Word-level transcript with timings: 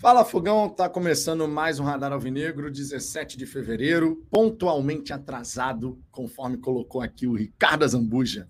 Fala 0.00 0.24
Fogão, 0.24 0.68
tá 0.68 0.88
começando 0.88 1.48
mais 1.48 1.80
um 1.80 1.82
Radar 1.82 2.12
Alvinegro, 2.12 2.70
17 2.70 3.36
de 3.36 3.44
fevereiro, 3.44 4.24
pontualmente 4.30 5.12
atrasado, 5.12 6.00
conforme 6.12 6.56
colocou 6.56 7.00
aqui 7.00 7.26
o 7.26 7.34
Ricardo 7.34 7.86
Zambuja. 7.86 8.48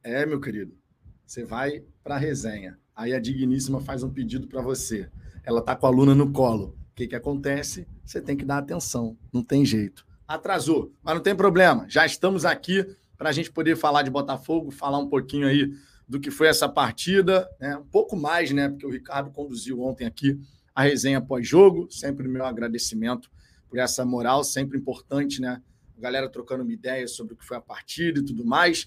É, 0.00 0.24
meu 0.24 0.40
querido, 0.40 0.78
você 1.26 1.44
vai 1.44 1.82
para 2.04 2.14
a 2.14 2.18
resenha. 2.18 2.78
Aí 2.94 3.12
a 3.12 3.18
Digníssima 3.18 3.80
faz 3.80 4.04
um 4.04 4.10
pedido 4.10 4.46
para 4.46 4.62
você. 4.62 5.10
Ela 5.42 5.60
tá 5.60 5.74
com 5.74 5.86
a 5.86 5.88
aluna 5.88 6.14
no 6.14 6.30
colo. 6.30 6.76
O 6.92 6.94
que 6.94 7.08
que 7.08 7.16
acontece? 7.16 7.84
Você 8.04 8.20
tem 8.20 8.36
que 8.36 8.44
dar 8.44 8.58
atenção, 8.58 9.18
não 9.32 9.42
tem 9.42 9.64
jeito. 9.64 10.06
Atrasou, 10.26 10.92
mas 11.02 11.16
não 11.16 11.22
tem 11.22 11.34
problema. 11.34 11.84
Já 11.88 12.06
estamos 12.06 12.44
aqui 12.44 12.86
para 13.18 13.30
a 13.30 13.32
gente 13.32 13.50
poder 13.50 13.76
falar 13.76 14.02
de 14.02 14.10
Botafogo, 14.10 14.70
falar 14.70 14.98
um 14.98 15.08
pouquinho 15.08 15.48
aí 15.48 15.68
do 16.08 16.20
que 16.20 16.30
foi 16.30 16.46
essa 16.46 16.68
partida, 16.68 17.50
né? 17.58 17.76
Um 17.76 17.86
pouco 17.86 18.14
mais, 18.14 18.52
né? 18.52 18.68
Porque 18.68 18.86
o 18.86 18.90
Ricardo 18.90 19.32
conduziu 19.32 19.82
ontem 19.82 20.06
aqui 20.06 20.38
a 20.76 20.82
resenha 20.82 21.22
pós-jogo. 21.22 21.90
Sempre 21.90 22.28
o 22.28 22.30
meu 22.30 22.44
agradecimento 22.44 23.30
por 23.66 23.78
essa 23.78 24.04
moral, 24.04 24.44
sempre 24.44 24.76
importante, 24.76 25.40
né? 25.40 25.62
A 25.96 26.00
galera 26.00 26.28
trocando 26.28 26.62
uma 26.62 26.72
ideia 26.72 27.08
sobre 27.08 27.32
o 27.32 27.36
que 27.36 27.46
foi 27.46 27.56
a 27.56 27.60
partida 27.62 28.20
e 28.20 28.22
tudo 28.22 28.44
mais. 28.44 28.86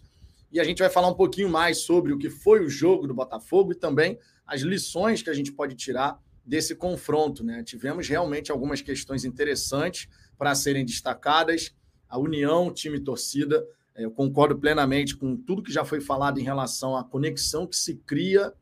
E 0.52 0.60
a 0.60 0.64
gente 0.64 0.80
vai 0.80 0.90
falar 0.90 1.08
um 1.08 1.16
pouquinho 1.16 1.50
mais 1.50 1.80
sobre 1.80 2.14
o 2.14 2.18
que 2.20 2.30
foi 2.30 2.64
o 2.64 2.70
jogo 2.70 3.08
do 3.08 3.14
Botafogo 3.14 3.72
e 3.72 3.76
também 3.76 4.20
as 4.46 4.62
lições 4.62 5.24
que 5.24 5.32
a 5.32 5.34
gente 5.34 5.52
pode 5.52 5.74
tirar 5.76 6.22
desse 6.46 6.76
confronto, 6.76 7.44
né? 7.44 7.64
Tivemos 7.64 8.08
realmente 8.08 8.52
algumas 8.52 8.82
questões 8.82 9.26
interessantes 9.26 10.08
para 10.38 10.54
serem 10.54 10.86
destacadas. 10.86 11.76
A 12.08 12.20
união, 12.20 12.72
time 12.72 12.98
e 12.98 13.02
torcida. 13.02 13.66
É, 13.96 14.06
eu 14.06 14.12
concordo 14.12 14.58
plenamente 14.58 15.16
com 15.16 15.36
tudo 15.36 15.64
que 15.64 15.74
já 15.74 15.84
foi 15.84 16.02
falado 16.02 16.40
em 16.40 16.44
relação 16.44 16.96
à 16.96 17.04
conexão 17.04 17.66
que 17.66 17.76
se 17.76 17.96
cria 17.96 18.54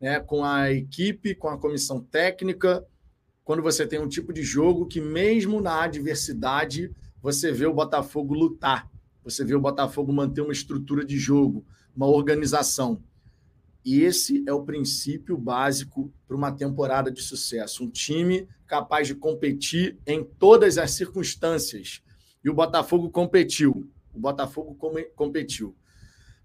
né, 0.00 0.20
com 0.20 0.44
a 0.44 0.72
equipe, 0.72 1.34
com 1.34 1.48
a 1.48 1.58
comissão 1.58 2.00
técnica, 2.00 2.86
quando 3.44 3.62
você 3.62 3.86
tem 3.86 3.98
um 3.98 4.08
tipo 4.08 4.32
de 4.32 4.42
jogo 4.42 4.86
que, 4.86 5.00
mesmo 5.00 5.60
na 5.60 5.82
adversidade, 5.82 6.90
você 7.20 7.52
vê 7.52 7.66
o 7.66 7.74
Botafogo 7.74 8.34
lutar, 8.34 8.90
você 9.22 9.44
vê 9.44 9.54
o 9.54 9.60
Botafogo 9.60 10.12
manter 10.12 10.40
uma 10.40 10.52
estrutura 10.52 11.04
de 11.04 11.18
jogo, 11.18 11.64
uma 11.94 12.06
organização. 12.06 13.02
E 13.84 14.00
esse 14.00 14.42
é 14.46 14.52
o 14.52 14.64
princípio 14.64 15.36
básico 15.36 16.12
para 16.26 16.36
uma 16.36 16.50
temporada 16.50 17.10
de 17.10 17.20
sucesso. 17.20 17.84
Um 17.84 17.90
time 17.90 18.48
capaz 18.66 19.06
de 19.06 19.14
competir 19.14 19.98
em 20.06 20.24
todas 20.24 20.78
as 20.78 20.92
circunstâncias. 20.92 22.02
E 22.42 22.48
o 22.48 22.54
Botafogo 22.54 23.10
competiu. 23.10 23.90
O 24.12 24.18
Botafogo 24.18 24.74
competiu. 25.14 25.76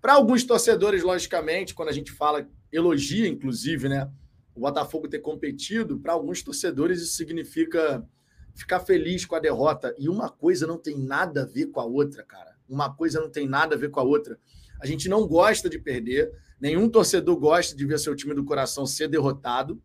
Para 0.01 0.13
alguns 0.13 0.43
torcedores, 0.43 1.03
logicamente, 1.03 1.73
quando 1.73 1.89
a 1.89 1.93
gente 1.93 2.11
fala 2.11 2.47
elogia, 2.71 3.27
inclusive, 3.27 3.89
né? 3.89 4.09
O 4.55 4.61
Botafogo 4.61 5.07
ter 5.07 5.19
competido, 5.19 5.99
para 5.99 6.13
alguns 6.13 6.41
torcedores, 6.41 7.01
isso 7.01 7.15
significa 7.15 8.05
ficar 8.53 8.79
feliz 8.81 9.25
com 9.25 9.35
a 9.35 9.39
derrota. 9.39 9.95
E 9.97 10.09
uma 10.09 10.29
coisa 10.29 10.67
não 10.67 10.77
tem 10.77 10.97
nada 10.97 11.43
a 11.43 11.45
ver 11.45 11.67
com 11.67 11.79
a 11.79 11.85
outra, 11.85 12.23
cara. 12.23 12.55
Uma 12.67 12.93
coisa 12.93 13.19
não 13.21 13.29
tem 13.29 13.47
nada 13.47 13.75
a 13.75 13.77
ver 13.77 13.89
com 13.89 13.99
a 13.99 14.03
outra. 14.03 14.37
A 14.81 14.85
gente 14.85 15.09
não 15.09 15.27
gosta 15.27 15.69
de 15.69 15.79
perder, 15.79 16.31
nenhum 16.59 16.89
torcedor 16.89 17.37
gosta 17.37 17.75
de 17.75 17.85
ver 17.85 17.99
seu 17.99 18.15
time 18.15 18.33
do 18.33 18.43
coração 18.43 18.85
ser 18.85 19.07
derrotado, 19.07 19.81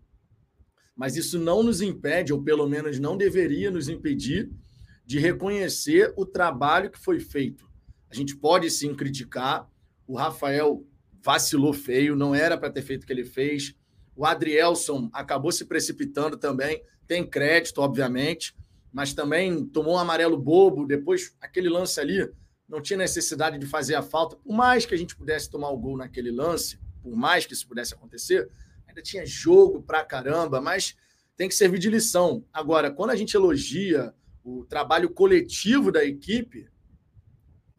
mas 0.96 1.16
isso 1.16 1.38
não 1.38 1.62
nos 1.62 1.80
impede, 1.80 2.32
ou 2.32 2.42
pelo 2.42 2.68
menos 2.68 3.00
não 3.00 3.16
deveria 3.16 3.70
nos 3.70 3.88
impedir, 3.88 4.50
de 5.04 5.18
reconhecer 5.18 6.12
o 6.16 6.24
trabalho 6.24 6.90
que 6.90 6.98
foi 6.98 7.20
feito. 7.20 7.68
A 8.10 8.14
gente 8.14 8.36
pode 8.36 8.70
sim 8.70 8.94
criticar. 8.94 9.68
O 10.06 10.16
Rafael 10.16 10.86
vacilou 11.24 11.72
feio, 11.72 12.14
não 12.14 12.34
era 12.34 12.58
para 12.58 12.70
ter 12.70 12.82
feito 12.82 13.04
o 13.04 13.06
que 13.06 13.12
ele 13.12 13.24
fez. 13.24 13.74
O 14.14 14.26
Adrielson 14.26 15.08
acabou 15.10 15.50
se 15.50 15.64
precipitando 15.64 16.36
também, 16.36 16.84
tem 17.06 17.26
crédito, 17.26 17.80
obviamente, 17.80 18.54
mas 18.92 19.14
também 19.14 19.64
tomou 19.64 19.94
um 19.94 19.98
amarelo 19.98 20.36
bobo. 20.36 20.86
Depois, 20.86 21.34
aquele 21.40 21.70
lance 21.70 21.98
ali, 21.98 22.30
não 22.68 22.80
tinha 22.80 22.98
necessidade 22.98 23.58
de 23.58 23.66
fazer 23.66 23.94
a 23.94 24.02
falta. 24.02 24.36
Por 24.36 24.54
mais 24.54 24.84
que 24.84 24.94
a 24.94 24.98
gente 24.98 25.16
pudesse 25.16 25.50
tomar 25.50 25.70
o 25.70 25.78
gol 25.78 25.96
naquele 25.96 26.30
lance, 26.30 26.78
por 27.02 27.16
mais 27.16 27.46
que 27.46 27.54
isso 27.54 27.66
pudesse 27.66 27.94
acontecer, 27.94 28.48
ainda 28.86 29.00
tinha 29.00 29.24
jogo 29.24 29.82
pra 29.82 30.04
caramba, 30.04 30.60
mas 30.60 30.94
tem 31.36 31.48
que 31.48 31.54
servir 31.54 31.78
de 31.78 31.88
lição. 31.88 32.44
Agora, 32.52 32.90
quando 32.90 33.10
a 33.10 33.16
gente 33.16 33.34
elogia 33.34 34.14
o 34.44 34.64
trabalho 34.66 35.08
coletivo 35.08 35.90
da 35.90 36.04
equipe, 36.04 36.68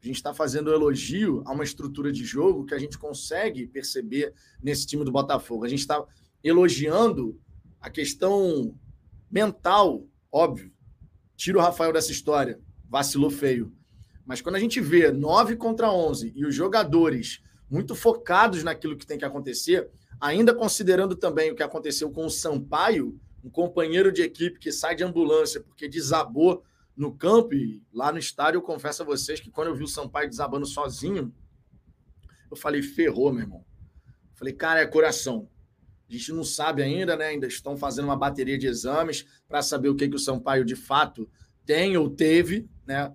a 0.06 0.08
gente 0.08 0.18
está 0.18 0.34
fazendo 0.34 0.72
elogio 0.72 1.42
a 1.46 1.52
uma 1.52 1.64
estrutura 1.64 2.12
de 2.12 2.24
jogo 2.24 2.66
que 2.66 2.76
a 2.76 2.80
gente 2.80 2.98
consegue 2.98 3.66
perceber 3.66 4.34
nesse 4.62 4.86
time 4.86 5.04
do 5.04 5.12
Botafogo. 5.12 5.66
A 5.66 5.68
gente 5.68 5.80
está 5.80 6.04
elogiando 6.44 7.40
a 7.82 7.90
questão 7.90 8.78
mental, 9.32 10.08
óbvio. 10.32 10.72
Tira 11.36 11.58
o 11.58 11.62
Rafael 11.62 11.92
dessa 11.92 12.12
história, 12.12 12.60
vacilou 12.88 13.32
feio. 13.32 13.74
Mas 14.24 14.42
quando 14.42 14.56
a 14.56 14.60
gente 14.60 14.80
vê 14.80 15.12
9 15.12 15.56
contra 15.56 15.92
11 15.92 16.34
e 16.36 16.46
os 16.46 16.54
jogadores 16.54 17.42
muito 17.70 17.96
focados 17.96 18.64
naquilo 18.64 18.96
que 18.96 19.08
tem 19.08 19.18
que 19.18 19.26
acontecer, 19.26 19.90
ainda 20.22 20.54
considerando 20.54 21.16
também 21.16 21.52
o 21.52 21.56
que 21.56 21.64
aconteceu 21.64 22.12
com 22.12 22.28
o 22.28 22.30
Sampaio, 22.30 23.20
um 23.44 23.50
companheiro 23.50 24.12
de 24.12 24.22
equipe 24.22 24.60
que 24.60 24.72
sai 24.72 24.96
de 24.96 25.04
ambulância 25.04 25.62
porque 25.62 25.90
desabou 25.90 26.64
no 26.96 27.16
campo 27.16 27.54
e 27.54 27.84
lá 27.94 28.12
no 28.12 28.18
estádio, 28.18 28.58
eu 28.58 28.62
confesso 28.62 29.04
a 29.04 29.06
vocês 29.06 29.40
que 29.40 29.52
quando 29.52 29.68
eu 29.68 29.76
vi 29.76 29.84
o 29.84 29.88
Sampaio 29.88 30.30
desabando 30.30 30.66
sozinho, 30.66 31.34
eu 32.50 32.56
falei, 32.56 32.82
ferrou, 32.82 33.34
meu 33.34 33.44
irmão. 33.44 33.66
Eu 34.32 34.38
falei, 34.38 34.54
cara, 34.54 34.80
é 34.80 34.86
coração. 34.86 35.50
A 36.10 36.14
gente 36.14 36.32
não 36.32 36.44
sabe 36.44 36.84
ainda, 36.84 37.16
né? 37.18 37.28
Ainda 37.28 37.48
estão 37.48 37.76
fazendo 37.76 38.06
uma 38.06 38.16
bateria 38.16 38.58
de 38.58 38.68
exames 38.68 39.26
para 39.48 39.62
saber 39.62 39.90
o 39.90 39.96
que, 39.96 40.08
que 40.08 40.16
o 40.16 40.20
Sampaio 40.20 40.64
de 40.64 40.76
fato 40.76 41.30
tem 41.66 41.98
ou 41.98 42.10
teve, 42.10 42.70
né? 42.86 43.12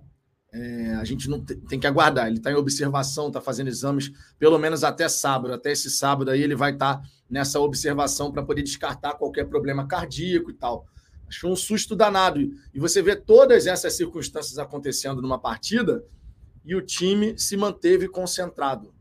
É, 0.53 0.95
a 0.97 1.05
gente 1.05 1.31
não 1.31 1.45
tem 1.45 1.79
que 1.79 1.87
aguardar. 1.87 2.27
Ele 2.27 2.39
está 2.39 2.51
em 2.51 2.57
observação, 2.57 3.29
está 3.29 3.41
fazendo 3.41 3.69
exames 3.69 4.11
pelo 4.37 4.59
menos 4.59 4.83
até 4.83 5.09
sábado. 5.09 5.55
Até 5.55 5.71
esse 5.71 5.89
sábado 5.89 6.31
aí 6.31 6.43
ele 6.43 6.57
vai 6.57 6.73
estar 6.73 6.97
tá 6.97 7.09
nessa 7.29 7.61
observação 7.61 8.33
para 8.33 8.43
poder 8.43 8.63
descartar 8.63 9.15
qualquer 9.15 9.45
problema 9.45 9.87
cardíaco 9.87 10.51
e 10.51 10.55
tal. 10.55 10.87
Achou 11.31 11.53
um 11.53 11.57
susto 11.57 11.95
danado. 11.95 12.41
E 12.75 12.81
você 12.81 13.01
vê 13.01 13.15
todas 13.15 13.69
essas 13.69 13.97
circunstâncias 13.97 14.59
acontecendo 14.59 15.23
numa 15.23 15.39
partida 15.39 16.05
e 16.65 16.75
o 16.75 16.83
time 16.83 17.39
se 17.39 17.57
manteve 17.57 18.09
concentrado. 18.09 18.93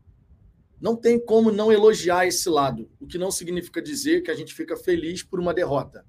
Não 0.80 0.94
tem 0.94 1.18
como 1.18 1.50
não 1.50 1.72
elogiar 1.72 2.26
esse 2.26 2.48
lado, 2.48 2.88
o 3.00 3.06
que 3.06 3.18
não 3.18 3.32
significa 3.32 3.82
dizer 3.82 4.22
que 4.22 4.30
a 4.30 4.34
gente 4.34 4.54
fica 4.54 4.76
feliz 4.76 5.24
por 5.24 5.40
uma 5.40 5.52
derrota. 5.52 6.06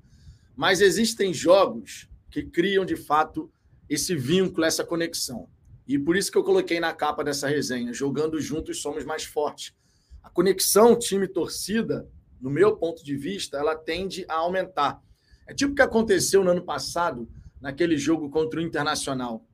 Mas 0.56 0.80
existem 0.80 1.34
jogos 1.34 2.08
que 2.30 2.44
criam 2.44 2.86
de 2.86 2.96
fato 2.96 3.52
esse 3.90 4.16
vínculo, 4.16 4.64
essa 4.64 4.86
conexão. 4.86 5.50
E 5.88 5.98
por 5.98 6.16
isso 6.16 6.32
que 6.32 6.38
eu 6.38 6.44
coloquei 6.44 6.80
na 6.80 6.94
capa 6.94 7.24
dessa 7.24 7.48
resenha: 7.50 7.92
jogando 7.92 8.40
juntos 8.40 8.80
somos 8.80 9.03
mais 9.03 9.24
fortes. 9.24 9.74
A 10.22 10.30
conexão 10.30 10.98
time-torcida, 10.98 12.08
no 12.40 12.52
meu 12.52 12.78
ponto 12.78 13.03
de 13.03 13.18
vista, 13.18 13.58
ela 13.58 13.76
tende 13.76 14.24
a 14.30 14.36
aumentar. 14.36 15.02
É 15.51 15.53
tipo 15.53 15.73
o 15.73 15.75
que 15.75 15.81
aconteceu 15.81 16.45
no 16.45 16.51
ano 16.51 16.63
passado, 16.63 17.29
naquele 17.59 17.97
jogo 17.97 18.29
contra 18.29 18.57
o 18.57 18.63
Internacional. 18.63 19.45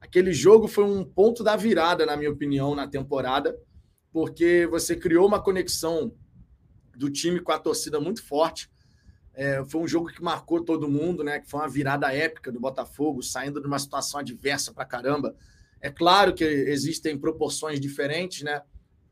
Aquele 0.00 0.32
jogo 0.32 0.66
foi 0.66 0.82
um 0.82 1.04
ponto 1.04 1.44
da 1.44 1.56
virada, 1.56 2.06
na 2.06 2.16
minha 2.16 2.30
opinião, 2.30 2.74
na 2.74 2.88
temporada, 2.88 3.54
porque 4.10 4.66
você 4.70 4.96
criou 4.96 5.26
uma 5.28 5.42
conexão 5.42 6.16
do 6.96 7.10
time 7.10 7.38
com 7.38 7.52
a 7.52 7.58
torcida 7.58 8.00
muito 8.00 8.22
forte. 8.22 8.70
É, 9.34 9.62
foi 9.66 9.82
um 9.82 9.86
jogo 9.86 10.06
que 10.08 10.22
marcou 10.22 10.64
todo 10.64 10.88
mundo, 10.88 11.22
né? 11.22 11.38
Que 11.38 11.50
foi 11.50 11.60
uma 11.60 11.68
virada 11.68 12.10
épica 12.10 12.50
do 12.50 12.58
Botafogo, 12.58 13.22
saindo 13.22 13.60
de 13.60 13.66
uma 13.66 13.78
situação 13.78 14.20
adversa 14.20 14.72
para 14.72 14.86
caramba. 14.86 15.36
É 15.82 15.90
claro 15.90 16.32
que 16.32 16.44
existem 16.44 17.18
proporções 17.18 17.78
diferentes, 17.78 18.42
né? 18.42 18.62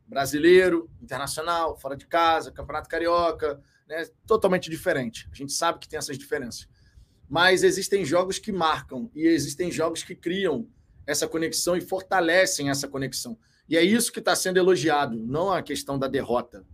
Brasileiro, 0.07 0.89
internacional, 0.99 1.77
fora 1.77 1.95
de 1.95 2.07
casa, 2.07 2.51
Campeonato 2.51 2.89
Carioca, 2.89 3.61
né, 3.91 4.07
totalmente 4.25 4.69
diferente. 4.69 5.27
A 5.29 5.35
gente 5.35 5.51
sabe 5.51 5.79
que 5.79 5.87
tem 5.87 5.99
essas 5.99 6.17
diferenças. 6.17 6.67
Mas 7.29 7.61
existem 7.61 8.05
jogos 8.05 8.39
que 8.39 8.51
marcam 8.51 9.11
e 9.13 9.27
existem 9.27 9.69
jogos 9.69 10.01
que 10.01 10.15
criam 10.15 10.67
essa 11.05 11.27
conexão 11.27 11.75
e 11.75 11.81
fortalecem 11.81 12.69
essa 12.69 12.87
conexão. 12.87 13.37
E 13.67 13.75
é 13.75 13.83
isso 13.83 14.11
que 14.11 14.19
está 14.19 14.33
sendo 14.33 14.57
elogiado, 14.57 15.17
não 15.17 15.51
a 15.51 15.61
questão 15.61 15.99
da 15.99 16.07
derrota. 16.07 16.65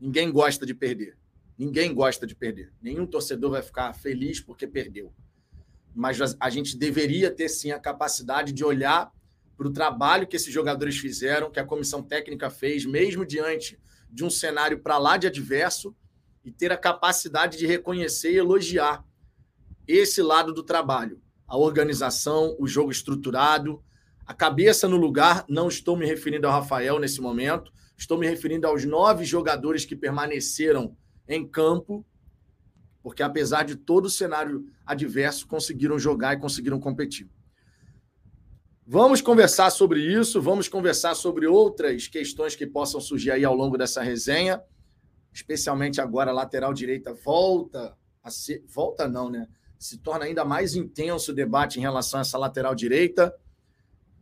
Ninguém 0.00 0.32
gosta 0.32 0.64
de 0.64 0.74
perder. 0.74 1.18
Ninguém 1.56 1.94
gosta 1.94 2.26
de 2.26 2.34
perder. 2.34 2.72
Nenhum 2.80 3.06
torcedor 3.06 3.50
vai 3.50 3.62
ficar 3.62 3.92
feliz 3.92 4.40
porque 4.40 4.66
perdeu. 4.66 5.12
Mas 5.94 6.18
a 6.40 6.50
gente 6.50 6.76
deveria 6.78 7.30
ter 7.30 7.48
sim 7.48 7.72
a 7.72 7.78
capacidade 7.78 8.52
de 8.52 8.64
olhar 8.64 9.12
para 9.56 9.68
o 9.68 9.72
trabalho 9.72 10.26
que 10.26 10.34
esses 10.34 10.52
jogadores 10.52 10.96
fizeram, 10.96 11.50
que 11.50 11.60
a 11.60 11.64
comissão 11.64 12.02
técnica 12.02 12.48
fez, 12.48 12.84
mesmo 12.86 13.24
diante 13.24 13.78
de 14.10 14.24
um 14.24 14.30
cenário 14.30 14.80
para 14.80 14.98
lá 14.98 15.16
de 15.16 15.26
adverso, 15.26 15.94
e 16.44 16.52
ter 16.52 16.72
a 16.72 16.76
capacidade 16.76 17.56
de 17.56 17.66
reconhecer 17.66 18.32
e 18.32 18.36
elogiar 18.36 19.04
esse 19.86 20.22
lado 20.22 20.52
do 20.52 20.62
trabalho, 20.62 21.20
a 21.46 21.56
organização, 21.56 22.56
o 22.58 22.66
jogo 22.66 22.90
estruturado, 22.90 23.82
a 24.26 24.34
cabeça 24.34 24.88
no 24.88 24.96
lugar. 24.96 25.44
Não 25.48 25.68
estou 25.68 25.96
me 25.96 26.06
referindo 26.06 26.46
ao 26.46 26.52
Rafael 26.52 26.98
nesse 26.98 27.20
momento, 27.20 27.72
estou 27.96 28.18
me 28.18 28.26
referindo 28.26 28.66
aos 28.66 28.84
nove 28.84 29.24
jogadores 29.24 29.84
que 29.84 29.96
permaneceram 29.96 30.96
em 31.28 31.46
campo 31.46 32.04
porque 33.04 33.22
apesar 33.22 33.64
de 33.64 33.76
todo 33.76 34.06
o 34.06 34.10
cenário 34.10 34.66
adverso, 34.86 35.46
conseguiram 35.46 35.98
jogar 35.98 36.32
e 36.32 36.40
conseguiram 36.40 36.80
competir. 36.80 37.28
Vamos 38.86 39.20
conversar 39.20 39.68
sobre 39.68 40.00
isso, 40.00 40.40
vamos 40.40 40.68
conversar 40.68 41.14
sobre 41.14 41.46
outras 41.46 42.08
questões 42.08 42.56
que 42.56 42.66
possam 42.66 43.02
surgir 43.02 43.30
aí 43.30 43.44
ao 43.44 43.54
longo 43.54 43.76
dessa 43.76 44.02
resenha, 44.02 44.62
especialmente 45.34 46.00
agora 46.00 46.30
a 46.30 46.34
lateral 46.34 46.72
direita 46.72 47.12
volta 47.12 47.94
a 48.22 48.30
ser, 48.30 48.64
volta 48.66 49.08
não, 49.08 49.28
né? 49.28 49.48
Se 49.78 49.98
torna 49.98 50.24
ainda 50.24 50.44
mais 50.44 50.74
intenso 50.76 51.32
o 51.32 51.34
debate 51.34 51.78
em 51.78 51.82
relação 51.82 52.20
a 52.20 52.22
essa 52.22 52.38
lateral 52.38 52.74
direita. 52.74 53.34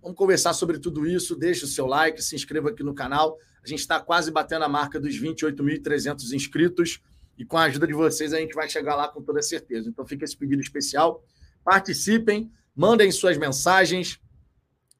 Vamos 0.01 0.17
conversar 0.17 0.55
sobre 0.55 0.79
tudo 0.79 1.07
isso. 1.07 1.37
Deixe 1.37 1.65
o 1.65 1.69
seu 1.69 1.87
like, 1.87 2.21
se 2.21 2.35
inscreva 2.35 2.71
aqui 2.71 2.83
no 2.83 2.95
canal. 2.95 3.39
A 3.63 3.69
gente 3.69 3.81
está 3.81 4.01
quase 4.01 4.31
batendo 4.33 4.65
a 4.65 4.69
marca 4.69 4.99
dos 4.99 5.15
28.300 5.21 6.33
inscritos 6.33 7.01
e 7.39 7.45
com 7.45 7.57
a 7.57 7.65
ajuda 7.65 7.87
de 7.87 7.93
vocês 7.93 8.33
a 8.33 8.39
gente 8.39 8.55
vai 8.55 8.69
chegar 8.69 8.97
lá 8.97 9.07
com 9.07 9.23
toda 9.23 9.41
certeza. 9.43 9.89
Então 9.89 10.05
fica 10.07 10.25
esse 10.25 10.37
pedido 10.37 10.63
especial. 10.63 11.23
Participem, 11.63 12.51
mandem 12.75 13.13
suas 13.13 13.37
mensagens 13.37 14.19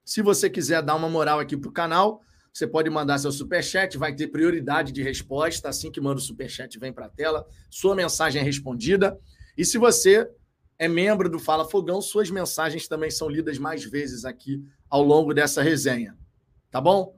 se 0.05 0.21
você 0.21 0.51
quiser 0.51 0.83
dar 0.83 0.95
uma 0.95 1.09
moral 1.09 1.41
aqui 1.41 1.57
para 1.57 1.71
o 1.71 1.73
canal, 1.73 2.21
você 2.53 2.67
pode 2.67 2.91
mandar 2.91 3.19
seu 3.19 3.33
superchat, 3.33 3.97
vai 3.97 4.15
ter 4.15 4.29
prioridade 4.29 4.93
de 4.93 5.03
resposta. 5.03 5.71
Assim 5.71 5.91
que 5.91 6.01
manda 6.01 6.19
o 6.19 6.23
superchat, 6.23 6.79
vem 6.79 6.93
para 6.93 7.07
a 7.07 7.09
tela, 7.09 7.47
sua 7.71 7.95
mensagem 7.95 8.43
é 8.43 8.45
respondida. 8.45 9.19
E 9.57 9.65
se 9.65 9.79
você 9.79 10.29
é 10.79 10.87
membro 10.87 11.31
do 11.31 11.39
Fala 11.39 11.65
Fogão, 11.65 12.03
suas 12.03 12.31
mensagens 12.31 12.87
também 12.87 13.11
são 13.11 13.29
lidas 13.29 13.59
mais 13.59 13.85
vezes 13.85 14.25
aqui 14.25 14.63
ao 14.91 15.03
longo 15.03 15.33
dessa 15.33 15.63
resenha. 15.63 16.17
Tá 16.71 16.81
bom? 16.81 17.17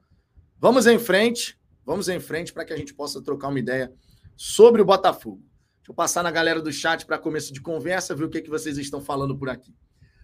Vamos 0.61 0.87
em 0.87 0.99
frente, 0.99 1.59
vamos 1.85 2.09
em 2.09 2.21
frente 2.21 2.53
para 2.53 2.65
que 2.65 2.73
a 2.73 2.77
gente 2.77 2.95
possa 2.95 3.21
trocar 3.21 3.49
uma 3.49 3.59
ideia 3.59 3.93
sobre 4.37 4.83
o 4.83 4.85
Botafogo. 4.85 5.43
Deixa 5.79 5.91
eu 5.91 5.95
passar 5.95 6.23
na 6.23 6.31
galera 6.31 6.63
do 6.63 6.73
chat 6.73 7.05
para 7.05 7.19
começo 7.19 7.53
de 7.53 7.61
conversa, 7.61 8.15
ver 8.15 8.25
o 8.25 8.31
que, 8.31 8.41
que 8.41 8.51
vocês 8.51 8.79
estão 8.79 9.01
falando 9.01 9.37
por 9.37 9.49
aqui. 9.49 9.75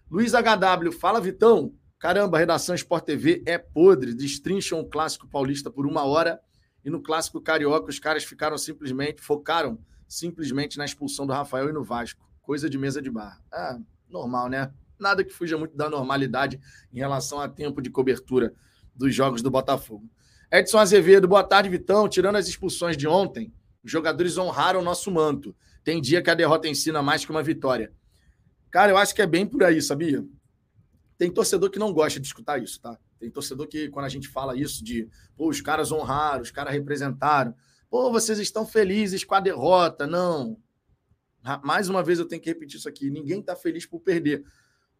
Luiz 0.08 0.32
HW, 0.32 0.92
fala 0.92 1.20
Vitão. 1.20 1.74
Caramba, 2.00 2.38
a 2.38 2.40
redação 2.40 2.74
Sport 2.74 3.04
TV 3.04 3.42
é 3.44 3.58
podre. 3.58 4.14
Destrincham 4.14 4.80
o 4.80 4.88
clássico 4.88 5.28
paulista 5.28 5.70
por 5.70 5.86
uma 5.86 6.02
hora 6.02 6.40
e 6.82 6.88
no 6.88 7.02
clássico 7.02 7.42
carioca 7.42 7.90
os 7.90 7.98
caras 7.98 8.24
ficaram 8.24 8.56
simplesmente, 8.56 9.20
focaram 9.20 9.78
simplesmente 10.08 10.78
na 10.78 10.86
expulsão 10.86 11.26
do 11.26 11.34
Rafael 11.34 11.68
e 11.68 11.72
no 11.74 11.84
Vasco. 11.84 12.26
Coisa 12.40 12.70
de 12.70 12.78
mesa 12.78 13.02
de 13.02 13.10
bar. 13.10 13.38
Ah, 13.52 13.78
normal, 14.08 14.48
né? 14.48 14.72
Nada 14.98 15.22
que 15.22 15.30
fuja 15.30 15.58
muito 15.58 15.76
da 15.76 15.90
normalidade 15.90 16.58
em 16.90 16.98
relação 16.98 17.38
a 17.38 17.46
tempo 17.46 17.82
de 17.82 17.90
cobertura 17.90 18.54
dos 18.94 19.14
jogos 19.14 19.42
do 19.42 19.50
Botafogo. 19.50 20.08
Edson 20.50 20.78
Azevedo, 20.78 21.28
boa 21.28 21.44
tarde, 21.44 21.68
Vitão. 21.68 22.08
Tirando 22.08 22.36
as 22.36 22.48
expulsões 22.48 22.96
de 22.96 23.06
ontem, 23.06 23.52
os 23.84 23.92
jogadores 23.92 24.38
honraram 24.38 24.80
o 24.80 24.84
nosso 24.84 25.10
manto. 25.10 25.54
Tem 25.84 26.00
dia 26.00 26.22
que 26.22 26.30
a 26.30 26.34
derrota 26.34 26.66
ensina 26.66 27.02
mais 27.02 27.26
que 27.26 27.30
uma 27.30 27.42
vitória. 27.42 27.92
Cara, 28.70 28.90
eu 28.90 28.96
acho 28.96 29.14
que 29.14 29.20
é 29.20 29.26
bem 29.26 29.44
por 29.44 29.62
aí, 29.62 29.82
sabia? 29.82 30.24
Tem 31.20 31.30
torcedor 31.30 31.68
que 31.68 31.78
não 31.78 31.92
gosta 31.92 32.18
de 32.18 32.26
escutar 32.26 32.62
isso, 32.62 32.80
tá? 32.80 32.98
Tem 33.18 33.30
torcedor 33.30 33.66
que, 33.66 33.90
quando 33.90 34.06
a 34.06 34.08
gente 34.08 34.26
fala 34.26 34.56
isso 34.56 34.82
de, 34.82 35.06
pô, 35.36 35.50
os 35.50 35.60
caras 35.60 35.92
honraram, 35.92 36.40
os 36.40 36.50
caras 36.50 36.72
representaram, 36.72 37.54
pô, 37.90 38.10
vocês 38.10 38.38
estão 38.38 38.64
felizes 38.64 39.22
com 39.22 39.34
a 39.34 39.40
derrota. 39.40 40.06
Não. 40.06 40.56
Mais 41.62 41.90
uma 41.90 42.02
vez 42.02 42.18
eu 42.18 42.24
tenho 42.24 42.40
que 42.40 42.48
repetir 42.48 42.78
isso 42.78 42.88
aqui: 42.88 43.10
ninguém 43.10 43.40
está 43.40 43.54
feliz 43.54 43.84
por 43.84 44.00
perder. 44.00 44.46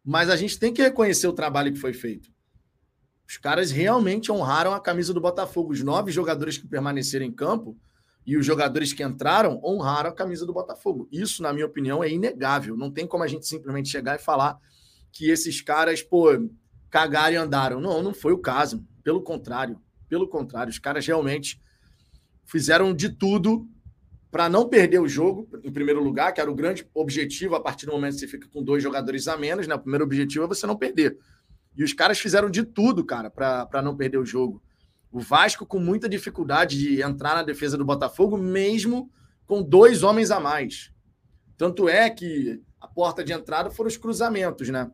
Mas 0.05 0.28
a 0.28 0.37
gente 0.37 0.58
tem 0.58 0.75
que 0.75 0.82
reconhecer 0.82 1.26
o 1.26 1.32
trabalho 1.32 1.72
que 1.72 1.78
foi 1.78 1.94
feito. 1.94 2.31
Os 3.26 3.38
caras 3.38 3.70
realmente 3.70 4.31
honraram 4.31 4.75
a 4.75 4.81
camisa 4.81 5.14
do 5.14 5.23
Botafogo. 5.23 5.73
Os 5.73 5.82
nove 5.82 6.12
jogadores 6.12 6.58
que 6.58 6.69
permaneceram 6.69 7.25
em 7.25 7.32
campo 7.32 7.78
e 8.26 8.37
os 8.37 8.44
jogadores 8.44 8.93
que 8.93 9.02
entraram 9.02 9.58
honraram 9.64 10.11
a 10.11 10.14
camisa 10.14 10.44
do 10.44 10.52
Botafogo. 10.52 11.08
Isso, 11.11 11.43
na 11.43 11.50
minha 11.50 11.64
opinião, 11.64 12.05
é 12.05 12.11
inegável. 12.11 12.76
Não 12.76 12.90
tem 12.90 13.06
como 13.06 13.25
a 13.25 13.26
gente 13.26 13.46
simplesmente 13.46 13.88
chegar 13.88 14.16
e 14.16 14.23
falar 14.23 14.58
que 15.12 15.30
esses 15.30 15.60
caras, 15.60 16.02
pô, 16.02 16.28
cagaram 16.88 17.34
e 17.34 17.36
andaram. 17.36 17.80
Não, 17.80 18.02
não 18.02 18.14
foi 18.14 18.32
o 18.32 18.38
caso. 18.38 18.84
Pelo 19.02 19.22
contrário. 19.22 19.80
Pelo 20.08 20.28
contrário, 20.28 20.70
os 20.70 20.78
caras 20.78 21.06
realmente 21.06 21.60
fizeram 22.44 22.92
de 22.92 23.08
tudo 23.08 23.68
para 24.30 24.48
não 24.48 24.68
perder 24.68 25.00
o 25.00 25.08
jogo, 25.08 25.48
em 25.64 25.72
primeiro 25.72 26.02
lugar, 26.02 26.32
que 26.32 26.40
era 26.40 26.50
o 26.50 26.54
grande 26.54 26.88
objetivo 26.94 27.56
a 27.56 27.60
partir 27.60 27.86
do 27.86 27.92
momento 27.92 28.14
que 28.14 28.20
você 28.20 28.28
fica 28.28 28.48
com 28.48 28.62
dois 28.62 28.82
jogadores 28.82 29.26
a 29.26 29.36
menos, 29.36 29.66
né? 29.66 29.74
O 29.74 29.80
primeiro 29.80 30.04
objetivo 30.04 30.44
é 30.44 30.48
você 30.48 30.66
não 30.66 30.76
perder. 30.76 31.18
E 31.76 31.82
os 31.82 31.92
caras 31.92 32.18
fizeram 32.18 32.50
de 32.50 32.64
tudo, 32.64 33.04
cara, 33.04 33.30
para 33.30 33.82
não 33.82 33.96
perder 33.96 34.18
o 34.18 34.24
jogo. 34.24 34.62
O 35.10 35.18
Vasco 35.18 35.66
com 35.66 35.80
muita 35.80 36.08
dificuldade 36.08 36.78
de 36.78 37.02
entrar 37.02 37.34
na 37.34 37.42
defesa 37.42 37.76
do 37.76 37.84
Botafogo, 37.84 38.36
mesmo 38.36 39.10
com 39.46 39.62
dois 39.62 40.04
homens 40.04 40.30
a 40.30 40.38
mais. 40.38 40.92
Tanto 41.56 41.88
é 41.88 42.08
que 42.08 42.62
a 42.80 42.86
porta 42.86 43.24
de 43.24 43.32
entrada 43.32 43.70
foram 43.70 43.88
os 43.88 43.96
cruzamentos, 43.96 44.68
né? 44.68 44.90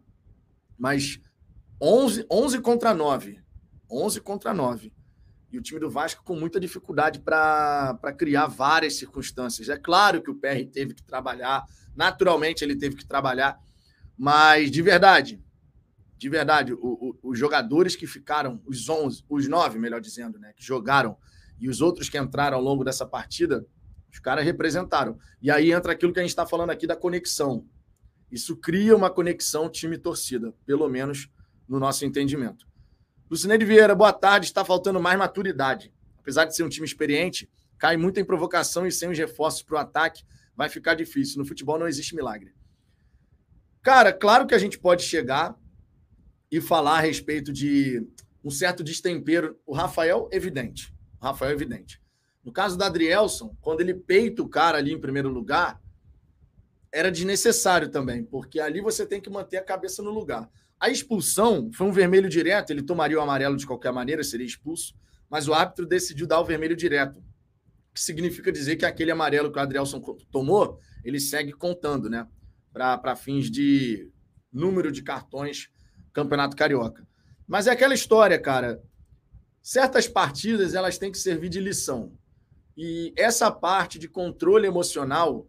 Mas 0.78 1.20
11, 1.80 2.26
11 2.30 2.60
contra 2.60 2.94
9. 2.94 3.40
11 3.90 4.20
contra 4.20 4.52
9. 4.52 4.92
E 5.52 5.58
o 5.58 5.62
time 5.62 5.80
do 5.80 5.90
Vasco 5.90 6.24
com 6.24 6.34
muita 6.34 6.58
dificuldade 6.58 7.20
para 7.20 8.12
criar 8.16 8.46
várias 8.46 8.94
circunstâncias. 8.94 9.68
É 9.68 9.76
claro 9.76 10.22
que 10.22 10.30
o 10.30 10.34
PR 10.34 10.64
teve 10.70 10.94
que 10.94 11.02
trabalhar, 11.02 11.64
naturalmente 11.94 12.64
ele 12.64 12.76
teve 12.76 12.96
que 12.96 13.06
trabalhar, 13.06 13.58
mas 14.18 14.70
de 14.70 14.82
verdade, 14.82 15.42
de 16.18 16.28
verdade, 16.28 16.72
o, 16.72 16.78
o, 16.80 17.18
os 17.30 17.38
jogadores 17.38 17.94
que 17.94 18.06
ficaram, 18.06 18.60
os 18.66 18.88
11, 18.88 19.24
os 19.28 19.46
9, 19.46 19.78
melhor 19.78 20.00
dizendo, 20.00 20.38
né, 20.38 20.52
que 20.56 20.64
jogaram, 20.64 21.16
e 21.58 21.68
os 21.68 21.80
outros 21.80 22.08
que 22.08 22.18
entraram 22.18 22.56
ao 22.56 22.62
longo 22.62 22.84
dessa 22.84 23.06
partida, 23.06 23.66
os 24.10 24.18
caras 24.18 24.44
representaram. 24.44 25.18
E 25.40 25.50
aí 25.50 25.72
entra 25.72 25.92
aquilo 25.92 26.12
que 26.12 26.18
a 26.18 26.22
gente 26.22 26.30
está 26.30 26.46
falando 26.46 26.70
aqui 26.70 26.86
da 26.86 26.96
conexão. 26.96 27.66
Isso 28.30 28.56
cria 28.56 28.96
uma 28.96 29.10
conexão 29.10 29.68
time-torcida, 29.68 30.52
pelo 30.64 30.88
menos 30.88 31.30
no 31.68 31.78
nosso 31.78 32.04
entendimento. 32.04 32.66
Lucineide 33.30 33.64
Vieira, 33.64 33.94
boa 33.94 34.12
tarde. 34.12 34.46
Está 34.46 34.64
faltando 34.64 35.00
mais 35.00 35.18
maturidade. 35.18 35.92
Apesar 36.18 36.44
de 36.44 36.54
ser 36.54 36.62
um 36.62 36.68
time 36.68 36.86
experiente, 36.86 37.50
cai 37.78 37.96
muito 37.96 38.18
em 38.18 38.24
provocação 38.24 38.86
e 38.86 38.92
sem 38.92 39.08
os 39.10 39.18
reforços 39.18 39.62
para 39.62 39.76
o 39.76 39.78
ataque 39.78 40.24
vai 40.56 40.68
ficar 40.68 40.94
difícil. 40.94 41.38
No 41.38 41.44
futebol 41.44 41.78
não 41.78 41.88
existe 41.88 42.14
milagre. 42.14 42.54
Cara, 43.82 44.12
claro 44.12 44.46
que 44.46 44.54
a 44.54 44.58
gente 44.58 44.78
pode 44.78 45.02
chegar 45.02 45.56
e 46.50 46.60
falar 46.60 46.98
a 46.98 47.00
respeito 47.00 47.52
de 47.52 48.04
um 48.42 48.50
certo 48.50 48.82
destempero. 48.82 49.58
O 49.64 49.74
Rafael, 49.74 50.28
evidente. 50.32 50.92
O 51.20 51.24
Rafael, 51.24 51.52
evidente. 51.52 52.00
No 52.44 52.52
caso 52.52 52.78
da 52.78 52.86
Adrielson, 52.86 53.56
quando 53.60 53.80
ele 53.80 53.94
peita 53.94 54.42
o 54.42 54.48
cara 54.48 54.78
ali 54.78 54.92
em 54.92 55.00
primeiro 55.00 55.28
lugar, 55.28 55.80
era 56.96 57.12
desnecessário 57.12 57.90
também, 57.90 58.24
porque 58.24 58.58
ali 58.58 58.80
você 58.80 59.04
tem 59.04 59.20
que 59.20 59.28
manter 59.28 59.58
a 59.58 59.62
cabeça 59.62 60.02
no 60.02 60.10
lugar. 60.10 60.48
A 60.80 60.88
expulsão 60.88 61.70
foi 61.70 61.86
um 61.86 61.92
vermelho 61.92 62.26
direto, 62.26 62.70
ele 62.70 62.82
tomaria 62.82 63.18
o 63.18 63.20
amarelo 63.20 63.54
de 63.54 63.66
qualquer 63.66 63.92
maneira, 63.92 64.24
seria 64.24 64.46
expulso, 64.46 64.94
mas 65.28 65.46
o 65.46 65.52
árbitro 65.52 65.84
decidiu 65.84 66.26
dar 66.26 66.40
o 66.40 66.44
vermelho 66.44 66.74
direto, 66.74 67.22
que 67.92 68.00
significa 68.00 68.50
dizer 68.50 68.76
que 68.76 68.86
aquele 68.86 69.10
amarelo 69.10 69.52
que 69.52 69.58
o 69.58 69.60
Adrielson 69.60 70.00
tomou, 70.30 70.80
ele 71.04 71.20
segue 71.20 71.52
contando, 71.52 72.08
né? 72.08 72.26
Para 72.72 73.14
fins 73.14 73.50
de 73.50 74.10
número 74.50 74.90
de 74.90 75.02
cartões 75.02 75.68
Campeonato 76.14 76.56
Carioca. 76.56 77.06
Mas 77.46 77.66
é 77.66 77.72
aquela 77.72 77.92
história, 77.92 78.38
cara. 78.38 78.82
Certas 79.62 80.08
partidas 80.08 80.74
elas 80.74 80.96
têm 80.96 81.12
que 81.12 81.18
servir 81.18 81.50
de 81.50 81.60
lição. 81.60 82.16
E 82.74 83.12
essa 83.18 83.50
parte 83.50 83.98
de 83.98 84.08
controle 84.08 84.66
emocional 84.66 85.46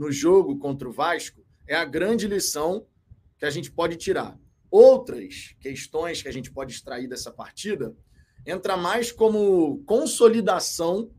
no 0.00 0.10
jogo 0.10 0.58
contra 0.58 0.88
o 0.88 0.92
Vasco 0.92 1.44
é 1.68 1.76
a 1.76 1.84
grande 1.84 2.26
lição 2.26 2.86
que 3.36 3.44
a 3.44 3.50
gente 3.50 3.70
pode 3.70 3.96
tirar. 3.96 4.40
Outras 4.70 5.54
questões 5.60 6.22
que 6.22 6.28
a 6.28 6.32
gente 6.32 6.50
pode 6.50 6.72
extrair 6.72 7.06
dessa 7.06 7.30
partida 7.30 7.94
entra 8.46 8.78
mais 8.78 9.12
como 9.12 9.84
consolidação 9.84 11.12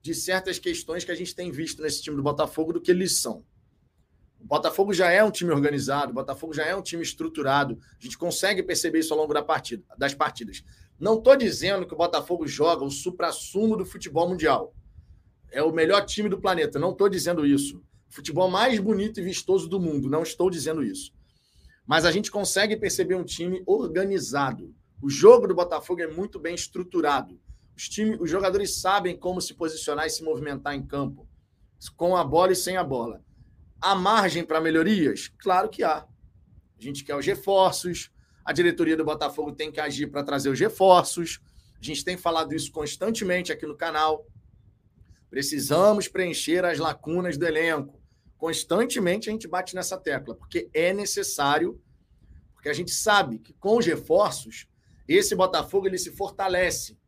de 0.00 0.14
certas 0.14 0.56
questões 0.60 1.04
que 1.04 1.10
a 1.10 1.16
gente 1.16 1.34
tem 1.34 1.50
visto 1.50 1.82
nesse 1.82 2.00
time 2.00 2.14
do 2.14 2.22
Botafogo 2.22 2.72
do 2.72 2.80
que 2.80 2.92
lição. 2.92 3.44
O 4.40 4.46
Botafogo 4.46 4.92
já 4.92 5.10
é 5.10 5.24
um 5.24 5.30
time 5.32 5.50
organizado, 5.50 6.12
o 6.12 6.14
Botafogo 6.14 6.54
já 6.54 6.64
é 6.64 6.76
um 6.76 6.82
time 6.82 7.02
estruturado. 7.02 7.76
A 7.98 8.04
gente 8.04 8.16
consegue 8.16 8.62
perceber 8.62 9.00
isso 9.00 9.12
ao 9.12 9.18
longo 9.18 9.34
da 9.34 9.42
partida, 9.42 9.82
das 9.98 10.14
partidas. 10.14 10.62
Não 10.96 11.18
estou 11.18 11.34
dizendo 11.34 11.88
que 11.88 11.94
o 11.94 11.98
Botafogo 11.98 12.46
joga 12.46 12.84
o 12.84 12.90
supra-sumo 12.90 13.76
do 13.76 13.84
futebol 13.84 14.28
mundial. 14.28 14.72
É 15.50 15.60
o 15.60 15.72
melhor 15.72 16.06
time 16.06 16.28
do 16.28 16.40
planeta. 16.40 16.78
Não 16.78 16.92
estou 16.92 17.08
dizendo 17.08 17.44
isso 17.44 17.82
futebol 18.12 18.50
mais 18.50 18.78
bonito 18.78 19.18
e 19.18 19.22
vistoso 19.22 19.66
do 19.68 19.80
mundo. 19.80 20.08
Não 20.08 20.22
estou 20.22 20.50
dizendo 20.50 20.84
isso. 20.84 21.12
Mas 21.86 22.04
a 22.04 22.12
gente 22.12 22.30
consegue 22.30 22.76
perceber 22.76 23.14
um 23.14 23.24
time 23.24 23.62
organizado. 23.66 24.74
O 25.00 25.08
jogo 25.08 25.48
do 25.48 25.54
Botafogo 25.54 26.02
é 26.02 26.06
muito 26.06 26.38
bem 26.38 26.54
estruturado. 26.54 27.40
Os, 27.74 27.88
time, 27.88 28.16
os 28.20 28.30
jogadores 28.30 28.80
sabem 28.80 29.16
como 29.16 29.40
se 29.40 29.54
posicionar 29.54 30.06
e 30.06 30.10
se 30.10 30.22
movimentar 30.22 30.74
em 30.74 30.86
campo, 30.86 31.26
com 31.96 32.14
a 32.14 32.22
bola 32.22 32.52
e 32.52 32.56
sem 32.56 32.76
a 32.76 32.84
bola. 32.84 33.24
Há 33.80 33.94
margem 33.94 34.44
para 34.44 34.60
melhorias? 34.60 35.32
Claro 35.38 35.70
que 35.70 35.82
há. 35.82 36.06
A 36.78 36.82
gente 36.82 37.04
quer 37.04 37.16
os 37.16 37.26
reforços, 37.26 38.10
a 38.44 38.52
diretoria 38.52 38.96
do 38.96 39.04
Botafogo 39.04 39.52
tem 39.52 39.72
que 39.72 39.80
agir 39.80 40.08
para 40.08 40.22
trazer 40.22 40.50
os 40.50 40.60
reforços. 40.60 41.40
A 41.80 41.84
gente 41.84 42.04
tem 42.04 42.16
falado 42.16 42.54
isso 42.54 42.70
constantemente 42.70 43.50
aqui 43.50 43.66
no 43.66 43.76
canal. 43.76 44.26
Precisamos 45.30 46.08
preencher 46.08 46.64
as 46.64 46.78
lacunas 46.78 47.38
do 47.38 47.46
elenco 47.46 48.01
Constantemente 48.42 49.28
a 49.28 49.32
gente 49.32 49.46
bate 49.46 49.72
nessa 49.72 49.96
tecla, 49.96 50.34
porque 50.34 50.68
é 50.74 50.92
necessário, 50.92 51.80
porque 52.52 52.68
a 52.68 52.72
gente 52.72 52.90
sabe 52.90 53.38
que 53.38 53.52
com 53.52 53.76
os 53.76 53.86
reforços, 53.86 54.66
esse 55.06 55.36
Botafogo 55.36 55.86
ele 55.86 55.96
se 55.96 56.10
fortalece. 56.10 56.98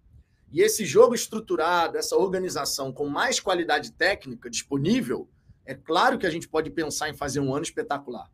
E 0.52 0.60
esse 0.60 0.84
jogo 0.84 1.12
estruturado, 1.12 1.98
essa 1.98 2.16
organização 2.16 2.92
com 2.92 3.08
mais 3.08 3.40
qualidade 3.40 3.90
técnica 3.90 4.48
disponível, 4.48 5.28
é 5.66 5.74
claro 5.74 6.20
que 6.20 6.26
a 6.26 6.30
gente 6.30 6.48
pode 6.48 6.70
pensar 6.70 7.08
em 7.08 7.16
fazer 7.16 7.40
um 7.40 7.52
ano 7.52 7.64
espetacular. 7.64 8.30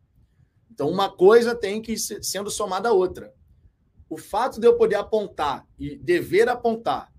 Então, 0.69 0.87
uma 0.87 1.09
coisa 1.09 1.55
tem 1.55 1.81
que 1.81 1.93
ir 1.93 1.97
sendo 1.97 2.51
somada 2.51 2.89
à 2.89 2.93
outra. 2.93 3.33
O 4.07 4.15
fato 4.15 4.59
de 4.59 4.67
eu 4.67 4.77
poder 4.77 4.97
apontar 4.97 5.67
e 5.79 5.97
dever 5.97 6.47
apontar 6.47 7.11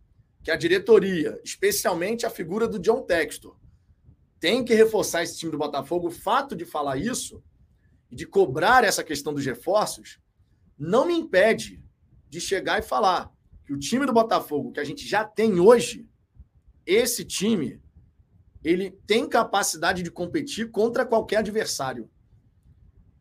que 0.45 0.53
a 0.53 0.57
diretoria, 0.57 1.41
especialmente 1.43 2.25
a 2.25 2.31
figura 2.31 2.69
do 2.69 2.79
John 2.79 3.03
Textor, 3.03 3.61
tem 4.43 4.65
que 4.65 4.75
reforçar 4.75 5.23
esse 5.23 5.39
time 5.39 5.53
do 5.53 5.57
Botafogo. 5.57 6.09
O 6.09 6.11
fato 6.11 6.57
de 6.57 6.65
falar 6.65 6.97
isso 6.97 7.41
de 8.11 8.27
cobrar 8.27 8.83
essa 8.83 9.05
questão 9.05 9.33
dos 9.33 9.47
reforços 9.47 10.19
não 10.77 11.07
me 11.07 11.15
impede 11.15 11.81
de 12.29 12.41
chegar 12.41 12.81
e 12.81 12.83
falar 12.83 13.33
que 13.65 13.73
o 13.73 13.79
time 13.79 14.05
do 14.05 14.13
Botafogo 14.13 14.73
que 14.73 14.81
a 14.81 14.85
gente 14.85 15.07
já 15.07 15.25
tem 15.25 15.61
hoje, 15.61 16.09
esse 16.85 17.25
time, 17.25 17.81
ele 18.65 18.91
tem 19.07 19.29
capacidade 19.29 20.03
de 20.03 20.11
competir 20.11 20.73
contra 20.73 21.07
qualquer 21.07 21.37
adversário. 21.37 22.11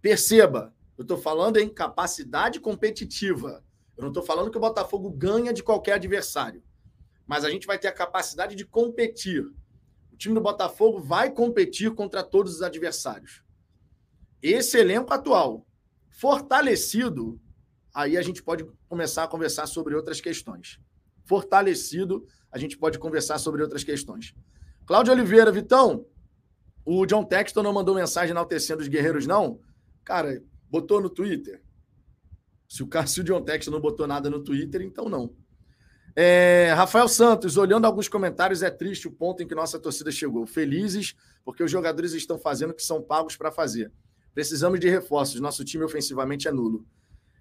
Perceba, 0.01 0.73
eu 0.97 1.03
estou 1.03 1.19
falando 1.19 1.57
em 1.57 1.69
capacidade 1.69 2.59
competitiva. 2.59 3.63
Eu 3.95 4.01
não 4.01 4.09
estou 4.09 4.23
falando 4.23 4.49
que 4.49 4.57
o 4.57 4.61
Botafogo 4.61 5.11
ganha 5.11 5.53
de 5.53 5.61
qualquer 5.61 5.93
adversário. 5.93 6.63
Mas 7.27 7.45
a 7.45 7.49
gente 7.51 7.67
vai 7.67 7.77
ter 7.77 7.89
a 7.89 7.93
capacidade 7.93 8.55
de 8.55 8.65
competir 8.65 9.45
time 10.21 10.35
do 10.35 10.41
Botafogo 10.41 10.99
vai 10.99 11.31
competir 11.31 11.91
contra 11.95 12.23
todos 12.23 12.55
os 12.55 12.61
adversários. 12.61 13.41
Esse 14.41 14.77
elenco 14.77 15.11
atual, 15.11 15.65
fortalecido, 16.09 17.41
aí 17.93 18.15
a 18.15 18.21
gente 18.21 18.43
pode 18.43 18.63
começar 18.87 19.23
a 19.23 19.27
conversar 19.27 19.65
sobre 19.65 19.95
outras 19.95 20.21
questões. 20.21 20.79
Fortalecido, 21.25 22.25
a 22.51 22.59
gente 22.59 22.77
pode 22.77 22.99
conversar 22.99 23.39
sobre 23.39 23.63
outras 23.63 23.83
questões. 23.83 24.35
Cláudio 24.85 25.11
Oliveira, 25.11 25.51
Vitão, 25.51 26.05
o 26.85 27.05
John 27.05 27.23
Texton 27.23 27.63
não 27.63 27.73
mandou 27.73 27.95
mensagem 27.95 28.31
enaltecendo 28.31 28.81
os 28.81 28.87
guerreiros, 28.87 29.25
não? 29.25 29.59
Cara, 30.03 30.43
botou 30.69 31.01
no 31.01 31.09
Twitter. 31.09 31.63
Se 32.67 32.83
o, 32.83 32.89
se 33.07 33.21
o 33.21 33.23
John 33.23 33.41
Texton 33.41 33.71
não 33.71 33.81
botou 33.81 34.07
nada 34.07 34.29
no 34.29 34.43
Twitter, 34.43 34.81
então 34.81 35.09
não. 35.09 35.35
É, 36.15 36.73
Rafael 36.75 37.07
Santos, 37.07 37.55
olhando 37.55 37.85
alguns 37.85 38.07
comentários, 38.07 38.61
é 38.61 38.69
triste 38.69 39.07
o 39.07 39.11
ponto 39.11 39.41
em 39.41 39.47
que 39.47 39.55
nossa 39.55 39.79
torcida 39.79 40.11
chegou. 40.11 40.45
Felizes 40.45 41.15
porque 41.43 41.63
os 41.63 41.71
jogadores 41.71 42.13
estão 42.13 42.37
fazendo 42.37 42.71
o 42.71 42.73
que 42.73 42.83
são 42.83 43.01
pagos 43.01 43.35
para 43.35 43.51
fazer. 43.51 43.91
Precisamos 44.33 44.79
de 44.79 44.89
reforços. 44.89 45.39
Nosso 45.39 45.63
time 45.63 45.83
ofensivamente 45.83 46.47
é 46.47 46.51
nulo. 46.51 46.85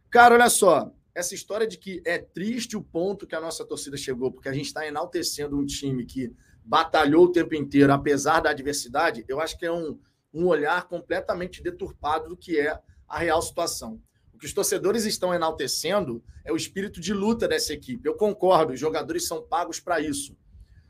Cara, 0.09 0.35
olha 0.35 0.49
só. 0.49 0.93
Essa 1.13 1.35
história 1.35 1.67
de 1.67 1.77
que 1.77 2.01
é 2.07 2.19
triste 2.19 2.77
o 2.77 2.83
ponto 2.83 3.27
que 3.27 3.35
a 3.35 3.41
nossa 3.41 3.65
torcida 3.65 3.97
chegou, 3.97 4.31
porque 4.31 4.49
a 4.49 4.53
gente 4.53 4.67
está 4.67 4.87
enaltecendo 4.87 5.59
um 5.59 5.67
time 5.67 6.07
que 6.07 6.33
batalhou 6.65 7.25
o 7.25 7.33
tempo 7.33 7.55
inteiro, 7.55 7.93
apesar 7.93 8.41
da 8.41 8.51
adversidade, 8.51 9.25
eu 9.27 9.41
acho 9.41 9.59
que 9.59 9.67
é 9.67 9.73
um, 9.73 9.99
um 10.33 10.47
olhar 10.47 10.87
completamente 10.87 11.63
deturpado 11.63 12.29
do 12.29 12.37
que 12.37 12.61
é 12.61 12.79
a 13.09 13.19
real 13.19 13.43
situação 13.43 14.01
que 14.41 14.47
os 14.47 14.55
torcedores 14.55 15.05
estão 15.05 15.35
enaltecendo 15.35 16.25
é 16.45 16.51
o 16.51 16.57
espírito 16.57 16.99
de 16.99 17.13
luta 17.13 17.47
dessa 17.47 17.75
equipe. 17.75 18.09
Eu 18.09 18.15
concordo, 18.15 18.73
os 18.73 18.81
jogadores 18.81 19.27
são 19.27 19.43
pagos 19.43 19.79
para 19.79 20.01
isso. 20.01 20.35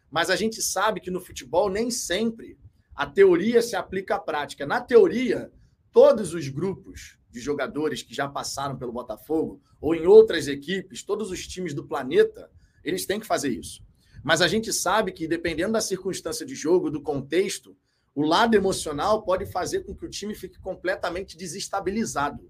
Mas 0.09 0.31
a 0.31 0.37
gente 0.37 0.63
sabe 0.63 1.01
que 1.01 1.11
no 1.11 1.21
futebol 1.21 1.69
nem 1.69 1.91
sempre 1.91 2.57
a 2.95 3.07
teoria 3.07 3.61
se 3.61 3.75
aplica 3.75 4.15
à 4.15 4.19
prática. 4.21 4.65
Na 4.65 4.81
teoria, 4.81 5.53
todos 5.91 6.33
os 6.33 6.49
grupos 6.49 7.19
de 7.29 7.41
jogadores 7.41 8.03
que 8.03 8.15
já 8.15 8.29
passaram 8.29 8.77
pelo 8.77 8.93
Botafogo 8.93 9.61
ou 9.81 9.95
em 9.95 10.07
outras 10.07 10.47
equipes, 10.47 11.03
todos 11.03 11.31
os 11.31 11.47
times 11.47 11.75
do 11.75 11.87
planeta, 11.87 12.51
eles 12.85 13.05
têm 13.05 13.19
que 13.19 13.27
fazer 13.27 13.49
isso. 13.49 13.83
Mas 14.23 14.41
a 14.41 14.49
gente 14.49 14.73
sabe 14.73 15.13
que, 15.13 15.27
dependendo 15.27 15.73
da 15.73 15.81
circunstância 15.81 16.47
de 16.47 16.55
jogo, 16.55 16.91
do 16.91 17.01
contexto, 17.01 17.77
o 18.15 18.23
lado 18.23 18.55
emocional 18.55 19.23
pode 19.23 19.47
fazer 19.47 19.81
com 19.81 19.95
que 19.95 20.05
o 20.05 20.11
time 20.11 20.35
fique 20.35 20.59
completamente 20.61 21.37
desestabilizado. 21.37 22.50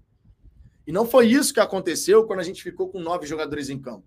E 0.91 0.93
não 0.93 1.05
foi 1.05 1.25
isso 1.27 1.53
que 1.53 1.59
aconteceu 1.61 2.25
quando 2.25 2.41
a 2.41 2.43
gente 2.43 2.61
ficou 2.61 2.89
com 2.89 2.99
nove 2.99 3.25
jogadores 3.25 3.69
em 3.69 3.79
campo. 3.79 4.05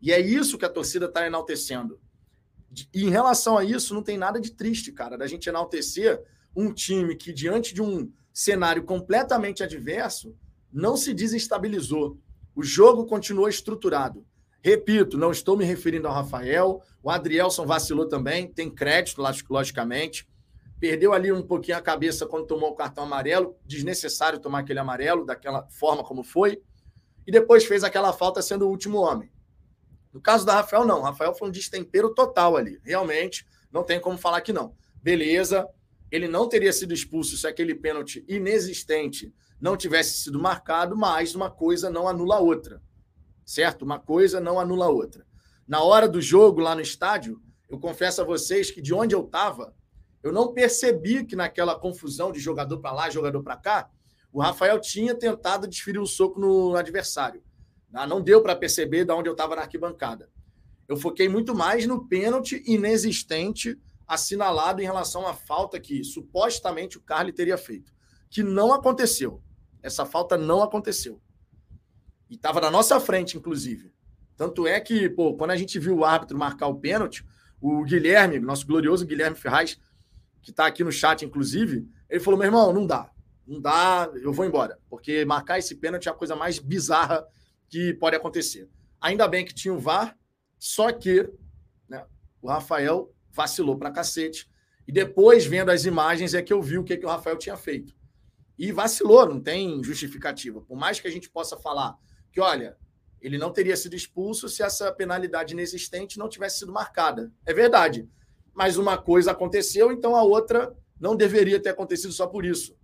E 0.00 0.10
é 0.10 0.18
isso 0.18 0.56
que 0.56 0.64
a 0.64 0.70
torcida 0.70 1.04
está 1.04 1.26
enaltecendo. 1.26 2.00
E 2.94 3.04
em 3.04 3.10
relação 3.10 3.58
a 3.58 3.62
isso, 3.62 3.92
não 3.92 4.02
tem 4.02 4.16
nada 4.16 4.40
de 4.40 4.50
triste, 4.52 4.90
cara, 4.90 5.18
da 5.18 5.26
gente 5.26 5.50
enaltecer 5.50 6.18
um 6.56 6.72
time 6.72 7.14
que, 7.14 7.30
diante 7.30 7.74
de 7.74 7.82
um 7.82 8.10
cenário 8.32 8.84
completamente 8.84 9.62
adverso, 9.62 10.34
não 10.72 10.96
se 10.96 11.12
desestabilizou. 11.12 12.18
O 12.56 12.62
jogo 12.62 13.04
continuou 13.04 13.46
estruturado. 13.46 14.24
Repito, 14.62 15.18
não 15.18 15.30
estou 15.30 15.58
me 15.58 15.64
referindo 15.66 16.08
ao 16.08 16.14
Rafael, 16.14 16.80
o 17.02 17.10
Adrielson 17.10 17.66
vacilou 17.66 18.08
também, 18.08 18.50
tem 18.50 18.70
crédito, 18.70 19.20
logicamente 19.50 20.26
perdeu 20.84 21.14
ali 21.14 21.32
um 21.32 21.40
pouquinho 21.40 21.78
a 21.78 21.80
cabeça 21.80 22.26
quando 22.26 22.46
tomou 22.46 22.68
o 22.68 22.74
cartão 22.74 23.04
amarelo, 23.04 23.56
desnecessário 23.64 24.38
tomar 24.38 24.58
aquele 24.58 24.78
amarelo 24.78 25.24
daquela 25.24 25.66
forma 25.70 26.04
como 26.04 26.22
foi, 26.22 26.60
e 27.26 27.32
depois 27.32 27.64
fez 27.64 27.82
aquela 27.82 28.12
falta 28.12 28.42
sendo 28.42 28.66
o 28.66 28.68
último 28.68 28.98
homem. 28.98 29.32
No 30.12 30.20
caso 30.20 30.44
da 30.44 30.56
Rafael, 30.56 30.84
não. 30.84 31.00
Rafael 31.00 31.34
foi 31.34 31.48
um 31.48 31.50
destempero 31.50 32.12
total 32.12 32.54
ali. 32.54 32.78
Realmente, 32.84 33.46
não 33.72 33.82
tem 33.82 33.98
como 33.98 34.18
falar 34.18 34.42
que 34.42 34.52
não. 34.52 34.76
Beleza, 35.02 35.66
ele 36.10 36.28
não 36.28 36.50
teria 36.50 36.70
sido 36.70 36.92
expulso 36.92 37.34
se 37.38 37.46
aquele 37.46 37.74
pênalti 37.74 38.22
inexistente 38.28 39.32
não 39.58 39.78
tivesse 39.78 40.18
sido 40.18 40.38
marcado, 40.38 40.94
mas 40.94 41.34
uma 41.34 41.50
coisa 41.50 41.88
não 41.88 42.06
anula 42.06 42.36
a 42.36 42.40
outra. 42.40 42.82
Certo? 43.42 43.86
Uma 43.86 43.98
coisa 43.98 44.38
não 44.38 44.60
anula 44.60 44.84
a 44.84 44.90
outra. 44.90 45.26
Na 45.66 45.82
hora 45.82 46.06
do 46.06 46.20
jogo 46.20 46.60
lá 46.60 46.74
no 46.74 46.82
estádio, 46.82 47.40
eu 47.70 47.78
confesso 47.78 48.20
a 48.20 48.24
vocês 48.24 48.70
que 48.70 48.82
de 48.82 48.92
onde 48.92 49.14
eu 49.14 49.24
estava, 49.24 49.74
eu 50.24 50.32
não 50.32 50.54
percebi 50.54 51.22
que 51.22 51.36
naquela 51.36 51.78
confusão 51.78 52.32
de 52.32 52.40
jogador 52.40 52.80
para 52.80 52.92
lá, 52.92 53.10
jogador 53.10 53.42
para 53.42 53.58
cá, 53.58 53.90
o 54.32 54.40
Rafael 54.40 54.80
tinha 54.80 55.14
tentado 55.14 55.68
desferir 55.68 56.00
um 56.00 56.06
soco 56.06 56.40
no 56.40 56.74
adversário. 56.74 57.42
Ah, 57.92 58.06
não 58.06 58.22
deu 58.22 58.42
para 58.42 58.56
perceber 58.56 59.04
de 59.04 59.12
onde 59.12 59.28
eu 59.28 59.34
estava 59.34 59.54
na 59.54 59.62
arquibancada. 59.62 60.30
Eu 60.88 60.96
foquei 60.96 61.28
muito 61.28 61.54
mais 61.54 61.86
no 61.86 62.08
pênalti 62.08 62.62
inexistente 62.66 63.78
assinalado 64.06 64.80
em 64.80 64.84
relação 64.84 65.26
à 65.26 65.34
falta 65.34 65.78
que 65.78 66.02
supostamente 66.02 66.96
o 66.96 67.02
Carly 67.02 67.32
teria 67.32 67.58
feito, 67.58 67.92
que 68.30 68.42
não 68.42 68.72
aconteceu. 68.72 69.42
Essa 69.82 70.06
falta 70.06 70.38
não 70.38 70.62
aconteceu. 70.62 71.20
E 72.30 72.34
estava 72.34 72.62
na 72.62 72.70
nossa 72.70 72.98
frente, 72.98 73.36
inclusive. 73.36 73.92
Tanto 74.36 74.66
é 74.66 74.80
que, 74.80 75.08
pô, 75.10 75.36
quando 75.36 75.50
a 75.50 75.56
gente 75.56 75.78
viu 75.78 75.98
o 75.98 76.04
árbitro 76.04 76.38
marcar 76.38 76.66
o 76.68 76.80
pênalti, 76.80 77.24
o 77.60 77.84
Guilherme, 77.84 78.38
nosso 78.38 78.66
glorioso 78.66 79.06
Guilherme 79.06 79.36
Ferraz, 79.36 79.78
que 80.44 80.50
está 80.50 80.66
aqui 80.66 80.84
no 80.84 80.92
chat, 80.92 81.24
inclusive, 81.24 81.88
ele 82.08 82.20
falou: 82.20 82.38
meu 82.38 82.46
irmão, 82.46 82.72
não 82.72 82.86
dá. 82.86 83.10
Não 83.46 83.60
dá, 83.60 84.10
eu 84.22 84.32
vou 84.32 84.44
embora. 84.44 84.78
Porque 84.88 85.24
marcar 85.24 85.58
esse 85.58 85.74
pênalti 85.74 86.06
é 86.06 86.10
a 86.10 86.14
coisa 86.14 86.36
mais 86.36 86.58
bizarra 86.58 87.26
que 87.68 87.94
pode 87.94 88.14
acontecer. 88.14 88.68
Ainda 89.00 89.26
bem 89.26 89.44
que 89.44 89.54
tinha 89.54 89.72
o 89.72 89.78
VAR, 89.78 90.16
só 90.58 90.92
que 90.92 91.28
né, 91.88 92.04
o 92.40 92.48
Rafael 92.48 93.12
vacilou 93.30 93.76
pra 93.76 93.90
cacete. 93.90 94.48
E 94.86 94.92
depois, 94.92 95.46
vendo 95.46 95.70
as 95.70 95.84
imagens, 95.84 96.34
é 96.34 96.42
que 96.42 96.52
eu 96.52 96.62
vi 96.62 96.78
o 96.78 96.84
que, 96.84 96.96
que 96.96 97.06
o 97.06 97.08
Rafael 97.08 97.38
tinha 97.38 97.56
feito. 97.56 97.94
E 98.58 98.70
vacilou, 98.70 99.26
não 99.26 99.40
tem 99.40 99.82
justificativa. 99.82 100.60
Por 100.60 100.76
mais 100.76 101.00
que 101.00 101.08
a 101.08 101.10
gente 101.10 101.28
possa 101.28 101.56
falar 101.56 101.96
que, 102.30 102.40
olha, 102.40 102.76
ele 103.20 103.38
não 103.38 103.50
teria 103.50 103.76
sido 103.76 103.96
expulso 103.96 104.48
se 104.48 104.62
essa 104.62 104.92
penalidade 104.92 105.54
inexistente 105.54 106.18
não 106.18 106.28
tivesse 106.28 106.60
sido 106.60 106.72
marcada. 106.72 107.32
É 107.46 107.52
verdade 107.52 108.08
mas 108.54 108.76
uma 108.76 108.96
coisa 108.96 109.32
aconteceu, 109.32 109.90
então 109.90 110.14
a 110.14 110.22
outra 110.22 110.74
não 111.00 111.16
deveria 111.16 111.60
ter 111.60 111.70
acontecido 111.70 112.12
só 112.12 112.26
por 112.26 112.44
isso. 112.44 112.76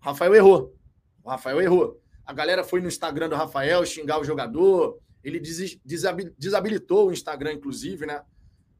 Rafael 0.00 0.34
errou. 0.34 0.76
O 1.22 1.30
Rafael 1.30 1.60
errou. 1.60 2.00
A 2.24 2.32
galera 2.32 2.64
foi 2.64 2.80
no 2.80 2.88
Instagram 2.88 3.28
do 3.28 3.36
Rafael 3.36 3.84
xingar 3.86 4.20
o 4.20 4.24
jogador. 4.24 4.98
Ele 5.22 5.40
desabilitou 5.84 7.08
o 7.08 7.12
Instagram, 7.12 7.52
inclusive, 7.52 8.04
né? 8.04 8.22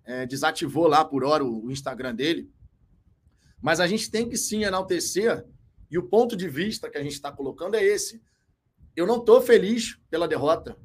É, 0.04 0.26
desativou 0.26 0.86
lá 0.86 1.04
por 1.04 1.24
hora 1.24 1.44
o 1.44 1.70
Instagram 1.70 2.14
dele. 2.14 2.50
Mas 3.60 3.80
a 3.80 3.86
gente 3.86 4.10
tem 4.10 4.28
que 4.28 4.36
sim 4.36 4.64
enaltecer, 4.64 5.44
e 5.90 5.98
o 5.98 6.02
ponto 6.02 6.36
de 6.36 6.48
vista 6.48 6.90
que 6.90 6.98
a 6.98 7.02
gente 7.02 7.12
está 7.12 7.30
colocando 7.32 7.74
é 7.74 7.82
esse. 7.82 8.22
Eu 8.94 9.06
não 9.06 9.18
estou 9.18 9.40
feliz 9.40 9.98
pela 10.10 10.28
derrota. 10.28 10.76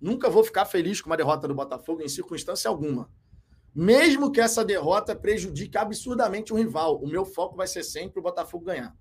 Nunca 0.00 0.30
vou 0.30 0.42
ficar 0.42 0.64
feliz 0.64 1.00
com 1.00 1.10
uma 1.10 1.16
derrota 1.16 1.46
do 1.46 1.54
Botafogo 1.54 2.02
em 2.02 2.08
circunstância 2.08 2.68
alguma. 2.68 3.10
Mesmo 3.74 4.32
que 4.32 4.40
essa 4.40 4.64
derrota 4.64 5.14
prejudique 5.14 5.78
absurdamente 5.78 6.52
um 6.52 6.56
rival, 6.56 7.00
o 7.00 7.06
meu 7.06 7.24
foco 7.24 7.56
vai 7.56 7.66
ser 7.66 7.84
sempre 7.84 8.18
o 8.18 8.22
Botafogo 8.22 8.64
ganhar. 8.64 8.96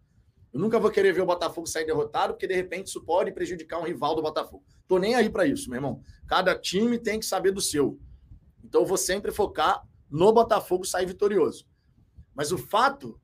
Eu 0.54 0.60
nunca 0.60 0.80
vou 0.80 0.90
querer 0.90 1.14
ver 1.14 1.22
o 1.22 1.26
Botafogo 1.26 1.68
sair 1.68 1.86
derrotado, 1.86 2.34
porque 2.34 2.48
de 2.48 2.56
repente 2.56 2.88
isso 2.88 3.04
pode 3.04 3.32
prejudicar 3.32 3.80
um 3.80 3.84
rival 3.84 4.16
do 4.16 4.22
Botafogo. 4.22 4.64
Tô 4.88 4.98
nem 4.98 5.16
aí 5.16 5.30
para 5.30 5.46
isso, 5.46 5.70
meu 5.70 5.78
irmão. 5.78 6.02
Cada 6.28 6.58
time 6.58 6.98
tem 6.98 7.20
que 7.20 7.26
saber 7.26 7.52
do 7.52 7.62
seu. 7.62 8.00
Então 8.64 8.82
eu 8.82 8.88
vou 8.88 8.98
sempre 8.98 9.32
focar 9.32 9.84
no 10.10 10.32
Botafogo 10.32 10.86
sair 10.86 11.06
vitorioso. 11.06 11.68
Mas 12.34 12.52
o 12.52 12.58
fato 12.58 13.20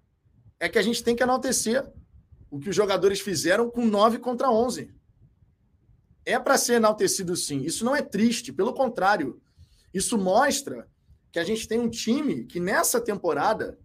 é 0.60 0.70
que 0.70 0.78
a 0.78 0.82
gente 0.82 1.04
tem 1.04 1.16
que 1.16 1.24
enaltecer 1.24 1.86
o 2.50 2.60
que 2.60 2.70
os 2.70 2.76
jogadores 2.76 3.20
fizeram 3.20 3.70
com 3.70 3.86
9 3.86 4.20
contra 4.20 4.50
11. 4.50 4.94
É 6.26 6.40
para 6.40 6.58
ser 6.58 6.76
enaltecido 6.76 7.36
sim. 7.36 7.62
Isso 7.62 7.84
não 7.84 7.96
é 7.96 8.02
triste, 8.02 8.54
pelo 8.54 8.74
contrário. 8.74 9.42
Isso 9.94 10.18
mostra 10.18 10.88
que 11.36 11.40
a 11.40 11.44
gente 11.44 11.68
tem 11.68 11.78
um 11.78 11.90
time 11.90 12.46
que 12.46 12.62
nessa 12.62 13.02
temporada 13.02 13.78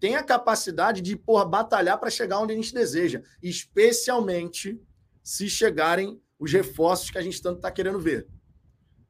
tem 0.00 0.16
a 0.16 0.24
capacidade 0.24 1.00
de 1.00 1.14
porra, 1.14 1.44
batalhar 1.44 1.96
para 2.00 2.10
chegar 2.10 2.40
onde 2.40 2.52
a 2.52 2.56
gente 2.56 2.74
deseja, 2.74 3.22
especialmente 3.40 4.82
se 5.22 5.48
chegarem 5.48 6.20
os 6.36 6.52
reforços 6.52 7.12
que 7.12 7.16
a 7.16 7.22
gente 7.22 7.40
tanto 7.40 7.58
está 7.58 7.70
querendo 7.70 8.00
ver. 8.00 8.26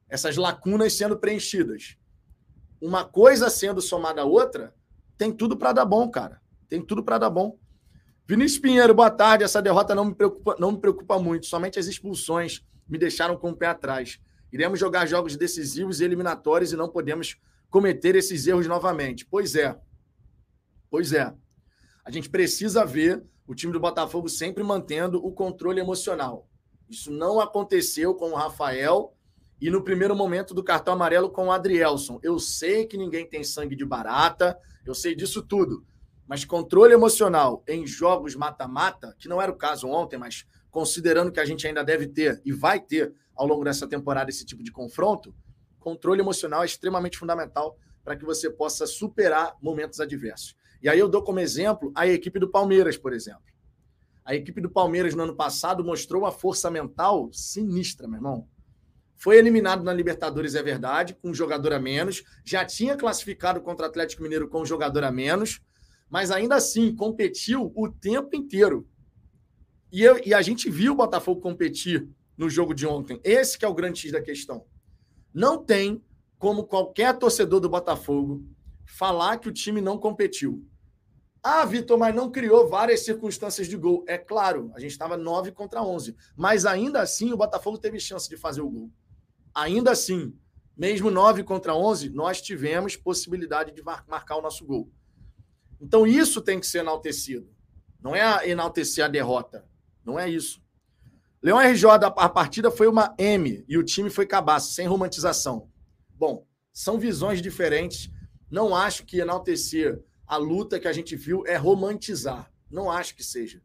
Essas 0.07 0.37
lacunas 0.37 0.93
sendo 0.93 1.17
preenchidas. 1.17 1.97
Uma 2.79 3.03
coisa 3.03 3.49
sendo 3.49 3.81
somada 3.81 4.21
à 4.21 4.25
outra, 4.25 4.75
tem 5.17 5.33
tudo 5.33 5.57
para 5.57 5.73
dar 5.73 5.85
bom, 5.85 6.07
cara. 6.07 6.39
Tem 6.69 6.79
tudo 6.79 7.03
para 7.03 7.17
dar 7.17 7.31
bom. 7.31 7.57
Vinícius 8.27 8.59
Pinheiro, 8.59 8.93
boa 8.93 9.09
tarde. 9.09 9.43
Essa 9.43 9.59
derrota 9.59 9.95
não 9.95 10.05
me, 10.05 10.13
preocupa, 10.13 10.55
não 10.59 10.73
me 10.73 10.79
preocupa 10.79 11.17
muito. 11.17 11.47
Somente 11.47 11.79
as 11.79 11.87
expulsões 11.87 12.63
me 12.87 12.99
deixaram 12.99 13.35
com 13.35 13.49
o 13.49 13.57
pé 13.57 13.65
atrás. 13.65 14.19
Iremos 14.51 14.79
jogar 14.79 15.07
jogos 15.07 15.35
decisivos 15.35 15.99
e 15.99 16.03
eliminatórios 16.03 16.71
e 16.71 16.75
não 16.75 16.87
podemos 16.87 17.39
cometer 17.69 18.15
esses 18.15 18.47
erros 18.47 18.67
novamente. 18.67 19.25
Pois 19.25 19.55
é. 19.55 19.79
Pois 20.89 21.11
é. 21.11 21.33
A 22.03 22.11
gente 22.11 22.29
precisa 22.29 22.85
ver 22.85 23.23
o 23.47 23.55
time 23.55 23.73
do 23.73 23.79
Botafogo 23.79 24.29
sempre 24.29 24.63
mantendo 24.63 25.23
o 25.23 25.31
controle 25.31 25.79
emocional. 25.79 26.47
Isso 26.89 27.11
não 27.11 27.39
aconteceu 27.39 28.13
com 28.13 28.31
o 28.31 28.35
Rafael 28.35 29.15
e 29.59 29.69
no 29.69 29.83
primeiro 29.83 30.15
momento 30.15 30.53
do 30.53 30.63
cartão 30.63 30.93
amarelo 30.93 31.29
com 31.29 31.47
o 31.47 31.51
Adrielson. 31.51 32.19
Eu 32.21 32.39
sei 32.39 32.85
que 32.85 32.97
ninguém 32.97 33.27
tem 33.27 33.43
sangue 33.43 33.75
de 33.75 33.85
barata, 33.85 34.57
eu 34.85 34.93
sei 34.93 35.15
disso 35.15 35.41
tudo. 35.41 35.85
Mas 36.27 36.43
controle 36.43 36.93
emocional 36.93 37.63
em 37.67 37.85
jogos 37.85 38.35
mata-mata, 38.35 39.15
que 39.17 39.27
não 39.27 39.41
era 39.41 39.51
o 39.51 39.57
caso 39.57 39.87
ontem, 39.87 40.17
mas 40.17 40.45
considerando 40.71 41.31
que 41.31 41.39
a 41.39 41.45
gente 41.45 41.65
ainda 41.67 41.83
deve 41.83 42.07
ter 42.07 42.41
e 42.43 42.51
vai 42.51 42.79
ter 42.79 43.13
ao 43.35 43.47
longo 43.47 43.63
dessa 43.63 43.87
temporada 43.87 44.29
esse 44.29 44.45
tipo 44.45 44.63
de 44.63 44.71
confronto, 44.71 45.33
controle 45.85 46.19
emocional 46.19 46.63
é 46.63 46.65
extremamente 46.65 47.15
fundamental 47.15 47.77
para 48.03 48.15
que 48.15 48.25
você 48.25 48.49
possa 48.49 48.87
superar 48.87 49.55
momentos 49.61 49.99
adversos. 49.99 50.55
E 50.81 50.89
aí 50.89 50.97
eu 50.97 51.07
dou 51.07 51.21
como 51.21 51.39
exemplo 51.39 51.91
a 51.93 52.07
equipe 52.07 52.39
do 52.39 52.49
Palmeiras, 52.49 52.97
por 52.97 53.13
exemplo. 53.13 53.43
A 54.25 54.33
equipe 54.33 54.59
do 54.59 54.69
Palmeiras 54.69 55.13
no 55.13 55.21
ano 55.21 55.35
passado 55.35 55.83
mostrou 55.83 56.23
uma 56.23 56.31
força 56.31 56.71
mental 56.71 57.29
sinistra, 57.31 58.07
meu 58.07 58.17
irmão. 58.17 58.47
Foi 59.15 59.37
eliminado 59.37 59.83
na 59.83 59.93
Libertadores, 59.93 60.55
é 60.55 60.63
verdade, 60.63 61.13
com 61.13 61.29
um 61.29 61.33
jogador 61.35 61.71
a 61.71 61.79
menos. 61.79 62.23
Já 62.43 62.65
tinha 62.65 62.97
classificado 62.97 63.61
contra 63.61 63.85
o 63.85 63.89
Atlético 63.89 64.23
Mineiro 64.23 64.49
com 64.49 64.61
um 64.61 64.65
jogador 64.65 65.03
a 65.03 65.11
menos, 65.11 65.61
mas 66.09 66.31
ainda 66.31 66.55
assim 66.55 66.95
competiu 66.95 67.71
o 67.75 67.87
tempo 67.87 68.35
inteiro. 68.35 68.87
E, 69.91 70.01
eu, 70.01 70.19
e 70.25 70.33
a 70.33 70.41
gente 70.41 70.67
viu 70.67 70.93
o 70.93 70.95
Botafogo 70.95 71.41
competir 71.41 72.09
no 72.35 72.49
jogo 72.49 72.73
de 72.73 72.87
ontem. 72.87 73.21
Esse 73.23 73.57
que 73.57 73.63
é 73.63 73.67
o 73.67 73.73
grande 73.73 73.99
X 73.99 74.11
da 74.11 74.21
questão. 74.21 74.65
Não 75.35 75.61
tem 75.61 76.01
como 76.39 76.63
qualquer 76.63 77.19
torcedor 77.19 77.59
do 77.59 77.67
Botafogo 77.67 78.41
falar 78.85 79.37
que 79.37 79.49
o 79.49 79.51
time 79.51 79.81
não 79.81 79.97
competiu. 79.97 80.65
Ah, 81.43 81.65
Vitor, 81.65 81.97
mas 81.99 82.15
não 82.15 82.31
criou 82.31 82.69
várias 82.69 83.01
circunstâncias 83.01 83.67
de 83.67 83.75
gol. 83.75 84.05
É 84.07 84.17
claro, 84.17 84.71
a 84.73 84.79
gente 84.79 84.91
estava 84.91 85.17
9 85.17 85.51
contra 85.51 85.83
11. 85.83 86.15
Mas 86.37 86.65
ainda 86.65 87.01
assim, 87.01 87.33
o 87.33 87.37
Botafogo 87.37 87.77
teve 87.77 87.99
chance 87.99 88.29
de 88.29 88.37
fazer 88.37 88.61
o 88.61 88.69
gol. 88.69 88.89
Ainda 89.53 89.91
assim, 89.91 90.33
mesmo 90.77 91.11
9 91.11 91.43
contra 91.43 91.75
11, 91.75 92.11
nós 92.11 92.41
tivemos 92.41 92.95
possibilidade 92.95 93.73
de 93.73 93.83
marcar 93.83 94.37
o 94.37 94.41
nosso 94.41 94.65
gol. 94.65 94.89
Então, 95.81 96.07
isso 96.07 96.41
tem 96.41 96.61
que 96.61 96.65
ser 96.65 96.79
enaltecido. 96.79 97.53
Não 98.01 98.15
é 98.15 98.49
enaltecer 98.49 99.03
a 99.03 99.09
derrota. 99.09 99.67
Não 100.05 100.17
é 100.17 100.29
isso. 100.29 100.63
Leão 101.45 101.59
RJ, 101.59 101.85
a 102.17 102.27
partida 102.27 102.71
foi 102.71 102.87
uma 102.87 103.13
M 103.19 103.63
e 103.67 103.77
o 103.77 103.83
time 103.83 104.09
foi 104.09 104.25
cabaço, 104.25 104.73
sem 104.73 104.87
romantização. 104.87 105.69
Bom, 106.17 106.43
são 106.73 106.97
visões 106.97 107.39
diferentes. 107.39 108.09
Não 108.49 108.75
acho 108.75 109.05
que 109.05 109.19
enaltecer 109.19 110.03
a 110.25 110.37
luta 110.37 110.79
que 110.79 110.87
a 110.87 110.91
gente 110.91 111.15
viu 111.15 111.45
é 111.45 111.55
romantizar. 111.55 112.51
Não 112.67 112.89
acho 112.89 113.15
que 113.15 113.23
seja. 113.23 113.61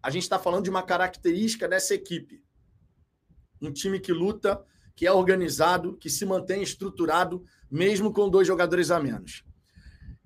A 0.00 0.10
gente 0.10 0.22
está 0.22 0.38
falando 0.38 0.62
de 0.62 0.70
uma 0.70 0.80
característica 0.80 1.66
dessa 1.66 1.92
equipe. 1.92 2.40
Um 3.60 3.72
time 3.72 3.98
que 3.98 4.12
luta, 4.12 4.64
que 4.94 5.08
é 5.08 5.10
organizado, 5.10 5.96
que 5.96 6.08
se 6.08 6.24
mantém 6.24 6.62
estruturado, 6.62 7.44
mesmo 7.68 8.12
com 8.12 8.30
dois 8.30 8.46
jogadores 8.46 8.92
a 8.92 9.00
menos. 9.00 9.44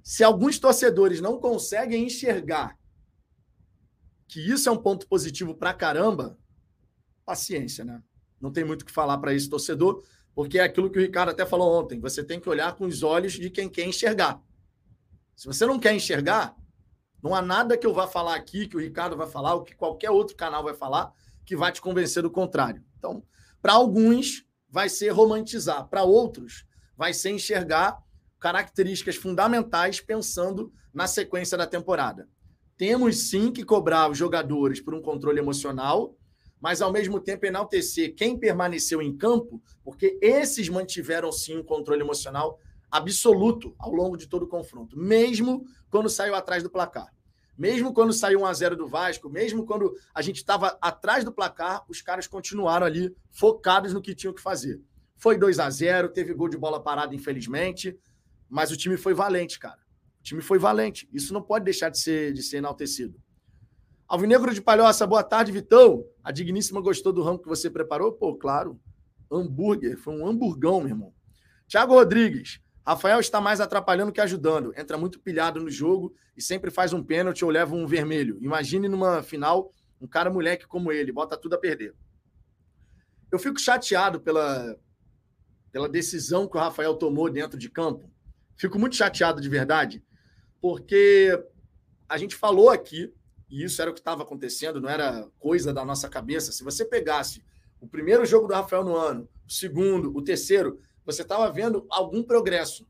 Se 0.02 0.22
alguns 0.22 0.58
torcedores 0.58 1.22
não 1.22 1.40
conseguem 1.40 2.04
enxergar 2.04 2.78
que 4.28 4.40
isso 4.40 4.68
é 4.68 4.72
um 4.72 4.76
ponto 4.76 5.08
positivo 5.08 5.54
para 5.54 5.72
caramba, 5.72 6.38
paciência, 7.30 7.84
né? 7.84 8.02
Não 8.40 8.50
tem 8.50 8.64
muito 8.64 8.82
o 8.82 8.84
que 8.84 8.90
falar 8.90 9.16
para 9.18 9.32
esse 9.32 9.48
torcedor, 9.48 10.02
porque 10.34 10.58
é 10.58 10.62
aquilo 10.62 10.90
que 10.90 10.98
o 10.98 11.02
Ricardo 11.02 11.28
até 11.28 11.46
falou 11.46 11.80
ontem. 11.80 12.00
Você 12.00 12.24
tem 12.24 12.40
que 12.40 12.48
olhar 12.48 12.74
com 12.74 12.86
os 12.86 13.04
olhos 13.04 13.34
de 13.34 13.48
quem 13.50 13.68
quer 13.68 13.86
enxergar. 13.86 14.42
Se 15.36 15.46
você 15.46 15.64
não 15.64 15.78
quer 15.78 15.94
enxergar, 15.94 16.56
não 17.22 17.32
há 17.32 17.40
nada 17.40 17.78
que 17.78 17.86
eu 17.86 17.94
vá 17.94 18.08
falar 18.08 18.34
aqui, 18.34 18.66
que 18.66 18.76
o 18.76 18.80
Ricardo 18.80 19.16
vai 19.16 19.28
falar, 19.28 19.54
ou 19.54 19.62
que 19.62 19.76
qualquer 19.76 20.10
outro 20.10 20.34
canal 20.34 20.64
vai 20.64 20.74
falar, 20.74 21.12
que 21.44 21.54
vai 21.54 21.70
te 21.70 21.80
convencer 21.80 22.20
do 22.20 22.30
contrário. 22.30 22.82
Então, 22.98 23.22
para 23.62 23.74
alguns, 23.74 24.44
vai 24.68 24.88
ser 24.88 25.10
romantizar, 25.10 25.86
para 25.88 26.02
outros, 26.02 26.64
vai 26.96 27.14
ser 27.14 27.30
enxergar 27.30 28.02
características 28.40 29.14
fundamentais 29.14 30.00
pensando 30.00 30.72
na 30.92 31.06
sequência 31.06 31.56
da 31.56 31.66
temporada. 31.66 32.28
Temos 32.76 33.28
sim 33.28 33.52
que 33.52 33.62
cobrar 33.62 34.10
os 34.10 34.18
jogadores 34.18 34.80
por 34.80 34.94
um 34.94 35.02
controle 35.02 35.38
emocional, 35.38 36.16
mas 36.60 36.82
ao 36.82 36.92
mesmo 36.92 37.18
tempo 37.20 37.46
enaltecer 37.46 38.14
quem 38.14 38.38
permaneceu 38.38 39.00
em 39.00 39.16
campo, 39.16 39.62
porque 39.82 40.18
esses 40.20 40.68
mantiveram 40.68 41.32
sim 41.32 41.56
um 41.56 41.64
controle 41.64 42.02
emocional 42.02 42.58
absoluto 42.90 43.74
ao 43.78 43.92
longo 43.92 44.16
de 44.16 44.28
todo 44.28 44.42
o 44.42 44.48
confronto, 44.48 44.98
mesmo 44.98 45.64
quando 45.88 46.08
saiu 46.08 46.34
atrás 46.34 46.62
do 46.62 46.70
placar. 46.70 47.08
Mesmo 47.56 47.92
quando 47.92 48.12
saiu 48.12 48.40
1 48.40 48.46
a 48.46 48.52
0 48.54 48.76
do 48.76 48.88
Vasco, 48.88 49.28
mesmo 49.28 49.66
quando 49.66 49.94
a 50.14 50.22
gente 50.22 50.36
estava 50.36 50.78
atrás 50.80 51.24
do 51.24 51.32
placar, 51.32 51.84
os 51.88 52.00
caras 52.00 52.26
continuaram 52.26 52.86
ali 52.86 53.14
focados 53.30 53.92
no 53.92 54.00
que 54.00 54.14
tinham 54.14 54.32
que 54.32 54.40
fazer. 54.40 54.80
Foi 55.16 55.36
2 55.36 55.58
a 55.58 55.68
0 55.68 56.08
teve 56.08 56.32
gol 56.32 56.48
de 56.48 56.56
bola 56.56 56.82
parada, 56.82 57.14
infelizmente, 57.14 57.98
mas 58.48 58.70
o 58.70 58.76
time 58.76 58.96
foi 58.96 59.12
valente, 59.12 59.58
cara. 59.58 59.78
O 60.20 60.22
time 60.22 60.40
foi 60.40 60.58
valente. 60.58 61.06
Isso 61.12 61.34
não 61.34 61.42
pode 61.42 61.66
deixar 61.66 61.90
de 61.90 61.98
ser, 61.98 62.32
de 62.32 62.42
ser 62.42 62.56
enaltecido. 62.56 63.20
Alvinegro 64.08 64.54
de 64.54 64.62
Palhoça, 64.62 65.06
boa 65.06 65.22
tarde, 65.22 65.52
Vitão. 65.52 66.04
A 66.30 66.32
digníssima 66.32 66.80
gostou 66.80 67.12
do 67.12 67.24
ramo 67.24 67.40
que 67.40 67.48
você 67.48 67.68
preparou? 67.68 68.12
Pô, 68.12 68.36
claro. 68.36 68.80
Hambúrguer, 69.28 69.98
foi 69.98 70.14
um 70.14 70.24
hamburgão, 70.24 70.78
meu 70.78 70.90
irmão. 70.90 71.12
Tiago 71.66 71.94
Rodrigues, 71.94 72.60
Rafael 72.86 73.18
está 73.18 73.40
mais 73.40 73.60
atrapalhando 73.60 74.12
que 74.12 74.20
ajudando. 74.20 74.72
Entra 74.78 74.96
muito 74.96 75.18
pilhado 75.18 75.60
no 75.60 75.68
jogo 75.68 76.14
e 76.36 76.40
sempre 76.40 76.70
faz 76.70 76.92
um 76.92 77.02
pênalti 77.02 77.44
ou 77.44 77.50
leva 77.50 77.74
um 77.74 77.84
vermelho. 77.84 78.38
Imagine 78.40 78.88
numa 78.88 79.24
final 79.24 79.74
um 80.00 80.06
cara 80.06 80.30
moleque 80.30 80.68
como 80.68 80.92
ele, 80.92 81.10
bota 81.10 81.36
tudo 81.36 81.56
a 81.56 81.58
perder. 81.58 81.96
Eu 83.32 83.40
fico 83.40 83.58
chateado 83.58 84.20
pela, 84.20 84.78
pela 85.72 85.88
decisão 85.88 86.46
que 86.46 86.56
o 86.56 86.60
Rafael 86.60 86.94
tomou 86.94 87.28
dentro 87.28 87.58
de 87.58 87.68
campo. 87.68 88.08
Fico 88.56 88.78
muito 88.78 88.94
chateado 88.94 89.40
de 89.40 89.48
verdade, 89.48 90.00
porque 90.60 91.36
a 92.08 92.16
gente 92.16 92.36
falou 92.36 92.70
aqui, 92.70 93.12
e 93.50 93.64
isso 93.64 93.82
era 93.82 93.90
o 93.90 93.94
que 93.94 94.00
estava 94.00 94.22
acontecendo, 94.22 94.80
não 94.80 94.88
era 94.88 95.28
coisa 95.38 95.72
da 95.72 95.84
nossa 95.84 96.08
cabeça. 96.08 96.52
Se 96.52 96.62
você 96.62 96.84
pegasse 96.84 97.42
o 97.80 97.88
primeiro 97.88 98.24
jogo 98.24 98.46
do 98.46 98.54
Rafael 98.54 98.84
no 98.84 98.96
ano, 98.96 99.28
o 99.46 99.52
segundo, 99.52 100.16
o 100.16 100.22
terceiro, 100.22 100.78
você 101.04 101.22
estava 101.22 101.50
vendo 101.50 101.84
algum 101.90 102.22
progresso. 102.22 102.86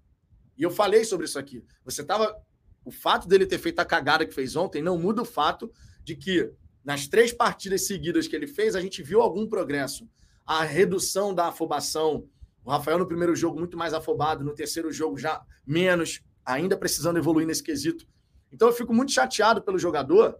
E 0.58 0.62
eu 0.62 0.70
falei 0.70 1.04
sobre 1.04 1.24
isso 1.24 1.38
aqui. 1.38 1.64
Você 1.84 2.02
estava. 2.02 2.36
O 2.84 2.90
fato 2.90 3.26
dele 3.26 3.46
ter 3.46 3.58
feito 3.58 3.78
a 3.78 3.84
cagada 3.84 4.26
que 4.26 4.34
fez 4.34 4.56
ontem 4.56 4.82
não 4.82 4.98
muda 4.98 5.22
o 5.22 5.24
fato 5.24 5.72
de 6.02 6.16
que 6.16 6.52
nas 6.84 7.06
três 7.06 7.32
partidas 7.32 7.86
seguidas 7.86 8.26
que 8.26 8.34
ele 8.34 8.46
fez, 8.46 8.74
a 8.74 8.80
gente 8.80 9.02
viu 9.02 9.20
algum 9.22 9.46
progresso. 9.46 10.08
A 10.46 10.62
redução 10.62 11.34
da 11.34 11.48
afobação. 11.48 12.26
O 12.64 12.70
Rafael 12.70 12.98
no 12.98 13.06
primeiro 13.06 13.34
jogo 13.34 13.58
muito 13.58 13.76
mais 13.76 13.94
afobado, 13.94 14.44
no 14.44 14.54
terceiro 14.54 14.92
jogo 14.92 15.16
já 15.16 15.42
menos, 15.66 16.22
ainda 16.44 16.76
precisando 16.76 17.18
evoluir 17.18 17.46
nesse 17.46 17.62
quesito. 17.62 18.06
Então 18.52 18.68
eu 18.68 18.74
fico 18.74 18.92
muito 18.92 19.12
chateado 19.12 19.62
pelo 19.62 19.78
jogador, 19.78 20.38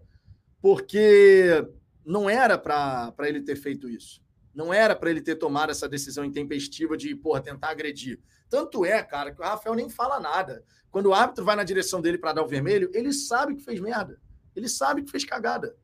porque 0.61 1.67
não 2.05 2.29
era 2.29 2.59
para 2.59 3.15
ele 3.21 3.43
ter 3.43 3.57
feito 3.57 3.89
isso. 3.89 4.23
Não 4.55 4.75
era 4.75 4.97
para 4.97 5.11
ele 5.11 5.21
ter 5.21 5.37
tomado 5.37 5.71
essa 5.71 5.89
decisão 5.89 6.25
intempestiva 6.25 6.97
de, 6.97 7.15
porra, 7.15 7.41
tentar 7.41 7.71
agredir. 7.71 8.21
Tanto 8.49 8.85
é, 8.85 9.03
cara, 9.03 9.33
que 9.33 9.41
o 9.41 9.45
Rafael 9.45 9.77
nem 9.77 9.89
fala 9.89 10.19
nada. 10.19 10.65
Quando 10.91 11.07
o 11.07 11.15
árbitro 11.15 11.45
vai 11.45 11.55
na 11.55 11.63
direção 11.63 12.01
dele 12.01 12.19
para 12.19 12.33
dar 12.33 12.43
o 12.43 12.49
vermelho, 12.49 12.91
ele 12.93 13.13
sabe 13.13 13.55
que 13.55 13.63
fez 13.63 13.81
merda. 13.81 14.21
Ele 14.57 14.69
sabe 14.69 15.03
que 15.03 15.11
fez 15.11 15.25
cagada. 15.25 15.77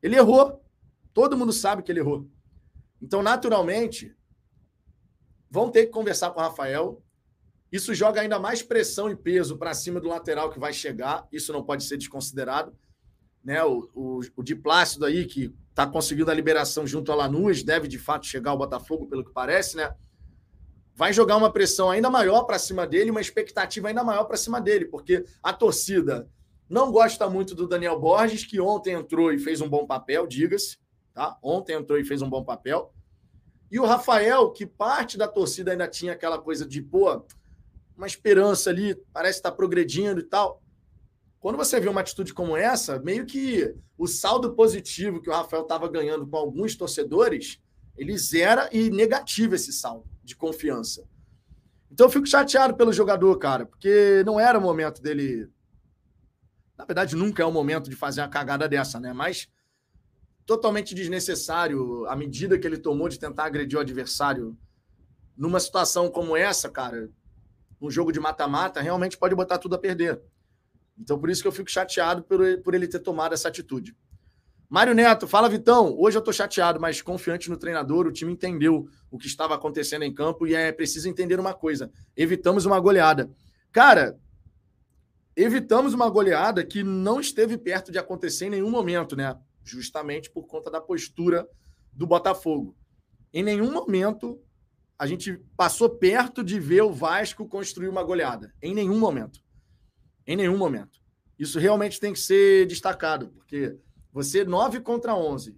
Ele 0.00 0.16
errou. 0.16 0.64
Todo 1.12 1.36
mundo 1.36 1.52
sabe 1.52 1.82
que 1.82 1.90
ele 1.90 1.98
errou. 1.98 2.28
Então, 3.00 3.20
naturalmente, 3.20 4.14
vão 5.50 5.70
ter 5.70 5.86
que 5.86 5.92
conversar 5.92 6.30
com 6.30 6.38
o 6.38 6.42
Rafael. 6.42 7.02
Isso 7.70 7.92
joga 7.94 8.20
ainda 8.20 8.38
mais 8.38 8.62
pressão 8.62 9.10
e 9.10 9.16
peso 9.16 9.58
para 9.58 9.74
cima 9.74 10.00
do 10.00 10.08
lateral 10.08 10.50
que 10.50 10.60
vai 10.60 10.72
chegar. 10.72 11.26
Isso 11.32 11.52
não 11.52 11.64
pode 11.64 11.82
ser 11.82 11.96
desconsiderado. 11.96 12.76
Né? 13.44 13.62
O, 13.64 13.88
o, 13.94 14.20
o 14.36 14.42
Di 14.42 14.54
Plácido 14.54 15.04
aí, 15.04 15.24
que 15.26 15.52
está 15.70 15.86
conseguindo 15.86 16.30
a 16.30 16.34
liberação 16.34 16.86
junto 16.86 17.10
a 17.10 17.14
Lanús, 17.14 17.62
deve 17.62 17.88
de 17.88 17.98
fato 17.98 18.26
chegar 18.26 18.50
ao 18.50 18.58
Botafogo, 18.58 19.06
pelo 19.06 19.24
que 19.24 19.32
parece, 19.32 19.76
né? 19.76 19.94
Vai 20.94 21.12
jogar 21.12 21.36
uma 21.36 21.50
pressão 21.50 21.90
ainda 21.90 22.10
maior 22.10 22.44
para 22.44 22.58
cima 22.58 22.86
dele, 22.86 23.10
uma 23.10 23.20
expectativa 23.20 23.88
ainda 23.88 24.04
maior 24.04 24.24
para 24.24 24.36
cima 24.36 24.60
dele, 24.60 24.84
porque 24.84 25.24
a 25.42 25.52
torcida 25.52 26.28
não 26.68 26.92
gosta 26.92 27.28
muito 27.28 27.54
do 27.54 27.66
Daniel 27.66 27.98
Borges, 27.98 28.44
que 28.44 28.60
ontem 28.60 28.92
entrou 28.92 29.32
e 29.32 29.38
fez 29.38 29.60
um 29.60 29.68
bom 29.68 29.86
papel, 29.86 30.26
diga-se, 30.26 30.78
tá? 31.12 31.38
Ontem 31.42 31.74
entrou 31.74 31.98
e 31.98 32.04
fez 32.04 32.22
um 32.22 32.28
bom 32.28 32.44
papel. 32.44 32.92
E 33.70 33.80
o 33.80 33.86
Rafael, 33.86 34.50
que 34.50 34.66
parte 34.66 35.16
da 35.16 35.26
torcida 35.26 35.72
ainda 35.72 35.88
tinha 35.88 36.12
aquela 36.12 36.38
coisa 36.38 36.66
de, 36.66 36.82
pô, 36.82 37.24
uma 37.96 38.06
esperança 38.06 38.70
ali, 38.70 38.94
parece 39.12 39.38
estar 39.38 39.50
tá 39.50 39.56
progredindo 39.56 40.20
e 40.20 40.24
tal. 40.24 40.61
Quando 41.42 41.56
você 41.56 41.80
vê 41.80 41.88
uma 41.88 42.02
atitude 42.02 42.32
como 42.32 42.56
essa, 42.56 43.00
meio 43.00 43.26
que 43.26 43.74
o 43.98 44.06
saldo 44.06 44.54
positivo 44.54 45.20
que 45.20 45.28
o 45.28 45.32
Rafael 45.32 45.64
estava 45.64 45.88
ganhando 45.88 46.24
com 46.24 46.36
alguns 46.36 46.76
torcedores, 46.76 47.60
ele 47.96 48.16
zera 48.16 48.68
e 48.72 48.88
negativo 48.90 49.56
esse 49.56 49.72
saldo 49.72 50.08
de 50.22 50.36
confiança. 50.36 51.04
Então 51.90 52.06
eu 52.06 52.10
fico 52.10 52.28
chateado 52.28 52.76
pelo 52.76 52.92
jogador, 52.92 53.36
cara, 53.38 53.66
porque 53.66 54.22
não 54.24 54.38
era 54.38 54.56
o 54.56 54.62
momento 54.62 55.02
dele. 55.02 55.50
Na 56.78 56.84
verdade, 56.84 57.16
nunca 57.16 57.42
é 57.42 57.46
o 57.46 57.50
momento 57.50 57.90
de 57.90 57.96
fazer 57.96 58.20
uma 58.20 58.28
cagada 58.28 58.68
dessa, 58.68 59.00
né? 59.00 59.12
Mas 59.12 59.48
totalmente 60.46 60.94
desnecessário 60.94 62.06
a 62.06 62.14
medida 62.14 62.56
que 62.56 62.68
ele 62.68 62.78
tomou 62.78 63.08
de 63.08 63.18
tentar 63.18 63.46
agredir 63.46 63.76
o 63.76 63.82
adversário 63.82 64.56
numa 65.36 65.58
situação 65.58 66.08
como 66.08 66.36
essa, 66.36 66.70
cara, 66.70 67.10
um 67.80 67.90
jogo 67.90 68.12
de 68.12 68.20
mata-mata, 68.20 68.80
realmente 68.80 69.18
pode 69.18 69.34
botar 69.34 69.58
tudo 69.58 69.74
a 69.74 69.78
perder. 69.78 70.22
Então, 71.02 71.18
por 71.18 71.28
isso 71.28 71.42
que 71.42 71.48
eu 71.48 71.52
fico 71.52 71.68
chateado 71.68 72.22
por, 72.22 72.40
por 72.62 72.74
ele 72.74 72.86
ter 72.86 73.00
tomado 73.00 73.32
essa 73.34 73.48
atitude. 73.48 73.96
Mário 74.68 74.94
Neto, 74.94 75.26
fala 75.26 75.48
Vitão. 75.48 75.94
Hoje 75.98 76.16
eu 76.16 76.20
estou 76.20 76.32
chateado, 76.32 76.80
mas 76.80 77.02
confiante 77.02 77.50
no 77.50 77.56
treinador. 77.56 78.06
O 78.06 78.12
time 78.12 78.32
entendeu 78.32 78.88
o 79.10 79.18
que 79.18 79.26
estava 79.26 79.54
acontecendo 79.54 80.04
em 80.04 80.14
campo 80.14 80.46
e 80.46 80.54
é 80.54 80.70
preciso 80.70 81.08
entender 81.08 81.40
uma 81.40 81.52
coisa: 81.52 81.90
evitamos 82.16 82.64
uma 82.64 82.78
goleada. 82.78 83.28
Cara, 83.72 84.16
evitamos 85.36 85.92
uma 85.92 86.08
goleada 86.08 86.64
que 86.64 86.84
não 86.84 87.20
esteve 87.20 87.58
perto 87.58 87.90
de 87.90 87.98
acontecer 87.98 88.46
em 88.46 88.50
nenhum 88.50 88.70
momento, 88.70 89.16
né? 89.16 89.36
Justamente 89.64 90.30
por 90.30 90.46
conta 90.46 90.70
da 90.70 90.80
postura 90.80 91.46
do 91.92 92.06
Botafogo. 92.06 92.76
Em 93.34 93.42
nenhum 93.42 93.72
momento 93.72 94.40
a 94.98 95.06
gente 95.06 95.36
passou 95.56 95.90
perto 95.90 96.44
de 96.44 96.60
ver 96.60 96.82
o 96.82 96.92
Vasco 96.92 97.48
construir 97.48 97.88
uma 97.88 98.04
goleada. 98.04 98.54
Em 98.62 98.72
nenhum 98.72 99.00
momento. 99.00 99.42
Em 100.26 100.36
nenhum 100.36 100.56
momento. 100.56 101.00
Isso 101.38 101.58
realmente 101.58 101.98
tem 101.98 102.12
que 102.12 102.20
ser 102.20 102.66
destacado, 102.66 103.28
porque 103.28 103.76
você 104.12 104.44
9 104.44 104.80
contra 104.80 105.14
11 105.14 105.56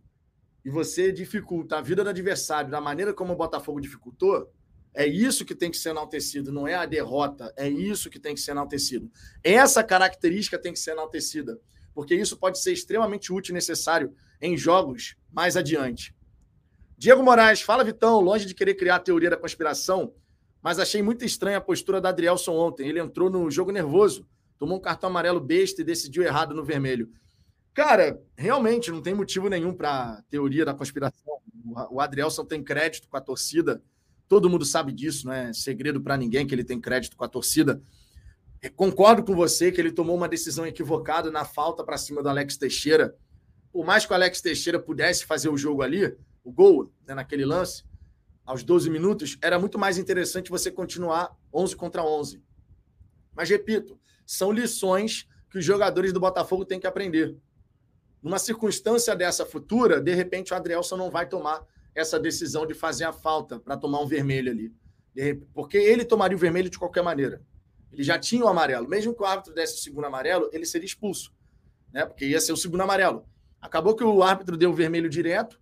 e 0.64 0.70
você 0.70 1.12
dificulta 1.12 1.78
a 1.78 1.82
vida 1.82 2.02
do 2.02 2.10
adversário 2.10 2.70
da 2.70 2.80
maneira 2.80 3.12
como 3.12 3.32
o 3.32 3.36
Botafogo 3.36 3.80
dificultou, 3.80 4.50
é 4.94 5.06
isso 5.06 5.44
que 5.44 5.54
tem 5.54 5.70
que 5.70 5.76
ser 5.76 5.90
enaltecido, 5.90 6.52
não 6.52 6.66
é 6.66 6.74
a 6.74 6.86
derrota, 6.86 7.52
é 7.56 7.68
isso 7.68 8.08
que 8.08 8.18
tem 8.18 8.34
que 8.34 8.40
ser 8.40 8.52
enaltecido. 8.52 9.10
Essa 9.42 9.82
característica 9.82 10.58
tem 10.58 10.72
que 10.72 10.78
ser 10.78 10.92
enaltecida, 10.92 11.60
porque 11.92 12.14
isso 12.14 12.36
pode 12.36 12.60
ser 12.60 12.72
extremamente 12.72 13.32
útil 13.32 13.52
e 13.52 13.54
necessário 13.54 14.14
em 14.40 14.56
jogos 14.56 15.16
mais 15.32 15.56
adiante. 15.56 16.14
Diego 16.96 17.22
Moraes, 17.22 17.60
fala 17.60 17.82
Vitão, 17.82 18.20
longe 18.20 18.46
de 18.46 18.54
querer 18.54 18.74
criar 18.74 18.96
a 18.96 19.00
teoria 19.00 19.28
da 19.28 19.36
conspiração, 19.36 20.14
mas 20.62 20.78
achei 20.78 21.02
muito 21.02 21.24
estranha 21.24 21.58
a 21.58 21.60
postura 21.60 22.00
da 22.00 22.08
Adrielson 22.08 22.52
ontem. 22.52 22.88
Ele 22.88 23.00
entrou 23.00 23.28
no 23.28 23.50
jogo 23.50 23.72
nervoso, 23.72 24.26
tomou 24.64 24.78
um 24.78 24.80
cartão 24.80 25.10
amarelo 25.10 25.38
besta 25.38 25.82
e 25.82 25.84
decidiu 25.84 26.22
errado 26.22 26.54
no 26.54 26.64
vermelho. 26.64 27.12
Cara, 27.74 28.18
realmente 28.34 28.90
não 28.90 29.02
tem 29.02 29.12
motivo 29.12 29.50
nenhum 29.50 29.74
para 29.74 30.22
teoria 30.30 30.64
da 30.64 30.72
conspiração. 30.72 31.38
O 31.90 32.00
Adrielson 32.00 32.46
tem 32.46 32.64
crédito 32.64 33.06
com 33.06 33.16
a 33.18 33.20
torcida, 33.20 33.82
todo 34.26 34.48
mundo 34.48 34.64
sabe 34.64 34.90
disso, 34.90 35.26
não 35.26 35.34
é 35.34 35.52
segredo 35.52 36.00
para 36.00 36.16
ninguém 36.16 36.46
que 36.46 36.54
ele 36.54 36.64
tem 36.64 36.80
crédito 36.80 37.14
com 37.14 37.24
a 37.24 37.28
torcida. 37.28 37.82
Concordo 38.74 39.22
com 39.22 39.36
você 39.36 39.70
que 39.70 39.78
ele 39.78 39.92
tomou 39.92 40.16
uma 40.16 40.28
decisão 40.28 40.66
equivocada 40.66 41.30
na 41.30 41.44
falta 41.44 41.84
para 41.84 41.98
cima 41.98 42.22
do 42.22 42.30
Alex 42.30 42.56
Teixeira. 42.56 43.14
Por 43.70 43.84
mais 43.84 44.06
que 44.06 44.12
o 44.12 44.14
Alex 44.14 44.40
Teixeira 44.40 44.78
pudesse 44.78 45.26
fazer 45.26 45.50
o 45.50 45.58
jogo 45.58 45.82
ali, 45.82 46.16
o 46.42 46.50
gol 46.50 46.90
né, 47.06 47.14
naquele 47.14 47.44
lance, 47.44 47.84
aos 48.46 48.62
12 48.62 48.88
minutos, 48.88 49.36
era 49.42 49.58
muito 49.58 49.78
mais 49.78 49.98
interessante 49.98 50.50
você 50.50 50.70
continuar 50.70 51.36
11 51.52 51.76
contra 51.76 52.02
11. 52.02 52.42
Mas, 53.34 53.50
repito, 53.50 53.98
são 54.26 54.50
lições 54.52 55.28
que 55.50 55.58
os 55.58 55.64
jogadores 55.64 56.12
do 56.12 56.20
Botafogo 56.20 56.64
têm 56.64 56.80
que 56.80 56.86
aprender. 56.86 57.36
Numa 58.22 58.38
circunstância 58.38 59.14
dessa 59.14 59.44
futura, 59.44 60.00
de 60.00 60.14
repente 60.14 60.52
o 60.52 60.56
Adrielson 60.56 60.96
não 60.96 61.10
vai 61.10 61.28
tomar 61.28 61.64
essa 61.94 62.18
decisão 62.18 62.66
de 62.66 62.74
fazer 62.74 63.04
a 63.04 63.12
falta 63.12 63.60
para 63.60 63.76
tomar 63.76 64.00
um 64.00 64.06
vermelho 64.06 64.50
ali. 64.50 64.74
Porque 65.52 65.76
ele 65.76 66.04
tomaria 66.04 66.36
o 66.36 66.40
vermelho 66.40 66.68
de 66.68 66.78
qualquer 66.78 67.02
maneira. 67.02 67.42
Ele 67.92 68.02
já 68.02 68.18
tinha 68.18 68.44
o 68.44 68.48
amarelo. 68.48 68.88
Mesmo 68.88 69.14
que 69.14 69.22
o 69.22 69.26
árbitro 69.26 69.54
desse 69.54 69.74
o 69.74 69.82
segundo 69.82 70.06
amarelo, 70.06 70.50
ele 70.52 70.66
seria 70.66 70.86
expulso. 70.86 71.32
Né? 71.92 72.04
Porque 72.04 72.26
ia 72.26 72.40
ser 72.40 72.52
o 72.52 72.56
segundo 72.56 72.80
amarelo. 72.80 73.24
Acabou 73.60 73.94
que 73.94 74.02
o 74.02 74.22
árbitro 74.22 74.56
deu 74.56 74.70
o 74.70 74.74
vermelho 74.74 75.08
direto, 75.08 75.60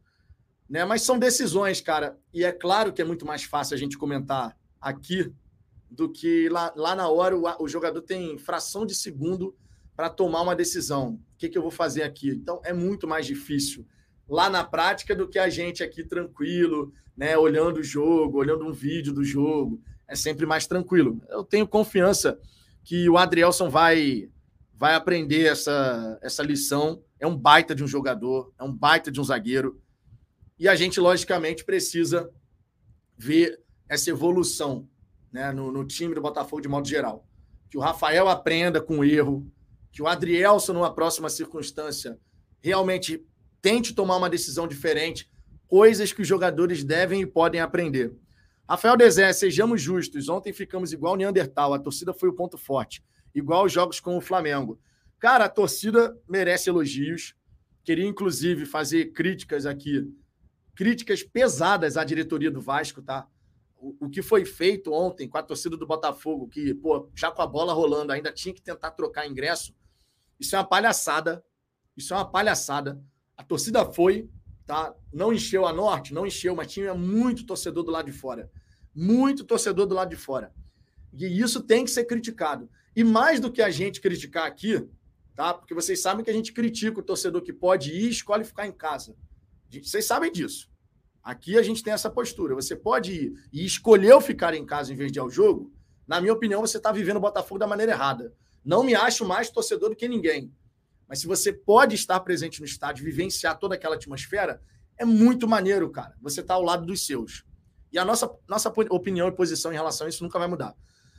né? 0.68 0.84
Mas 0.84 1.02
são 1.02 1.18
decisões, 1.18 1.80
cara. 1.80 2.18
E 2.32 2.44
é 2.44 2.50
claro 2.50 2.92
que 2.92 3.02
é 3.02 3.04
muito 3.04 3.26
mais 3.26 3.44
fácil 3.44 3.74
a 3.74 3.78
gente 3.78 3.98
comentar 3.98 4.56
aqui 4.80 5.32
do 5.94 6.10
que 6.10 6.48
lá, 6.48 6.72
lá 6.76 6.94
na 6.94 7.08
hora 7.08 7.36
o, 7.36 7.44
o 7.62 7.68
jogador 7.68 8.02
tem 8.02 8.38
fração 8.38 8.86
de 8.86 8.94
segundo 8.94 9.54
para 9.94 10.08
tomar 10.08 10.42
uma 10.42 10.56
decisão. 10.56 11.20
O 11.34 11.38
que, 11.38 11.48
que 11.48 11.58
eu 11.58 11.62
vou 11.62 11.70
fazer 11.70 12.02
aqui? 12.02 12.30
Então 12.30 12.60
é 12.64 12.72
muito 12.72 13.06
mais 13.06 13.26
difícil 13.26 13.86
lá 14.28 14.48
na 14.48 14.64
prática 14.64 15.14
do 15.14 15.28
que 15.28 15.38
a 15.38 15.48
gente 15.48 15.82
aqui 15.82 16.02
tranquilo, 16.02 16.92
né? 17.16 17.36
Olhando 17.36 17.80
o 17.80 17.84
jogo, 17.84 18.38
olhando 18.38 18.66
um 18.66 18.72
vídeo 18.72 19.12
do 19.12 19.22
jogo. 19.22 19.80
É 20.08 20.14
sempre 20.14 20.46
mais 20.46 20.66
tranquilo. 20.66 21.20
Eu 21.28 21.44
tenho 21.44 21.66
confiança 21.66 22.38
que 22.82 23.08
o 23.08 23.16
Adrielson 23.16 23.68
vai 23.68 24.30
vai 24.74 24.94
aprender 24.94 25.44
essa, 25.44 26.18
essa 26.22 26.42
lição. 26.42 27.04
É 27.20 27.26
um 27.26 27.36
baita 27.36 27.74
de 27.74 27.84
um 27.84 27.86
jogador, 27.86 28.52
é 28.58 28.64
um 28.64 28.72
baita 28.72 29.12
de 29.12 29.20
um 29.20 29.24
zagueiro. 29.24 29.80
E 30.58 30.66
a 30.66 30.74
gente, 30.74 30.98
logicamente, 30.98 31.64
precisa 31.64 32.28
ver 33.16 33.60
essa 33.88 34.10
evolução 34.10 34.88
né, 35.32 35.50
no, 35.52 35.72
no, 35.72 35.84
time 35.84 36.14
do 36.14 36.20
Botafogo 36.20 36.60
de 36.60 36.68
modo 36.68 36.86
geral. 36.86 37.26
Que 37.70 37.78
o 37.78 37.80
Rafael 37.80 38.28
aprenda 38.28 38.80
com 38.80 38.98
o 38.98 39.04
erro, 39.04 39.50
que 39.90 40.02
o 40.02 40.06
Adrielson, 40.06 40.74
numa 40.74 40.94
próxima 40.94 41.30
circunstância, 41.30 42.18
realmente 42.60 43.24
tente 43.60 43.94
tomar 43.94 44.16
uma 44.16 44.28
decisão 44.28 44.68
diferente, 44.68 45.30
coisas 45.66 46.12
que 46.12 46.22
os 46.22 46.28
jogadores 46.28 46.84
devem 46.84 47.22
e 47.22 47.26
podem 47.26 47.60
aprender. 47.60 48.14
Rafael 48.68 48.96
Dezé, 48.96 49.32
sejamos 49.32 49.80
justos. 49.80 50.28
Ontem 50.28 50.52
ficamos 50.52 50.92
igual 50.92 51.16
Neandertal, 51.16 51.74
a 51.74 51.78
torcida 51.78 52.12
foi 52.12 52.28
o 52.28 52.34
ponto 52.34 52.58
forte, 52.58 53.02
igual 53.34 53.64
os 53.64 53.72
jogos 53.72 54.00
com 54.00 54.16
o 54.16 54.20
Flamengo. 54.20 54.78
Cara, 55.18 55.44
a 55.44 55.48
torcida 55.48 56.16
merece 56.28 56.68
elogios. 56.68 57.34
Queria, 57.84 58.06
inclusive, 58.06 58.66
fazer 58.66 59.12
críticas 59.12 59.66
aqui 59.66 60.12
críticas 60.74 61.22
pesadas 61.22 61.96
à 61.96 62.04
diretoria 62.04 62.50
do 62.50 62.60
Vasco, 62.60 63.02
tá? 63.02 63.26
O, 64.00 64.08
que 64.08 64.22
foi 64.22 64.44
feito 64.44 64.92
ontem 64.92 65.28
com 65.28 65.36
a 65.36 65.42
torcida 65.42 65.76
do 65.76 65.86
Botafogo, 65.86 66.46
que, 66.46 66.72
pô, 66.72 67.10
já 67.16 67.32
com 67.32 67.42
a 67.42 67.46
bola 67.46 67.72
rolando, 67.72 68.12
ainda 68.12 68.32
tinha 68.32 68.54
que 68.54 68.62
tentar 68.62 68.92
trocar 68.92 69.26
ingresso, 69.26 69.74
isso 70.38 70.54
é 70.54 70.58
uma 70.58 70.64
palhaçada. 70.64 71.44
Isso 71.96 72.14
é 72.14 72.16
uma 72.16 72.30
palhaçada. 72.30 73.02
A 73.36 73.42
torcida 73.42 73.84
foi, 73.84 74.30
tá? 74.66 74.94
Não 75.12 75.32
encheu 75.32 75.66
a 75.66 75.72
norte, 75.72 76.14
não 76.14 76.26
encheu, 76.26 76.54
mas 76.54 76.72
tinha 76.72 76.94
muito 76.94 77.44
torcedor 77.44 77.82
do 77.82 77.90
lado 77.90 78.06
de 78.06 78.12
fora. 78.12 78.50
Muito 78.94 79.44
torcedor 79.44 79.86
do 79.86 79.94
lado 79.94 80.10
de 80.10 80.16
fora. 80.16 80.54
E 81.12 81.40
isso 81.40 81.62
tem 81.62 81.84
que 81.84 81.90
ser 81.90 82.04
criticado. 82.04 82.70
E 82.94 83.04
mais 83.04 83.40
do 83.40 83.50
que 83.50 83.62
a 83.62 83.70
gente 83.70 84.00
criticar 84.00 84.46
aqui, 84.46 84.88
tá? 85.34 85.54
Porque 85.54 85.74
vocês 85.74 86.00
sabem 86.00 86.24
que 86.24 86.30
a 86.30 86.34
gente 86.34 86.52
critica 86.52 87.00
o 87.00 87.02
torcedor 87.02 87.42
que 87.42 87.52
pode 87.52 87.90
ir 87.90 88.06
e 88.06 88.10
escolhe 88.10 88.44
ficar 88.44 88.66
em 88.66 88.72
casa. 88.72 89.14
Vocês 89.70 90.04
sabem 90.04 90.30
disso. 90.30 90.71
Aqui 91.22 91.56
a 91.56 91.62
gente 91.62 91.82
tem 91.82 91.92
essa 91.92 92.10
postura. 92.10 92.54
Você 92.54 92.74
pode 92.74 93.12
ir 93.12 93.32
e 93.52 93.64
escolher 93.64 94.20
ficar 94.20 94.54
em 94.54 94.66
casa 94.66 94.92
em 94.92 94.96
vez 94.96 95.12
de 95.12 95.18
ir 95.18 95.20
ao 95.20 95.30
jogo. 95.30 95.72
Na 96.06 96.20
minha 96.20 96.32
opinião, 96.32 96.60
você 96.60 96.78
está 96.78 96.90
vivendo 96.90 97.16
o 97.16 97.20
Botafogo 97.20 97.60
da 97.60 97.66
maneira 97.66 97.92
errada. 97.92 98.34
Não 98.64 98.82
me 98.82 98.94
acho 98.94 99.24
mais 99.24 99.50
torcedor 99.50 99.90
do 99.90 99.96
que 99.96 100.08
ninguém. 100.08 100.52
Mas 101.08 101.20
se 101.20 101.26
você 101.26 101.52
pode 101.52 101.94
estar 101.94 102.18
presente 102.20 102.60
no 102.60 102.66
estádio, 102.66 103.04
vivenciar 103.04 103.58
toda 103.58 103.74
aquela 103.74 103.94
atmosfera, 103.94 104.60
é 104.98 105.04
muito 105.04 105.46
maneiro, 105.46 105.90
cara. 105.90 106.14
Você 106.20 106.40
está 106.40 106.54
ao 106.54 106.62
lado 106.62 106.86
dos 106.86 107.06
seus. 107.06 107.44
E 107.92 107.98
a 107.98 108.04
nossa, 108.04 108.30
nossa 108.48 108.72
opinião 108.90 109.28
e 109.28 109.32
posição 109.32 109.72
em 109.72 109.76
relação 109.76 110.06
a 110.06 110.10
isso 110.10 110.24
nunca 110.24 110.38
vai 110.38 110.48
mudar. 110.48 110.74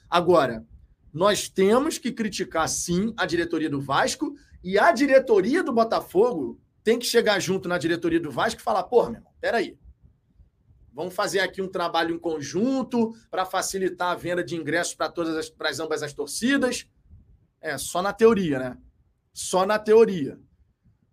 Agora, 0.09 0.65
nós 1.13 1.47
temos 1.47 1.97
que 1.97 2.11
criticar, 2.11 2.67
sim, 2.67 3.13
a 3.15 3.25
diretoria 3.25 3.69
do 3.69 3.79
Vasco 3.79 4.33
e 4.63 4.79
a 4.79 4.91
diretoria 4.91 5.63
do 5.63 5.71
Botafogo 5.71 6.59
tem 6.83 6.97
que 6.97 7.05
chegar 7.05 7.39
junto 7.39 7.69
na 7.69 7.77
diretoria 7.77 8.19
do 8.19 8.31
Vasco 8.31 8.59
e 8.59 8.63
falar: 8.63 8.83
porra, 8.83 9.11
meu 9.11 9.19
irmão, 9.19 9.33
peraí. 9.39 9.77
Vamos 10.93 11.15
fazer 11.15 11.39
aqui 11.39 11.61
um 11.61 11.67
trabalho 11.67 12.13
em 12.13 12.19
conjunto 12.19 13.13
para 13.31 13.45
facilitar 13.45 14.11
a 14.11 14.15
venda 14.15 14.43
de 14.43 14.55
ingressos 14.55 14.93
para 14.93 15.09
todas 15.09 15.35
as, 15.35 15.49
para 15.49 15.71
ambas 15.81 16.03
as 16.03 16.13
torcidas. 16.13 16.87
É, 17.59 17.77
só 17.77 18.01
na 18.01 18.13
teoria, 18.13 18.59
né? 18.59 18.77
Só 19.33 19.65
na 19.65 19.79
teoria. 19.79 20.39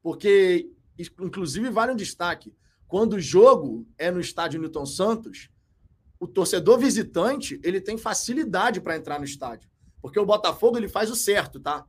Porque, 0.02 0.70
inclusive, 1.18 1.70
vale 1.70 1.92
um 1.92 1.96
destaque. 1.96 2.54
Quando 2.86 3.14
o 3.14 3.20
jogo 3.20 3.88
é 3.96 4.10
no 4.10 4.20
estádio 4.20 4.60
Newton 4.60 4.84
Santos, 4.84 5.48
o 6.18 6.26
torcedor 6.26 6.78
visitante 6.78 7.58
ele 7.64 7.80
tem 7.80 7.96
facilidade 7.96 8.80
para 8.80 8.96
entrar 8.96 9.18
no 9.18 9.24
estádio. 9.24 9.70
Porque 10.02 10.18
o 10.18 10.26
Botafogo 10.26 10.76
ele 10.76 10.88
faz 10.88 11.10
o 11.10 11.16
certo, 11.16 11.58
tá? 11.58 11.86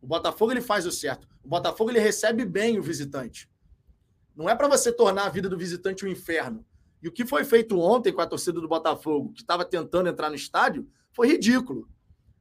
O 0.00 0.06
Botafogo 0.06 0.52
ele 0.52 0.62
faz 0.62 0.86
o 0.86 0.92
certo. 0.92 1.28
O 1.42 1.48
Botafogo 1.48 1.90
ele 1.90 1.98
recebe 1.98 2.46
bem 2.46 2.78
o 2.78 2.82
visitante. 2.82 3.50
Não 4.34 4.48
é 4.48 4.54
para 4.54 4.68
você 4.68 4.90
tornar 4.90 5.26
a 5.26 5.28
vida 5.30 5.48
do 5.48 5.58
visitante 5.58 6.04
um 6.04 6.08
inferno. 6.08 6.64
E 7.02 7.08
o 7.08 7.12
que 7.12 7.26
foi 7.26 7.44
feito 7.44 7.78
ontem 7.78 8.12
com 8.12 8.20
a 8.20 8.26
torcida 8.26 8.60
do 8.60 8.68
Botafogo, 8.68 9.32
que 9.32 9.40
estava 9.40 9.64
tentando 9.64 10.08
entrar 10.08 10.30
no 10.30 10.36
estádio, 10.36 10.88
foi 11.12 11.28
ridículo. 11.28 11.88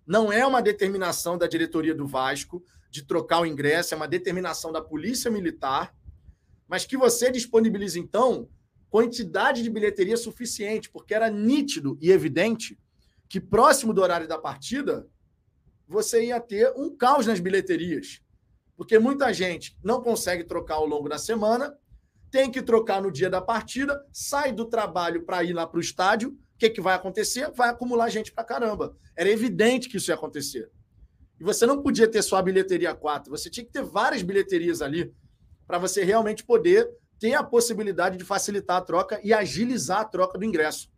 Não 0.06 0.32
é 0.32 0.46
uma 0.46 0.62
determinação 0.62 1.38
da 1.38 1.48
diretoria 1.48 1.94
do 1.94 2.08
Vasco 2.08 2.64
de 2.90 3.04
trocar 3.04 3.42
o 3.42 3.46
ingresso, 3.46 3.94
é 3.94 3.98
uma 3.98 4.08
determinação 4.08 4.72
da 4.72 4.82
Polícia 4.82 5.30
Militar, 5.30 5.94
mas 6.68 6.86
que 6.86 6.96
você 6.96 7.32
disponibilize, 7.32 8.00
então, 8.00 8.50
quantidade 8.90 9.62
de 9.62 9.70
bilheteria 9.70 10.16
suficiente, 10.16 10.90
porque 10.90 11.14
era 11.14 11.30
nítido 11.30 11.98
e 12.02 12.12
evidente 12.12 12.80
que 13.28 13.42
próximo 13.42 13.94
do 13.94 14.02
horário 14.02 14.28
da 14.28 14.38
partida 14.38 15.08
você 15.88 16.26
ia 16.26 16.40
ter 16.40 16.72
um 16.76 16.96
caos 16.96 17.26
nas 17.26 17.40
bilheterias. 17.40 18.22
Porque 18.76 18.98
muita 19.00 19.34
gente 19.34 19.78
não 19.84 20.02
consegue 20.02 20.44
trocar 20.44 20.76
ao 20.76 20.86
longo 20.86 21.08
da 21.08 21.18
semana 21.18 21.78
tem 22.32 22.52
que 22.52 22.62
trocar 22.62 23.02
no 23.02 23.12
dia 23.12 23.30
da 23.30 23.42
partida, 23.42 24.06
sai 24.12 24.52
do 24.52 24.66
trabalho 24.66 25.24
para 25.24 25.44
ir 25.44 25.54
lá 25.54 25.66
para 25.66 25.78
o 25.78 25.82
estádio. 25.82 26.30
O 26.30 26.58
que, 26.58 26.70
que 26.70 26.82
vai 26.82 26.96
acontecer? 26.96 27.52
Vai 27.52 27.70
acumular 27.70 28.10
gente 28.10 28.32
para 28.32 28.44
caramba. 28.44 28.96
Era 29.16 29.30
evidente 29.30 29.90
que 29.90 29.98
isso 29.98 30.12
ia 30.12 30.16
acontecer. 30.16 30.70
E 31.40 31.44
você 31.44 31.66
não 31.66 31.82
podia 31.82 32.08
ter 32.08 32.22
só 32.22 32.38
a 32.38 32.42
bilheteria 32.42 32.96
4, 32.96 33.30
você 33.30 33.50
tinha 33.50 33.66
que 33.66 33.72
ter 33.72 33.84
várias 33.84 34.22
bilheterias 34.22 34.82
ali 34.82 35.14
para 35.68 35.78
você 35.78 36.04
realmente 36.04 36.44
poder 36.44 36.90
ter 37.20 37.34
a 37.34 37.44
possibilidade 37.44 38.18
de 38.18 38.24
facilitar 38.24 38.78
a 38.78 38.82
troca 38.82 39.20
e 39.24 39.34
agilizar 39.34 40.02
a 40.02 40.06
troca 40.06 40.38
do 40.38 40.46
ingresso. 40.46 40.90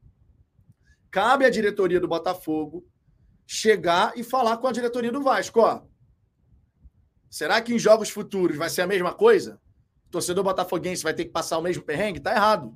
Cabe 1.10 1.46
à 1.46 1.50
diretoria 1.50 2.00
do 2.00 2.08
Botafogo 2.08 2.86
chegar 3.46 4.14
e 4.18 4.24
falar 4.24 4.58
com 4.58 4.68
a 4.68 4.72
diretoria 4.72 5.12
do 5.12 5.24
Vasco, 5.24 5.62
ó. 5.62 5.82
Será 7.30 7.62
que 7.62 7.74
em 7.74 7.80
jogos 7.80 8.10
futuros 8.10 8.58
vai 8.58 8.70
ser 8.70 8.82
a 8.82 8.88
mesma 8.88 9.14
coisa? 9.14 9.60
Torcedor 10.18 10.44
botafoguense 10.44 11.04
vai 11.04 11.14
ter 11.14 11.26
que 11.26 11.32
passar 11.32 11.60
o 11.60 11.62
mesmo 11.62 11.84
perrengue? 11.84 12.20
Tá 12.20 12.32
errado. 12.32 12.76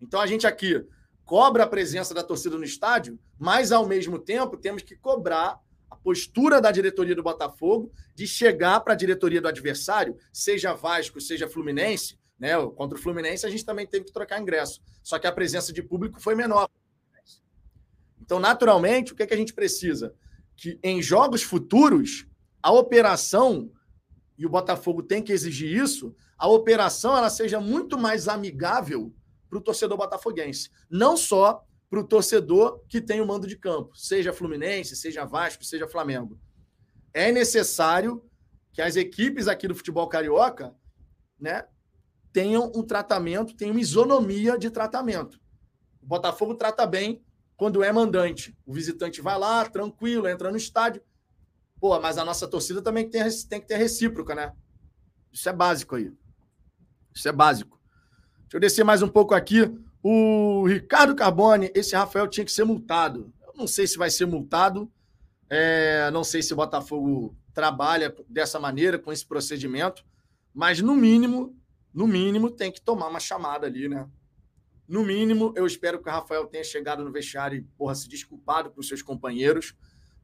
Então 0.00 0.20
a 0.20 0.26
gente 0.26 0.44
aqui 0.44 0.84
cobra 1.24 1.62
a 1.62 1.66
presença 1.68 2.12
da 2.12 2.22
torcida 2.22 2.58
no 2.58 2.64
estádio, 2.64 3.16
mas 3.38 3.70
ao 3.70 3.86
mesmo 3.86 4.18
tempo 4.18 4.56
temos 4.56 4.82
que 4.82 4.96
cobrar 4.96 5.60
a 5.88 5.96
postura 5.96 6.60
da 6.60 6.72
diretoria 6.72 7.14
do 7.14 7.22
Botafogo 7.22 7.92
de 8.12 8.26
chegar 8.26 8.80
para 8.80 8.92
a 8.92 8.96
diretoria 8.96 9.40
do 9.40 9.46
adversário, 9.46 10.16
seja 10.32 10.74
Vasco, 10.74 11.20
seja 11.20 11.48
Fluminense, 11.48 12.18
né? 12.36 12.54
Contra 12.74 12.98
o 12.98 13.00
Fluminense 13.00 13.46
a 13.46 13.50
gente 13.50 13.64
também 13.64 13.86
teve 13.86 14.06
que 14.06 14.12
trocar 14.12 14.40
ingresso, 14.40 14.82
só 15.00 15.20
que 15.20 15.28
a 15.28 15.32
presença 15.32 15.72
de 15.72 15.80
público 15.80 16.20
foi 16.20 16.34
menor. 16.34 16.68
Então, 18.20 18.40
naturalmente, 18.40 19.12
o 19.12 19.16
que, 19.16 19.22
é 19.22 19.26
que 19.26 19.34
a 19.34 19.36
gente 19.36 19.54
precisa? 19.54 20.12
Que 20.56 20.76
em 20.82 21.00
jogos 21.00 21.42
futuros 21.42 22.26
a 22.60 22.72
operação 22.72 23.70
e 24.36 24.46
o 24.46 24.50
Botafogo 24.50 25.04
tem 25.04 25.22
que 25.22 25.32
exigir 25.32 25.70
isso, 25.70 26.16
a 26.42 26.48
operação 26.48 27.16
ela 27.16 27.30
seja 27.30 27.60
muito 27.60 27.96
mais 27.96 28.26
amigável 28.26 29.14
para 29.48 29.60
o 29.60 29.62
torcedor 29.62 29.96
botafoguense. 29.96 30.70
Não 30.90 31.16
só 31.16 31.64
para 31.88 32.00
o 32.00 32.04
torcedor 32.04 32.82
que 32.88 33.00
tem 33.00 33.20
o 33.20 33.26
mando 33.28 33.46
de 33.46 33.56
campo, 33.56 33.96
seja 33.96 34.32
Fluminense, 34.32 34.96
seja 34.96 35.24
Vasco, 35.24 35.64
seja 35.64 35.86
Flamengo. 35.86 36.40
É 37.14 37.30
necessário 37.30 38.28
que 38.72 38.82
as 38.82 38.96
equipes 38.96 39.46
aqui 39.46 39.68
do 39.68 39.74
futebol 39.76 40.08
carioca 40.08 40.74
né, 41.38 41.64
tenham 42.32 42.72
um 42.74 42.82
tratamento, 42.82 43.54
tenham 43.54 43.78
isonomia 43.78 44.58
de 44.58 44.68
tratamento. 44.68 45.40
O 46.02 46.06
Botafogo 46.06 46.56
trata 46.56 46.84
bem 46.84 47.24
quando 47.56 47.84
é 47.84 47.92
mandante. 47.92 48.58
O 48.66 48.72
visitante 48.72 49.20
vai 49.20 49.38
lá, 49.38 49.64
tranquilo, 49.68 50.26
entra 50.26 50.50
no 50.50 50.56
estádio. 50.56 51.00
Pô, 51.78 52.00
mas 52.00 52.18
a 52.18 52.24
nossa 52.24 52.48
torcida 52.48 52.82
também 52.82 53.08
tem, 53.08 53.22
tem 53.48 53.60
que 53.60 53.68
ter 53.68 53.76
recíproca, 53.76 54.34
né? 54.34 54.52
Isso 55.32 55.48
é 55.48 55.52
básico 55.52 55.94
aí. 55.94 56.12
Isso 57.14 57.28
é 57.28 57.32
básico. 57.32 57.80
Deixa 58.42 58.56
eu 58.56 58.60
descer 58.60 58.84
mais 58.84 59.02
um 59.02 59.08
pouco 59.08 59.34
aqui. 59.34 59.70
O 60.02 60.66
Ricardo 60.66 61.14
Carbone, 61.14 61.70
esse 61.74 61.94
Rafael 61.94 62.26
tinha 62.28 62.44
que 62.44 62.52
ser 62.52 62.64
multado. 62.64 63.32
Eu 63.46 63.54
não 63.56 63.66
sei 63.66 63.86
se 63.86 63.96
vai 63.96 64.10
ser 64.10 64.26
multado. 64.26 64.90
É, 65.48 66.10
não 66.10 66.24
sei 66.24 66.42
se 66.42 66.52
o 66.52 66.56
Botafogo 66.56 67.36
trabalha 67.54 68.14
dessa 68.28 68.58
maneira, 68.58 68.98
com 68.98 69.12
esse 69.12 69.24
procedimento. 69.26 70.04
Mas, 70.54 70.80
no 70.80 70.94
mínimo, 70.94 71.56
no 71.92 72.06
mínimo, 72.06 72.50
tem 72.50 72.72
que 72.72 72.80
tomar 72.80 73.08
uma 73.08 73.20
chamada 73.20 73.66
ali, 73.66 73.88
né? 73.88 74.08
No 74.88 75.04
mínimo, 75.04 75.52
eu 75.56 75.66
espero 75.66 76.02
que 76.02 76.08
o 76.08 76.12
Rafael 76.12 76.46
tenha 76.46 76.64
chegado 76.64 77.04
no 77.04 77.12
vestiário 77.12 77.58
e, 77.58 77.62
porra, 77.62 77.94
se 77.94 78.08
desculpado 78.08 78.70
com 78.70 78.80
os 78.80 78.88
seus 78.88 79.02
companheiros 79.02 79.74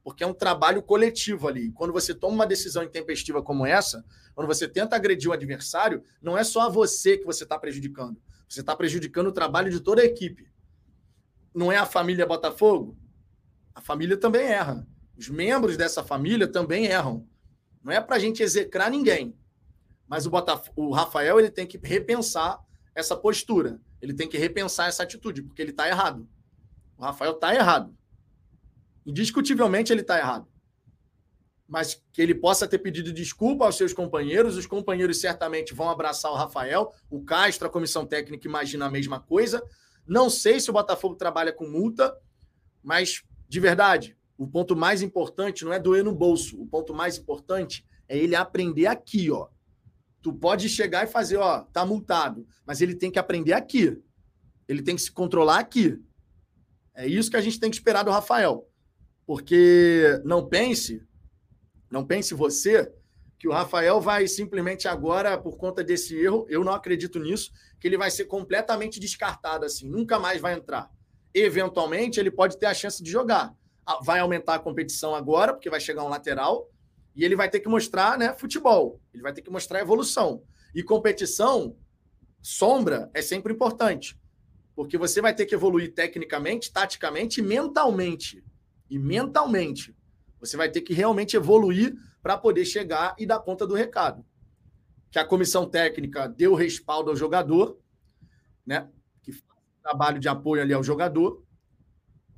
porque 0.09 0.23
é 0.23 0.27
um 0.27 0.33
trabalho 0.33 0.81
coletivo 0.81 1.47
ali. 1.47 1.71
Quando 1.71 1.93
você 1.93 2.15
toma 2.15 2.33
uma 2.33 2.47
decisão 2.47 2.81
intempestiva 2.81 3.43
como 3.43 3.63
essa, 3.63 4.03
quando 4.33 4.47
você 4.47 4.67
tenta 4.67 4.95
agredir 4.95 5.29
o 5.29 5.33
adversário, 5.33 6.03
não 6.19 6.35
é 6.35 6.43
só 6.43 6.67
você 6.67 7.15
que 7.15 7.25
você 7.25 7.43
está 7.43 7.59
prejudicando. 7.59 8.19
Você 8.47 8.61
está 8.61 8.75
prejudicando 8.75 9.27
o 9.27 9.31
trabalho 9.31 9.69
de 9.69 9.79
toda 9.79 10.01
a 10.01 10.05
equipe. 10.05 10.51
Não 11.53 11.71
é 11.71 11.77
a 11.77 11.85
família 11.85 12.25
Botafogo? 12.25 12.97
A 13.75 13.81
família 13.81 14.17
também 14.17 14.47
erra. 14.47 14.87
Os 15.15 15.29
membros 15.29 15.77
dessa 15.77 16.03
família 16.03 16.47
também 16.47 16.87
erram. 16.87 17.27
Não 17.83 17.93
é 17.93 18.01
para 18.01 18.15
a 18.15 18.19
gente 18.19 18.41
execrar 18.41 18.89
ninguém. 18.89 19.37
Mas 20.07 20.25
o, 20.25 20.31
Botaf 20.31 20.71
o 20.75 20.91
Rafael 20.91 21.39
ele 21.39 21.51
tem 21.51 21.67
que 21.67 21.77
repensar 21.77 22.59
essa 22.95 23.15
postura. 23.15 23.79
Ele 24.01 24.15
tem 24.15 24.27
que 24.27 24.39
repensar 24.39 24.87
essa 24.87 25.03
atitude, 25.03 25.43
porque 25.43 25.61
ele 25.61 25.69
está 25.69 25.87
errado. 25.87 26.27
O 26.97 27.03
Rafael 27.03 27.33
está 27.33 27.53
errado. 27.53 27.95
Indiscutivelmente 29.05 29.91
ele 29.91 30.01
está 30.01 30.17
errado. 30.17 30.47
Mas 31.67 32.01
que 32.11 32.21
ele 32.21 32.33
possa 32.33 32.67
ter 32.67 32.79
pedido 32.79 33.13
desculpa 33.13 33.65
aos 33.65 33.75
seus 33.75 33.93
companheiros, 33.93 34.57
os 34.57 34.65
companheiros 34.65 35.21
certamente 35.21 35.73
vão 35.73 35.89
abraçar 35.89 36.31
o 36.31 36.35
Rafael, 36.35 36.93
o 37.09 37.23
Castro, 37.23 37.67
a 37.67 37.71
comissão 37.71 38.05
técnica 38.05 38.47
imagina 38.47 38.85
a 38.85 38.91
mesma 38.91 39.19
coisa. 39.19 39.63
Não 40.07 40.29
sei 40.29 40.59
se 40.59 40.69
o 40.69 40.73
Botafogo 40.73 41.15
trabalha 41.15 41.53
com 41.53 41.67
multa, 41.67 42.15
mas 42.83 43.23
de 43.47 43.59
verdade, 43.59 44.17
o 44.37 44.47
ponto 44.47 44.75
mais 44.75 45.01
importante 45.01 45.65
não 45.65 45.73
é 45.73 45.79
doer 45.79 46.03
no 46.03 46.15
bolso. 46.15 46.61
O 46.61 46.65
ponto 46.65 46.93
mais 46.93 47.17
importante 47.17 47.85
é 48.07 48.17
ele 48.17 48.35
aprender 48.35 48.85
aqui, 48.85 49.29
ó. 49.29 49.49
Tu 50.21 50.31
pode 50.31 50.69
chegar 50.69 51.03
e 51.03 51.11
fazer, 51.11 51.37
ó, 51.37 51.61
tá 51.61 51.85
multado, 51.85 52.47
mas 52.65 52.79
ele 52.81 52.95
tem 52.95 53.09
que 53.09 53.19
aprender 53.19 53.53
aqui. 53.53 54.01
Ele 54.67 54.81
tem 54.81 54.95
que 54.95 55.01
se 55.01 55.11
controlar 55.11 55.59
aqui. 55.59 55.99
É 56.93 57.07
isso 57.07 57.31
que 57.31 57.37
a 57.37 57.41
gente 57.41 57.59
tem 57.59 57.69
que 57.69 57.75
esperar 57.75 58.03
do 58.03 58.11
Rafael. 58.11 58.68
Porque 59.29 60.19
não 60.25 60.49
pense, 60.49 61.03
não 61.87 62.03
pense 62.03 62.33
você 62.33 62.91
que 63.37 63.47
o 63.47 63.51
Rafael 63.51 64.01
vai 64.01 64.27
simplesmente 64.27 64.87
agora, 64.87 65.37
por 65.37 65.55
conta 65.55 65.83
desse 65.83 66.19
erro, 66.19 66.47
eu 66.49 66.63
não 66.63 66.73
acredito 66.73 67.19
nisso, 67.19 67.51
que 67.79 67.87
ele 67.87 67.95
vai 67.95 68.09
ser 68.09 68.25
completamente 68.25 68.99
descartado 68.99 69.65
assim, 69.65 69.87
nunca 69.87 70.17
mais 70.17 70.41
vai 70.41 70.55
entrar. 70.55 70.89
Eventualmente, 71.31 72.19
ele 72.19 72.31
pode 72.31 72.57
ter 72.57 72.65
a 72.65 72.73
chance 72.73 73.03
de 73.03 73.11
jogar. 73.11 73.55
Ah, 73.85 73.99
vai 74.01 74.19
aumentar 74.19 74.55
a 74.55 74.59
competição 74.59 75.13
agora, 75.13 75.53
porque 75.53 75.69
vai 75.69 75.79
chegar 75.79 76.03
um 76.03 76.09
lateral, 76.09 76.67
e 77.15 77.23
ele 77.23 77.35
vai 77.35 77.51
ter 77.51 77.59
que 77.59 77.69
mostrar 77.69 78.17
né, 78.17 78.33
futebol, 78.33 78.99
ele 79.13 79.21
vai 79.21 79.31
ter 79.31 79.43
que 79.43 79.51
mostrar 79.51 79.79
evolução. 79.79 80.41
E 80.73 80.81
competição, 80.81 81.77
sombra, 82.41 83.11
é 83.13 83.21
sempre 83.21 83.53
importante, 83.53 84.19
porque 84.75 84.97
você 84.97 85.21
vai 85.21 85.35
ter 85.35 85.45
que 85.45 85.53
evoluir 85.53 85.93
tecnicamente, 85.93 86.73
taticamente 86.73 87.41
e 87.41 87.43
mentalmente 87.43 88.43
e 88.89 88.97
mentalmente. 88.97 89.95
Você 90.39 90.57
vai 90.57 90.69
ter 90.69 90.81
que 90.81 90.93
realmente 90.93 91.35
evoluir 91.35 91.95
para 92.21 92.37
poder 92.37 92.65
chegar 92.65 93.15
e 93.17 93.25
dar 93.25 93.39
conta 93.39 93.67
do 93.67 93.73
recado. 93.73 94.25
Que 95.11 95.19
a 95.19 95.25
comissão 95.25 95.69
técnica 95.69 96.27
deu 96.27 96.53
respaldo 96.53 97.09
ao 97.09 97.15
jogador, 97.15 97.79
né? 98.65 98.89
Que 99.21 99.31
faz 99.31 99.59
trabalho 99.81 100.19
de 100.19 100.29
apoio 100.29 100.61
ali 100.61 100.73
ao 100.73 100.83
jogador, 100.83 101.43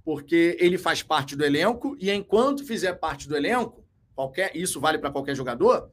porque 0.04 0.58
ele 0.60 0.78
faz 0.78 1.04
parte 1.04 1.36
do 1.36 1.44
elenco 1.44 1.96
e 2.00 2.10
enquanto 2.10 2.66
fizer 2.66 2.94
parte 2.94 3.28
do 3.28 3.36
elenco, 3.36 3.86
qualquer 4.16 4.56
isso 4.56 4.80
vale 4.80 4.98
para 4.98 5.12
qualquer 5.12 5.36
jogador, 5.36 5.92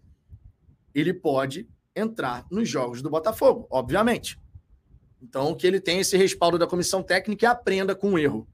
ele 0.95 1.13
pode 1.13 1.69
entrar 1.95 2.47
nos 2.51 2.69
jogos 2.69 3.03
do 3.03 3.11
Botafogo, 3.11 3.67
obviamente. 3.71 4.41
Então, 5.21 5.55
que 5.55 5.67
ele 5.67 5.81
tenha 5.81 6.01
esse 6.01 6.17
respaldo 6.17 6.59
da 6.59 6.67
comissão 6.67 7.03
técnica 7.03 7.45
e 7.45 7.49
aprenda 7.49 7.95
com 7.95 8.13
o 8.13 8.19
erro. 8.19 8.49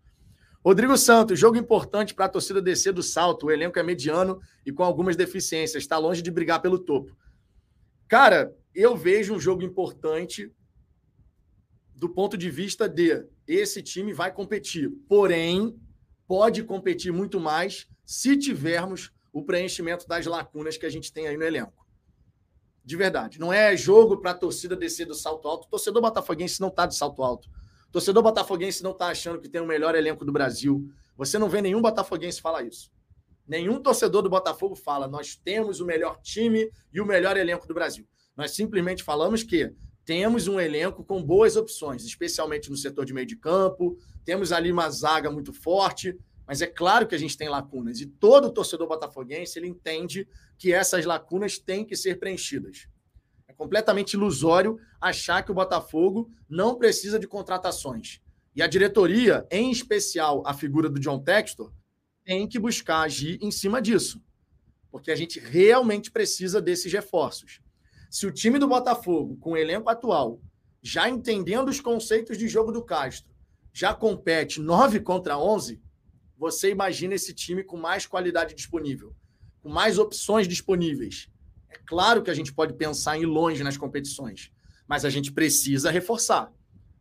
Rodrigo 0.65 0.97
Santos, 0.97 1.39
jogo 1.39 1.59
importante 1.59 2.15
para 2.15 2.25
a 2.25 2.29
torcida 2.29 2.63
descer 2.63 2.95
do 2.95 3.03
salto. 3.03 3.47
O 3.47 3.51
elenco 3.51 3.79
é 3.79 3.83
mediano 3.83 4.41
e 4.65 4.73
com 4.73 4.83
algumas 4.83 5.15
deficiências. 5.15 5.83
Está 5.83 5.99
longe 5.99 6.23
de 6.23 6.31
brigar 6.31 6.63
pelo 6.63 6.79
topo. 6.79 7.15
Cara, 8.09 8.57
eu 8.75 8.97
vejo 8.97 9.35
um 9.35 9.41
jogo 9.41 9.63
importante 9.63 10.51
do 11.95 12.09
ponto 12.09 12.37
de 12.39 12.51
vista 12.51 12.89
de 12.89 13.27
esse 13.47 13.83
time 13.83 14.15
vai 14.15 14.33
competir, 14.33 14.91
porém 15.07 15.79
pode 16.27 16.65
competir 16.65 17.13
muito 17.13 17.39
mais 17.39 17.87
se 18.03 18.35
tivermos 18.35 19.13
o 19.35 19.45
preenchimento 19.45 20.09
das 20.09 20.25
lacunas 20.25 20.79
que 20.79 20.87
a 20.87 20.91
gente 20.91 21.13
tem 21.13 21.29
aí 21.29 21.37
no 21.37 21.45
elenco. 21.45 21.87
De 22.83 22.97
verdade. 22.97 23.39
Não 23.39 23.53
é 23.53 23.77
jogo 23.77 24.17
para 24.17 24.31
a 24.31 24.35
torcida 24.35 24.75
descer 24.75 25.07
do 25.07 25.15
salto 25.15 25.47
alto. 25.47 25.67
O 25.67 25.71
torcedor 25.71 26.01
botafoguense 26.01 26.59
não 26.59 26.69
está 26.69 26.87
de 26.87 26.97
salto 26.97 27.23
alto. 27.23 27.51
Torcedor 27.95 28.25
botafoguense 28.25 28.83
não 28.83 28.91
está 28.91 29.07
achando 29.07 29.41
que 29.41 29.49
tem 29.49 29.61
o 29.61 29.67
melhor 29.67 29.95
elenco 29.95 30.25
do 30.25 30.33
Brasil. 30.33 30.91
Você 31.17 31.39
não 31.39 31.49
vê 31.49 31.63
nenhum 31.63 31.81
botafoguense 31.81 32.41
falar 32.41 32.65
isso. 32.65 32.91
Nenhum 33.47 33.81
torcedor 33.81 34.21
do 34.21 34.29
Botafogo 34.29 34.75
fala, 34.75 35.07
nós 35.07 35.37
temos 35.37 35.79
o 35.79 35.87
melhor 35.87 36.21
time 36.21 36.69
e 36.93 37.01
o 37.01 37.07
melhor 37.07 37.37
elenco 37.37 37.69
do 37.69 37.73
Brasil. 37.73 38.05
Nós 38.37 38.51
simplesmente 38.51 39.05
falamos 39.05 39.45
que 39.45 39.73
temos 40.05 40.49
um 40.49 40.59
elenco 40.59 41.05
com 41.05 41.23
boas 41.23 41.55
opções, 41.55 42.05
especialmente 42.05 42.69
no 42.69 42.77
setor 42.77 43.05
de 43.05 43.15
meio 43.15 43.29
de 43.29 43.37
campo. 43.37 43.97
Temos 44.25 44.51
ali 44.51 44.73
uma 44.73 44.91
zaga 44.91 45.31
muito 45.31 45.53
forte, 45.53 46.19
mas 46.49 46.61
é 46.63 46.67
claro 46.67 47.07
que 47.07 47.15
a 47.15 47.19
gente 47.19 47.37
tem 47.37 47.49
lacunas. 47.49 48.01
E 48.01 48.07
todo 48.07 48.53
torcedor 48.53 48.89
botafoguense 48.89 49.57
ele 49.57 49.69
entende 49.69 50.27
que 50.59 50.73
essas 50.73 51.05
lacunas 51.05 51.61
têm 51.61 51.85
que 51.85 51.95
ser 51.95 52.19
preenchidas. 52.19 52.89
É 53.55 53.57
completamente 53.57 54.15
ilusório 54.15 54.81
achar 55.01 55.45
que 55.45 55.53
o 55.53 55.55
Botafogo 55.55 56.29
não 56.49 56.75
precisa 56.75 57.21
de 57.21 57.29
contratações. 57.29 58.21
E 58.55 58.61
a 58.61 58.67
diretoria, 58.67 59.47
em 59.49 59.71
especial 59.71 60.43
a 60.45 60.53
figura 60.53 60.89
do 60.91 60.99
John 60.99 61.21
Textor, 61.21 61.73
tem 62.25 62.49
que 62.49 62.59
buscar 62.59 63.03
agir 63.03 63.39
em 63.41 63.53
cima 63.53 63.81
disso. 63.81 64.21
Porque 64.91 65.13
a 65.13 65.15
gente 65.17 65.39
realmente 65.39 66.11
precisa 66.11 66.61
desses 66.61 66.93
reforços. 66.93 67.61
Se 68.11 68.27
o 68.27 68.33
time 68.33 68.59
do 68.59 68.67
Botafogo, 68.67 69.37
com 69.37 69.53
o 69.53 69.57
elenco 69.57 69.89
atual, 69.89 70.41
já 70.83 71.09
entendendo 71.09 71.69
os 71.69 71.81
conceitos 71.81 72.37
de 72.37 72.49
jogo 72.49 72.73
do 72.73 72.83
Castro, 72.83 73.33
já 73.73 73.95
compete 73.95 74.61
9 74.61 74.99
contra 75.01 75.39
11, 75.39 75.81
você 76.37 76.71
imagina 76.71 77.15
esse 77.15 77.33
time 77.33 77.63
com 77.63 77.77
mais 77.77 78.05
qualidade 78.05 78.53
disponível, 78.53 79.15
com 79.63 79.69
mais 79.69 79.97
opções 79.97 80.49
disponíveis. 80.49 81.29
É 81.75 81.79
claro 81.85 82.23
que 82.23 82.31
a 82.31 82.35
gente 82.35 82.53
pode 82.53 82.75
pensar 82.75 83.19
em 83.19 83.23
ir 83.23 83.27
longe 83.27 83.65
nas 83.65 83.77
competições, 83.77 84.53
mas 84.87 85.05
a 85.05 85.11
gente 85.11 85.33
precisa 85.33 85.91
reforçar. 85.91 86.53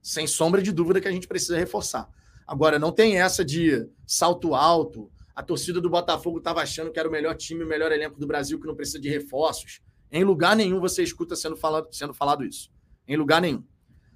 Sem 0.01 0.25
sombra 0.25 0.63
de 0.63 0.71
dúvida 0.71 0.99
que 0.99 1.07
a 1.07 1.11
gente 1.11 1.27
precisa 1.27 1.55
reforçar. 1.57 2.09
Agora, 2.47 2.79
não 2.79 2.91
tem 2.91 3.21
essa 3.21 3.45
de 3.45 3.87
salto 4.05 4.55
alto. 4.55 5.11
A 5.35 5.43
torcida 5.43 5.79
do 5.79 5.89
Botafogo 5.89 6.39
estava 6.39 6.61
achando 6.61 6.91
que 6.91 6.99
era 6.99 7.07
o 7.07 7.11
melhor 7.11 7.35
time, 7.35 7.63
o 7.63 7.67
melhor 7.67 7.91
elenco 7.91 8.19
do 8.19 8.25
Brasil, 8.25 8.59
que 8.59 8.65
não 8.65 8.75
precisa 8.75 8.99
de 8.99 9.09
reforços. 9.09 9.79
Em 10.11 10.23
lugar 10.23 10.55
nenhum 10.55 10.79
você 10.79 11.03
escuta 11.03 11.35
sendo 11.35 11.55
falado, 11.55 11.87
sendo 11.91 12.13
falado 12.13 12.43
isso. 12.43 12.71
Em 13.07 13.15
lugar 13.15 13.39
nenhum. 13.39 13.63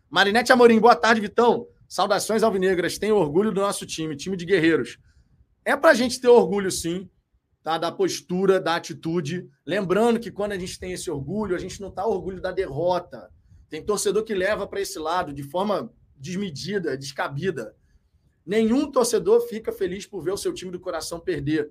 Marinete 0.10 0.52
Amorim, 0.52 0.80
boa 0.80 0.96
tarde, 0.96 1.22
Vitão. 1.22 1.68
Saudações 1.88 2.42
alvinegras. 2.42 2.98
Tenho 2.98 3.16
orgulho 3.16 3.52
do 3.52 3.62
nosso 3.62 3.86
time, 3.86 4.16
time 4.16 4.36
de 4.36 4.46
guerreiros. 4.46 4.98
É 5.64 5.76
para 5.78 5.92
a 5.92 5.94
gente 5.94 6.20
ter 6.20 6.28
orgulho, 6.28 6.72
sim, 6.72 7.10
tá? 7.68 7.78
da 7.78 7.92
postura, 7.92 8.62
da 8.62 8.78
atitude. 8.78 9.50
Lembrando 9.66 10.22
que 10.22 10.32
quando 10.32 10.54
a 10.54 10.58
gente 10.58 10.80
tem 10.80 10.94
esse 10.94 11.12
orgulho, 11.12 11.54
a 11.54 11.60
gente 11.60 11.82
não 11.82 11.90
está 11.90 12.06
orgulho 12.06 12.40
da 12.40 12.50
derrota. 12.50 13.30
Tem 13.70 13.84
torcedor 13.84 14.24
que 14.24 14.34
leva 14.34 14.66
para 14.66 14.80
esse 14.80 14.98
lado 14.98 15.34
de 15.34 15.44
forma 15.44 15.92
desmedida, 16.16 16.98
descabida. 16.98 17.76
Nenhum 18.46 18.90
torcedor 18.90 19.42
fica 19.50 19.74
feliz 19.74 20.06
por 20.06 20.24
ver 20.24 20.32
o 20.32 20.38
seu 20.38 20.54
time 20.54 20.72
do 20.72 20.80
coração 20.80 21.20
perder. 21.20 21.70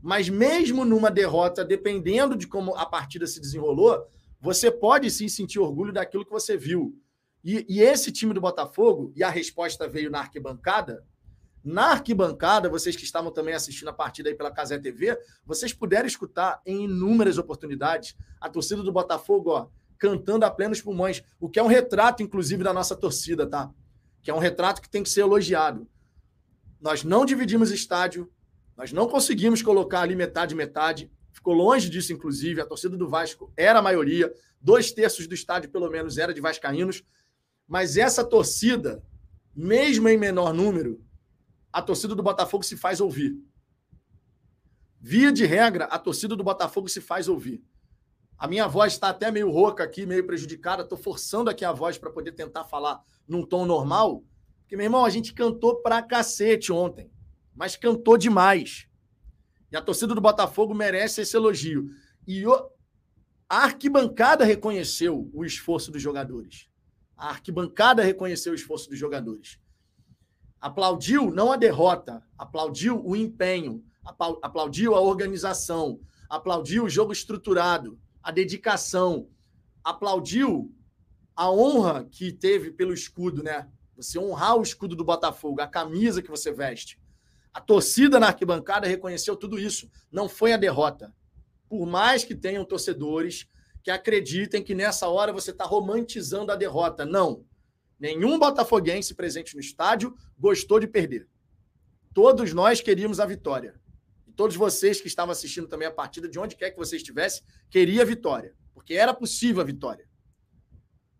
Mas 0.00 0.28
mesmo 0.28 0.84
numa 0.84 1.10
derrota, 1.10 1.64
dependendo 1.64 2.36
de 2.36 2.46
como 2.46 2.72
a 2.76 2.86
partida 2.86 3.26
se 3.26 3.40
desenrolou, 3.40 4.06
você 4.40 4.70
pode 4.70 5.10
sim 5.10 5.26
sentir 5.26 5.58
orgulho 5.58 5.92
daquilo 5.92 6.24
que 6.24 6.30
você 6.30 6.56
viu. 6.56 6.96
E, 7.42 7.66
e 7.68 7.82
esse 7.82 8.12
time 8.12 8.32
do 8.32 8.40
Botafogo, 8.40 9.12
e 9.16 9.24
a 9.24 9.30
resposta 9.30 9.88
veio 9.88 10.12
na 10.12 10.20
arquibancada, 10.20 11.04
na 11.64 11.92
arquibancada, 11.92 12.68
vocês 12.68 12.94
que 12.94 13.04
estavam 13.04 13.32
também 13.32 13.54
assistindo 13.54 13.88
a 13.88 13.92
partida 13.92 14.28
aí 14.28 14.34
pela 14.34 14.50
Casé 14.50 14.78
TV, 14.78 15.18
vocês 15.46 15.72
puderam 15.72 16.06
escutar 16.06 16.60
em 16.66 16.84
inúmeras 16.84 17.38
oportunidades 17.38 18.14
a 18.38 18.50
torcida 18.50 18.82
do 18.82 18.92
Botafogo, 18.92 19.50
ó, 19.50 19.68
cantando 19.98 20.44
a 20.44 20.50
plenos 20.50 20.82
pulmões, 20.82 21.22
o 21.40 21.48
que 21.48 21.58
é 21.58 21.62
um 21.62 21.66
retrato, 21.66 22.22
inclusive, 22.22 22.62
da 22.62 22.74
nossa 22.74 22.94
torcida, 22.94 23.46
tá? 23.46 23.70
Que 24.22 24.30
é 24.30 24.34
um 24.34 24.38
retrato 24.38 24.82
que 24.82 24.90
tem 24.90 25.02
que 25.02 25.08
ser 25.08 25.22
elogiado. 25.22 25.88
Nós 26.78 27.02
não 27.02 27.24
dividimos 27.24 27.70
estádio, 27.70 28.30
nós 28.76 28.92
não 28.92 29.08
conseguimos 29.08 29.62
colocar 29.62 30.00
ali 30.00 30.14
metade, 30.14 30.54
metade. 30.54 31.10
Ficou 31.32 31.54
longe 31.54 31.88
disso, 31.88 32.12
inclusive. 32.12 32.60
A 32.60 32.66
torcida 32.66 32.94
do 32.94 33.08
Vasco 33.08 33.50
era 33.56 33.78
a 33.78 33.82
maioria, 33.82 34.30
dois 34.60 34.92
terços 34.92 35.26
do 35.26 35.34
estádio, 35.34 35.70
pelo 35.70 35.88
menos, 35.88 36.18
era 36.18 36.34
de 36.34 36.40
Vascaínos. 36.42 37.02
Mas 37.66 37.96
essa 37.96 38.22
torcida, 38.22 39.02
mesmo 39.56 40.08
em 40.10 40.18
menor 40.18 40.52
número, 40.52 41.02
a 41.74 41.82
torcida 41.82 42.14
do 42.14 42.22
Botafogo 42.22 42.62
se 42.62 42.76
faz 42.76 43.00
ouvir. 43.00 43.36
Via 45.00 45.32
de 45.32 45.44
regra, 45.44 45.86
a 45.86 45.98
torcida 45.98 46.36
do 46.36 46.44
Botafogo 46.44 46.88
se 46.88 47.00
faz 47.00 47.26
ouvir. 47.26 47.64
A 48.38 48.46
minha 48.46 48.68
voz 48.68 48.92
está 48.92 49.08
até 49.08 49.28
meio 49.28 49.50
rouca 49.50 49.82
aqui, 49.82 50.06
meio 50.06 50.24
prejudicada. 50.24 50.84
Estou 50.84 50.96
forçando 50.96 51.50
aqui 51.50 51.64
a 51.64 51.72
voz 51.72 51.98
para 51.98 52.12
poder 52.12 52.30
tentar 52.30 52.62
falar 52.62 53.02
num 53.26 53.44
tom 53.44 53.66
normal. 53.66 54.22
Porque, 54.60 54.76
meu 54.76 54.84
irmão, 54.84 55.04
a 55.04 55.10
gente 55.10 55.34
cantou 55.34 55.82
pra 55.82 56.00
cacete 56.00 56.72
ontem. 56.72 57.10
Mas 57.52 57.74
cantou 57.74 58.16
demais. 58.16 58.86
E 59.72 59.76
a 59.76 59.82
torcida 59.82 60.14
do 60.14 60.20
Botafogo 60.20 60.72
merece 60.72 61.22
esse 61.22 61.36
elogio. 61.36 61.90
E 62.24 62.46
o... 62.46 62.54
a 63.48 63.64
arquibancada 63.64 64.44
reconheceu 64.44 65.28
o 65.34 65.44
esforço 65.44 65.90
dos 65.90 66.00
jogadores. 66.00 66.68
A 67.16 67.30
arquibancada 67.30 68.00
reconheceu 68.00 68.52
o 68.52 68.56
esforço 68.56 68.88
dos 68.88 68.98
jogadores. 68.98 69.58
Aplaudiu 70.64 71.30
não 71.30 71.52
a 71.52 71.58
derrota, 71.58 72.22
aplaudiu 72.38 72.98
o 73.06 73.14
empenho, 73.14 73.84
aplaudiu 74.40 74.94
a 74.94 75.00
organização, 75.02 76.00
aplaudiu 76.26 76.84
o 76.84 76.88
jogo 76.88 77.12
estruturado, 77.12 77.98
a 78.22 78.30
dedicação, 78.30 79.28
aplaudiu 79.84 80.74
a 81.36 81.50
honra 81.50 82.06
que 82.10 82.32
teve 82.32 82.70
pelo 82.70 82.94
escudo, 82.94 83.42
né? 83.42 83.68
Você 83.94 84.18
honrar 84.18 84.56
o 84.56 84.62
escudo 84.62 84.96
do 84.96 85.04
Botafogo, 85.04 85.60
a 85.60 85.66
camisa 85.66 86.22
que 86.22 86.30
você 86.30 86.50
veste. 86.50 86.98
A 87.52 87.60
torcida 87.60 88.18
na 88.18 88.28
arquibancada 88.28 88.86
reconheceu 88.86 89.36
tudo 89.36 89.58
isso. 89.58 89.90
Não 90.10 90.30
foi 90.30 90.54
a 90.54 90.56
derrota. 90.56 91.14
Por 91.68 91.84
mais 91.84 92.24
que 92.24 92.34
tenham 92.34 92.64
torcedores 92.64 93.46
que 93.82 93.90
acreditem 93.90 94.64
que 94.64 94.74
nessa 94.74 95.08
hora 95.08 95.30
você 95.30 95.50
está 95.50 95.66
romantizando 95.66 96.50
a 96.50 96.56
derrota. 96.56 97.04
Não. 97.04 97.44
Nenhum 98.04 98.38
botafoguense 98.38 99.14
presente 99.14 99.54
no 99.54 99.62
estádio 99.62 100.14
gostou 100.38 100.78
de 100.78 100.86
perder. 100.86 101.26
Todos 102.12 102.52
nós 102.52 102.82
queríamos 102.82 103.18
a 103.18 103.24
vitória. 103.24 103.80
E 104.26 104.30
todos 104.30 104.56
vocês 104.56 105.00
que 105.00 105.06
estavam 105.06 105.32
assistindo 105.32 105.66
também 105.66 105.88
a 105.88 105.90
partida, 105.90 106.28
de 106.28 106.38
onde 106.38 106.54
quer 106.54 106.70
que 106.70 106.76
você 106.76 106.96
estivesse, 106.96 107.40
queria 107.70 108.02
a 108.02 108.04
vitória. 108.04 108.54
Porque 108.74 108.92
era 108.92 109.14
possível 109.14 109.62
a 109.62 109.64
vitória. 109.64 110.06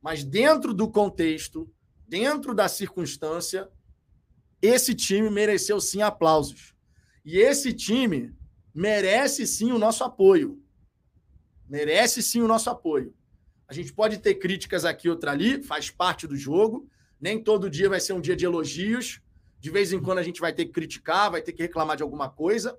Mas 0.03 0.25
dentro 0.25 0.75
do 0.75 0.87
contexto, 0.87 1.73
dentro 2.07 2.55
da 2.55 2.69
circunstância, 2.69 3.67
esse 4.61 4.95
time 4.95 5.31
mereceu 5.31 5.81
sim 5.81 6.03
aplausos. 6.03 6.75
E 7.25 7.39
esse 7.39 7.73
time 7.73 8.37
merece 8.75 9.47
sim 9.47 9.73
o 9.73 9.79
nosso 9.79 10.05
apoio. 10.05 10.63
Merece 11.67 12.23
sim 12.23 12.43
o 12.43 12.47
nosso 12.47 12.69
apoio. 12.69 13.17
A 13.69 13.73
gente 13.73 13.93
pode 13.93 14.19
ter 14.19 14.35
críticas 14.35 14.85
aqui, 14.85 15.09
outra 15.09 15.31
ali, 15.31 15.63
faz 15.63 15.91
parte 15.91 16.27
do 16.27 16.37
jogo. 16.37 16.89
Nem 17.21 17.43
todo 17.43 17.71
dia 17.71 17.89
vai 17.89 18.01
ser 18.01 18.13
um 18.13 18.21
dia 18.21 18.37
de 18.37 18.45
elogios. 18.45 19.21
De 19.59 19.71
vez 19.71 19.93
em 19.93 20.01
quando 20.01 20.19
a 20.19 20.23
gente 20.23 20.41
vai 20.41 20.53
ter 20.53 20.67
que 20.67 20.73
criticar, 20.73 21.31
vai 21.31 21.41
ter 21.41 21.53
que 21.53 21.63
reclamar 21.63 21.97
de 21.97 22.03
alguma 22.03 22.29
coisa. 22.29 22.79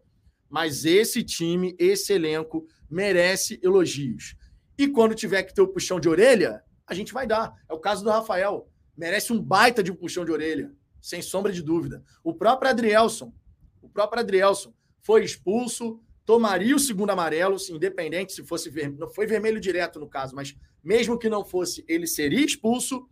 Mas 0.50 0.86
esse 0.86 1.24
time, 1.24 1.76
esse 1.80 2.13
elenco, 2.13 2.67
merece 2.89 3.60
elogios. 3.63 4.36
E 4.78 4.88
quando 4.88 5.15
tiver 5.15 5.43
que 5.43 5.54
ter 5.54 5.62
o 5.62 5.67
puxão 5.67 6.00
de 6.00 6.08
orelha, 6.08 6.63
a 6.86 6.93
gente 6.93 7.13
vai 7.13 7.26
dar. 7.26 7.56
É 7.67 7.74
o 7.74 7.80
caso 7.80 8.04
do 8.04 8.10
Rafael. 8.10 8.69
Merece 8.95 9.34
um 9.34 9.41
baita 9.41 9.82
de 9.82 9.91
puxão 9.91 10.24
de 10.24 10.32
orelha, 10.32 10.71
sem 11.02 11.21
sombra 11.21 11.52
de 11.52 11.62
dúvida. 11.62 12.04
O 12.24 12.34
próprio 12.34 12.69
Adrielson, 12.69 13.34
o 13.82 13.89
próprio 13.89 14.22
Adrielson 14.22 14.74
foi 15.01 15.24
expulso, 15.24 15.99
tomaria 16.26 16.76
o 16.76 16.80
segundo 16.80 17.11
amarelo, 17.11 17.57
independente 17.69 18.34
se 18.34 18.43
fosse 18.43 18.69
vermelho. 18.69 18.99
Não 18.99 19.09
foi 19.09 19.28
vermelho 19.28 19.59
direto 19.59 19.99
no 19.99 20.09
caso, 20.09 20.36
mas 20.36 20.55
mesmo 20.84 21.17
que 21.17 21.30
não 21.30 21.45
fosse, 21.45 21.86
ele 21.88 22.07
seria 22.07 22.43
expulso, 22.43 23.07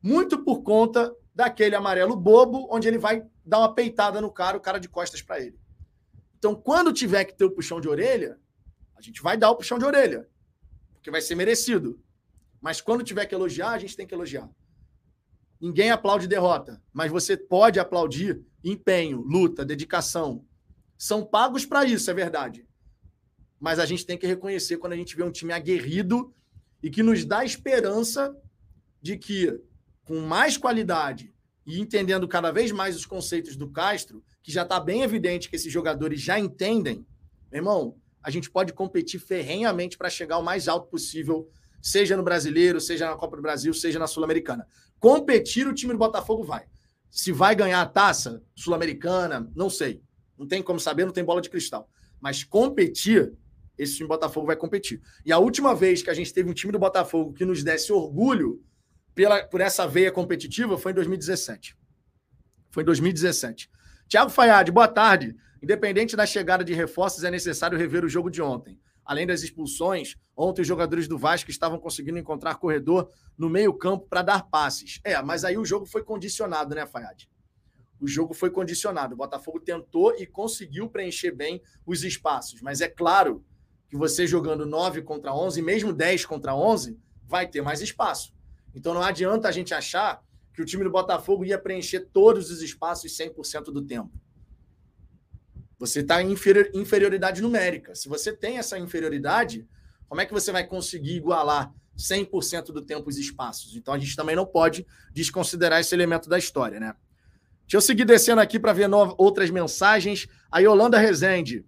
muito 0.00 0.42
por 0.42 0.62
conta 0.62 1.14
daquele 1.34 1.74
amarelo 1.74 2.16
bobo, 2.16 2.68
onde 2.70 2.88
ele 2.88 2.98
vai 2.98 3.24
dar 3.44 3.58
uma 3.58 3.74
peitada 3.74 4.20
no 4.20 4.30
cara, 4.30 4.56
o 4.56 4.60
cara 4.60 4.78
de 4.78 4.88
costas 4.88 5.22
para 5.22 5.40
ele. 5.40 5.58
Então, 6.38 6.54
quando 6.54 6.92
tiver 6.92 7.24
que 7.24 7.34
ter 7.34 7.44
o 7.44 7.50
puxão 7.50 7.80
de 7.80 7.88
orelha, 7.88 8.38
a 8.96 9.00
gente 9.00 9.22
vai 9.22 9.36
dar 9.36 9.50
o 9.50 9.56
puxão 9.56 9.78
de 9.78 9.84
orelha, 9.84 10.28
porque 10.94 11.10
vai 11.10 11.20
ser 11.20 11.34
merecido. 11.34 12.00
Mas 12.60 12.80
quando 12.80 13.04
tiver 13.04 13.26
que 13.26 13.34
elogiar, 13.34 13.70
a 13.70 13.78
gente 13.78 13.96
tem 13.96 14.06
que 14.06 14.14
elogiar. 14.14 14.48
Ninguém 15.60 15.90
aplaude 15.90 16.26
derrota, 16.26 16.82
mas 16.92 17.10
você 17.10 17.36
pode 17.36 17.78
aplaudir 17.78 18.44
empenho, 18.64 19.20
luta, 19.20 19.64
dedicação, 19.64 20.44
são 21.02 21.24
pagos 21.24 21.66
para 21.66 21.84
isso, 21.84 22.08
é 22.12 22.14
verdade. 22.14 22.64
Mas 23.58 23.80
a 23.80 23.84
gente 23.84 24.06
tem 24.06 24.16
que 24.16 24.24
reconhecer 24.24 24.76
quando 24.76 24.92
a 24.92 24.96
gente 24.96 25.16
vê 25.16 25.24
um 25.24 25.32
time 25.32 25.52
aguerrido 25.52 26.32
e 26.80 26.88
que 26.88 27.02
nos 27.02 27.24
dá 27.24 27.44
esperança 27.44 28.32
de 29.00 29.18
que, 29.18 29.60
com 30.04 30.20
mais 30.20 30.56
qualidade 30.56 31.34
e 31.66 31.80
entendendo 31.80 32.28
cada 32.28 32.52
vez 32.52 32.70
mais 32.70 32.94
os 32.94 33.04
conceitos 33.04 33.56
do 33.56 33.68
Castro, 33.68 34.22
que 34.44 34.52
já 34.52 34.62
está 34.62 34.78
bem 34.78 35.02
evidente 35.02 35.50
que 35.50 35.56
esses 35.56 35.72
jogadores 35.72 36.20
já 36.20 36.38
entendem, 36.38 37.04
meu 37.50 37.58
irmão, 37.58 37.96
a 38.22 38.30
gente 38.30 38.48
pode 38.48 38.72
competir 38.72 39.18
ferrenhamente 39.18 39.98
para 39.98 40.08
chegar 40.08 40.38
o 40.38 40.44
mais 40.44 40.68
alto 40.68 40.86
possível, 40.86 41.50
seja 41.80 42.16
no 42.16 42.22
Brasileiro, 42.22 42.80
seja 42.80 43.10
na 43.10 43.16
Copa 43.16 43.34
do 43.34 43.42
Brasil, 43.42 43.74
seja 43.74 43.98
na 43.98 44.06
Sul-Americana. 44.06 44.68
Competir 45.00 45.66
o 45.66 45.74
time 45.74 45.94
do 45.94 45.98
Botafogo 45.98 46.44
vai. 46.44 46.64
Se 47.10 47.32
vai 47.32 47.56
ganhar 47.56 47.82
a 47.82 47.86
taça 47.86 48.40
sul-americana, 48.54 49.50
não 49.56 49.68
sei. 49.68 50.00
Não 50.38 50.46
tem 50.46 50.62
como 50.62 50.80
saber, 50.80 51.04
não 51.04 51.12
tem 51.12 51.24
bola 51.24 51.40
de 51.40 51.50
cristal. 51.50 51.88
Mas 52.20 52.44
competir, 52.44 53.32
esse 53.76 53.96
time 53.96 54.06
do 54.06 54.10
Botafogo 54.10 54.46
vai 54.46 54.56
competir. 54.56 55.00
E 55.24 55.32
a 55.32 55.38
última 55.38 55.74
vez 55.74 56.02
que 56.02 56.10
a 56.10 56.14
gente 56.14 56.32
teve 56.32 56.48
um 56.48 56.54
time 56.54 56.72
do 56.72 56.78
Botafogo 56.78 57.32
que 57.32 57.44
nos 57.44 57.62
desse 57.62 57.92
orgulho 57.92 58.62
pela, 59.14 59.42
por 59.44 59.60
essa 59.60 59.86
veia 59.86 60.10
competitiva 60.10 60.78
foi 60.78 60.92
em 60.92 60.94
2017. 60.94 61.76
Foi 62.70 62.82
em 62.82 62.86
2017. 62.86 63.70
Tiago 64.08 64.30
Fayad, 64.30 64.70
boa 64.70 64.88
tarde. 64.88 65.36
Independente 65.62 66.16
da 66.16 66.26
chegada 66.26 66.64
de 66.64 66.74
reforços, 66.74 67.24
é 67.24 67.30
necessário 67.30 67.78
rever 67.78 68.04
o 68.04 68.08
jogo 68.08 68.30
de 68.30 68.42
ontem. 68.42 68.80
Além 69.04 69.26
das 69.26 69.42
expulsões, 69.42 70.16
ontem 70.36 70.62
os 70.62 70.68
jogadores 70.68 71.08
do 71.08 71.18
Vasco 71.18 71.50
estavam 71.50 71.78
conseguindo 71.78 72.18
encontrar 72.18 72.56
corredor 72.56 73.10
no 73.36 73.48
meio-campo 73.48 74.06
para 74.08 74.22
dar 74.22 74.48
passes. 74.48 75.00
É, 75.04 75.20
mas 75.22 75.44
aí 75.44 75.56
o 75.58 75.64
jogo 75.64 75.86
foi 75.86 76.02
condicionado, 76.02 76.74
né, 76.74 76.86
Fayad? 76.86 77.28
O 78.02 78.08
jogo 78.08 78.34
foi 78.34 78.50
condicionado. 78.50 79.14
O 79.14 79.16
Botafogo 79.16 79.60
tentou 79.60 80.12
e 80.16 80.26
conseguiu 80.26 80.88
preencher 80.88 81.30
bem 81.30 81.62
os 81.86 82.02
espaços. 82.02 82.60
Mas 82.60 82.80
é 82.80 82.88
claro 82.88 83.44
que 83.88 83.96
você 83.96 84.26
jogando 84.26 84.66
9 84.66 85.02
contra 85.02 85.32
11, 85.32 85.62
mesmo 85.62 85.92
10 85.92 86.26
contra 86.26 86.52
11, 86.52 86.98
vai 87.28 87.46
ter 87.46 87.62
mais 87.62 87.80
espaço. 87.80 88.34
Então 88.74 88.92
não 88.92 89.02
adianta 89.02 89.48
a 89.48 89.52
gente 89.52 89.72
achar 89.72 90.20
que 90.52 90.60
o 90.60 90.64
time 90.64 90.82
do 90.82 90.90
Botafogo 90.90 91.44
ia 91.44 91.56
preencher 91.58 92.00
todos 92.12 92.50
os 92.50 92.60
espaços 92.60 93.16
100% 93.16 93.66
do 93.66 93.82
tempo. 93.82 94.10
Você 95.78 96.00
está 96.00 96.20
em 96.20 96.32
inferioridade 96.74 97.40
numérica. 97.40 97.94
Se 97.94 98.08
você 98.08 98.32
tem 98.36 98.58
essa 98.58 98.76
inferioridade, 98.80 99.64
como 100.08 100.20
é 100.20 100.26
que 100.26 100.32
você 100.32 100.50
vai 100.50 100.66
conseguir 100.66 101.14
igualar 101.14 101.72
100% 101.96 102.72
do 102.72 102.82
tempo 102.82 103.08
os 103.08 103.16
espaços? 103.16 103.76
Então 103.76 103.94
a 103.94 103.98
gente 103.98 104.16
também 104.16 104.34
não 104.34 104.46
pode 104.46 104.84
desconsiderar 105.12 105.80
esse 105.80 105.94
elemento 105.94 106.28
da 106.28 106.36
história, 106.36 106.80
né? 106.80 106.96
Deixa 107.72 107.84
eu 107.84 107.86
seguir 107.86 108.04
descendo 108.04 108.38
aqui 108.38 108.60
para 108.60 108.74
ver 108.74 108.86
outras 109.16 109.48
mensagens. 109.48 110.28
A 110.50 110.58
Yolanda 110.58 110.98
Rezende. 110.98 111.64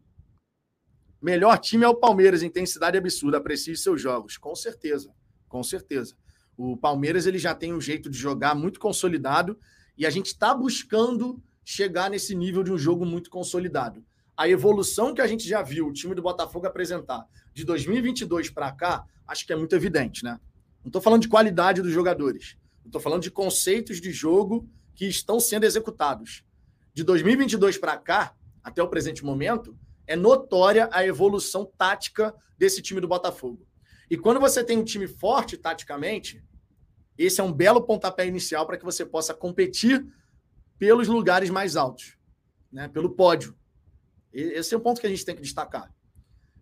Melhor 1.19 1.57
time 1.57 1.83
é 1.83 1.89
o 1.89 1.95
Palmeiras, 1.95 2.43
intensidade 2.43 2.99
absurda. 2.99 3.39
Aprecie 3.39 3.75
seus 3.75 4.03
jogos. 4.03 4.37
Com 4.37 4.55
certeza, 4.55 5.11
com 5.49 5.63
certeza. 5.63 6.15
O 6.59 6.77
Palmeiras 6.77 7.25
ele 7.25 7.39
já 7.39 7.55
tem 7.55 7.73
um 7.73 7.81
jeito 7.81 8.11
de 8.11 8.19
jogar 8.19 8.55
muito 8.55 8.79
consolidado 8.79 9.59
e 9.97 10.05
a 10.05 10.11
gente 10.11 10.27
está 10.27 10.55
buscando 10.55 11.43
chegar 11.65 12.11
nesse 12.11 12.35
nível 12.35 12.63
de 12.63 12.71
um 12.71 12.77
jogo 12.77 13.07
muito 13.07 13.31
consolidado. 13.31 14.05
A 14.37 14.47
evolução 14.47 15.15
que 15.15 15.23
a 15.23 15.27
gente 15.27 15.49
já 15.49 15.63
viu 15.63 15.87
o 15.87 15.93
time 15.95 16.15
do 16.15 16.21
Botafogo 16.21 16.67
apresentar 16.67 17.27
de 17.55 17.65
2022 17.65 18.51
para 18.51 18.71
cá, 18.73 19.07
acho 19.27 19.47
que 19.47 19.55
é 19.55 19.57
muito 19.57 19.75
evidente, 19.75 20.23
né? 20.23 20.39
Não 20.83 20.91
estou 20.91 21.01
falando 21.01 21.23
de 21.23 21.29
qualidade 21.29 21.81
dos 21.81 21.93
jogadores, 21.93 22.59
estou 22.85 23.01
falando 23.01 23.23
de 23.23 23.31
conceitos 23.31 24.03
de 24.03 24.13
jogo 24.13 24.69
que 24.95 25.07
estão 25.07 25.41
sendo 25.41 25.65
executados. 25.65 26.45
De 26.93 27.03
2022 27.03 27.79
para 27.79 27.97
cá, 27.97 28.35
até 28.63 28.83
o 28.83 28.89
presente 28.89 29.25
momento, 29.25 29.77
é 30.07 30.15
notória 30.15 30.89
a 30.93 31.05
evolução 31.05 31.65
tática 31.77 32.35
desse 32.57 32.81
time 32.81 33.01
do 33.01 33.09
Botafogo. 33.09 33.67
E 34.11 34.17
quando 34.17 34.41
você 34.41 34.63
tem 34.63 34.79
um 34.79 34.85
time 34.85 35.07
forte 35.07 35.57
taticamente, 35.57 36.45
esse 37.17 37.41
é 37.41 37.45
um 37.45 37.53
belo 37.53 37.83
pontapé 37.83 38.27
inicial 38.27 38.67
para 38.67 38.77
que 38.77 38.85
você 38.85 39.05
possa 39.05 39.35
competir 39.35 40.07
pelos 40.79 41.09
lugares 41.09 41.51
mais 41.51 41.77
altos, 41.77 42.17
né? 42.71 42.89
pelo 42.89 43.11
pódio. 43.11 43.57
Esse 44.33 44.75
é 44.75 44.77
o 44.77 44.81
ponto 44.81 45.01
que 45.01 45.07
a 45.07 45.11
gente 45.11 45.25
tem 45.25 45.35
que 45.35 45.43
destacar. 45.43 45.93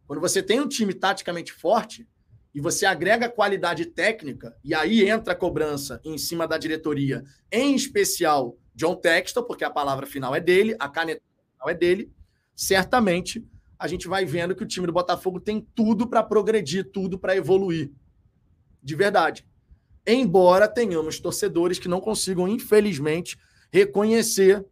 Quando 0.07 0.21
você 0.21 0.43
tem 0.43 0.61
um 0.61 0.69
time 0.69 0.93
taticamente 0.93 1.53
forte 1.53 2.07
e 2.55 2.61
você 2.61 2.85
agrega 2.85 3.29
qualidade 3.29 3.87
técnica, 3.87 4.57
e 4.63 4.75
aí 4.75 5.09
entra 5.09 5.33
a 5.33 5.37
cobrança 5.37 6.01
em 6.05 6.19
cima 6.19 6.47
da 6.47 6.59
diretoria, 6.59 7.25
em 7.51 7.75
especial 7.75 8.57
John 8.75 8.95
Textor, 8.97 9.45
porque 9.45 9.65
a 9.65 9.71
palavra 9.71 10.07
final 10.07 10.35
é 10.35 10.41
dele, 10.41 10.77
a 10.79 10.89
caneta 10.89 11.23
final 11.53 11.71
é 11.71 11.75
dele, 11.75 12.13
certamente 12.55 13.47
a 13.79 13.89
gente 13.89 14.07
vai 14.07 14.25
vendo 14.25 14.55
que 14.55 14.63
o 14.63 14.67
time 14.67 14.87
do 14.87 14.93
Botafogo 14.93 15.41
tem 15.41 15.61
tudo 15.75 16.07
para 16.07 16.23
progredir, 16.23 16.91
tudo 16.93 17.19
para 17.19 17.35
evoluir. 17.35 17.91
De 18.81 18.95
verdade. 18.95 19.45
Embora 20.07 20.69
tenhamos 20.69 21.19
torcedores 21.19 21.79
que 21.79 21.89
não 21.89 22.01
consigam, 22.01 22.47
infelizmente, 22.47 23.37
reconhecer 23.73 24.65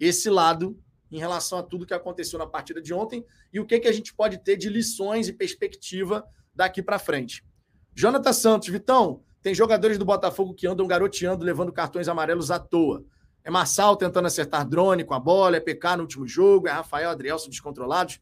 esse 0.00 0.28
lado 0.28 0.76
em 1.10 1.18
relação 1.18 1.58
a 1.58 1.62
tudo 1.62 1.86
que 1.86 1.94
aconteceu 1.94 2.38
na 2.38 2.46
partida 2.46 2.82
de 2.82 2.92
ontem 2.92 3.24
e 3.52 3.60
o 3.60 3.64
que, 3.64 3.78
que 3.78 3.88
a 3.88 3.92
gente 3.92 4.12
pode 4.12 4.38
ter 4.38 4.56
de 4.56 4.68
lições 4.68 5.28
e 5.28 5.32
perspectiva 5.32 6.26
daqui 6.56 6.82
para 6.82 6.98
frente. 6.98 7.44
Jonathan 7.94 8.32
Santos, 8.32 8.68
Vitão, 8.68 9.22
tem 9.42 9.54
jogadores 9.54 9.98
do 9.98 10.04
Botafogo 10.04 10.54
que 10.54 10.66
andam 10.66 10.86
garoteando, 10.86 11.44
levando 11.44 11.72
cartões 11.72 12.08
amarelos 12.08 12.50
à 12.50 12.58
toa. 12.58 13.04
É 13.44 13.50
Marçal 13.50 13.96
tentando 13.96 14.26
acertar 14.26 14.66
drone 14.66 15.04
com 15.04 15.14
a 15.14 15.20
bola, 15.20 15.56
é 15.56 15.60
PK 15.60 15.96
no 15.96 16.02
último 16.02 16.26
jogo, 16.26 16.66
é 16.66 16.72
Rafael 16.72 17.10
Adrielson 17.10 17.48
descontrolados. 17.48 18.20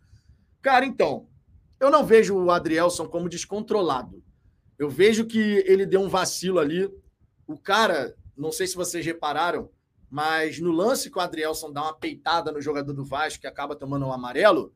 Cara, 0.60 0.84
então, 0.84 1.26
eu 1.80 1.90
não 1.90 2.04
vejo 2.04 2.36
o 2.36 2.50
Adrielson 2.50 3.08
como 3.08 3.28
descontrolado. 3.28 4.22
Eu 4.78 4.90
vejo 4.90 5.24
que 5.24 5.64
ele 5.66 5.86
deu 5.86 6.00
um 6.00 6.08
vacilo 6.08 6.58
ali. 6.58 6.90
O 7.46 7.56
cara, 7.56 8.14
não 8.36 8.52
sei 8.52 8.66
se 8.66 8.76
vocês 8.76 9.04
repararam, 9.06 9.70
mas 10.10 10.60
no 10.60 10.72
lance 10.72 11.10
que 11.10 11.18
o 11.18 11.22
Adrielson 11.22 11.72
dá 11.72 11.82
uma 11.82 11.94
peitada 11.94 12.52
no 12.52 12.60
jogador 12.60 12.92
do 12.92 13.04
Vasco 13.04 13.40
que 13.40 13.46
acaba 13.46 13.74
tomando 13.74 14.06
um 14.06 14.12
amarelo, 14.12 14.74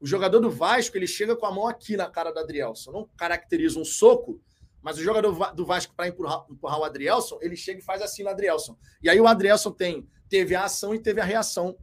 o 0.00 0.06
jogador 0.06 0.40
do 0.40 0.50
Vasco 0.50 0.96
ele 0.96 1.06
chega 1.06 1.36
com 1.36 1.44
a 1.44 1.52
mão 1.52 1.66
aqui 1.66 1.96
na 1.96 2.08
cara 2.08 2.32
do 2.32 2.38
Adrielson. 2.38 2.90
Não 2.90 3.08
caracteriza 3.16 3.78
um 3.78 3.84
soco, 3.84 4.40
mas 4.80 4.96
o 4.96 5.02
jogador 5.02 5.52
do 5.52 5.66
Vasco, 5.66 5.94
para 5.94 6.08
empurrar, 6.08 6.46
empurrar, 6.48 6.80
o 6.80 6.84
Adrielson, 6.84 7.38
ele 7.42 7.54
chega 7.54 7.80
e 7.80 7.84
faz 7.84 8.00
assim 8.00 8.22
no 8.22 8.30
Adrielson. 8.30 8.78
E 9.02 9.10
aí 9.10 9.20
o 9.20 9.26
Adrielson 9.26 9.70
tem, 9.70 10.08
teve 10.28 10.54
a 10.54 10.64
ação 10.64 10.94
e 10.94 10.98
teve 10.98 11.20
a 11.20 11.24
reação, 11.24 11.76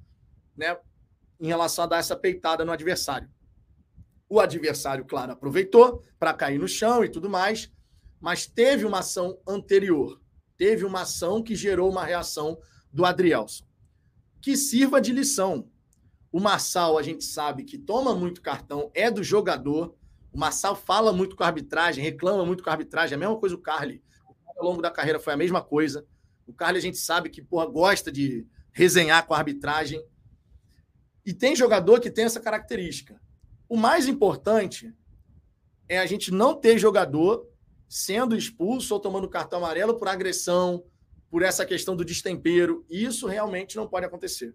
né? 0.55 0.75
Em 1.39 1.47
relação 1.47 1.83
a 1.83 1.87
dar 1.87 1.97
essa 1.97 2.15
peitada 2.15 2.65
no 2.65 2.71
adversário. 2.71 3.29
O 4.27 4.39
adversário, 4.39 5.05
claro, 5.05 5.33
aproveitou 5.33 6.03
para 6.17 6.33
cair 6.33 6.57
no 6.57 6.67
chão 6.67 7.05
e 7.05 7.09
tudo 7.09 7.29
mais, 7.29 7.71
mas 8.19 8.47
teve 8.47 8.83
uma 8.83 8.99
ação 8.99 9.39
anterior. 9.47 10.19
Teve 10.57 10.83
uma 10.83 11.01
ação 11.01 11.43
que 11.43 11.55
gerou 11.55 11.89
uma 11.91 12.03
reação 12.03 12.59
do 12.91 13.05
Adrielson. 13.05 13.63
Que 14.41 14.57
sirva 14.57 14.99
de 14.99 15.13
lição. 15.13 15.69
O 16.37 16.39
Marçal, 16.39 16.99
a 16.99 17.01
gente 17.01 17.23
sabe 17.23 17.63
que 17.63 17.79
toma 17.79 18.13
muito 18.13 18.43
cartão, 18.43 18.91
é 18.93 19.09
do 19.09 19.23
jogador. 19.23 19.95
O 20.31 20.37
Marçal 20.37 20.75
fala 20.75 21.11
muito 21.11 21.35
com 21.35 21.43
a 21.43 21.47
arbitragem, 21.47 22.03
reclama 22.03 22.45
muito 22.45 22.63
com 22.63 22.69
a 22.69 22.73
arbitragem. 22.73 23.15
A 23.15 23.17
mesma 23.17 23.35
coisa 23.39 23.55
o 23.55 23.57
Carly. 23.57 24.03
Ao 24.55 24.63
longo 24.63 24.79
da 24.79 24.91
carreira 24.91 25.19
foi 25.19 25.33
a 25.33 25.35
mesma 25.35 25.63
coisa. 25.63 26.05
O 26.45 26.53
Carly 26.53 26.77
a 26.77 26.81
gente 26.81 26.99
sabe 26.99 27.31
que 27.31 27.41
porra, 27.41 27.65
gosta 27.65 28.11
de 28.11 28.45
resenhar 28.71 29.25
com 29.25 29.33
a 29.33 29.37
arbitragem. 29.39 29.99
E 31.25 31.33
tem 31.33 31.55
jogador 31.55 31.99
que 31.99 32.11
tem 32.11 32.25
essa 32.25 32.39
característica. 32.39 33.19
O 33.67 33.75
mais 33.75 34.07
importante 34.07 34.93
é 35.89 35.97
a 35.97 36.05
gente 36.05 36.29
não 36.29 36.53
ter 36.53 36.77
jogador 36.77 37.49
sendo 37.89 38.37
expulso 38.37 38.93
ou 38.93 38.99
tomando 38.99 39.27
cartão 39.27 39.57
amarelo 39.57 39.97
por 39.97 40.07
agressão, 40.07 40.83
por 41.31 41.41
essa 41.41 41.65
questão 41.65 41.95
do 41.95 42.05
destempero. 42.05 42.85
Isso 42.87 43.25
realmente 43.25 43.75
não 43.75 43.87
pode 43.87 44.05
acontecer. 44.05 44.53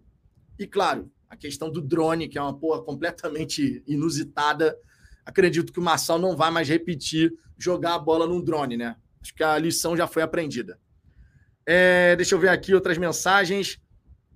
E 0.57 0.65
claro, 0.65 1.11
a 1.33 1.37
questão 1.37 1.69
do 1.69 1.81
drone, 1.81 2.27
que 2.27 2.37
é 2.37 2.41
uma 2.41 2.55
porra 2.55 2.83
completamente 2.83 3.83
inusitada. 3.87 4.77
Acredito 5.25 5.73
que 5.73 5.79
o 5.79 5.83
Marçal 5.83 6.19
não 6.19 6.37
vai 6.37 6.51
mais 6.51 6.69
repetir 6.69 7.33
jogar 7.57 7.95
a 7.95 7.99
bola 7.99 8.27
num 8.27 8.39
drone, 8.39 8.77
né? 8.77 8.95
Acho 9.19 9.33
que 9.33 9.43
a 9.43 9.57
lição 9.57 9.97
já 9.97 10.05
foi 10.05 10.21
aprendida. 10.21 10.79
É, 11.65 12.15
deixa 12.15 12.35
eu 12.35 12.39
ver 12.39 12.49
aqui 12.49 12.73
outras 12.75 12.99
mensagens. 12.99 13.79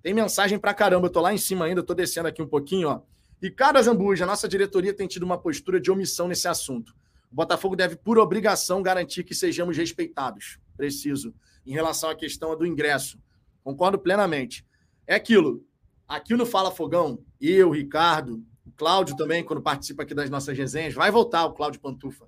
Tem 0.02 0.12
mensagem 0.12 0.58
pra 0.58 0.74
caramba, 0.74 1.06
eu 1.06 1.12
tô 1.12 1.22
lá 1.22 1.32
em 1.32 1.38
cima 1.38 1.66
ainda, 1.66 1.84
tô 1.84 1.94
descendo 1.94 2.28
aqui 2.28 2.42
um 2.42 2.48
pouquinho, 2.48 2.90
ó. 2.90 3.02
Ricardo 3.40 3.78
Azambuja, 3.78 4.24
a 4.24 4.28
nossa 4.28 4.48
diretoria 4.48 4.94
tem 4.94 5.08
tido 5.08 5.22
uma 5.22 5.38
postura 5.38 5.80
de 5.80 5.92
omissão 5.92 6.28
nesse 6.28 6.48
assunto. 6.48 6.96
O 7.32 7.36
Botafogo 7.36 7.76
deve, 7.76 7.96
por 7.96 8.18
obrigação, 8.18 8.82
garantir 8.82 9.24
que 9.24 9.36
sejamos 9.36 9.78
respeitados. 9.78 10.58
Preciso 10.76 11.36
em 11.64 11.74
relação 11.74 12.10
à 12.10 12.16
questão 12.16 12.58
do 12.58 12.66
ingresso. 12.66 13.20
Concordo 13.64 14.00
plenamente. 14.00 14.66
É 15.06 15.14
aquilo. 15.14 15.67
Aqui 16.08 16.36
no 16.36 16.46
Fala 16.46 16.72
Fogão, 16.72 17.24
eu, 17.40 17.72
Ricardo, 17.72 18.44
o 18.66 18.72
Cláudio 18.72 19.18
também, 19.18 19.44
quando 19.44 19.62
participa 19.62 20.04
aqui 20.04 20.14
das 20.14 20.30
nossas 20.30 20.58
resenhas, 20.58 20.94
vai 20.94 21.12
voltar 21.12 21.46
o 21.46 21.54
Cláudio 21.54 21.82
Pantufa. 21.82 22.28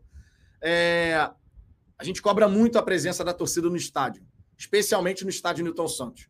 É, 0.62 1.16
a 1.98 2.04
gente 2.04 2.22
cobra 2.22 2.48
muito 2.48 2.78
a 2.78 2.84
presença 2.84 3.24
da 3.24 3.34
torcida 3.34 3.70
no 3.70 3.78
estádio, 3.78 4.26
especialmente 4.58 5.24
no 5.24 5.30
estádio 5.30 5.64
Newton 5.64 5.88
Santos. 5.88 6.28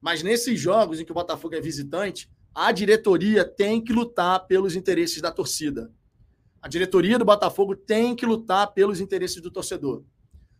Mas 0.00 0.22
nesses 0.22 0.58
jogos 0.58 0.98
em 0.98 1.04
que 1.04 1.12
o 1.12 1.14
Botafogo 1.14 1.54
é 1.54 1.60
visitante, 1.60 2.30
a 2.54 2.72
diretoria 2.72 3.44
tem 3.44 3.80
que 3.80 3.92
lutar 3.92 4.46
pelos 4.46 4.74
interesses 4.74 5.22
da 5.22 5.30
torcida. 5.30 5.92
A 6.60 6.68
diretoria 6.68 7.18
do 7.18 7.24
Botafogo 7.24 7.76
tem 7.76 8.16
que 8.16 8.26
lutar 8.26 8.72
pelos 8.72 9.00
interesses 9.00 9.40
do 9.40 9.50
torcedor. 9.50 10.02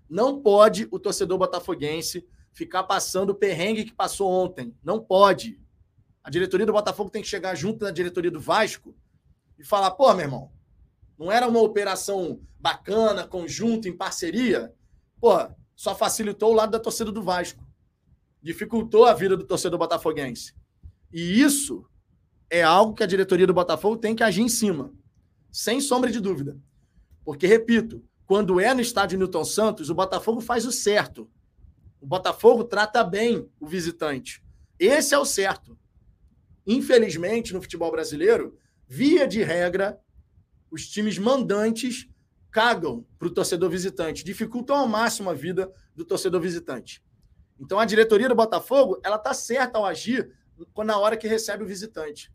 Não 0.08 0.40
pode 0.40 0.86
o 0.90 0.98
torcedor 0.98 1.36
botafoguense 1.36 2.24
ficar 2.52 2.84
passando 2.84 3.30
o 3.30 3.34
perrengue 3.34 3.84
que 3.84 3.92
passou 3.92 4.30
ontem. 4.30 4.74
Não 4.82 5.00
pode. 5.00 5.60
A 6.28 6.30
diretoria 6.30 6.66
do 6.66 6.74
Botafogo 6.74 7.08
tem 7.08 7.22
que 7.22 7.28
chegar 7.28 7.54
junto 7.54 7.78
da 7.78 7.90
diretoria 7.90 8.30
do 8.30 8.38
Vasco 8.38 8.94
e 9.58 9.64
falar: 9.64 9.92
pô, 9.92 10.12
meu 10.12 10.26
irmão, 10.26 10.52
não 11.18 11.32
era 11.32 11.48
uma 11.48 11.62
operação 11.62 12.42
bacana, 12.60 13.26
conjunto, 13.26 13.88
em 13.88 13.96
parceria? 13.96 14.70
Pô, 15.18 15.32
só 15.74 15.94
facilitou 15.94 16.52
o 16.52 16.54
lado 16.54 16.72
da 16.72 16.78
torcida 16.78 17.10
do 17.10 17.22
Vasco. 17.22 17.66
Dificultou 18.42 19.06
a 19.06 19.14
vida 19.14 19.38
do 19.38 19.44
torcedor 19.44 19.78
botafoguense. 19.78 20.54
E 21.10 21.40
isso 21.40 21.86
é 22.50 22.62
algo 22.62 22.92
que 22.92 23.02
a 23.02 23.06
diretoria 23.06 23.46
do 23.46 23.54
Botafogo 23.54 23.96
tem 23.96 24.14
que 24.14 24.22
agir 24.22 24.42
em 24.42 24.50
cima. 24.50 24.92
Sem 25.50 25.80
sombra 25.80 26.12
de 26.12 26.20
dúvida. 26.20 26.58
Porque, 27.24 27.46
repito, 27.46 28.04
quando 28.26 28.60
é 28.60 28.74
no 28.74 28.82
estádio 28.82 29.18
Newton 29.18 29.46
Santos, 29.46 29.88
o 29.88 29.94
Botafogo 29.94 30.42
faz 30.42 30.66
o 30.66 30.72
certo. 30.72 31.26
O 31.98 32.06
Botafogo 32.06 32.64
trata 32.64 33.02
bem 33.02 33.48
o 33.58 33.66
visitante. 33.66 34.44
Esse 34.78 35.14
é 35.14 35.18
o 35.18 35.24
certo. 35.24 35.78
Infelizmente, 36.68 37.54
no 37.54 37.62
futebol 37.62 37.90
brasileiro, 37.90 38.54
via 38.86 39.26
de 39.26 39.42
regra, 39.42 39.98
os 40.70 40.86
times 40.86 41.18
mandantes 41.18 42.06
cagam 42.50 43.06
para 43.18 43.26
o 43.26 43.30
torcedor 43.30 43.70
visitante, 43.70 44.22
dificultam 44.22 44.76
ao 44.76 44.86
máximo 44.86 45.30
a 45.30 45.34
vida 45.34 45.72
do 45.96 46.04
torcedor 46.04 46.42
visitante. 46.42 47.02
Então, 47.58 47.78
a 47.78 47.86
diretoria 47.86 48.28
do 48.28 48.34
Botafogo, 48.34 49.00
ela 49.02 49.16
está 49.16 49.32
certa 49.32 49.78
ao 49.78 49.86
agir 49.86 50.30
na 50.84 50.98
hora 50.98 51.16
que 51.16 51.26
recebe 51.26 51.64
o 51.64 51.66
visitante. 51.66 52.30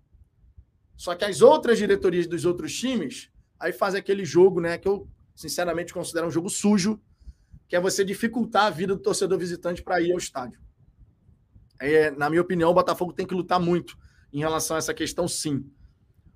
Só 0.97 1.13
que 1.13 1.25
as 1.25 1.41
outras 1.41 1.77
diretorias 1.77 2.25
dos 2.25 2.43
outros 2.43 2.75
times, 2.75 3.29
aí 3.59 3.71
faz 3.71 3.93
aquele 3.93 4.25
jogo, 4.25 4.59
né, 4.59 4.79
que 4.79 4.87
eu 4.87 5.07
sinceramente 5.35 5.93
considero 5.93 6.25
um 6.25 6.31
jogo 6.31 6.49
sujo, 6.49 6.99
que 7.67 7.75
é 7.75 7.79
você 7.79 8.03
dificultar 8.03 8.65
a 8.65 8.69
vida 8.71 8.95
do 8.95 9.01
torcedor 9.01 9.37
visitante 9.37 9.83
para 9.83 10.01
ir 10.01 10.11
ao 10.11 10.17
estádio. 10.17 10.59
É, 11.79 12.09
na 12.09 12.31
minha 12.31 12.41
opinião, 12.41 12.71
o 12.71 12.73
Botafogo 12.73 13.13
tem 13.13 13.27
que 13.27 13.35
lutar 13.35 13.59
muito 13.59 13.95
em 14.33 14.39
relação 14.39 14.75
a 14.75 14.79
essa 14.79 14.93
questão, 14.93 15.27
sim. 15.27 15.65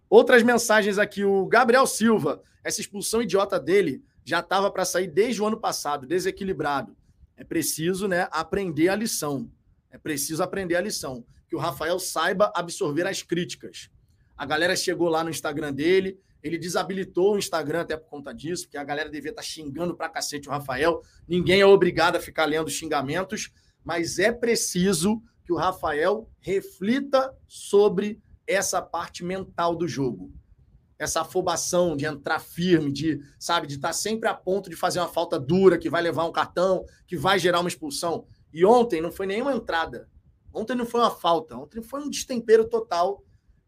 Outras 0.10 0.44
mensagens 0.44 0.98
aqui, 0.98 1.26
o 1.26 1.46
Gabriel 1.48 1.86
Silva, 1.86 2.42
essa 2.64 2.80
expulsão 2.80 3.22
idiota 3.22 3.60
dele 3.60 4.04
já 4.24 4.40
estava 4.40 4.70
para 4.70 4.86
sair 4.86 5.08
desde 5.08 5.42
o 5.42 5.48
ano 5.48 5.60
passado, 5.60 6.06
desequilibrado. 6.06 6.96
É 7.36 7.44
preciso, 7.44 8.08
né, 8.08 8.28
aprender 8.32 8.90
a 8.90 8.96
lição. 8.96 9.50
É 9.90 9.98
preciso 9.98 10.44
aprender 10.44 10.76
a 10.76 10.82
lição, 10.82 11.26
que 11.48 11.56
o 11.56 11.60
Rafael 11.60 11.98
saiba 12.00 12.52
absorver 12.56 13.08
as 13.08 13.24
críticas. 13.24 13.90
A 14.38 14.46
galera 14.46 14.76
chegou 14.76 15.10
lá 15.10 15.24
no 15.24 15.30
Instagram 15.30 15.74
dele, 15.74 16.20
ele 16.44 16.58
desabilitou 16.58 17.34
o 17.34 17.38
Instagram 17.38 17.82
até 17.82 17.98
por 17.98 18.10
conta 18.10 18.34
disso, 18.34 18.66
porque 18.66 18.78
a 18.78 18.84
galera 18.84 19.10
devia 19.10 19.32
estar 19.32 19.42
tá 19.42 19.48
xingando 19.48 19.96
pra 19.96 20.10
cacete 20.10 20.48
o 20.48 20.52
Rafael. 20.52 21.02
Ninguém 21.28 21.62
é 21.62 21.66
obrigado 21.66 22.16
a 22.16 22.20
ficar 22.20 22.46
lendo 22.46 22.70
xingamentos, 22.70 23.50
mas 23.84 24.20
é 24.20 24.32
preciso 24.32 25.22
que 25.48 25.54
o 25.54 25.56
Rafael 25.56 26.30
reflita 26.42 27.34
sobre 27.48 28.22
essa 28.46 28.82
parte 28.82 29.24
mental 29.24 29.78
do 29.78 29.88
jogo. 29.88 30.30
Essa 31.00 31.22
afobação 31.22 31.96
de 31.96 32.06
entrar 32.06 32.40
firme, 32.40 32.92
de, 32.92 33.22
sabe, 33.40 33.66
de 33.66 33.76
estar 33.76 33.90
tá 33.90 33.94
sempre 33.94 34.28
a 34.28 34.34
ponto 34.34 34.70
de 34.70 34.76
fazer 34.76 35.00
uma 35.00 35.08
falta 35.08 35.40
dura, 35.40 35.78
que 35.78 35.90
vai 35.90 36.02
levar 36.02 36.26
um 36.26 36.34
cartão, 36.34 36.86
que 37.08 37.16
vai 37.16 37.40
gerar 37.40 37.62
uma 37.62 37.70
expulsão. 37.70 38.26
E 38.52 38.66
ontem 38.66 39.00
não 39.00 39.10
foi 39.10 39.26
nenhuma 39.26 39.54
entrada. 39.54 40.10
Ontem 40.54 40.76
não 40.76 40.86
foi 40.86 41.00
uma 41.00 41.12
falta. 41.12 41.56
Ontem 41.56 41.82
foi 41.82 42.02
um 42.02 42.10
destempero 42.10 42.68
total. 42.68 43.24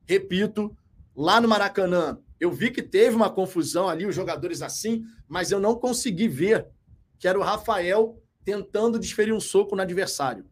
Repito, 0.05 0.75
lá 1.15 1.39
no 1.39 1.47
Maracanã, 1.47 2.19
eu 2.41 2.51
vi 2.51 2.71
que 2.71 2.83
teve 2.83 3.15
uma 3.15 3.29
confusão 3.29 3.87
ali, 3.87 4.05
os 4.05 4.15
jogadores 4.15 4.61
assim, 4.61 5.05
mas 5.29 5.49
eu 5.49 5.61
não 5.61 5.75
consegui 5.75 6.27
ver 6.27 6.67
que 7.17 7.27
era 7.27 7.39
o 7.39 7.43
Rafael 7.43 8.21
tentando 8.43 8.99
desferir 8.99 9.31
um 9.31 9.39
soco 9.39 9.77
no 9.77 9.81
adversário. 9.81 10.45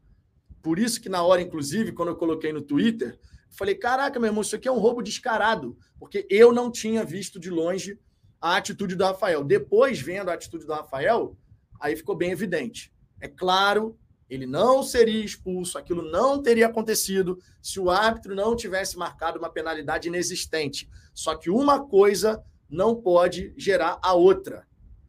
Por 0.67 0.79
isso 0.79 0.99
que 0.99 1.07
na 1.07 1.23
hora, 1.23 1.41
inclusive, 1.41 1.93
quando 1.93 2.09
eu 2.09 2.17
coloquei 2.17 2.51
no 2.51 2.61
Twitter, 2.61 3.17
falei: 3.51 3.73
caraca, 3.73 4.19
meu 4.19 4.27
irmão, 4.27 4.41
isso 4.41 4.53
aqui 4.53 4.67
é 4.67 4.71
um 4.71 4.79
roubo 4.79 5.01
descarado, 5.01 5.77
porque 5.97 6.27
eu 6.29 6.51
não 6.51 6.69
tinha 6.69 7.05
visto 7.05 7.39
de 7.39 7.49
longe 7.49 7.97
a 8.41 8.57
atitude 8.57 8.93
do 8.93 9.05
Rafael. 9.05 9.45
Depois, 9.45 10.01
vendo 10.01 10.29
a 10.29 10.33
atitude 10.33 10.65
do 10.65 10.73
Rafael, 10.73 11.37
aí 11.79 11.95
ficou 11.95 12.17
bem 12.17 12.31
evidente. 12.31 12.91
É 13.21 13.29
claro 13.29 13.97
ele 14.29 14.45
não 14.45 14.83
seria 14.83 15.23
expulso, 15.23 15.77
aquilo 15.77 16.01
não 16.01 16.41
teria 16.41 16.67
acontecido 16.67 17.39
se 17.61 17.79
o 17.79 17.89
árbitro 17.89 18.35
não 18.35 18.57
tivesse 18.57 18.97
marcado 18.97 19.39
uma 19.39 19.49
penalidade 19.49 20.09
inexistente. 20.09 20.89
Só 21.13 21.33
que 21.33 21.49
uma 21.49 21.87
coisa 21.87 22.43
não 22.69 22.93
pode 22.93 23.53
gerar 23.55 23.97
a 24.03 24.13
outra. 24.13 24.66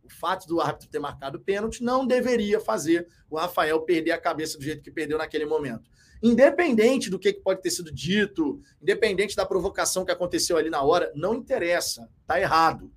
O 0.08 0.10
fato 0.10 0.48
do 0.48 0.58
árbitro 0.58 0.88
ter 0.88 0.98
marcado 0.98 1.38
pênalti 1.38 1.82
não 1.82 2.06
deveria 2.06 2.58
fazer 2.58 3.06
o 3.28 3.36
Rafael 3.36 3.78
perder 3.82 4.12
a 4.12 4.18
cabeça 4.18 4.56
do 4.56 4.64
jeito 4.64 4.82
que 4.82 4.90
perdeu 4.90 5.18
naquele 5.18 5.44
momento. 5.44 5.90
Independente 6.22 7.10
do 7.10 7.18
que 7.18 7.34
pode 7.34 7.60
ter 7.60 7.70
sido 7.70 7.92
dito, 7.92 8.58
independente 8.80 9.36
da 9.36 9.44
provocação 9.44 10.06
que 10.06 10.10
aconteceu 10.10 10.56
ali 10.56 10.70
na 10.70 10.82
hora, 10.82 11.12
não 11.14 11.34
interessa, 11.34 12.08
tá 12.26 12.40
errado. 12.40 12.90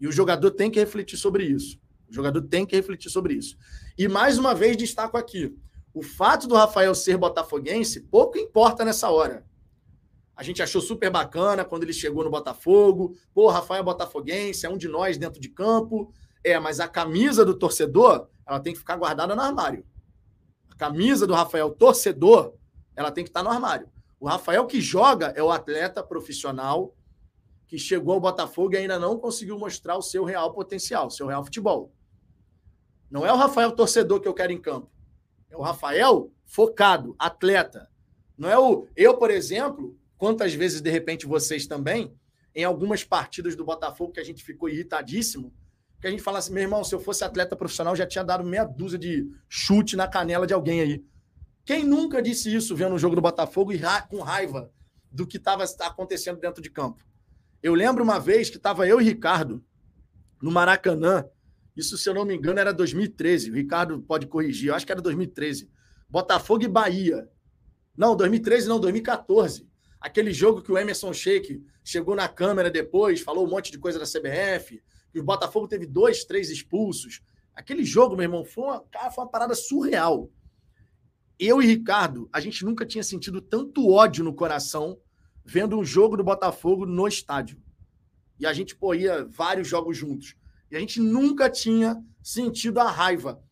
E 0.00 0.08
o 0.08 0.12
jogador 0.12 0.50
tem 0.50 0.70
que 0.70 0.80
refletir 0.80 1.18
sobre 1.18 1.44
isso. 1.44 1.78
O 2.08 2.14
jogador 2.14 2.40
tem 2.40 2.64
que 2.64 2.74
refletir 2.74 3.10
sobre 3.10 3.34
isso. 3.34 3.58
E 3.98 4.08
mais 4.08 4.38
uma 4.38 4.54
vez 4.54 4.78
destaco 4.78 5.18
aqui: 5.18 5.54
o 5.92 6.02
fato 6.02 6.48
do 6.48 6.54
Rafael 6.54 6.94
ser 6.94 7.18
botafoguense 7.18 8.00
pouco 8.00 8.38
importa 8.38 8.82
nessa 8.82 9.10
hora. 9.10 9.44
A 10.34 10.42
gente 10.42 10.62
achou 10.62 10.80
super 10.80 11.10
bacana 11.10 11.64
quando 11.64 11.82
ele 11.82 11.92
chegou 11.92 12.24
no 12.24 12.30
Botafogo. 12.30 13.14
Pô, 13.34 13.48
Rafael 13.48 13.80
é 13.80 13.84
botafoguense, 13.84 14.66
é 14.66 14.68
um 14.68 14.76
de 14.76 14.88
nós 14.88 15.16
dentro 15.16 15.40
de 15.40 15.48
campo. 15.48 16.12
É, 16.46 16.60
mas 16.60 16.78
a 16.78 16.86
camisa 16.86 17.44
do 17.44 17.58
torcedor, 17.58 18.28
ela 18.46 18.60
tem 18.60 18.72
que 18.72 18.78
ficar 18.78 18.96
guardada 18.96 19.34
no 19.34 19.42
armário. 19.42 19.84
A 20.70 20.76
camisa 20.76 21.26
do 21.26 21.34
Rafael 21.34 21.72
torcedor, 21.72 22.54
ela 22.94 23.10
tem 23.10 23.24
que 23.24 23.30
estar 23.30 23.42
no 23.42 23.50
armário. 23.50 23.88
O 24.20 24.28
Rafael 24.28 24.64
que 24.64 24.80
joga 24.80 25.32
é 25.34 25.42
o 25.42 25.50
atleta 25.50 26.04
profissional 26.04 26.94
que 27.66 27.76
chegou 27.76 28.14
ao 28.14 28.20
Botafogo 28.20 28.74
e 28.74 28.76
ainda 28.76 28.96
não 28.96 29.18
conseguiu 29.18 29.58
mostrar 29.58 29.96
o 29.96 30.02
seu 30.02 30.22
real 30.22 30.54
potencial, 30.54 31.08
o 31.08 31.10
seu 31.10 31.26
real 31.26 31.42
futebol. 31.42 31.92
Não 33.10 33.26
é 33.26 33.32
o 33.32 33.36
Rafael 33.36 33.72
torcedor 33.72 34.20
que 34.20 34.28
eu 34.28 34.34
quero 34.34 34.52
em 34.52 34.60
campo. 34.60 34.88
É 35.50 35.56
o 35.56 35.62
Rafael 35.62 36.30
focado, 36.44 37.16
atleta. 37.18 37.90
Não 38.38 38.48
é 38.48 38.56
o. 38.56 38.86
Eu, 38.94 39.16
por 39.16 39.32
exemplo, 39.32 39.98
quantas 40.16 40.54
vezes, 40.54 40.80
de 40.80 40.90
repente, 40.90 41.26
vocês 41.26 41.66
também, 41.66 42.16
em 42.54 42.62
algumas 42.62 43.02
partidas 43.02 43.56
do 43.56 43.64
Botafogo 43.64 44.12
que 44.12 44.20
a 44.20 44.24
gente 44.24 44.44
ficou 44.44 44.68
irritadíssimo, 44.68 45.52
que 46.06 46.08
a 46.08 46.10
gente 46.10 46.22
fala 46.22 46.38
assim: 46.38 46.52
meu 46.52 46.62
irmão, 46.62 46.84
se 46.84 46.94
eu 46.94 47.00
fosse 47.00 47.24
atleta 47.24 47.56
profissional, 47.56 47.96
já 47.96 48.06
tinha 48.06 48.24
dado 48.24 48.44
meia 48.44 48.64
dúzia 48.64 48.98
de 48.98 49.28
chute 49.48 49.96
na 49.96 50.06
canela 50.06 50.46
de 50.46 50.54
alguém 50.54 50.80
aí. 50.80 51.04
Quem 51.64 51.84
nunca 51.84 52.22
disse 52.22 52.54
isso 52.54 52.74
vendo 52.76 52.94
o 52.94 52.98
jogo 52.98 53.16
do 53.16 53.20
Botafogo 53.20 53.72
e 53.72 53.76
ra 53.76 54.02
com 54.02 54.20
raiva 54.20 54.70
do 55.10 55.26
que 55.26 55.36
estava 55.36 55.64
acontecendo 55.80 56.38
dentro 56.38 56.62
de 56.62 56.70
campo? 56.70 57.04
Eu 57.62 57.74
lembro 57.74 58.04
uma 58.04 58.20
vez 58.20 58.48
que 58.48 58.56
estava 58.56 58.86
eu 58.86 59.00
e 59.00 59.04
Ricardo 59.04 59.64
no 60.40 60.52
Maracanã 60.52 61.24
isso, 61.76 61.98
se 61.98 62.08
eu 62.08 62.14
não 62.14 62.24
me 62.24 62.34
engano, 62.34 62.58
era 62.58 62.72
2013. 62.72 63.50
O 63.50 63.54
Ricardo 63.54 64.00
pode 64.00 64.26
corrigir. 64.26 64.70
Eu 64.70 64.74
acho 64.74 64.86
que 64.86 64.92
era 64.92 65.02
2013. 65.02 65.70
Botafogo 66.08 66.64
e 66.64 66.68
Bahia. 66.68 67.28
Não, 67.94 68.16
2013 68.16 68.66
não, 68.66 68.80
2014. 68.80 69.68
Aquele 70.00 70.32
jogo 70.32 70.62
que 70.62 70.72
o 70.72 70.78
Emerson 70.78 71.12
Sheik 71.12 71.62
chegou 71.84 72.16
na 72.16 72.28
câmera 72.28 72.70
depois, 72.70 73.20
falou 73.20 73.46
um 73.46 73.50
monte 73.50 73.70
de 73.70 73.78
coisa 73.78 73.98
da 73.98 74.06
CBF, 74.06 74.82
que 75.16 75.20
o 75.20 75.24
Botafogo 75.24 75.66
teve 75.66 75.86
dois, 75.86 76.24
três 76.24 76.50
expulsos. 76.50 77.22
Aquele 77.54 77.84
jogo, 77.84 78.14
meu 78.14 78.24
irmão, 78.24 78.44
foi 78.44 78.64
uma, 78.64 78.80
cara, 78.80 79.10
foi 79.10 79.24
uma 79.24 79.30
parada 79.30 79.54
surreal. 79.54 80.30
Eu 81.38 81.62
e 81.62 81.66
Ricardo, 81.66 82.28
a 82.30 82.38
gente 82.38 82.62
nunca 82.66 82.84
tinha 82.84 83.02
sentido 83.02 83.40
tanto 83.40 83.88
ódio 83.88 84.22
no 84.22 84.34
coração 84.34 85.00
vendo 85.42 85.78
um 85.78 85.84
jogo 85.84 86.18
do 86.18 86.24
Botafogo 86.24 86.84
no 86.84 87.08
estádio. 87.08 87.58
E 88.38 88.44
a 88.44 88.52
gente, 88.52 88.76
pô, 88.76 88.92
ia 88.94 89.24
vários 89.24 89.66
jogos 89.66 89.96
juntos. 89.96 90.36
E 90.70 90.76
a 90.76 90.80
gente 90.80 91.00
nunca 91.00 91.48
tinha 91.48 92.04
sentido 92.22 92.78
a 92.78 92.90
raiva. 92.90 93.42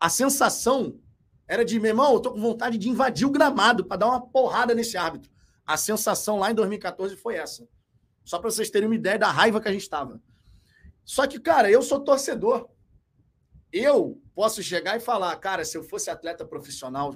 A 0.00 0.08
sensação 0.08 1.00
era 1.48 1.64
de, 1.64 1.80
meu 1.80 1.90
irmão, 1.90 2.12
eu 2.12 2.20
tô 2.20 2.30
com 2.30 2.40
vontade 2.40 2.78
de 2.78 2.88
invadir 2.88 3.26
o 3.26 3.32
gramado 3.32 3.84
para 3.84 3.96
dar 3.96 4.06
uma 4.06 4.24
porrada 4.24 4.76
nesse 4.76 4.96
árbitro. 4.96 5.28
A 5.66 5.76
sensação 5.76 6.38
lá 6.38 6.52
em 6.52 6.54
2014 6.54 7.16
foi 7.16 7.34
essa. 7.34 7.66
Só 8.22 8.38
para 8.38 8.48
vocês 8.48 8.70
terem 8.70 8.88
uma 8.88 8.94
ideia 8.94 9.18
da 9.18 9.28
raiva 9.28 9.60
que 9.60 9.66
a 9.66 9.72
gente 9.72 9.82
estava. 9.82 10.22
Só 11.08 11.26
que, 11.26 11.40
cara, 11.40 11.70
eu 11.70 11.80
sou 11.80 12.00
torcedor. 12.00 12.68
Eu 13.72 14.20
posso 14.34 14.62
chegar 14.62 14.94
e 14.94 15.00
falar, 15.00 15.34
cara, 15.36 15.64
se 15.64 15.74
eu 15.74 15.82
fosse 15.82 16.10
atleta 16.10 16.44
profissional, 16.44 17.14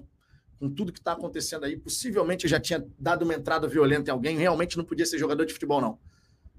com 0.59 0.71
tudo 0.71 0.95
que 0.95 0.99
está 0.99 1.13
acontecendo 1.13 1.65
aí, 1.65 1.77
possivelmente 1.77 2.47
eu 2.47 2.51
já 2.51 2.59
tinha 2.59 2.89
dado 2.99 3.25
uma 3.25 3.35
entrada 3.35 3.69
violenta 3.69 4.11
em 4.11 4.15
alguém, 4.15 4.39
realmente 4.39 4.79
não 4.79 4.85
podia 4.85 5.05
ser 5.05 5.19
jogador 5.19 5.45
de 5.45 5.53
futebol, 5.53 5.79
não. 5.79 5.99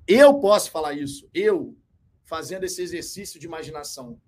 Eu 0.08 0.40
posso 0.40 0.70
falar 0.70 0.94
isso. 0.94 1.28
Eu, 1.34 1.76
fazendo 2.24 2.66
esse 2.66 2.84
exercício 2.84 3.40
de 3.40 3.48
imaginação. 3.48 4.22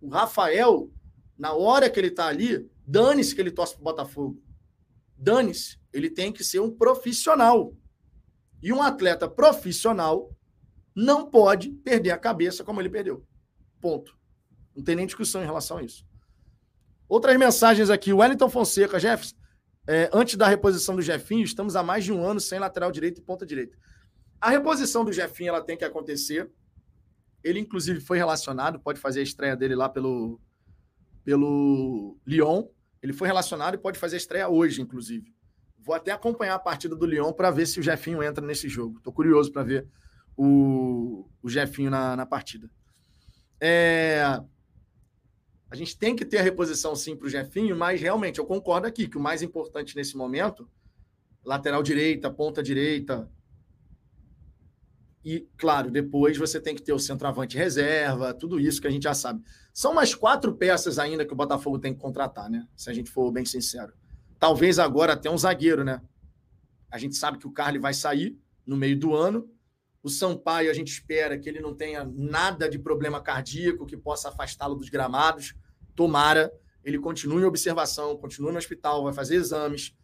O 0.00 0.08
Rafael, 0.08 0.90
na 1.36 1.52
hora 1.52 1.90
que 1.90 2.00
ele 2.00 2.08
está 2.08 2.26
ali, 2.26 2.66
dane-se 2.86 3.34
que 3.34 3.40
ele 3.42 3.50
torce 3.50 3.74
para 3.74 3.82
o 3.82 3.84
Botafogo. 3.84 4.42
Dane-se. 5.14 5.78
Ele 5.92 6.08
tem 6.08 6.32
que 6.32 6.42
ser 6.42 6.60
um 6.60 6.70
profissional. 6.70 7.74
E 8.62 8.72
um 8.72 8.80
atleta 8.80 9.28
profissional 9.28 10.34
não 10.96 11.30
pode 11.30 11.68
perder 11.68 12.10
a 12.10 12.18
cabeça 12.18 12.64
como 12.64 12.80
ele 12.80 12.88
perdeu. 12.88 13.22
Ponto. 13.78 14.16
Não 14.74 14.82
tem 14.82 14.96
nem 14.96 15.04
discussão 15.04 15.42
em 15.42 15.44
relação 15.44 15.76
a 15.76 15.82
isso. 15.82 16.06
Outras 17.06 17.36
mensagens 17.36 17.90
aqui. 17.90 18.14
Wellington 18.14 18.48
Fonseca, 18.48 18.98
Jefferson, 18.98 19.36
é, 19.86 20.08
antes 20.12 20.36
da 20.36 20.48
reposição 20.48 20.96
do 20.96 21.02
Jefinho, 21.02 21.44
estamos 21.44 21.76
há 21.76 21.82
mais 21.82 22.04
de 22.04 22.12
um 22.12 22.24
ano 22.24 22.40
sem 22.40 22.58
lateral 22.58 22.90
direito 22.90 23.18
e 23.18 23.22
ponta 23.22 23.44
direita. 23.44 23.76
A 24.40 24.50
reposição 24.50 25.04
do 25.04 25.12
Jefinho 25.12 25.50
ela 25.50 25.60
tem 25.62 25.76
que 25.76 25.84
acontecer. 25.84 26.50
Ele, 27.44 27.60
inclusive, 27.60 28.00
foi 28.00 28.16
relacionado, 28.16 28.80
pode 28.80 28.98
fazer 28.98 29.20
a 29.20 29.22
estreia 29.22 29.54
dele 29.54 29.76
lá 29.76 29.88
pelo, 29.88 30.40
pelo 31.22 32.18
Lyon. 32.26 32.64
Ele 33.02 33.12
foi 33.12 33.28
relacionado 33.28 33.74
e 33.74 33.78
pode 33.78 33.98
fazer 33.98 34.16
a 34.16 34.18
estreia 34.18 34.48
hoje, 34.48 34.80
inclusive. 34.80 35.32
Vou 35.78 35.94
até 35.94 36.10
acompanhar 36.10 36.54
a 36.54 36.58
partida 36.58 36.96
do 36.96 37.06
Lyon 37.06 37.32
para 37.32 37.50
ver 37.50 37.66
se 37.66 37.78
o 37.78 37.82
Jefinho 37.82 38.22
entra 38.22 38.44
nesse 38.44 38.68
jogo. 38.68 38.96
Estou 38.96 39.12
curioso 39.12 39.52
para 39.52 39.62
ver 39.62 39.86
o, 40.36 41.28
o 41.42 41.48
Jefinho 41.48 41.90
na, 41.90 42.16
na 42.16 42.26
partida. 42.26 42.70
É, 43.60 44.22
a 45.70 45.74
gente 45.74 45.98
tem 45.98 46.14
que 46.14 46.24
ter 46.24 46.38
a 46.38 46.42
reposição 46.42 46.94
sim 46.94 47.16
para 47.16 47.26
o 47.26 47.30
Jefinho, 47.30 47.76
mas 47.76 48.00
realmente 48.00 48.38
eu 48.38 48.46
concordo 48.46 48.86
aqui 48.86 49.08
que 49.08 49.16
o 49.16 49.20
mais 49.20 49.42
importante 49.42 49.96
nesse 49.96 50.16
momento, 50.16 50.68
lateral 51.44 51.82
direita, 51.82 52.30
ponta 52.30 52.62
direita. 52.62 53.30
E, 55.24 55.48
claro, 55.56 55.90
depois 55.90 56.38
você 56.38 56.60
tem 56.60 56.74
que 56.74 56.82
ter 56.82 56.92
o 56.92 56.98
centroavante 57.00 57.56
reserva, 57.56 58.32
tudo 58.32 58.60
isso 58.60 58.80
que 58.80 58.86
a 58.86 58.90
gente 58.90 59.02
já 59.02 59.14
sabe. 59.14 59.42
São 59.74 59.92
mais 59.92 60.14
quatro 60.14 60.54
peças 60.54 61.00
ainda 61.00 61.26
que 61.26 61.32
o 61.32 61.36
Botafogo 61.36 61.80
tem 61.80 61.92
que 61.92 62.00
contratar, 62.00 62.48
né? 62.48 62.66
Se 62.76 62.88
a 62.88 62.92
gente 62.92 63.10
for 63.10 63.32
bem 63.32 63.44
sincero. 63.44 63.92
Talvez 64.38 64.78
agora 64.78 65.14
até 65.14 65.28
um 65.28 65.36
zagueiro, 65.36 65.82
né? 65.82 66.00
A 66.90 66.98
gente 66.98 67.16
sabe 67.16 67.38
que 67.38 67.46
o 67.46 67.50
Carly 67.50 67.78
vai 67.78 67.92
sair 67.92 68.38
no 68.64 68.76
meio 68.76 68.96
do 68.98 69.14
ano. 69.14 69.50
O 70.06 70.08
Sampaio, 70.08 70.70
a 70.70 70.72
gente 70.72 70.92
espera 70.92 71.36
que 71.36 71.48
ele 71.48 71.58
não 71.58 71.74
tenha 71.74 72.04
nada 72.04 72.68
de 72.68 72.78
problema 72.78 73.20
cardíaco 73.20 73.84
que 73.84 73.96
possa 73.96 74.28
afastá-lo 74.28 74.76
dos 74.76 74.88
gramados. 74.88 75.56
Tomara, 75.96 76.52
ele 76.84 76.96
continue 76.96 77.42
em 77.42 77.44
observação, 77.44 78.16
continue 78.16 78.52
no 78.52 78.58
hospital, 78.58 79.02
vai 79.02 79.12
fazer 79.12 79.34
exames. 79.34 79.96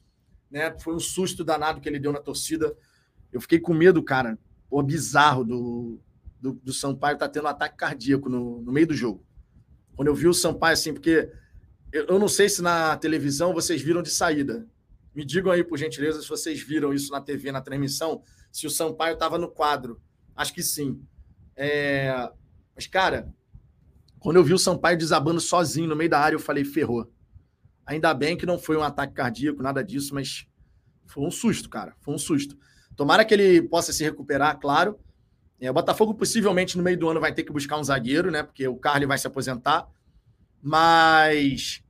Né? 0.51 0.77
Foi 0.81 0.93
um 0.93 0.99
susto 0.99 1.45
danado 1.45 1.81
que 1.81 1.89
ele 1.89 2.01
deu 2.01 2.11
na 2.11 2.19
torcida. 2.19 2.77
Eu 3.33 3.41
fiquei 3.41 3.61
com 3.61 3.73
medo, 3.73 4.03
cara, 4.03 4.37
o 4.69 4.83
bizarro 4.83 5.45
do, 5.45 6.01
do, 6.41 6.55
do 6.55 6.73
Sampaio 6.73 7.17
tá 7.17 7.29
tendo 7.29 7.45
um 7.45 7.51
ataque 7.51 7.77
cardíaco 7.77 8.29
no, 8.29 8.61
no 8.61 8.73
meio 8.73 8.89
do 8.89 8.95
jogo. 8.95 9.25
Quando 9.95 10.09
eu 10.09 10.17
vi 10.17 10.27
o 10.27 10.35
Sampaio 10.35 10.73
assim, 10.73 10.93
porque 10.93 11.31
eu, 11.93 12.07
eu 12.07 12.19
não 12.19 12.27
sei 12.27 12.49
se 12.49 12.61
na 12.61 12.97
televisão 12.97 13.55
vocês 13.55 13.81
viram 13.81 14.03
de 14.03 14.11
saída. 14.11 14.67
Me 15.15 15.25
digam 15.25 15.53
aí, 15.53 15.63
por 15.63 15.79
gentileza, 15.79 16.21
se 16.21 16.29
vocês 16.29 16.61
viram 16.61 16.93
isso 16.93 17.13
na 17.13 17.21
TV, 17.21 17.53
na 17.53 17.61
transmissão 17.61 18.21
se 18.53 18.67
o 18.67 18.71
Sampaio 18.71 19.15
estava 19.15 19.39
no 19.39 19.49
quadro. 19.49 20.01
Acho 20.37 20.53
que 20.53 20.63
sim. 20.63 21.03
É... 21.57 22.31
Mas, 22.77 22.87
cara, 22.87 23.33
quando 24.21 24.37
eu 24.37 24.45
vi 24.45 24.53
o 24.53 24.59
Sampaio 24.59 24.97
desabando 24.97 25.41
sozinho 25.41 25.89
no 25.89 25.97
meio 25.97 26.11
da 26.11 26.21
área, 26.21 26.37
eu 26.37 26.41
falei, 26.41 26.65
ferrou. 26.65 27.11
Ainda 27.85 28.15
bem 28.15 28.37
que 28.37 28.47
não 28.47 28.59
foi 28.59 28.77
um 28.77 28.83
ataque 28.83 29.15
cardíaco, 29.15 29.63
nada 29.63 29.83
disso, 29.83 30.15
mas 30.15 30.47
foi 31.07 31.25
um 31.25 31.31
susto, 31.31 31.69
cara. 31.69 31.97
Foi 32.01 32.15
um 32.15 32.19
susto. 32.19 32.57
Tomara 32.95 33.25
que 33.25 33.35
ele 33.35 33.63
possa 33.63 33.93
se 33.93 34.05
recuperar, 34.05 34.61
claro. 34.61 35.01
É, 35.59 35.71
o 35.71 35.75
Botafogo 35.75 36.15
possivelmente 36.15 36.77
no 36.77 36.83
meio 36.83 36.99
do 36.99 37.09
ano 37.09 37.21
vai 37.21 37.33
ter 37.33 37.43
que 37.43 37.53
buscar 37.53 37.79
um 37.79 37.85
zagueiro, 37.85 38.31
né? 38.31 38.43
Porque 38.43 38.69
o 38.69 38.77
Carly 38.77 39.07
vai 39.07 39.19
se 39.19 39.27
aposentar. 39.27 39.89
Mas 40.61 41.83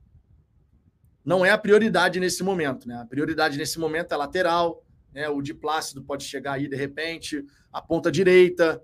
não 1.23 1.45
é 1.45 1.51
a 1.51 1.57
prioridade 1.57 2.19
nesse 2.19 2.43
momento, 2.43 2.87
né? 2.87 2.95
A 3.01 3.05
prioridade 3.05 3.57
nesse 3.57 3.79
momento 3.79 4.13
é 4.13 4.17
lateral, 4.17 4.83
né? 5.13 5.29
O 5.29 5.41
de 5.41 5.53
Plácido 5.53 6.03
pode 6.03 6.23
chegar 6.23 6.53
aí 6.53 6.67
de 6.67 6.75
repente, 6.75 7.45
a 7.71 7.81
ponta 7.81 8.11
direita, 8.11 8.81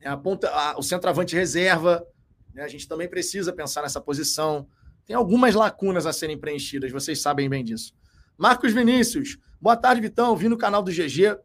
né? 0.00 0.08
a 0.08 0.16
ponta, 0.16 0.48
a, 0.50 0.78
o 0.78 0.82
centroavante 0.82 1.34
reserva. 1.34 2.06
Né? 2.52 2.62
A 2.62 2.68
gente 2.68 2.86
também 2.86 3.08
precisa 3.08 3.52
pensar 3.52 3.82
nessa 3.82 4.00
posição. 4.00 4.68
Tem 5.06 5.16
algumas 5.16 5.54
lacunas 5.54 6.06
a 6.06 6.12
serem 6.12 6.38
preenchidas, 6.38 6.92
vocês 6.92 7.20
sabem 7.20 7.48
bem 7.48 7.64
disso. 7.64 7.94
Marcos 8.36 8.72
Vinícius, 8.72 9.38
boa 9.60 9.76
tarde, 9.76 10.00
Vitão. 10.00 10.36
Vim 10.36 10.48
no 10.48 10.56
canal 10.56 10.82
do 10.82 10.90
GG. 10.90 11.38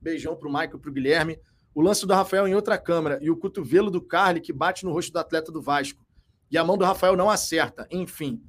Beijão 0.00 0.36
para 0.36 0.48
o 0.48 0.52
Michael 0.52 0.76
e 0.76 0.78
para 0.78 0.90
o 0.90 0.92
Guilherme. 0.92 1.40
O 1.74 1.80
lance 1.80 2.06
do 2.06 2.12
Rafael 2.12 2.46
em 2.46 2.54
outra 2.54 2.78
câmera 2.78 3.18
e 3.20 3.30
o 3.30 3.36
cotovelo 3.36 3.90
do 3.90 4.00
Carly 4.00 4.40
que 4.40 4.52
bate 4.52 4.84
no 4.84 4.92
rosto 4.92 5.12
do 5.12 5.18
atleta 5.18 5.50
do 5.50 5.60
Vasco. 5.60 6.04
E 6.50 6.56
a 6.56 6.64
mão 6.64 6.78
do 6.78 6.84
Rafael 6.84 7.16
não 7.16 7.28
acerta. 7.28 7.86
Enfim, 7.90 8.42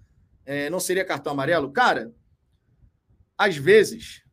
é, 0.46 0.70
não 0.70 0.80
seria 0.80 1.04
cartão 1.04 1.34
amarelo? 1.34 1.72
Cara, 1.72 2.14
às 3.38 3.56
vezes 3.56 4.24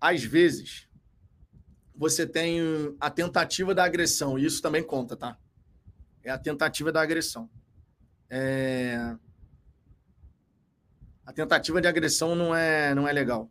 às 0.00 0.24
vezes, 0.24 0.88
você 1.94 2.26
tem 2.26 2.60
a 2.98 3.10
tentativa 3.10 3.74
da 3.74 3.84
agressão, 3.84 4.38
e 4.38 4.46
isso 4.46 4.62
também 4.62 4.82
conta, 4.82 5.16
tá? 5.16 5.36
É 6.22 6.30
a 6.30 6.38
tentativa 6.38 6.90
da 6.90 7.02
agressão. 7.02 7.50
É... 8.28 9.14
A 11.26 11.32
tentativa 11.32 11.80
de 11.80 11.86
agressão 11.86 12.34
não 12.34 12.54
é, 12.54 12.94
não 12.94 13.06
é 13.06 13.12
legal. 13.12 13.50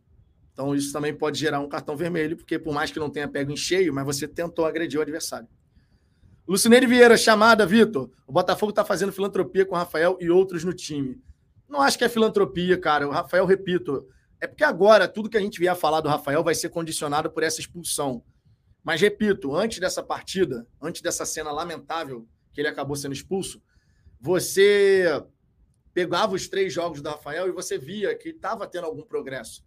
Então, 0.52 0.74
isso 0.74 0.92
também 0.92 1.14
pode 1.14 1.38
gerar 1.38 1.60
um 1.60 1.68
cartão 1.68 1.96
vermelho, 1.96 2.36
porque 2.36 2.58
por 2.58 2.74
mais 2.74 2.90
que 2.90 2.98
não 2.98 3.08
tenha 3.08 3.28
pego 3.28 3.52
em 3.52 3.56
cheio, 3.56 3.94
mas 3.94 4.04
você 4.04 4.26
tentou 4.28 4.66
agredir 4.66 4.98
o 4.98 5.02
adversário. 5.02 5.48
Lucineire 6.46 6.86
Vieira, 6.86 7.16
chamada, 7.16 7.64
Vitor. 7.64 8.10
O 8.26 8.32
Botafogo 8.32 8.70
está 8.70 8.84
fazendo 8.84 9.12
filantropia 9.12 9.64
com 9.64 9.74
o 9.74 9.78
Rafael 9.78 10.18
e 10.20 10.28
outros 10.28 10.64
no 10.64 10.72
time. 10.72 11.22
Não 11.68 11.80
acho 11.80 11.96
que 11.96 12.04
é 12.04 12.08
filantropia, 12.08 12.76
cara. 12.76 13.06
O 13.06 13.12
Rafael, 13.12 13.46
repito, 13.46 14.06
é 14.40 14.46
porque 14.46 14.64
agora 14.64 15.06
tudo 15.06 15.28
que 15.28 15.36
a 15.36 15.40
gente 15.40 15.58
vier 15.58 15.72
a 15.72 15.76
falar 15.76 16.00
do 16.00 16.08
Rafael 16.08 16.42
vai 16.42 16.54
ser 16.54 16.70
condicionado 16.70 17.30
por 17.30 17.42
essa 17.42 17.60
expulsão. 17.60 18.24
Mas 18.82 19.00
repito, 19.00 19.54
antes 19.54 19.78
dessa 19.78 20.02
partida, 20.02 20.66
antes 20.80 21.02
dessa 21.02 21.26
cena 21.26 21.52
lamentável 21.52 22.26
que 22.52 22.60
ele 22.60 22.68
acabou 22.68 22.96
sendo 22.96 23.12
expulso, 23.12 23.62
você 24.18 25.22
pegava 25.92 26.34
os 26.34 26.48
três 26.48 26.72
jogos 26.72 27.02
do 27.02 27.08
Rafael 27.08 27.48
e 27.48 27.52
você 27.52 27.76
via 27.76 28.14
que 28.14 28.30
estava 28.30 28.66
tendo 28.66 28.86
algum 28.86 29.02
progresso. 29.02 29.62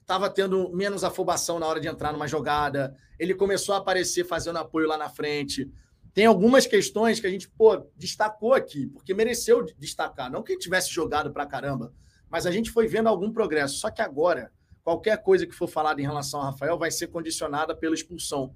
Estava 0.00 0.28
tendo 0.30 0.72
menos 0.72 1.04
afobação 1.04 1.58
na 1.58 1.66
hora 1.66 1.80
de 1.80 1.88
entrar 1.88 2.12
numa 2.12 2.28
jogada. 2.28 2.96
Ele 3.18 3.34
começou 3.34 3.74
a 3.74 3.78
aparecer 3.78 4.24
fazendo 4.24 4.56
apoio 4.58 4.88
lá 4.88 4.96
na 4.96 5.08
frente. 5.08 5.70
Tem 6.14 6.26
algumas 6.26 6.66
questões 6.66 7.20
que 7.20 7.26
a 7.26 7.30
gente 7.30 7.48
pô, 7.48 7.76
destacou 7.96 8.54
aqui, 8.54 8.86
porque 8.86 9.12
mereceu 9.12 9.64
destacar. 9.76 10.30
Não 10.30 10.42
que 10.42 10.52
ele 10.52 10.60
tivesse 10.60 10.90
jogado 10.92 11.32
para 11.32 11.44
caramba, 11.44 11.92
mas 12.36 12.44
a 12.44 12.50
gente 12.50 12.70
foi 12.70 12.86
vendo 12.86 13.08
algum 13.08 13.32
progresso. 13.32 13.78
Só 13.78 13.90
que 13.90 14.02
agora, 14.02 14.52
qualquer 14.84 15.22
coisa 15.22 15.46
que 15.46 15.54
for 15.54 15.66
falada 15.66 16.02
em 16.02 16.04
relação 16.04 16.38
a 16.38 16.50
Rafael 16.50 16.76
vai 16.76 16.90
ser 16.90 17.06
condicionada 17.06 17.74
pela 17.74 17.94
expulsão. 17.94 18.54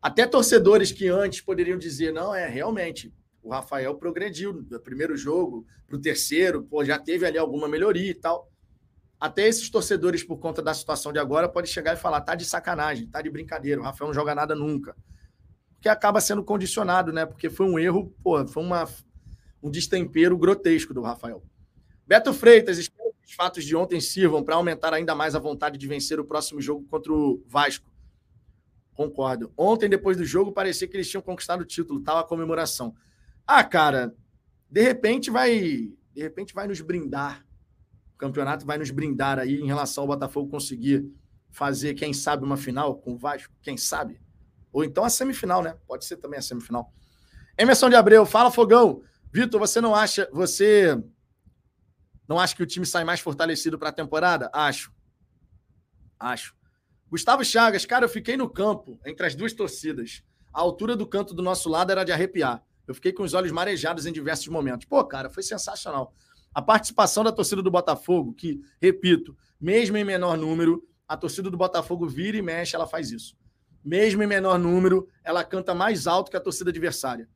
Até 0.00 0.26
torcedores 0.26 0.90
que 0.90 1.06
antes 1.06 1.42
poderiam 1.42 1.76
dizer, 1.76 2.14
não, 2.14 2.34
é 2.34 2.48
realmente, 2.48 3.12
o 3.42 3.50
Rafael 3.50 3.94
progrediu 3.96 4.54
do 4.54 4.80
primeiro 4.80 5.18
jogo 5.18 5.66
para 5.86 5.96
o 5.96 6.00
terceiro, 6.00 6.62
pô, 6.62 6.82
já 6.82 6.98
teve 6.98 7.26
ali 7.26 7.36
alguma 7.36 7.68
melhoria 7.68 8.10
e 8.10 8.14
tal. 8.14 8.50
Até 9.20 9.46
esses 9.46 9.68
torcedores, 9.68 10.24
por 10.24 10.38
conta 10.38 10.62
da 10.62 10.72
situação 10.72 11.12
de 11.12 11.18
agora, 11.18 11.46
podem 11.46 11.70
chegar 11.70 11.92
e 11.92 11.98
falar: 11.98 12.22
tá 12.22 12.34
de 12.34 12.46
sacanagem, 12.46 13.06
tá 13.06 13.20
de 13.20 13.28
brincadeira, 13.28 13.82
o 13.82 13.84
Rafael 13.84 14.08
não 14.08 14.14
joga 14.14 14.34
nada 14.34 14.54
nunca. 14.54 14.96
Porque 15.74 15.90
acaba 15.90 16.22
sendo 16.22 16.42
condicionado, 16.42 17.12
né? 17.12 17.26
Porque 17.26 17.50
foi 17.50 17.66
um 17.66 17.78
erro, 17.78 18.14
pô, 18.22 18.46
foi 18.46 18.62
uma, 18.62 18.88
um 19.62 19.70
destempero 19.70 20.38
grotesco 20.38 20.94
do 20.94 21.02
Rafael. 21.02 21.44
Beto 22.06 22.34
Freitas, 22.34 22.78
os 23.24 23.32
fatos 23.32 23.64
de 23.64 23.74
ontem 23.74 24.00
sirvam 24.00 24.42
para 24.42 24.56
aumentar 24.56 24.92
ainda 24.92 25.14
mais 25.14 25.34
a 25.34 25.38
vontade 25.38 25.78
de 25.78 25.86
vencer 25.86 26.20
o 26.20 26.24
próximo 26.24 26.60
jogo 26.60 26.86
contra 26.88 27.12
o 27.12 27.42
Vasco. 27.46 27.90
Concordo. 28.92 29.52
Ontem, 29.56 29.88
depois 29.88 30.16
do 30.16 30.24
jogo, 30.24 30.52
parecia 30.52 30.86
que 30.86 30.96
eles 30.96 31.08
tinham 31.08 31.22
conquistado 31.22 31.62
o 31.62 31.64
título, 31.64 32.00
tal 32.00 32.18
a 32.18 32.24
comemoração. 32.24 32.94
Ah, 33.46 33.64
cara, 33.64 34.14
de 34.70 34.82
repente 34.82 35.30
vai, 35.30 35.92
de 36.12 36.22
repente 36.22 36.54
vai 36.54 36.68
nos 36.68 36.80
brindar. 36.80 37.44
O 38.14 38.18
campeonato 38.18 38.64
vai 38.64 38.78
nos 38.78 38.90
brindar 38.90 39.38
aí 39.38 39.60
em 39.60 39.66
relação 39.66 40.04
ao 40.04 40.08
Botafogo 40.08 40.50
conseguir 40.50 41.10
fazer, 41.50 41.94
quem 41.94 42.12
sabe, 42.12 42.44
uma 42.44 42.56
final 42.56 42.96
com 42.96 43.14
o 43.14 43.18
Vasco, 43.18 43.52
quem 43.62 43.76
sabe? 43.76 44.20
Ou 44.72 44.84
então 44.84 45.04
a 45.04 45.08
semifinal, 45.08 45.62
né? 45.62 45.76
Pode 45.86 46.04
ser 46.04 46.16
também 46.16 46.38
a 46.38 46.42
semifinal. 46.42 46.92
Emerson 47.56 47.88
de 47.88 47.96
Abreu, 47.96 48.26
fala 48.26 48.50
Fogão. 48.50 49.02
Vitor, 49.32 49.58
você 49.58 49.80
não 49.80 49.94
acha, 49.94 50.28
você 50.32 51.00
não 52.28 52.38
acho 52.38 52.56
que 52.56 52.62
o 52.62 52.66
time 52.66 52.86
sai 52.86 53.04
mais 53.04 53.20
fortalecido 53.20 53.78
para 53.78 53.90
a 53.90 53.92
temporada? 53.92 54.50
Acho. 54.52 54.92
Acho. 56.18 56.54
Gustavo 57.10 57.44
Chagas, 57.44 57.84
cara, 57.84 58.06
eu 58.06 58.08
fiquei 58.08 58.36
no 58.36 58.48
campo, 58.48 58.98
entre 59.04 59.26
as 59.26 59.34
duas 59.34 59.52
torcidas. 59.52 60.22
A 60.52 60.60
altura 60.60 60.96
do 60.96 61.06
canto 61.06 61.34
do 61.34 61.42
nosso 61.42 61.68
lado 61.68 61.92
era 61.92 62.04
de 62.04 62.12
arrepiar. 62.12 62.64
Eu 62.86 62.94
fiquei 62.94 63.12
com 63.12 63.22
os 63.22 63.34
olhos 63.34 63.52
marejados 63.52 64.06
em 64.06 64.12
diversos 64.12 64.48
momentos. 64.48 64.86
Pô, 64.86 65.04
cara, 65.04 65.30
foi 65.30 65.42
sensacional. 65.42 66.14
A 66.54 66.62
participação 66.62 67.24
da 67.24 67.32
torcida 67.32 67.62
do 67.62 67.70
Botafogo, 67.70 68.32
que, 68.34 68.60
repito, 68.80 69.36
mesmo 69.60 69.96
em 69.96 70.04
menor 70.04 70.36
número, 70.36 70.86
a 71.06 71.16
torcida 71.16 71.50
do 71.50 71.56
Botafogo 71.56 72.08
vira 72.08 72.36
e 72.36 72.42
mexe, 72.42 72.76
ela 72.76 72.86
faz 72.86 73.10
isso. 73.10 73.36
Mesmo 73.84 74.22
em 74.22 74.26
menor 74.26 74.58
número, 74.58 75.08
ela 75.22 75.44
canta 75.44 75.74
mais 75.74 76.06
alto 76.06 76.30
que 76.30 76.36
a 76.36 76.40
torcida 76.40 76.70
adversária. 76.70 77.28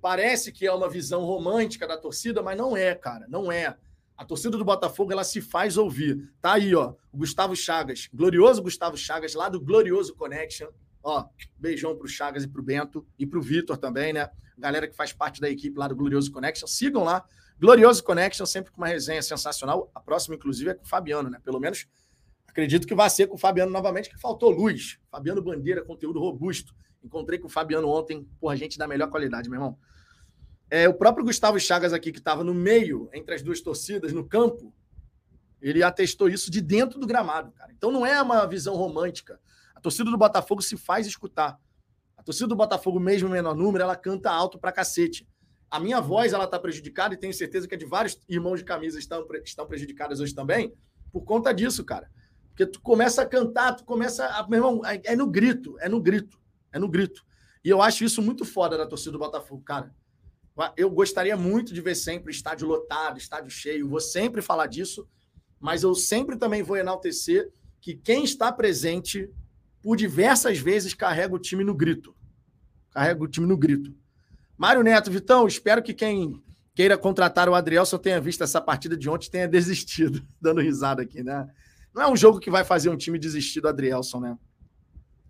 Parece 0.00 0.52
que 0.52 0.66
é 0.66 0.72
uma 0.72 0.88
visão 0.88 1.24
romântica 1.24 1.86
da 1.86 1.98
torcida, 1.98 2.42
mas 2.42 2.56
não 2.56 2.76
é, 2.76 2.94
cara, 2.94 3.26
não 3.28 3.50
é. 3.50 3.76
A 4.16 4.24
torcida 4.24 4.56
do 4.56 4.64
Botafogo 4.64 5.12
ela 5.12 5.24
se 5.24 5.40
faz 5.40 5.76
ouvir. 5.76 6.32
Tá 6.40 6.54
aí, 6.54 6.74
ó, 6.74 6.94
o 7.12 7.18
Gustavo 7.18 7.54
Chagas, 7.54 8.08
glorioso 8.12 8.62
Gustavo 8.62 8.96
Chagas, 8.96 9.34
lá 9.34 9.48
do 9.48 9.60
Glorioso 9.60 10.14
Connection. 10.14 10.68
Ó, 11.02 11.24
beijão 11.58 11.96
pro 11.96 12.08
Chagas 12.08 12.44
e 12.44 12.48
pro 12.48 12.62
Bento 12.62 13.06
e 13.18 13.26
pro 13.26 13.42
Vitor 13.42 13.76
também, 13.76 14.12
né? 14.12 14.28
Galera 14.58 14.88
que 14.88 14.96
faz 14.96 15.12
parte 15.12 15.40
da 15.40 15.50
equipe 15.50 15.78
lá 15.78 15.86
do 15.86 15.94
Glorioso 15.94 16.32
Connection. 16.32 16.66
Sigam 16.66 17.04
lá, 17.04 17.24
Glorioso 17.60 18.02
Connection, 18.02 18.46
sempre 18.46 18.72
com 18.72 18.80
uma 18.80 18.88
resenha 18.88 19.22
sensacional. 19.22 19.90
A 19.94 20.00
próxima, 20.00 20.34
inclusive, 20.34 20.70
é 20.70 20.74
com 20.74 20.84
o 20.84 20.88
Fabiano, 20.88 21.28
né? 21.28 21.38
Pelo 21.44 21.60
menos 21.60 21.86
acredito 22.56 22.86
que 22.86 22.94
vai 22.94 23.10
ser 23.10 23.26
com 23.26 23.34
o 23.34 23.38
Fabiano 23.38 23.70
novamente, 23.70 24.08
que 24.08 24.18
faltou 24.18 24.50
luz. 24.50 24.98
Fabiano 25.10 25.42
Bandeira, 25.42 25.84
conteúdo 25.84 26.18
robusto. 26.18 26.74
Encontrei 27.04 27.38
com 27.38 27.46
o 27.46 27.50
Fabiano 27.50 27.86
ontem, 27.88 28.26
porra, 28.40 28.56
gente 28.56 28.78
da 28.78 28.88
melhor 28.88 29.10
qualidade, 29.10 29.50
meu 29.50 29.58
irmão. 29.58 29.78
É, 30.70 30.88
o 30.88 30.94
próprio 30.94 31.24
Gustavo 31.24 31.58
Chagas 31.60 31.92
aqui, 31.92 32.10
que 32.10 32.18
estava 32.18 32.42
no 32.42 32.52
meio, 32.52 33.08
entre 33.12 33.34
as 33.34 33.42
duas 33.42 33.60
torcidas, 33.60 34.12
no 34.12 34.26
campo, 34.26 34.74
ele 35.60 35.82
atestou 35.82 36.28
isso 36.28 36.50
de 36.50 36.60
dentro 36.60 36.98
do 36.98 37.06
gramado, 37.06 37.52
cara. 37.52 37.72
Então 37.72 37.90
não 37.90 38.04
é 38.04 38.20
uma 38.20 38.46
visão 38.46 38.74
romântica. 38.74 39.40
A 39.74 39.80
torcida 39.80 40.10
do 40.10 40.18
Botafogo 40.18 40.62
se 40.62 40.76
faz 40.76 41.06
escutar. 41.06 41.58
A 42.16 42.22
torcida 42.22 42.48
do 42.48 42.56
Botafogo, 42.56 42.98
mesmo 42.98 43.28
menor 43.28 43.54
número, 43.54 43.84
ela 43.84 43.96
canta 43.96 44.30
alto 44.30 44.58
pra 44.58 44.72
cacete. 44.72 45.26
A 45.70 45.78
minha 45.78 46.00
voz, 46.00 46.32
ela 46.32 46.46
tá 46.46 46.58
prejudicada 46.58 47.14
e 47.14 47.16
tenho 47.16 47.32
certeza 47.32 47.68
que 47.68 47.74
a 47.74 47.78
de 47.78 47.84
vários 47.84 48.20
irmãos 48.28 48.58
de 48.58 48.64
camisa 48.64 48.98
estão, 48.98 49.26
estão 49.44 49.66
prejudicadas 49.66 50.20
hoje 50.20 50.34
também 50.34 50.72
por 51.12 51.22
conta 51.22 51.52
disso, 51.52 51.84
cara. 51.84 52.10
Porque 52.48 52.66
tu 52.66 52.80
começa 52.80 53.22
a 53.22 53.26
cantar, 53.26 53.74
tu 53.74 53.84
começa 53.84 54.26
a... 54.26 54.46
Meu 54.48 54.58
irmão, 54.58 54.82
é, 54.84 55.00
é 55.04 55.16
no 55.16 55.26
grito, 55.26 55.76
é 55.80 55.88
no 55.88 56.00
grito, 56.00 56.38
é 56.72 56.78
no 56.78 56.88
grito. 56.88 57.24
E 57.64 57.68
eu 57.68 57.82
acho 57.82 58.04
isso 58.04 58.22
muito 58.22 58.44
foda 58.44 58.76
da 58.78 58.86
torcida 58.86 59.12
do 59.12 59.18
Botafogo, 59.18 59.62
cara. 59.62 59.94
Eu 60.76 60.90
gostaria 60.90 61.36
muito 61.36 61.74
de 61.74 61.80
ver 61.80 61.94
sempre 61.94 62.32
estádio 62.32 62.66
lotado, 62.66 63.18
estádio 63.18 63.50
cheio. 63.50 63.88
Vou 63.88 64.00
sempre 64.00 64.40
falar 64.40 64.66
disso, 64.66 65.06
mas 65.60 65.82
eu 65.82 65.94
sempre 65.94 66.36
também 66.36 66.62
vou 66.62 66.76
enaltecer 66.76 67.50
que 67.80 67.94
quem 67.94 68.24
está 68.24 68.50
presente 68.50 69.30
por 69.82 69.96
diversas 69.96 70.58
vezes 70.58 70.94
carrega 70.94 71.34
o 71.34 71.38
time 71.38 71.62
no 71.62 71.74
grito. 71.74 72.16
Carrega 72.90 73.22
o 73.22 73.28
time 73.28 73.46
no 73.46 73.56
grito. 73.56 73.94
Mário 74.56 74.82
Neto, 74.82 75.10
Vitão, 75.10 75.46
espero 75.46 75.82
que 75.82 75.92
quem 75.92 76.42
queira 76.74 76.96
contratar 76.96 77.48
o 77.48 77.54
Adrielson 77.54 77.98
tenha 77.98 78.20
visto 78.20 78.42
essa 78.42 78.60
partida 78.60 78.96
de 78.96 79.08
ontem 79.08 79.30
tenha 79.30 79.46
desistido. 79.48 80.26
Dando 80.40 80.60
risada 80.60 81.02
aqui, 81.02 81.22
né? 81.22 81.46
Não 81.94 82.02
é 82.02 82.10
um 82.10 82.16
jogo 82.16 82.40
que 82.40 82.50
vai 82.50 82.64
fazer 82.64 82.88
um 82.88 82.96
time 82.96 83.18
desistir 83.18 83.60
do 83.60 83.68
Adrielson, 83.68 84.20
né? 84.20 84.38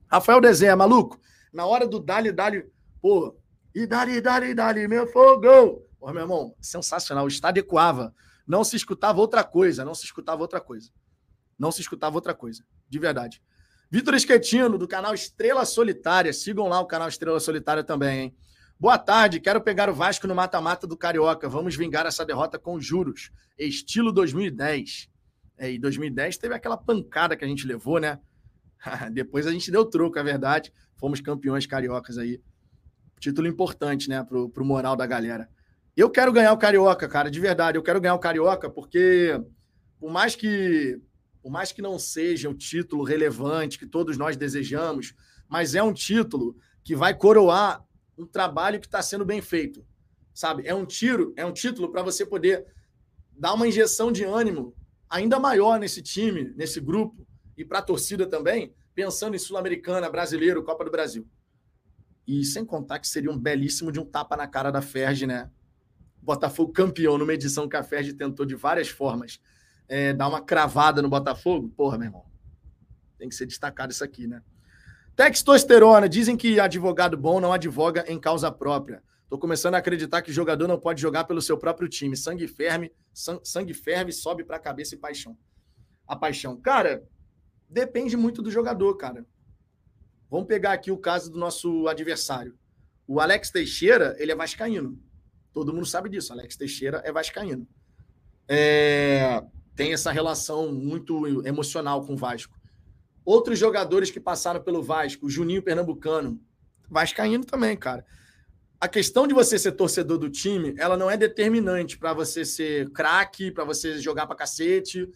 Rafael 0.09 0.41
Desenha, 0.41 0.77
maluco, 0.77 1.21
na 1.53 1.67
hora 1.67 1.87
do 1.87 1.99
Dali, 1.99 2.31
Dali, 2.31 2.65
pô, 3.01 3.37
e 3.77 3.87
Dali, 3.87 4.23
Dali, 4.23 4.55
Dali, 4.55 4.89
meu 4.89 5.07
fogo! 5.07 5.87
Pô, 6.01 6.11
meu 6.11 6.23
irmão, 6.23 6.57
sensacional, 6.63 7.27
o 7.27 7.29
estádio 7.29 7.61
ecoava 7.61 8.15
não 8.47 8.65
se 8.65 8.75
escutava 8.75 9.21
outra 9.21 9.45
coisa, 9.45 9.85
não 9.85 9.95
se 9.95 10.07
escutava 10.07 10.41
outra 10.41 10.63
coisa. 10.63 10.91
Não 11.59 11.71
se 11.71 11.83
escutava 11.83 12.15
outra 12.15 12.33
coisa, 12.33 12.65
de 12.89 12.99
verdade. 12.99 13.43
Vitor 13.91 14.15
Esquetino, 14.15 14.79
do 14.79 14.89
canal 14.89 15.13
Estrela 15.13 15.67
Solitária. 15.67 16.33
Sigam 16.33 16.69
lá 16.69 16.81
o 16.81 16.87
canal 16.87 17.07
Estrela 17.07 17.39
Solitária 17.39 17.85
também, 17.85 18.19
hein? 18.19 18.37
Boa 18.81 18.97
tarde, 18.97 19.41
quero 19.41 19.61
pegar 19.61 19.91
o 19.91 19.95
Vasco 19.95 20.27
no 20.27 20.35
mata-mata 20.35 20.87
do 20.87 20.97
Carioca. 20.97 21.47
Vamos 21.47 21.77
vingar 21.77 22.07
essa 22.07 22.25
derrota 22.25 22.59
com 22.59 22.81
juros. 22.81 23.31
Estilo 23.59 24.11
2010. 24.11 25.11
É, 25.59 25.71
e 25.71 25.79
2010 25.79 26.39
teve 26.39 26.55
aquela 26.55 26.79
pancada 26.79 27.37
que 27.37 27.45
a 27.45 27.49
gente 27.49 27.67
levou, 27.67 28.01
né? 28.01 28.19
Depois 29.13 29.47
a 29.47 29.51
gente 29.51 29.71
deu 29.71 29.85
troco, 29.85 30.19
é 30.19 30.23
verdade. 30.23 30.73
Fomos 30.97 31.21
campeões 31.21 31.67
cariocas 31.67 32.17
aí. 32.17 32.41
Título 33.19 33.47
importante, 33.47 34.09
né, 34.09 34.23
pro, 34.23 34.49
pro 34.49 34.65
moral 34.65 34.97
da 34.97 35.07
galera. 35.07 35.49
Eu 35.97 36.11
quero 36.11 36.33
ganhar 36.33 36.53
o 36.53 36.59
Carioca, 36.59 37.09
cara, 37.09 37.31
de 37.31 37.41
verdade. 37.41 37.79
Eu 37.79 37.83
quero 37.83 38.01
ganhar 38.01 38.15
o 38.15 38.19
Carioca 38.19 38.69
porque, 38.69 39.41
por 39.99 40.11
mais 40.11 40.35
que, 40.35 41.01
por 41.43 41.51
mais 41.51 41.73
que 41.73 41.81
não 41.81 41.99
seja 41.99 42.49
um 42.49 42.55
título 42.55 43.03
relevante 43.03 43.79
que 43.79 43.87
todos 43.87 44.19
nós 44.19 44.37
desejamos, 44.37 45.15
mas 45.49 45.75
é 45.75 45.83
um 45.83 45.93
título 45.93 46.57
que 46.85 46.95
vai 46.95 47.15
coroar 47.15 47.83
um 48.19 48.27
trabalho 48.27 48.79
que 48.81 48.87
está 48.87 49.01
sendo 49.01 49.25
bem 49.25 49.41
feito, 49.41 49.85
sabe? 50.35 50.67
É 50.67 50.75
um 50.75 50.85
tiro, 50.85 51.33
é 51.37 51.45
um 51.45 51.53
título 51.53 51.91
para 51.91 52.03
você 52.03 52.27
poder 52.27 52.67
dar 53.33 53.55
uma 53.55 53.67
injeção 53.67 54.13
de 54.13 54.25
ânimo 54.25 54.75
ainda 55.09 55.39
maior 55.39 55.79
nesse 55.79 56.03
time, 56.03 56.53
nesse 56.57 56.81
grupo 56.81 57.27
e 57.57 57.65
para 57.65 57.79
a 57.79 57.83
torcida 57.83 58.27
também, 58.27 58.75
pensando 58.95 59.35
em 59.35 59.39
Sul-Americana, 59.39 60.11
Brasileiro, 60.11 60.63
Copa 60.63 60.85
do 60.85 60.91
Brasil. 60.91 61.27
E 62.27 62.45
sem 62.45 62.65
contar 62.65 62.99
que 62.99 63.09
seria 63.09 63.31
um 63.31 63.39
belíssimo 63.39 63.93
de 63.93 64.01
um 64.01 64.05
tapa 64.05 64.37
na 64.37 64.47
cara 64.47 64.71
da 64.71 64.83
Ferge, 64.83 65.27
né? 65.27 65.51
Botafogo 66.21 66.73
campeão 66.73 67.17
numa 67.17 67.33
edição 67.33 67.69
que 67.69 67.77
a 67.77 67.83
Ferdi 67.83 68.13
tentou 68.13 68.45
de 68.45 68.55
várias 68.55 68.89
formas 68.89 69.41
é, 69.89 70.13
dar 70.13 70.29
uma 70.29 70.41
cravada 70.41 71.01
no 71.01 71.09
Botafogo, 71.09 71.69
porra, 71.69 71.97
meu 71.99 72.07
irmão, 72.07 72.25
tem 73.19 73.29
que 73.29 73.35
ser 73.35 73.47
destacado 73.47 73.93
isso 73.93 74.05
aqui, 74.05 74.27
né? 74.27 74.43
Textosterona, 75.15 76.09
dizem 76.09 76.37
que 76.37 76.61
advogado 76.61 77.17
bom 77.17 77.41
não 77.41 77.53
advoga 77.53 78.05
em 78.07 78.21
causa 78.21 78.51
própria. 78.53 79.03
Tô 79.29 79.39
começando 79.39 79.75
a 79.75 79.79
acreditar 79.79 80.21
que 80.23 80.31
jogador 80.31 80.69
não 80.69 80.79
pode 80.79 81.01
jogar 81.01 81.25
pelo 81.25 81.41
seu 81.41 81.57
próprio 81.57 81.89
time. 81.89 82.17
Sangue 82.17 82.47
ferve, 82.47 82.93
sangue 83.43 83.73
ferve, 83.73 84.13
sobe 84.13 84.45
para 84.45 84.57
a 84.57 84.61
cabeça 84.61 84.95
e 84.95 84.99
paixão. 84.99 85.37
A 86.07 86.15
paixão. 86.15 86.57
Cara, 86.61 87.03
depende 87.69 88.17
muito 88.17 88.43
do 88.43 88.51
jogador, 88.51 88.95
cara. 88.97 89.25
Vamos 90.31 90.47
pegar 90.47 90.73
aqui 90.73 90.91
o 90.91 90.99
caso 90.99 91.31
do 91.31 91.39
nosso 91.39 91.87
adversário. 91.89 92.57
O 93.07 93.21
Alex 93.21 93.51
Teixeira, 93.51 94.17
ele 94.19 94.33
é 94.33 94.35
vascaíno. 94.35 95.01
Todo 95.53 95.73
mundo 95.73 95.87
sabe 95.87 96.09
disso. 96.09 96.33
Alex 96.33 96.57
Teixeira 96.57 97.01
é 97.05 97.13
vascaíno. 97.13 97.67
É, 98.49 99.43
tem 99.75 99.93
essa 99.93 100.11
relação 100.11 100.73
muito 100.73 101.47
emocional 101.47 102.05
com 102.05 102.15
o 102.15 102.17
Vasco. 102.17 102.55
Outros 103.25 103.59
jogadores 103.59 104.11
que 104.11 104.21
passaram 104.21 104.63
pelo 104.63 104.83
Vasco, 104.83 105.29
Juninho 105.29 105.63
Pernambucano, 105.63 106.41
vascaíno 106.89 107.45
também, 107.45 107.77
cara. 107.77 108.05
A 108.81 108.89
questão 108.89 109.27
de 109.27 109.35
você 109.35 109.59
ser 109.59 109.73
torcedor 109.73 110.19
do 110.19 110.31
time, 110.31 110.75
ela 110.79 110.97
não 110.97 111.11
é 111.11 111.17
determinante 111.17 111.99
para 111.99 112.13
você 112.13 112.45
ser 112.45 112.91
craque, 112.91 113.51
para 113.51 113.65
você 113.65 113.99
jogar 113.99 114.27
para 114.27 114.37
cacete, 114.37 115.09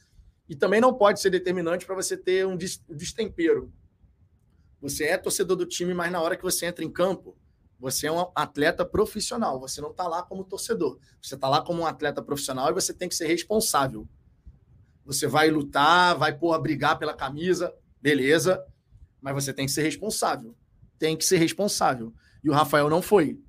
e 0.48 0.56
também 0.56 0.80
não 0.80 0.94
pode 0.94 1.20
ser 1.20 1.30
determinante 1.30 1.86
para 1.86 1.94
você 1.94 2.16
ter 2.16 2.46
um 2.46 2.56
destempero. 2.56 3.72
Você 4.80 5.04
é 5.04 5.18
torcedor 5.18 5.56
do 5.56 5.66
time, 5.66 5.92
mas 5.92 6.10
na 6.10 6.20
hora 6.20 6.36
que 6.36 6.42
você 6.42 6.66
entra 6.66 6.84
em 6.84 6.90
campo, 6.90 7.36
você 7.78 8.06
é 8.06 8.12
um 8.12 8.30
atleta 8.34 8.84
profissional, 8.84 9.58
você 9.58 9.80
não 9.80 9.90
está 9.90 10.06
lá 10.06 10.22
como 10.22 10.44
torcedor. 10.44 10.98
Você 11.20 11.34
está 11.34 11.48
lá 11.48 11.62
como 11.62 11.82
um 11.82 11.86
atleta 11.86 12.22
profissional 12.22 12.70
e 12.70 12.74
você 12.74 12.92
tem 12.92 13.08
que 13.08 13.14
ser 13.14 13.26
responsável. 13.26 14.06
Você 15.04 15.26
vai 15.26 15.50
lutar, 15.50 16.16
vai 16.16 16.36
porra, 16.36 16.58
brigar 16.58 16.98
pela 16.98 17.14
camisa, 17.14 17.74
beleza, 18.00 18.62
mas 19.20 19.34
você 19.34 19.52
tem 19.52 19.66
que 19.66 19.72
ser 19.72 19.82
responsável. 19.82 20.54
Tem 20.98 21.16
que 21.16 21.24
ser 21.24 21.38
responsável. 21.38 22.14
E 22.44 22.50
o 22.50 22.52
Rafael 22.52 22.88
não 22.90 23.00
foi. 23.00 23.40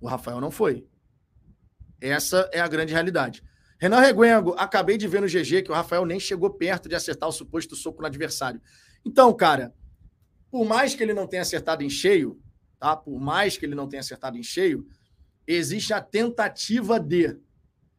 O 0.00 0.06
Rafael 0.06 0.40
não 0.40 0.50
foi. 0.50 0.86
Essa 2.00 2.48
é 2.52 2.60
a 2.60 2.68
grande 2.68 2.92
realidade. 2.92 3.42
Renan 3.78 4.00
Reguengo, 4.00 4.54
acabei 4.56 4.96
de 4.96 5.08
ver 5.08 5.20
no 5.20 5.26
GG 5.26 5.62
que 5.62 5.70
o 5.70 5.74
Rafael 5.74 6.06
nem 6.06 6.20
chegou 6.20 6.50
perto 6.50 6.88
de 6.88 6.94
acertar 6.94 7.28
o 7.28 7.32
suposto 7.32 7.74
soco 7.74 8.00
no 8.00 8.06
adversário. 8.06 8.60
Então, 9.04 9.32
cara, 9.34 9.74
por 10.52 10.66
mais 10.66 10.94
que 10.94 11.02
ele 11.02 11.14
não 11.14 11.26
tenha 11.26 11.40
acertado 11.40 11.82
em 11.82 11.88
cheio, 11.88 12.38
tá? 12.78 12.94
Por 12.94 13.18
mais 13.18 13.56
que 13.56 13.64
ele 13.64 13.74
não 13.74 13.88
tenha 13.88 14.00
acertado 14.00 14.36
em 14.36 14.42
cheio, 14.42 14.86
existe 15.46 15.94
a 15.94 16.00
tentativa 16.00 17.00
de. 17.00 17.38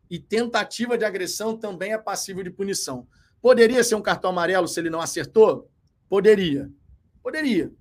E 0.08 0.20
tentativa 0.20 0.96
de 0.96 1.04
agressão 1.04 1.58
também 1.58 1.94
é 1.94 1.98
passível 1.98 2.44
de 2.44 2.52
punição. 2.52 3.08
Poderia 3.42 3.84
ser 3.84 3.96
um 3.96 4.04
cartão 4.04 4.30
amarelo 4.30 4.68
se 4.68 4.80
ele 4.80 4.92
não 4.92 5.02
acertou? 5.02 5.68
Poderia. 6.08 6.72
Poderia. 7.24 7.74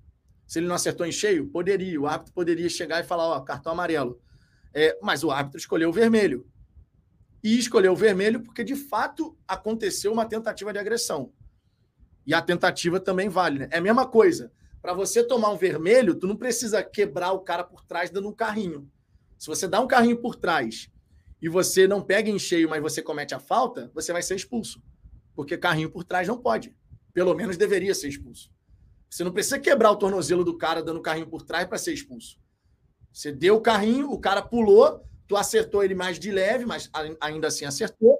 Se 0.47 0.57
ele 0.57 0.65
não 0.65 0.73
acertou 0.73 1.05
em 1.05 1.11
cheio? 1.11 1.47
Poderia. 1.49 2.01
O 2.01 2.07
árbitro 2.07 2.33
poderia 2.33 2.67
chegar 2.67 2.99
e 2.99 3.03
falar: 3.03 3.27
ó, 3.27 3.39
cartão 3.41 3.73
amarelo. 3.73 4.19
É, 4.73 4.97
mas 5.03 5.23
o 5.23 5.29
árbitro 5.29 5.59
escolheu 5.59 5.89
o 5.89 5.93
vermelho. 5.93 6.47
E 7.43 7.59
escolheu 7.59 7.93
o 7.93 7.95
vermelho 7.95 8.41
porque, 8.41 8.63
de 8.63 8.75
fato, 8.75 9.37
aconteceu 9.47 10.11
uma 10.11 10.25
tentativa 10.25 10.73
de 10.73 10.79
agressão. 10.79 11.31
E 12.25 12.33
a 12.33 12.41
tentativa 12.41 12.99
também 12.99 13.29
vale. 13.29 13.59
Né? 13.59 13.67
É 13.69 13.77
a 13.77 13.81
mesma 13.81 14.07
coisa 14.07 14.51
para 14.83 14.93
você 14.93 15.23
tomar 15.23 15.49
um 15.49 15.55
vermelho, 15.57 16.13
tu 16.13 16.27
não 16.27 16.35
precisa 16.35 16.83
quebrar 16.83 17.31
o 17.31 17.39
cara 17.39 17.63
por 17.63 17.85
trás 17.85 18.09
dando 18.09 18.27
um 18.27 18.33
carrinho. 18.33 18.91
Se 19.39 19.47
você 19.47 19.65
dá 19.65 19.79
um 19.79 19.87
carrinho 19.87 20.17
por 20.17 20.35
trás 20.35 20.89
e 21.41 21.47
você 21.47 21.87
não 21.87 22.01
pega 22.01 22.29
em 22.29 22.37
cheio, 22.37 22.69
mas 22.69 22.81
você 22.81 23.01
comete 23.01 23.33
a 23.33 23.39
falta, 23.39 23.89
você 23.93 24.11
vai 24.11 24.21
ser 24.21 24.35
expulso. 24.35 24.83
Porque 25.33 25.57
carrinho 25.57 25.89
por 25.89 26.03
trás 26.03 26.27
não 26.27 26.37
pode. 26.37 26.75
Pelo 27.13 27.33
menos 27.33 27.55
deveria 27.55 27.95
ser 27.95 28.09
expulso. 28.09 28.51
Você 29.09 29.23
não 29.23 29.31
precisa 29.31 29.57
quebrar 29.57 29.89
o 29.89 29.95
tornozelo 29.95 30.43
do 30.43 30.57
cara 30.57 30.83
dando 30.83 31.01
carrinho 31.01 31.27
por 31.27 31.43
trás 31.43 31.65
para 31.65 31.77
ser 31.77 31.93
expulso. 31.93 32.37
Você 33.09 33.31
deu 33.31 33.55
o 33.55 33.61
carrinho, 33.61 34.11
o 34.11 34.19
cara 34.19 34.41
pulou, 34.41 35.07
tu 35.29 35.37
acertou 35.37 35.81
ele 35.81 35.95
mais 35.95 36.19
de 36.19 36.29
leve, 36.29 36.65
mas 36.65 36.89
ainda 37.21 37.47
assim 37.47 37.63
acertou, 37.63 38.19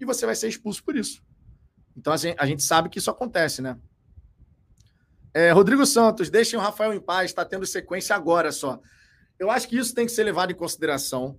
e 0.00 0.04
você 0.04 0.26
vai 0.26 0.34
ser 0.34 0.48
expulso 0.48 0.82
por 0.82 0.96
isso. 0.96 1.22
Então 1.96 2.12
assim, 2.12 2.34
a 2.36 2.46
gente 2.46 2.64
sabe 2.64 2.88
que 2.88 2.98
isso 2.98 3.12
acontece, 3.12 3.62
né? 3.62 3.78
É, 5.36 5.50
Rodrigo 5.50 5.84
Santos, 5.84 6.30
deixem 6.30 6.56
o 6.56 6.62
Rafael 6.62 6.94
em 6.94 7.00
paz, 7.00 7.32
está 7.32 7.44
tendo 7.44 7.66
sequência 7.66 8.14
agora 8.14 8.52
só. 8.52 8.80
Eu 9.36 9.50
acho 9.50 9.68
que 9.68 9.76
isso 9.76 9.92
tem 9.92 10.06
que 10.06 10.12
ser 10.12 10.22
levado 10.22 10.52
em 10.52 10.54
consideração. 10.54 11.36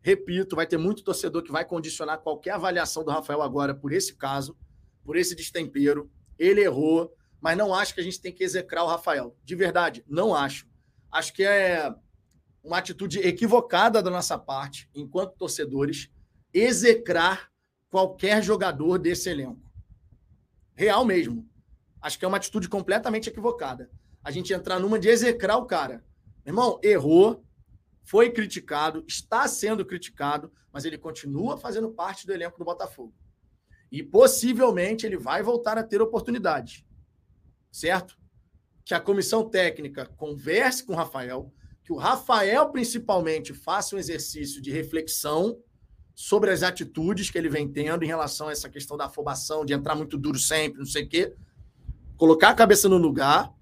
Repito, 0.00 0.56
vai 0.56 0.66
ter 0.66 0.78
muito 0.78 1.04
torcedor 1.04 1.42
que 1.42 1.52
vai 1.52 1.62
condicionar 1.62 2.22
qualquer 2.22 2.52
avaliação 2.52 3.04
do 3.04 3.10
Rafael 3.10 3.42
agora 3.42 3.74
por 3.74 3.92
esse 3.92 4.14
caso, 4.14 4.56
por 5.04 5.14
esse 5.14 5.34
destempero. 5.34 6.10
Ele 6.38 6.62
errou, 6.62 7.14
mas 7.38 7.54
não 7.54 7.74
acho 7.74 7.94
que 7.94 8.00
a 8.00 8.02
gente 8.02 8.18
tem 8.18 8.32
que 8.32 8.42
execrar 8.42 8.82
o 8.82 8.88
Rafael. 8.88 9.36
De 9.44 9.54
verdade, 9.54 10.02
não 10.08 10.34
acho. 10.34 10.66
Acho 11.12 11.34
que 11.34 11.44
é 11.44 11.94
uma 12.62 12.78
atitude 12.78 13.18
equivocada 13.18 14.02
da 14.02 14.10
nossa 14.10 14.38
parte, 14.38 14.88
enquanto 14.94 15.36
torcedores, 15.36 16.10
execrar 16.52 17.50
qualquer 17.90 18.42
jogador 18.42 18.98
desse 18.98 19.28
elenco. 19.28 19.70
Real 20.74 21.04
mesmo. 21.04 21.46
Acho 22.04 22.18
que 22.18 22.24
é 22.26 22.28
uma 22.28 22.36
atitude 22.36 22.68
completamente 22.68 23.30
equivocada. 23.30 23.90
A 24.22 24.30
gente 24.30 24.52
entrar 24.52 24.78
numa 24.78 24.98
de 24.98 25.08
execrar 25.08 25.56
o 25.56 25.64
cara. 25.64 26.04
Irmão, 26.44 26.78
errou, 26.82 27.42
foi 28.02 28.30
criticado, 28.30 29.02
está 29.08 29.48
sendo 29.48 29.86
criticado, 29.86 30.52
mas 30.70 30.84
ele 30.84 30.98
continua 30.98 31.56
fazendo 31.56 31.90
parte 31.90 32.26
do 32.26 32.34
elenco 32.34 32.58
do 32.58 32.64
Botafogo. 32.66 33.14
E 33.90 34.02
possivelmente 34.02 35.06
ele 35.06 35.16
vai 35.16 35.42
voltar 35.42 35.78
a 35.78 35.82
ter 35.82 36.02
oportunidade. 36.02 36.86
Certo? 37.72 38.18
Que 38.84 38.92
a 38.92 39.00
comissão 39.00 39.48
técnica 39.48 40.04
converse 40.04 40.84
com 40.84 40.92
o 40.92 40.96
Rafael, 40.96 41.50
que 41.82 41.90
o 41.90 41.96
Rafael, 41.96 42.68
principalmente, 42.68 43.54
faça 43.54 43.96
um 43.96 43.98
exercício 43.98 44.60
de 44.60 44.70
reflexão 44.70 45.58
sobre 46.14 46.50
as 46.50 46.62
atitudes 46.62 47.30
que 47.30 47.38
ele 47.38 47.48
vem 47.48 47.66
tendo 47.66 48.04
em 48.04 48.08
relação 48.08 48.48
a 48.48 48.52
essa 48.52 48.68
questão 48.68 48.94
da 48.94 49.06
afobação, 49.06 49.64
de 49.64 49.72
entrar 49.72 49.94
muito 49.94 50.18
duro 50.18 50.38
sempre, 50.38 50.80
não 50.80 50.86
sei 50.86 51.04
o 51.04 51.08
quê. 51.08 51.34
Colocar 52.16 52.50
a 52.50 52.54
cabeça 52.54 52.88
no 52.88 52.96
lugar, 52.96 53.52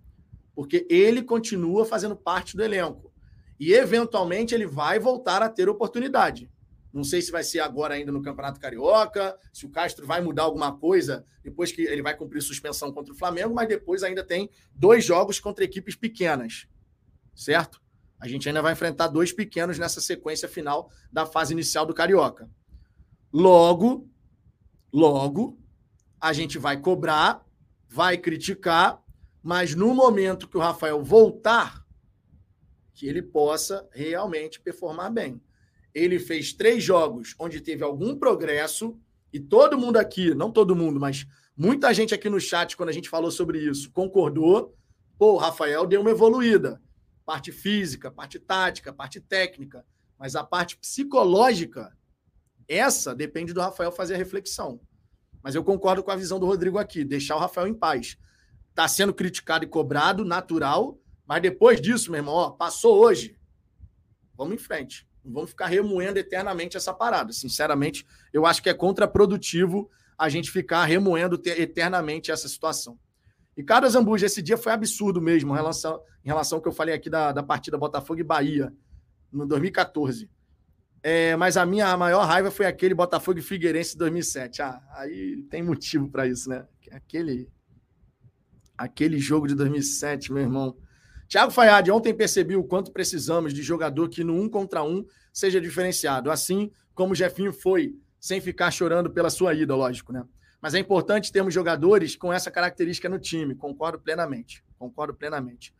porque 0.55 0.87
ele 0.91 1.23
continua 1.23 1.85
fazendo 1.85 2.17
parte 2.17 2.57
do 2.57 2.63
elenco. 2.63 3.13
E, 3.59 3.73
eventualmente, 3.73 4.55
ele 4.55 4.67
vai 4.67 4.99
voltar 4.99 5.43
a 5.43 5.49
ter 5.49 5.69
oportunidade. 5.69 6.51
Não 6.93 7.03
sei 7.03 7.23
se 7.23 7.33
vai 7.33 7.43
ser 7.43 7.61
agora 7.61 7.95
ainda 7.95 8.13
no 8.13 8.21
Campeonato 8.21 8.61
Carioca, 8.61 9.39
se 9.53 9.65
o 9.65 9.71
Castro 9.71 10.07
vai 10.07 10.21
mudar 10.21 10.43
alguma 10.43 10.77
coisa 10.77 11.25
depois 11.43 11.73
que 11.73 11.83
ele 11.83 12.03
vai 12.03 12.15
cumprir 12.15 12.43
suspensão 12.43 12.93
contra 12.93 13.15
o 13.15 13.17
Flamengo, 13.17 13.55
mas 13.55 13.67
depois 13.67 14.03
ainda 14.03 14.23
tem 14.23 14.51
dois 14.75 15.05
jogos 15.05 15.41
contra 15.41 15.65
equipes 15.65 15.97
pequenas, 15.97 16.67
certo? 17.35 17.81
A 18.21 18.29
gente 18.29 18.47
ainda 18.47 18.61
vai 18.61 18.73
enfrentar 18.75 19.09
dois 19.09 19.33
pequenos 19.33 19.79
nessa 19.79 20.01
sequência 20.01 20.47
final 20.49 20.91
da 21.11 21.25
fase 21.25 21.55
inicial 21.55 21.87
do 21.87 21.95
Carioca. 21.95 22.49
Logo, 23.33 24.09
logo, 24.93 25.59
a 26.21 26.33
gente 26.33 26.59
vai 26.59 26.79
cobrar, 26.79 27.45
vai 27.93 28.17
criticar, 28.17 29.05
mas 29.43 29.75
no 29.75 29.95
momento 29.95 30.49
que 30.49 30.57
o 30.57 30.61
Rafael 30.61 31.05
voltar, 31.05 31.85
que 32.95 33.07
ele 33.07 33.21
possa 33.21 33.87
realmente 33.93 34.59
performar 34.59 35.13
bem. 35.13 35.43
Ele 35.95 36.19
fez 36.19 36.55
três 36.55 36.83
jogos 36.83 37.35
onde 37.39 37.61
teve 37.61 37.85
algum 37.85 38.19
progresso, 38.19 38.99
e 39.31 39.39
todo 39.39 39.77
mundo 39.79 39.99
aqui, 39.99 40.35
não 40.35 40.51
todo 40.51 40.75
mundo, 40.75 40.99
mas 40.99 41.27
muita 41.55 41.93
gente 41.93 42.15
aqui 42.15 42.31
no 42.31 42.41
chat, 42.41 42.79
quando 42.79 42.89
a 42.89 42.93
gente 42.93 43.11
falou 43.11 43.31
sobre 43.31 43.59
isso, 43.59 43.91
concordou. 43.93 44.75
Pô, 45.19 45.35
o 45.35 45.37
Rafael 45.37 45.87
deu 45.87 46.01
uma 46.01 46.11
evoluída 46.11 46.81
parte 47.27 47.53
física, 47.53 48.11
parte 48.11 48.39
tática, 48.39 48.91
parte 48.91 49.21
técnica, 49.21 49.85
mas 50.19 50.35
a 50.35 50.43
parte 50.43 50.79
psicológica, 50.79 51.95
essa 52.67 53.15
depende 53.15 53.53
do 53.53 53.61
Rafael 53.61 53.93
fazer 53.93 54.15
a 54.15 54.19
reflexão. 54.19 54.81
Mas 55.43 55.55
eu 55.55 55.65
concordo 55.65 56.03
com 56.03 56.11
a 56.11 56.17
visão 56.17 56.39
do 56.39 56.47
Rodrigo 56.47 56.79
aqui, 56.79 57.05
deixar 57.05 57.37
o 57.37 57.39
Rafael 57.39 57.67
em 57.67 57.75
paz. 57.75 58.17
Está 58.71 58.87
sendo 58.87 59.13
criticado 59.13 59.65
e 59.65 59.69
cobrado, 59.69 60.25
natural, 60.25 60.99
mas 61.27 61.43
depois 61.43 61.81
disso, 61.81 62.11
meu 62.11 62.19
irmão, 62.19 62.35
ó, 62.35 62.51
passou 62.51 62.99
hoje. 62.99 63.37
Vamos 64.37 64.55
em 64.55 64.59
frente. 64.59 65.07
Não 65.25 65.33
vamos 65.33 65.51
ficar 65.51 65.67
remoendo 65.67 66.19
eternamente 66.19 66.77
essa 66.77 66.93
parada. 66.93 67.33
Sinceramente, 67.33 68.07
eu 68.33 68.47
acho 68.47 68.63
que 68.63 68.69
é 68.69 68.75
contraprodutivo 68.75 69.91
a 70.19 70.29
gente 70.29 70.51
ficar 70.51 70.85
remoendo 70.85 71.41
eternamente 71.45 72.31
essa 72.31 72.49
situação. 72.49 72.99
E 73.57 73.63
cada 73.63 73.89
Zambuja, 73.89 74.27
esse 74.27 74.41
dia 74.41 74.57
foi 74.57 74.73
absurdo 74.73 75.21
mesmo, 75.21 75.53
em 75.53 75.57
relação, 75.57 76.01
em 76.25 76.29
relação 76.29 76.59
ao 76.59 76.63
que 76.63 76.69
eu 76.69 76.73
falei 76.73 76.95
aqui 76.95 77.11
da, 77.11 77.33
da 77.33 77.43
partida 77.43 77.77
Botafogo 77.77 78.21
e 78.21 78.25
Bahia, 78.25 78.73
no 79.31 79.47
2014. 79.47 80.31
É, 81.03 81.35
mas 81.37 81.57
a 81.57 81.67
minha 81.67 81.97
maior 81.97 82.25
raiva 82.25 82.51
foi 82.51 82.67
aquele 82.67 82.95
Botafogo 82.95 83.39
e 83.39 83.43
Figueirense 83.43 83.93
de 83.93 83.99
2007. 83.99 84.63
Ah, 84.63 84.81
aí 84.95 85.43
tem 85.51 85.63
motivo 85.63 86.09
para 86.09 86.27
isso, 86.27 86.49
né? 86.49 86.65
Aquele, 86.93 87.49
aquele 88.79 89.19
jogo 89.19 89.49
de 89.49 89.55
2007, 89.55 90.33
meu 90.33 90.43
irmão. 90.43 90.77
Thiago 91.29 91.51
Fayad, 91.51 91.91
ontem 91.91 92.15
percebi 92.15 92.55
o 92.55 92.63
quanto 92.63 92.93
precisamos 92.93 93.53
de 93.53 93.63
jogador 93.63 94.09
que 94.09 94.23
no 94.23 94.35
um 94.35 94.49
contra 94.49 94.85
um 94.85 95.05
seja 95.33 95.61
diferenciado, 95.61 96.31
assim 96.31 96.71
como 96.95 97.13
o 97.13 97.17
Jefinho 97.17 97.53
foi, 97.53 97.97
sem 98.21 98.41
ficar 98.41 98.71
chorando 98.71 99.11
pela 99.11 99.31
sua 99.31 99.55
ida, 99.55 99.75
lógico, 99.75 100.13
né? 100.13 100.25
Mas 100.61 100.75
é 100.75 100.79
importante 100.79 101.33
termos 101.33 101.53
jogadores 101.53 102.15
com 102.15 102.33
essa 102.33 102.51
característica 102.51 103.09
no 103.09 103.19
time. 103.19 103.57
Concordo 103.57 103.99
plenamente. 103.99 104.63
Concordo 104.79 105.13
plenamente. 105.13 105.75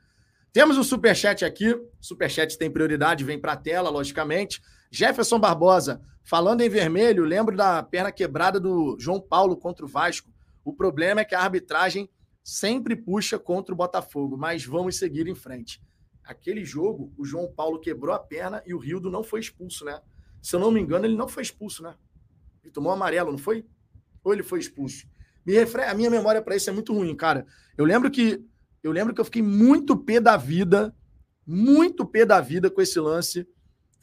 Temos 0.53 0.77
o 0.77 0.83
Superchat 0.83 1.45
aqui. 1.45 1.81
Superchat 2.01 2.59
tem 2.59 2.69
prioridade, 2.69 3.23
vem 3.23 3.39
para 3.39 3.53
a 3.53 3.57
tela, 3.57 3.91
logicamente. 3.91 4.61
Jefferson 4.93 5.39
Barbosa, 5.41 6.03
falando 6.23 6.61
em 6.61 6.69
vermelho, 6.69 7.25
lembro 7.25 7.57
da 7.57 7.83
perna 7.83 8.13
quebrada 8.13 8.61
do 8.61 8.95
João 9.01 9.19
Paulo 9.19 9.57
contra 9.57 9.85
o 9.85 9.89
Vasco. 9.89 10.31
O 10.63 10.73
problema 10.73 11.23
é 11.23 11.25
que 11.25 11.35
a 11.35 11.41
arbitragem 11.41 12.11
sempre 12.45 12.95
puxa 12.95 13.39
contra 13.39 13.75
o 13.75 13.77
Botafogo, 13.77 14.37
mas 14.37 14.67
vamos 14.67 14.97
seguir 14.97 15.27
em 15.27 15.35
frente. 15.35 15.83
Aquele 16.23 16.65
jogo, 16.65 17.13
o 17.17 17.25
João 17.25 17.51
Paulo 17.51 17.81
quebrou 17.81 18.15
a 18.15 18.19
perna 18.19 18.63
e 18.67 18.75
o 18.75 18.79
Rildo 18.79 19.11
não 19.11 19.25
foi 19.25 19.41
expulso, 19.41 19.85
né? 19.85 20.01
Se 20.43 20.55
eu 20.55 20.61
não 20.61 20.71
me 20.71 20.81
engano, 20.81 21.07
ele 21.07 21.17
não 21.17 21.27
foi 21.27 21.43
expulso, 21.43 21.83
né? 21.83 21.95
Ele 22.63 22.73
tomou 22.73 22.93
amarelo, 22.93 23.33
não 23.33 23.39
foi? 23.39 23.65
ou 24.25 24.33
ele 24.33 24.43
foi 24.43 24.61
expulso? 24.61 25.07
Me 25.45 25.55
refre... 25.55 25.83
A 25.83 25.95
minha 25.95 26.11
memória 26.11 26.41
para 26.41 26.55
isso 26.55 26.71
é 26.71 26.73
muito 26.73 26.93
ruim, 26.93 27.15
cara. 27.17 27.47
Eu 27.77 27.85
lembro 27.85 28.11
que 28.11 28.45
eu 28.83 28.91
lembro 28.91 29.15
que 29.15 29.21
eu 29.21 29.25
fiquei 29.25 29.43
muito 29.43 29.97
pé 29.97 30.21
da 30.21 30.37
vida, 30.37 30.95
muito 31.47 32.05
pé 32.05 32.27
da 32.27 32.41
vida 32.41 32.69
com 32.69 32.81
esse 32.81 32.99
lance. 32.99 33.47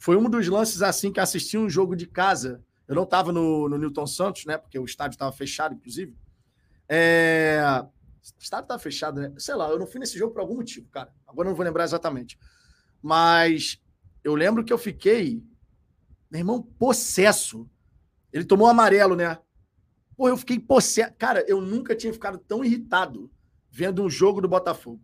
Foi 0.00 0.16
um 0.16 0.30
dos 0.30 0.48
lances 0.48 0.80
assim 0.80 1.12
que 1.12 1.20
assisti 1.20 1.58
um 1.58 1.68
jogo 1.68 1.94
de 1.94 2.06
casa. 2.06 2.64
Eu 2.88 2.94
não 2.94 3.02
estava 3.02 3.30
no, 3.32 3.68
no 3.68 3.76
Newton 3.76 4.06
Santos, 4.06 4.46
né? 4.46 4.56
Porque 4.56 4.78
o 4.78 4.84
estádio 4.86 5.16
estava 5.16 5.30
fechado, 5.30 5.74
inclusive. 5.74 6.16
É... 6.88 7.60
O 8.38 8.42
estádio 8.42 8.64
estava 8.64 8.78
fechado, 8.80 9.20
né? 9.20 9.30
Sei 9.36 9.54
lá, 9.54 9.68
eu 9.68 9.78
não 9.78 9.86
fui 9.86 10.00
nesse 10.00 10.18
jogo 10.18 10.32
por 10.32 10.40
algum 10.40 10.56
motivo, 10.56 10.88
cara. 10.88 11.12
Agora 11.28 11.48
eu 11.48 11.50
não 11.50 11.56
vou 11.56 11.66
lembrar 11.66 11.84
exatamente. 11.84 12.38
Mas 13.02 13.78
eu 14.24 14.34
lembro 14.34 14.64
que 14.64 14.72
eu 14.72 14.78
fiquei, 14.78 15.44
meu 16.30 16.40
irmão, 16.40 16.62
possesso. 16.62 17.68
Ele 18.32 18.44
tomou 18.46 18.68
amarelo, 18.68 19.14
né? 19.14 19.38
Pô, 20.16 20.30
eu 20.30 20.36
fiquei 20.38 20.58
possesso. 20.58 21.12
Cara, 21.18 21.44
eu 21.46 21.60
nunca 21.60 21.94
tinha 21.94 22.12
ficado 22.12 22.38
tão 22.38 22.64
irritado 22.64 23.30
vendo 23.70 24.02
um 24.02 24.08
jogo 24.08 24.40
do 24.40 24.48
Botafogo. 24.48 25.02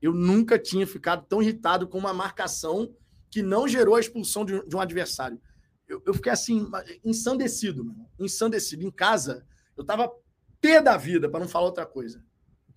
Eu 0.00 0.12
nunca 0.12 0.58
tinha 0.58 0.84
ficado 0.84 1.24
tão 1.28 1.40
irritado 1.40 1.86
com 1.86 1.96
uma 1.96 2.12
marcação 2.12 2.92
que 3.32 3.42
não 3.42 3.66
gerou 3.66 3.96
a 3.96 4.00
expulsão 4.00 4.44
de, 4.44 4.64
de 4.68 4.76
um 4.76 4.80
adversário. 4.80 5.40
Eu, 5.88 6.02
eu, 6.06 6.12
fiquei 6.12 6.30
assim, 6.30 6.70
ensandecido, 7.02 7.82
meu 7.82 8.06
ensandecido. 8.20 8.84
Em 8.84 8.90
casa, 8.90 9.46
eu 9.76 9.84
tava 9.84 10.12
pé 10.60 10.82
da 10.82 10.98
vida, 10.98 11.28
para 11.30 11.40
não 11.40 11.48
falar 11.48 11.64
outra 11.64 11.86
coisa. 11.86 12.22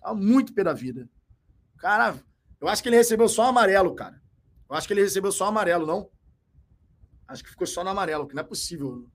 Tava 0.00 0.14
muito 0.14 0.54
pé 0.54 0.64
da 0.64 0.72
vida. 0.72 1.08
Cara, 1.76 2.18
eu 2.58 2.68
acho 2.68 2.82
que 2.82 2.88
ele 2.88 2.96
recebeu 2.96 3.28
só 3.28 3.44
amarelo, 3.44 3.94
cara. 3.94 4.20
Eu 4.68 4.74
acho 4.74 4.88
que 4.88 4.94
ele 4.94 5.02
recebeu 5.02 5.30
só 5.30 5.44
amarelo, 5.44 5.86
não? 5.86 6.10
Acho 7.28 7.44
que 7.44 7.50
ficou 7.50 7.66
só 7.66 7.84
no 7.84 7.90
amarelo, 7.90 8.26
que 8.26 8.34
não 8.34 8.40
é 8.40 8.44
possível. 8.44 9.06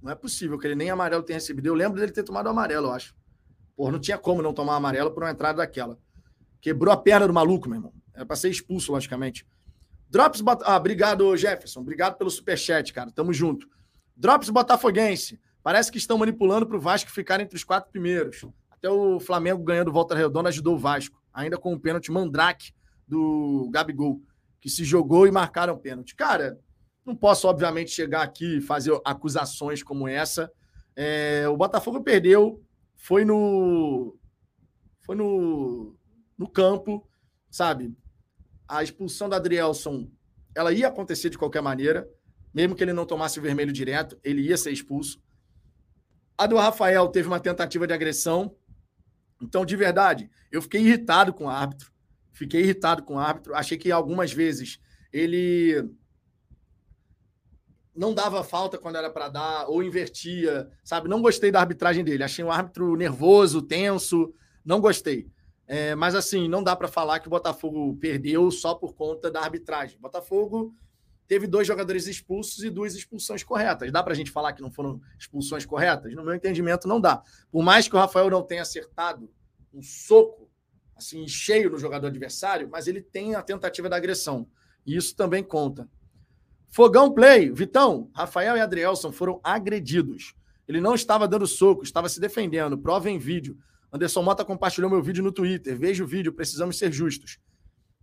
Não 0.00 0.10
é 0.10 0.14
possível 0.14 0.58
que 0.58 0.66
ele 0.66 0.74
nem 0.74 0.90
amarelo 0.90 1.22
tenha 1.22 1.36
recebido. 1.36 1.66
Eu 1.66 1.74
lembro 1.74 2.00
dele 2.00 2.10
ter 2.10 2.22
tomado 2.22 2.48
amarelo, 2.48 2.86
eu 2.86 2.92
acho. 2.92 3.14
Pô, 3.76 3.90
não 3.90 4.00
tinha 4.00 4.16
como 4.16 4.40
não 4.40 4.54
tomar 4.54 4.76
amarelo 4.76 5.12
por 5.12 5.22
uma 5.22 5.30
entrada 5.30 5.58
daquela. 5.58 5.98
Quebrou 6.60 6.92
a 6.92 6.96
perna 6.96 7.26
do 7.26 7.34
maluco, 7.34 7.68
meu 7.68 7.76
irmão. 7.76 8.01
Era 8.14 8.26
pra 8.26 8.36
ser 8.36 8.50
expulso, 8.50 8.92
logicamente. 8.92 9.46
Drops. 10.08 10.40
Bot... 10.40 10.62
Ah, 10.64 10.76
obrigado, 10.76 11.36
Jefferson. 11.36 11.80
Obrigado 11.80 12.16
pelo 12.16 12.30
superchat, 12.30 12.92
cara. 12.92 13.10
Tamo 13.10 13.32
junto. 13.32 13.66
Drops 14.16 14.50
Botafoguense. 14.50 15.40
Parece 15.62 15.90
que 15.90 15.98
estão 15.98 16.18
manipulando 16.18 16.66
para 16.66 16.76
o 16.76 16.80
Vasco 16.80 17.10
ficar 17.10 17.40
entre 17.40 17.56
os 17.56 17.64
quatro 17.64 17.90
primeiros. 17.90 18.44
Até 18.70 18.90
o 18.90 19.20
Flamengo 19.20 19.62
ganhando 19.62 19.92
volta 19.92 20.14
redonda 20.14 20.48
ajudou 20.48 20.74
o 20.74 20.78
Vasco. 20.78 21.22
Ainda 21.32 21.56
com 21.56 21.72
o 21.72 21.80
pênalti 21.80 22.10
mandrake 22.10 22.72
do 23.06 23.70
Gabigol, 23.72 24.20
que 24.60 24.68
se 24.68 24.84
jogou 24.84 25.26
e 25.26 25.30
marcaram 25.30 25.78
pênalti. 25.78 26.14
Cara, 26.14 26.58
não 27.04 27.16
posso, 27.16 27.48
obviamente, 27.48 27.90
chegar 27.90 28.22
aqui 28.22 28.58
e 28.58 28.60
fazer 28.60 28.98
acusações 29.04 29.82
como 29.82 30.06
essa. 30.06 30.52
É, 30.94 31.46
o 31.48 31.56
Botafogo 31.56 32.02
perdeu, 32.02 32.62
foi 32.96 33.24
no. 33.24 34.16
Foi 35.00 35.16
no, 35.16 35.96
no 36.38 36.48
campo, 36.48 37.08
sabe? 37.50 37.92
A 38.72 38.82
expulsão 38.82 39.28
da 39.28 39.36
Adrielson 39.36 40.10
ela 40.54 40.72
ia 40.72 40.88
acontecer 40.88 41.28
de 41.28 41.36
qualquer 41.36 41.60
maneira, 41.60 42.08
mesmo 42.54 42.74
que 42.74 42.82
ele 42.82 42.94
não 42.94 43.04
tomasse 43.04 43.38
o 43.38 43.42
vermelho 43.42 43.70
direto, 43.70 44.18
ele 44.24 44.40
ia 44.40 44.56
ser 44.56 44.70
expulso. 44.70 45.22
A 46.38 46.46
do 46.46 46.56
Rafael 46.56 47.06
teve 47.08 47.28
uma 47.28 47.38
tentativa 47.38 47.86
de 47.86 47.92
agressão. 47.92 48.56
Então, 49.42 49.66
de 49.66 49.76
verdade, 49.76 50.30
eu 50.50 50.62
fiquei 50.62 50.80
irritado 50.80 51.34
com 51.34 51.44
o 51.44 51.50
árbitro. 51.50 51.92
Fiquei 52.32 52.62
irritado 52.62 53.02
com 53.02 53.16
o 53.16 53.18
árbitro. 53.18 53.54
Achei 53.54 53.76
que 53.76 53.92
algumas 53.92 54.32
vezes 54.32 54.80
ele 55.12 55.90
não 57.94 58.14
dava 58.14 58.42
falta 58.42 58.78
quando 58.78 58.96
era 58.96 59.10
para 59.10 59.28
dar, 59.28 59.68
ou 59.68 59.82
invertia, 59.82 60.70
sabe? 60.82 61.10
Não 61.10 61.20
gostei 61.20 61.50
da 61.50 61.60
arbitragem 61.60 62.02
dele. 62.02 62.24
Achei 62.24 62.42
um 62.42 62.50
árbitro 62.50 62.96
nervoso, 62.96 63.60
tenso, 63.60 64.34
não 64.64 64.80
gostei. 64.80 65.30
É, 65.74 65.94
mas 65.94 66.14
assim, 66.14 66.48
não 66.48 66.62
dá 66.62 66.76
para 66.76 66.86
falar 66.86 67.18
que 67.18 67.28
o 67.28 67.30
Botafogo 67.30 67.96
perdeu 67.96 68.50
só 68.50 68.74
por 68.74 68.92
conta 68.92 69.30
da 69.30 69.40
arbitragem. 69.40 69.96
O 69.96 70.02
Botafogo 70.02 70.76
teve 71.26 71.46
dois 71.46 71.66
jogadores 71.66 72.06
expulsos 72.06 72.62
e 72.62 72.68
duas 72.68 72.94
expulsões 72.94 73.42
corretas. 73.42 73.90
Dá 73.90 74.02
para 74.02 74.12
a 74.12 74.14
gente 74.14 74.30
falar 74.30 74.52
que 74.52 74.60
não 74.60 74.70
foram 74.70 75.00
expulsões 75.18 75.64
corretas? 75.64 76.14
No 76.14 76.22
meu 76.22 76.34
entendimento, 76.34 76.86
não 76.86 77.00
dá. 77.00 77.22
Por 77.50 77.62
mais 77.62 77.88
que 77.88 77.96
o 77.96 77.98
Rafael 77.98 78.28
não 78.28 78.42
tenha 78.42 78.60
acertado 78.60 79.32
um 79.72 79.80
soco 79.80 80.46
assim 80.94 81.26
cheio 81.26 81.70
no 81.70 81.78
jogador 81.78 82.08
adversário, 82.08 82.68
mas 82.70 82.86
ele 82.86 83.00
tem 83.00 83.34
a 83.34 83.40
tentativa 83.40 83.88
da 83.88 83.96
agressão. 83.96 84.46
E 84.84 84.94
isso 84.94 85.16
também 85.16 85.42
conta. 85.42 85.88
Fogão 86.68 87.10
Play, 87.10 87.50
Vitão, 87.50 88.10
Rafael 88.14 88.58
e 88.58 88.60
Adrielson 88.60 89.10
foram 89.10 89.40
agredidos. 89.42 90.34
Ele 90.68 90.82
não 90.82 90.94
estava 90.94 91.26
dando 91.26 91.46
soco, 91.46 91.82
estava 91.82 92.10
se 92.10 92.20
defendendo. 92.20 92.76
Prova 92.76 93.08
em 93.08 93.18
vídeo. 93.18 93.56
Anderson 93.92 94.22
Mota 94.22 94.44
compartilhou 94.44 94.90
meu 94.90 95.02
vídeo 95.02 95.22
no 95.22 95.30
Twitter. 95.30 95.76
Veja 95.76 96.02
o 96.02 96.06
vídeo, 96.06 96.32
precisamos 96.32 96.78
ser 96.78 96.90
justos. 96.90 97.38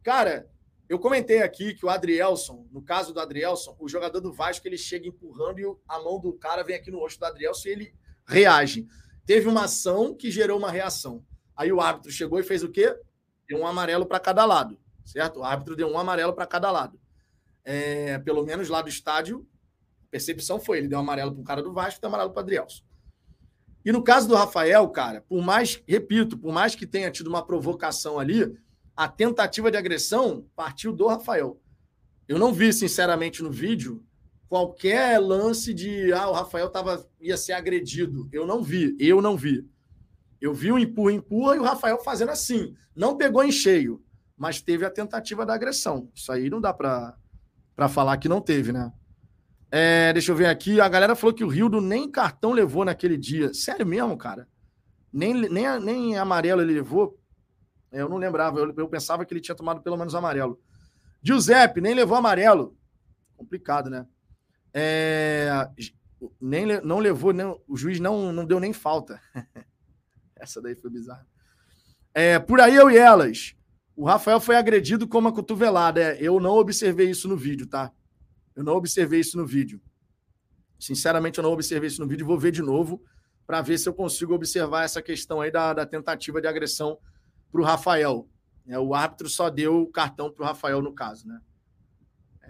Cara, 0.04 0.48
eu 0.88 1.00
comentei 1.00 1.42
aqui 1.42 1.74
que 1.74 1.86
o 1.86 1.90
Adrielson, 1.90 2.68
no 2.72 2.82
caso 2.82 3.14
do 3.14 3.20
Adrielson, 3.20 3.76
o 3.80 3.90
jogador 3.90 4.20
do 4.20 4.32
Vasco, 4.32 4.68
ele 4.68 4.78
chega 4.78 5.08
empurrando 5.08 5.60
e 5.60 5.66
a 5.88 6.00
mão 6.00 6.20
do 6.20 6.34
cara 6.34 6.64
vem 6.64 6.76
aqui 6.76 6.92
no 6.92 7.00
rosto 7.00 7.20
do 7.20 7.26
Adrielson 7.26 7.68
e 7.68 7.72
ele 7.72 7.96
reage. 8.28 8.88
Teve 9.26 9.48
uma 9.48 9.66
ação 9.66 10.16
que 10.16 10.30
gerou 10.30 10.58
uma 10.58 10.72
reação. 10.72 11.26
Aí 11.56 11.72
o 11.72 11.82
árbitro 11.82 12.12
chegou 12.12 12.40
e 12.40 12.44
fez 12.44 12.64
o 12.64 12.70
quê? 12.70 12.96
Deu 13.48 13.60
um 13.60 13.68
amarelo 13.68 14.06
para 14.06 14.20
cada 14.20 14.46
lado, 14.46 14.80
certo? 15.04 15.40
O 15.40 15.44
árbitro 15.44 15.76
deu 15.76 15.88
um 15.88 15.98
amarelo 15.98 16.34
para 16.34 16.46
cada 16.46 16.72
lado. 16.72 17.00
É, 17.64 18.18
pelo 18.20 18.44
menos 18.44 18.70
lá 18.70 18.82
do 18.82 18.90
estádio, 18.90 19.48
a 20.04 20.08
percepção 20.10 20.60
foi: 20.60 20.78
ele 20.78 20.88
deu 20.88 20.98
um 21.00 21.02
amarelo 21.02 21.34
para 21.34 21.42
o 21.42 21.44
cara 21.44 21.62
do 21.62 21.74
Vasco 21.74 22.00
e 22.00 22.02
deu 22.02 22.10
um 22.10 22.14
amarelo 22.14 22.32
para 22.32 22.40
o 22.40 22.44
Adrielson. 22.44 22.84
E 23.90 23.92
no 23.92 24.04
caso 24.04 24.28
do 24.28 24.36
Rafael, 24.36 24.88
cara, 24.90 25.26
por 25.28 25.44
mais, 25.44 25.82
repito, 25.88 26.38
por 26.38 26.54
mais 26.54 26.76
que 26.76 26.86
tenha 26.86 27.10
tido 27.10 27.26
uma 27.26 27.44
provocação 27.44 28.20
ali, 28.20 28.56
a 28.96 29.08
tentativa 29.08 29.72
de 29.72 29.78
agressão 29.78 30.46
partiu 30.56 30.94
do 30.94 31.08
Rafael. 31.08 31.60
Eu 32.28 32.38
não 32.38 32.54
vi, 32.54 32.72
sinceramente, 32.72 33.42
no 33.42 33.50
vídeo 33.50 34.06
qualquer 34.48 35.18
lance 35.18 35.74
de 35.74 36.14
ah, 36.14 36.30
o 36.30 36.34
Rafael 36.34 36.70
tava, 36.70 37.04
ia 37.20 37.36
ser 37.36 37.54
agredido. 37.54 38.30
Eu 38.32 38.46
não 38.46 38.62
vi, 38.62 38.96
eu 39.00 39.24
não 39.24 39.36
vi. 39.36 39.68
Eu 40.40 40.54
vi 40.54 40.72
um 40.72 40.78
empurra, 40.78 41.14
empurra 41.14 41.56
e 41.56 41.60
o 41.60 41.64
Rafael 41.64 41.98
fazendo 41.98 42.30
assim. 42.30 42.76
Não 42.96 43.18
pegou 43.18 43.44
em 43.44 43.52
cheio, 43.52 44.04
mas 44.38 44.62
teve 44.62 44.86
a 44.86 44.92
tentativa 44.92 45.48
da 45.48 45.56
agressão. 45.56 46.12
Isso 46.14 46.32
aí 46.32 46.48
não 46.48 46.62
dá 46.62 46.72
para 46.72 47.18
falar 47.90 48.18
que 48.18 48.30
não 48.30 48.40
teve, 48.40 48.72
né? 48.72 48.94
É, 49.72 50.12
deixa 50.14 50.32
eu 50.32 50.36
ver 50.36 50.48
aqui. 50.48 50.82
A 50.82 50.90
galera 50.90 51.16
falou 51.16 51.34
que 51.34 51.44
o 51.44 51.48
Rildo 51.48 51.80
nem 51.80 52.10
cartão 52.10 52.52
levou 52.52 52.84
naquele 52.84 53.18
dia. 53.18 53.54
Sério 53.54 53.86
mesmo, 53.86 54.18
cara? 54.18 54.48
Nem, 55.12 55.34
nem, 55.34 55.80
nem 55.80 56.18
amarelo 56.18 56.62
ele 56.62 56.74
levou. 56.74 57.20
Eu 57.92 58.08
não 58.08 58.18
lembrava, 58.18 58.60
eu, 58.60 58.74
eu 58.78 58.88
pensava 58.88 59.26
que 59.26 59.34
ele 59.34 59.42
tinha 59.42 59.56
tomado 59.56 59.82
pelo 59.82 59.98
menos 59.98 60.14
amarelo. 60.14 60.60
Giuseppe, 61.22 61.82
nem 61.82 61.94
levou 61.94 62.18
amarelo. 62.18 62.78
Complicado, 63.36 63.90
né? 63.90 64.06
É, 64.74 65.50
nem, 66.40 66.82
não 66.82 67.00
levou, 67.00 67.34
nem, 67.34 67.46
o 67.68 67.76
juiz 67.76 68.00
não, 68.00 68.32
não 68.32 68.46
deu 68.46 68.60
nem 68.60 68.74
falta. 68.74 69.20
Essa 70.36 70.62
daí 70.62 70.76
foi 70.76 70.90
bizarra. 70.90 71.26
É, 72.14 72.40
por 72.40 72.60
aí 72.62 72.76
eu 72.76 72.90
e 72.90 72.98
elas. 72.98 73.56
O 73.96 74.06
Rafael 74.06 74.40
foi 74.40 74.56
agredido 74.56 75.08
com 75.08 75.18
uma 75.18 75.34
cotovelada. 75.34 76.02
É, 76.02 76.18
eu 76.22 76.40
não 76.40 76.52
observei 76.52 77.10
isso 77.10 77.28
no 77.28 77.36
vídeo, 77.36 77.68
tá? 77.68 77.92
Eu 78.60 78.66
não 78.66 78.74
observei 78.74 79.22
isso 79.22 79.38
no 79.38 79.46
vídeo. 79.46 79.80
Sinceramente, 80.78 81.38
eu 81.38 81.44
não 81.44 81.54
observei 81.54 81.88
isso 81.88 82.02
no 82.02 82.08
vídeo. 82.10 82.26
Vou 82.26 82.38
ver 82.38 82.52
de 82.52 82.62
novo 82.62 83.02
para 83.48 83.62
ver 83.62 83.78
se 83.78 83.88
eu 83.88 83.94
consigo 83.94 84.34
observar 84.34 84.84
essa 84.84 85.02
questão 85.02 85.40
aí 85.40 85.50
da, 85.50 85.74
da 85.74 85.86
tentativa 85.86 86.42
de 86.42 86.48
agressão 86.48 87.00
para 87.50 87.62
o 87.62 87.64
Rafael. 87.64 88.28
É, 88.68 88.78
o 88.78 88.94
árbitro 88.94 89.30
só 89.30 89.50
deu 89.50 89.84
o 89.84 89.88
cartão 89.88 90.30
para 90.30 90.44
o 90.44 90.46
Rafael 90.46 90.82
no 90.82 90.94
caso, 90.94 91.26
né? 91.26 91.40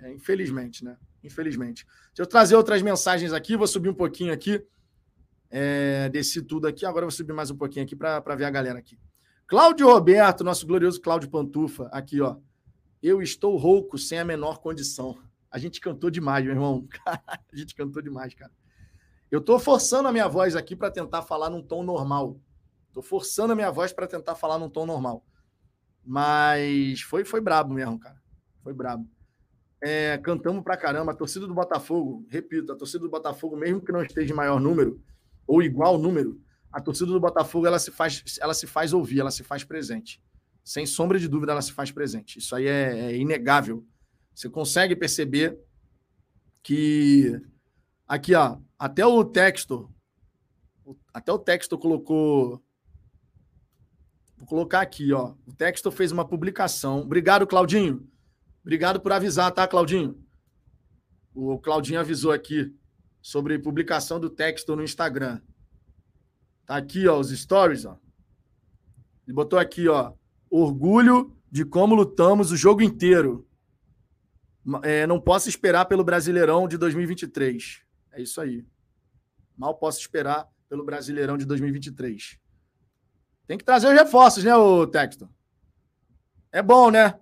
É, 0.01 0.11
infelizmente, 0.11 0.83
né? 0.83 0.97
Infelizmente. 1.23 1.85
Deixa 2.07 2.23
eu 2.23 2.25
trazer 2.25 2.55
outras 2.55 2.81
mensagens 2.81 3.31
aqui, 3.31 3.55
vou 3.55 3.67
subir 3.67 3.89
um 3.89 3.93
pouquinho 3.93 4.33
aqui. 4.33 4.65
É, 5.51 6.09
desci 6.09 6.41
tudo 6.41 6.65
aqui, 6.65 6.87
agora 6.87 7.05
vou 7.05 7.11
subir 7.11 7.33
mais 7.33 7.51
um 7.51 7.55
pouquinho 7.55 7.85
aqui 7.85 7.95
para 7.95 8.35
ver 8.35 8.45
a 8.45 8.49
galera 8.49 8.79
aqui. 8.79 8.97
Cláudio 9.45 9.85
Roberto, 9.85 10.43
nosso 10.43 10.65
glorioso 10.65 10.99
Cláudio 10.99 11.29
Pantufa, 11.29 11.87
aqui, 11.91 12.19
ó. 12.19 12.37
Eu 12.99 13.21
estou 13.21 13.55
rouco 13.57 13.95
sem 13.95 14.17
a 14.17 14.25
menor 14.25 14.57
condição. 14.57 15.28
A 15.51 15.57
gente 15.57 15.79
cantou 15.79 16.09
demais, 16.09 16.43
meu 16.43 16.53
irmão. 16.53 16.87
a 17.05 17.55
gente 17.55 17.73
cantou 17.75 18.01
demais, 18.01 18.33
cara. 18.33 18.51
Eu 19.31 19.39
estou 19.39 19.59
forçando 19.59 20.07
a 20.07 20.11
minha 20.11 20.27
voz 20.27 20.55
aqui 20.55 20.75
para 20.75 20.91
tentar 20.91 21.21
falar 21.21 21.49
num 21.49 21.61
tom 21.61 21.83
normal. 21.83 22.39
Tô 22.91 23.01
forçando 23.01 23.53
a 23.53 23.55
minha 23.55 23.71
voz 23.71 23.93
para 23.93 24.07
tentar 24.07 24.35
falar 24.35 24.57
num 24.57 24.69
tom 24.69 24.85
normal. 24.85 25.25
Mas 26.03 27.01
foi, 27.01 27.23
foi 27.23 27.39
brabo 27.39 27.73
mesmo, 27.73 27.99
cara. 27.99 28.19
Foi 28.63 28.73
brabo. 28.73 29.07
É, 29.81 30.17
cantamos 30.17 30.63
pra 30.63 30.75
caramba. 30.75 31.11
A 31.11 31.15
torcida 31.15 31.45
do 31.45 31.53
Botafogo, 31.53 32.25
repito, 32.29 32.71
a 32.71 32.75
torcida 32.75 33.03
do 33.03 33.09
Botafogo, 33.09 33.55
mesmo 33.55 33.81
que 33.81 33.91
não 33.91 34.01
esteja 34.01 34.33
em 34.33 34.35
maior 34.35 34.59
número, 34.59 35.01
ou 35.45 35.61
igual 35.61 35.97
número, 35.97 36.41
a 36.71 36.81
torcida 36.81 37.11
do 37.11 37.19
Botafogo 37.19 37.65
ela 37.65 37.79
se 37.79 37.91
faz, 37.91 38.23
ela 38.39 38.53
se 38.53 38.67
faz 38.67 38.93
ouvir, 38.93 39.19
ela 39.19 39.31
se 39.31 39.43
faz 39.43 39.63
presente. 39.63 40.21
Sem 40.63 40.85
sombra 40.85 41.17
de 41.17 41.27
dúvida, 41.27 41.51
ela 41.51 41.61
se 41.61 41.71
faz 41.71 41.91
presente. 41.91 42.39
Isso 42.39 42.55
aí 42.55 42.67
é, 42.67 43.11
é 43.11 43.17
inegável. 43.17 43.85
Você 44.39 44.49
consegue 44.49 44.95
perceber 44.95 45.59
que 46.63 47.41
aqui, 48.07 48.33
ó, 48.33 48.57
até 48.77 49.05
o 49.05 49.25
texto, 49.25 49.93
até 51.13 51.29
o 51.29 51.37
texto 51.37 51.77
colocou 51.77 52.63
Vou 54.37 54.47
colocar 54.47 54.79
aqui, 54.79 55.11
ó. 55.11 55.33
O 55.45 55.51
Texto 55.51 55.91
fez 55.91 56.13
uma 56.13 56.25
publicação. 56.25 57.01
Obrigado, 57.01 57.45
Claudinho. 57.45 58.09
Obrigado 58.61 59.01
por 59.01 59.11
avisar, 59.11 59.51
tá, 59.51 59.67
Claudinho? 59.67 60.17
O 61.35 61.59
Claudinho 61.59 61.99
avisou 61.99 62.31
aqui 62.31 62.73
sobre 63.21 63.59
publicação 63.59 64.21
do 64.21 64.29
Texto 64.29 64.73
no 64.73 64.83
Instagram. 64.83 65.41
Tá 66.65 66.77
aqui, 66.77 67.09
ó, 67.09 67.19
os 67.19 67.37
stories, 67.37 67.83
ó. 67.83 67.99
Ele 69.27 69.35
botou 69.35 69.59
aqui, 69.59 69.89
ó. 69.89 70.13
Orgulho 70.49 71.35
de 71.51 71.65
como 71.65 71.93
lutamos 71.93 72.53
o 72.53 72.55
jogo 72.55 72.81
inteiro. 72.81 73.48
É, 74.83 75.07
não 75.07 75.19
posso 75.19 75.49
esperar 75.49 75.85
pelo 75.85 76.03
Brasileirão 76.03 76.67
de 76.67 76.77
2023. 76.77 77.81
É 78.11 78.21
isso 78.21 78.41
aí. 78.41 78.65
Mal 79.57 79.75
posso 79.75 79.99
esperar 79.99 80.47
pelo 80.67 80.85
Brasileirão 80.85 81.37
de 81.37 81.45
2023. 81.45 82.39
Tem 83.47 83.57
que 83.57 83.63
trazer 83.63 83.87
os 83.87 83.93
reforços, 83.93 84.43
né, 84.43 84.55
o 84.55 84.85
Texto? 84.85 85.29
É 86.51 86.61
bom, 86.61 86.91
né? 86.91 87.19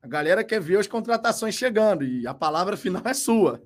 A 0.00 0.06
galera 0.06 0.44
quer 0.44 0.60
ver 0.60 0.78
as 0.78 0.86
contratações 0.86 1.54
chegando 1.54 2.04
e 2.04 2.26
a 2.26 2.34
palavra 2.34 2.76
final 2.78 3.02
é 3.04 3.14
sua. 3.14 3.62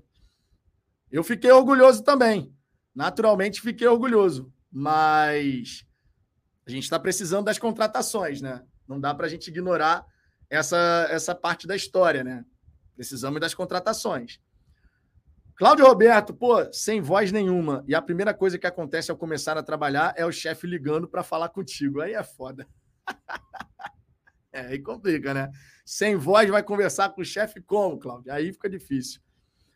Eu 1.11 1.25
fiquei 1.25 1.51
orgulhoso 1.51 2.03
também. 2.03 2.55
Naturalmente 2.95 3.61
fiquei 3.61 3.87
orgulhoso. 3.87 4.53
Mas 4.71 5.85
a 6.67 6.71
gente 6.71 6.85
está 6.85 6.99
precisando 6.99 7.47
das 7.47 7.59
contratações, 7.59 8.41
né? 8.41 8.63
Não 8.87 9.01
dá 9.01 9.15
para 9.15 9.27
a 9.27 9.29
gente 9.29 9.49
ignorar 9.49 10.07
essa, 10.51 11.07
essa 11.11 11.35
parte 11.35 11.67
da 11.67 11.75
história, 11.75 12.23
né? 12.23 12.45
Precisamos 12.99 13.41
das 13.41 13.55
contratações. 13.55 14.41
Cláudio 15.55 15.87
Roberto, 15.87 16.35
pô, 16.35 16.57
sem 16.73 17.01
voz 17.01 17.31
nenhuma. 17.31 17.85
E 17.87 17.95
a 17.95 18.03
primeira 18.03 18.35
coisa 18.35 18.59
que 18.59 18.67
acontece 18.67 19.09
ao 19.09 19.17
começar 19.17 19.57
a 19.57 19.63
trabalhar 19.63 20.15
é 20.17 20.27
o 20.27 20.33
chefe 20.33 20.67
ligando 20.67 21.07
para 21.07 21.23
falar 21.23 21.49
contigo. 21.51 22.01
Aí 22.01 22.15
é 22.15 22.25
foda. 22.25 22.67
é, 24.53 24.63
aí 24.63 24.81
complica, 24.81 25.33
né? 25.33 25.49
Sem 25.85 26.17
voz 26.17 26.51
vai 26.51 26.61
conversar 26.61 27.11
com 27.11 27.21
o 27.21 27.25
chefe 27.25 27.61
como, 27.61 28.01
Cláudio? 28.01 28.33
Aí 28.33 28.53
fica 28.53 28.69
difícil. 28.69 29.21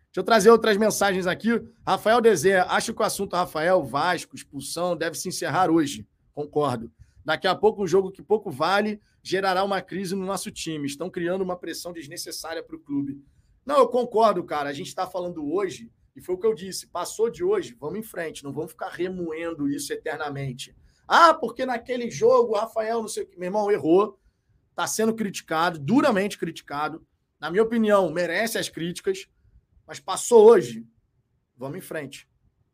Deixa 0.06 0.16
eu 0.16 0.24
trazer 0.24 0.50
outras 0.50 0.76
mensagens 0.76 1.28
aqui. 1.28 1.50
Rafael 1.86 2.20
Dezé, 2.20 2.58
acho 2.58 2.92
que 2.92 3.02
o 3.02 3.04
assunto 3.04 3.36
Rafael 3.36 3.84
Vasco, 3.84 4.34
expulsão, 4.34 4.96
deve 4.96 5.16
se 5.16 5.28
encerrar 5.28 5.70
hoje. 5.70 6.04
Concordo. 6.34 6.92
Daqui 7.24 7.46
a 7.46 7.54
pouco, 7.54 7.84
um 7.84 7.86
jogo 7.86 8.10
que 8.10 8.20
pouco 8.20 8.50
vale 8.50 9.00
gerará 9.22 9.62
uma 9.62 9.80
crise 9.80 10.14
no 10.14 10.26
nosso 10.26 10.50
time. 10.50 10.86
Estão 10.86 11.08
criando 11.08 11.42
uma 11.42 11.56
pressão 11.56 11.92
desnecessária 11.92 12.62
para 12.62 12.76
o 12.76 12.80
clube. 12.80 13.22
Não, 13.64 13.78
eu 13.78 13.88
concordo, 13.88 14.42
cara. 14.42 14.68
A 14.68 14.72
gente 14.72 14.88
está 14.88 15.06
falando 15.06 15.50
hoje, 15.50 15.90
e 16.16 16.20
foi 16.20 16.34
o 16.34 16.38
que 16.38 16.46
eu 16.46 16.54
disse: 16.54 16.86
passou 16.88 17.30
de 17.30 17.44
hoje, 17.44 17.76
vamos 17.78 17.98
em 17.98 18.02
frente, 18.02 18.42
não 18.42 18.52
vamos 18.52 18.72
ficar 18.72 18.88
remoendo 18.88 19.68
isso 19.68 19.92
eternamente. 19.92 20.76
Ah, 21.06 21.32
porque 21.32 21.64
naquele 21.64 22.10
jogo 22.10 22.52
o 22.52 22.56
Rafael, 22.56 23.00
não 23.00 23.08
sei 23.08 23.22
o 23.22 23.26
que, 23.26 23.38
meu 23.38 23.46
irmão, 23.46 23.70
errou, 23.70 24.18
está 24.70 24.86
sendo 24.86 25.14
criticado, 25.14 25.78
duramente 25.78 26.38
criticado. 26.38 27.06
Na 27.38 27.50
minha 27.50 27.62
opinião, 27.62 28.10
merece 28.10 28.58
as 28.58 28.68
críticas, 28.68 29.26
mas 29.86 30.00
passou 30.00 30.44
hoje, 30.46 30.86
vamos 31.56 31.78
em 31.78 31.80
frente. 31.80 32.28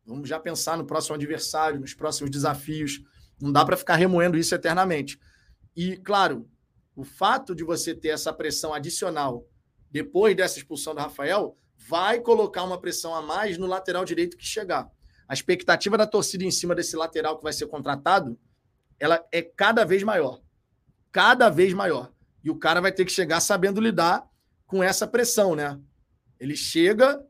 Vamos 0.05 0.27
já 0.27 0.39
pensar 0.39 0.77
no 0.77 0.85
próximo 0.85 1.15
adversário, 1.15 1.79
nos 1.79 1.93
próximos 1.93 2.31
desafios. 2.31 3.03
Não 3.39 3.51
dá 3.51 3.63
para 3.63 3.77
ficar 3.77 3.95
remoendo 3.95 4.37
isso 4.37 4.55
eternamente. 4.55 5.19
E, 5.79 5.95
claro, 5.95 6.45
o 6.93 7.05
fato 7.05 7.55
de 7.55 7.63
você 7.63 7.95
ter 7.95 8.09
essa 8.09 8.33
pressão 8.33 8.73
adicional 8.73 9.47
depois 9.89 10.35
dessa 10.35 10.57
expulsão 10.57 10.93
do 10.93 10.99
Rafael, 10.99 11.55
vai 11.77 12.19
colocar 12.19 12.65
uma 12.65 12.77
pressão 12.77 13.15
a 13.15 13.21
mais 13.21 13.57
no 13.57 13.65
lateral 13.65 14.03
direito 14.03 14.35
que 14.35 14.45
chegar. 14.45 14.91
A 15.25 15.33
expectativa 15.33 15.97
da 15.97 16.05
torcida 16.05 16.43
em 16.43 16.51
cima 16.51 16.75
desse 16.75 16.97
lateral 16.97 17.37
que 17.37 17.43
vai 17.43 17.53
ser 17.53 17.65
contratado, 17.67 18.37
ela 18.99 19.25
é 19.31 19.41
cada 19.41 19.85
vez 19.85 20.03
maior. 20.03 20.41
cada 21.13 21.49
vez 21.49 21.73
maior. 21.73 22.11
E 22.43 22.49
o 22.49 22.59
cara 22.59 22.81
vai 22.81 22.91
ter 22.91 23.05
que 23.05 23.11
chegar 23.13 23.39
sabendo 23.39 23.79
lidar 23.79 24.29
com 24.67 24.83
essa 24.83 25.07
pressão, 25.07 25.55
né? 25.55 25.79
Ele 26.37 26.57
chega 26.57 27.25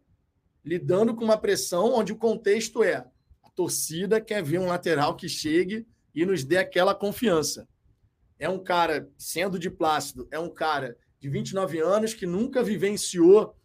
lidando 0.66 1.16
com 1.16 1.24
uma 1.24 1.38
pressão 1.38 1.94
onde 1.94 2.14
o 2.14 2.18
contexto 2.18 2.84
é 2.84 2.96
a 3.44 3.50
torcida 3.56 4.20
quer 4.20 4.44
ver 4.44 4.60
um 4.60 4.66
lateral 4.66 5.16
que 5.16 5.30
chegue 5.30 5.88
e 6.16 6.26
nos 6.26 6.44
dê 6.44 6.58
aquela 6.58 6.96
confiança. 6.96 7.70
É 8.40 8.50
um 8.50 8.58
cara, 8.58 9.10
sendo 9.18 9.60
de 9.60 9.70
Plácido, 9.70 10.28
é 10.32 10.40
um 10.40 10.50
cara 10.50 10.98
de 11.20 11.30
29 11.30 11.80
anos 11.80 12.14
que 12.14 12.26
nunca 12.26 12.64
vivenciou 12.64 13.56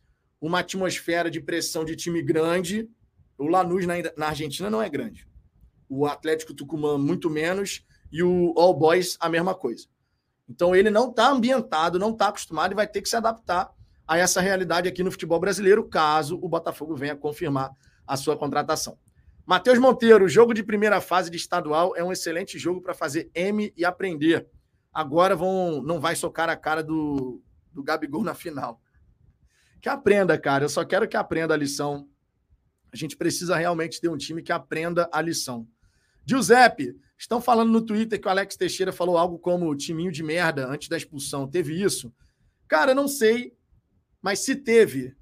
uma 0.41 0.59
atmosfera 0.59 1.31
de 1.31 1.41
pressão 1.41 1.85
de 1.85 1.95
time 1.95 2.20
grande. 2.20 2.91
O 3.39 3.47
Lanús 3.47 3.87
na, 3.87 3.95
na 4.16 4.27
Argentina 4.27 4.68
não 4.68 4.83
é 4.83 4.89
grande. 4.91 5.29
O 5.89 6.07
Atlético 6.07 6.53
Tucumã, 6.53 6.99
muito 6.99 7.31
menos. 7.31 7.87
E 8.11 8.22
o 8.22 8.53
All 8.57 8.75
Boys, 8.75 9.16
a 9.20 9.29
mesma 9.29 9.55
coisa. 9.55 9.87
Então 10.49 10.75
ele 10.75 10.91
não 10.91 11.09
está 11.09 11.31
ambientado, 11.31 11.99
não 11.99 12.11
está 12.11 12.29
acostumado 12.29 12.72
e 12.72 12.75
vai 12.75 12.87
ter 12.87 13.01
que 13.01 13.09
se 13.09 13.16
adaptar 13.16 13.72
a 14.07 14.18
essa 14.18 14.41
realidade 14.41 14.89
aqui 14.89 15.03
no 15.03 15.11
futebol 15.11 15.41
brasileiro, 15.41 15.89
caso 15.89 16.39
o 16.43 16.49
Botafogo 16.49 16.95
venha 16.95 17.16
confirmar 17.16 17.70
a 18.07 18.16
sua 18.16 18.37
contratação. 18.37 18.99
Matheus 19.47 19.79
Monteiro, 19.79 20.29
jogo 20.29 20.53
de 20.53 20.62
primeira 20.62 21.01
fase 21.01 21.31
de 21.31 21.37
estadual 21.37 21.97
é 21.97 22.05
um 22.05 22.12
excelente 22.12 22.59
jogo 22.59 22.81
para 22.81 22.95
fazer 22.95 23.31
M 23.35 23.72
e 23.77 23.85
aprender. 23.85 24.47
Agora 24.95 25.34
vão, 25.34 25.82
não 25.82 25.99
vai 25.99 26.14
socar 26.14 26.49
a 26.49 26.57
cara 26.57 26.82
do, 26.82 27.42
do 27.72 27.82
Gabigol 27.82 28.22
na 28.22 28.34
final. 28.34 28.80
Que 29.82 29.88
aprenda, 29.88 30.38
cara. 30.38 30.64
Eu 30.64 30.68
só 30.68 30.84
quero 30.84 31.09
que 31.09 31.16
aprenda 31.16 31.53
a 31.53 31.57
lição. 31.57 32.09
A 32.92 32.97
gente 32.97 33.16
precisa 33.16 33.57
realmente 33.57 34.01
ter 34.01 34.09
um 34.09 34.16
time 34.16 34.40
que 34.40 34.53
aprenda 34.53 35.09
a 35.12 35.20
lição. 35.20 35.66
Giuseppe, 36.24 36.97
estão 37.18 37.40
falando 37.40 37.72
no 37.72 37.84
Twitter 37.84 38.20
que 38.20 38.28
o 38.28 38.30
Alex 38.30 38.57
Teixeira 38.57 38.92
falou 38.92 39.18
algo 39.18 39.38
como 39.38 39.74
timinho 39.74 40.12
de 40.12 40.22
merda 40.22 40.68
antes 40.68 40.88
da 40.88 40.97
expulsão. 40.97 41.49
Teve 41.49 41.82
isso? 41.82 42.14
Cara, 42.68 42.95
não 42.95 43.09
sei. 43.09 43.53
Mas 44.22 44.38
se 44.38 44.55
teve, 44.57 45.14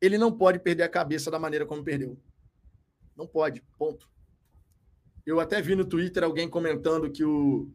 ele 0.00 0.16
não 0.16 0.32
pode 0.32 0.60
perder 0.60 0.84
a 0.84 0.88
cabeça 0.88 1.30
da 1.30 1.38
maneira 1.38 1.66
como 1.66 1.84
perdeu. 1.84 2.16
Não 3.16 3.26
pode. 3.26 3.62
Ponto. 3.76 4.08
Eu 5.26 5.40
até 5.40 5.60
vi 5.60 5.74
no 5.74 5.84
Twitter 5.84 6.22
alguém 6.22 6.48
comentando 6.48 7.10
que 7.10 7.24
o 7.24 7.68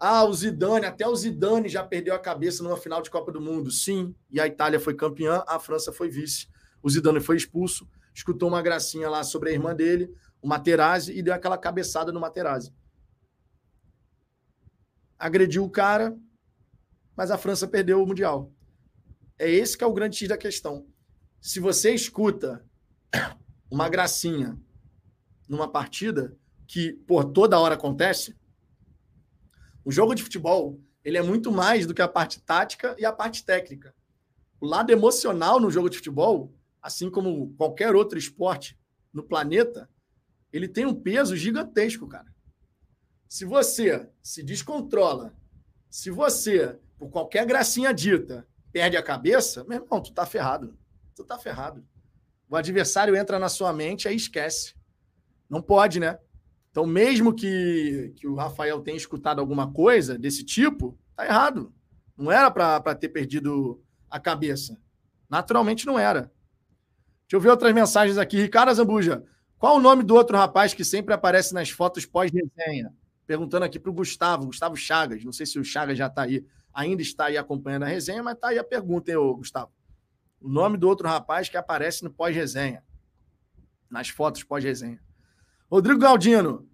ah, 0.00 0.24
o 0.24 0.32
Zidane, 0.32 0.86
até 0.86 1.06
o 1.08 1.16
Zidane 1.16 1.68
já 1.68 1.82
perdeu 1.82 2.14
a 2.14 2.18
cabeça 2.20 2.62
numa 2.62 2.76
final 2.76 3.02
de 3.02 3.10
Copa 3.10 3.32
do 3.32 3.40
Mundo. 3.40 3.70
Sim, 3.70 4.14
e 4.30 4.40
a 4.40 4.46
Itália 4.46 4.78
foi 4.78 4.94
campeã, 4.94 5.42
a 5.46 5.58
França 5.58 5.92
foi 5.92 6.08
vice. 6.08 6.48
O 6.80 6.88
Zidane 6.88 7.20
foi 7.20 7.36
expulso, 7.36 7.88
escutou 8.14 8.48
uma 8.48 8.62
gracinha 8.62 9.10
lá 9.10 9.24
sobre 9.24 9.50
a 9.50 9.52
irmã 9.52 9.74
dele, 9.74 10.14
o 10.40 10.46
Materazzi, 10.46 11.18
e 11.18 11.20
deu 11.20 11.34
aquela 11.34 11.58
cabeçada 11.58 12.12
no 12.12 12.20
Materazzi. 12.20 12.72
Agrediu 15.18 15.64
o 15.64 15.70
cara, 15.70 16.16
mas 17.16 17.32
a 17.32 17.38
França 17.38 17.66
perdeu 17.66 18.00
o 18.00 18.06
Mundial. 18.06 18.52
É 19.36 19.50
esse 19.50 19.76
que 19.76 19.82
é 19.82 19.86
o 19.86 19.92
grande 19.92 20.16
X 20.16 20.28
da 20.28 20.38
questão. 20.38 20.86
Se 21.40 21.58
você 21.58 21.92
escuta 21.92 22.64
uma 23.68 23.88
gracinha 23.88 24.56
numa 25.48 25.68
partida 25.68 26.36
que, 26.68 26.92
por 26.92 27.24
toda 27.24 27.58
hora 27.58 27.74
acontece, 27.74 28.36
o 29.88 29.90
jogo 29.90 30.14
de 30.14 30.22
futebol, 30.22 30.78
ele 31.02 31.16
é 31.16 31.22
muito 31.22 31.50
mais 31.50 31.86
do 31.86 31.94
que 31.94 32.02
a 32.02 32.06
parte 32.06 32.42
tática 32.42 32.94
e 32.98 33.06
a 33.06 33.12
parte 33.12 33.42
técnica. 33.42 33.94
O 34.60 34.66
lado 34.66 34.90
emocional 34.90 35.58
no 35.58 35.70
jogo 35.70 35.88
de 35.88 35.96
futebol, 35.96 36.54
assim 36.82 37.10
como 37.10 37.54
qualquer 37.54 37.94
outro 37.94 38.18
esporte 38.18 38.78
no 39.10 39.22
planeta, 39.22 39.88
ele 40.52 40.68
tem 40.68 40.84
um 40.84 40.94
peso 40.94 41.34
gigantesco, 41.34 42.06
cara. 42.06 42.26
Se 43.26 43.46
você 43.46 44.06
se 44.22 44.42
descontrola, 44.42 45.34
se 45.88 46.10
você, 46.10 46.78
por 46.98 47.08
qualquer 47.08 47.46
gracinha 47.46 47.94
dita, 47.94 48.46
perde 48.70 48.98
a 48.98 49.02
cabeça, 49.02 49.64
meu 49.64 49.82
irmão, 49.82 50.02
tu 50.02 50.12
tá 50.12 50.26
ferrado. 50.26 50.76
Tu 51.16 51.24
tá 51.24 51.38
ferrado. 51.38 51.82
O 52.46 52.56
adversário 52.56 53.16
entra 53.16 53.38
na 53.38 53.48
sua 53.48 53.72
mente, 53.72 54.06
aí 54.06 54.16
esquece. 54.16 54.74
Não 55.48 55.62
pode, 55.62 55.98
né? 55.98 56.18
Então, 56.78 56.86
mesmo 56.86 57.34
que, 57.34 58.12
que 58.14 58.28
o 58.28 58.36
Rafael 58.36 58.80
tenha 58.80 58.96
escutado 58.96 59.40
alguma 59.40 59.72
coisa 59.72 60.16
desse 60.16 60.44
tipo, 60.44 60.96
tá 61.16 61.26
errado. 61.26 61.74
Não 62.16 62.30
era 62.30 62.52
para 62.52 62.94
ter 62.94 63.08
perdido 63.08 63.82
a 64.08 64.20
cabeça. 64.20 64.80
Naturalmente 65.28 65.84
não 65.84 65.98
era. 65.98 66.30
Deixa 67.22 67.32
eu 67.32 67.40
ver 67.40 67.48
outras 67.48 67.74
mensagens 67.74 68.16
aqui. 68.16 68.40
Ricardo 68.40 68.72
Zambuja, 68.72 69.24
qual 69.58 69.74
o 69.74 69.80
nome 69.80 70.04
do 70.04 70.14
outro 70.14 70.36
rapaz 70.36 70.72
que 70.72 70.84
sempre 70.84 71.12
aparece 71.12 71.52
nas 71.52 71.68
fotos 71.68 72.06
pós-resenha? 72.06 72.94
Perguntando 73.26 73.64
aqui 73.64 73.80
para 73.80 73.90
o 73.90 73.94
Gustavo, 73.94 74.46
Gustavo 74.46 74.76
Chagas. 74.76 75.24
Não 75.24 75.32
sei 75.32 75.46
se 75.46 75.58
o 75.58 75.64
Chagas 75.64 75.98
já 75.98 76.06
está 76.06 76.22
aí, 76.22 76.46
ainda 76.72 77.02
está 77.02 77.24
aí 77.24 77.36
acompanhando 77.36 77.82
a 77.82 77.88
resenha, 77.88 78.22
mas 78.22 78.34
está 78.34 78.50
aí 78.50 78.58
a 78.60 78.62
pergunta, 78.62 79.10
hein, 79.10 79.16
Gustavo? 79.18 79.72
O 80.40 80.48
nome 80.48 80.76
do 80.76 80.86
outro 80.86 81.08
rapaz 81.08 81.48
que 81.48 81.56
aparece 81.56 82.04
no 82.04 82.10
pós-resenha, 82.12 82.84
nas 83.90 84.10
fotos 84.10 84.44
pós-resenha. 84.44 85.07
Rodrigo 85.70 86.00
Galdino, 86.00 86.66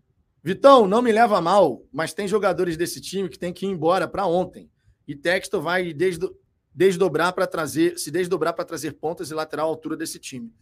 Vitão, 0.43 0.87
não 0.87 1.03
me 1.03 1.11
leva 1.11 1.41
mal, 1.41 1.83
mas 1.93 2.15
tem 2.15 2.29
jogadores 2.29 2.77
desse 2.77 3.01
time 3.01 3.29
que 3.29 3.39
tem 3.39 3.53
que 3.53 3.67
ir 3.67 3.71
embora 3.71 4.07
para 4.07 4.27
ontem. 4.27 4.71
E 5.09 5.17
Texto 5.17 5.61
vai 5.61 5.93
desdo, 5.93 6.39
desdobrar 6.73 7.33
para 7.33 7.47
trazer, 7.47 7.99
se 7.99 8.11
desdobrar 8.11 8.55
para 8.55 8.65
trazer 8.65 8.93
pontas 8.93 9.31
e 9.31 9.35
lateral 9.35 9.67
à 9.67 9.71
altura 9.71 9.97
desse 9.97 10.19
time. 10.19 10.55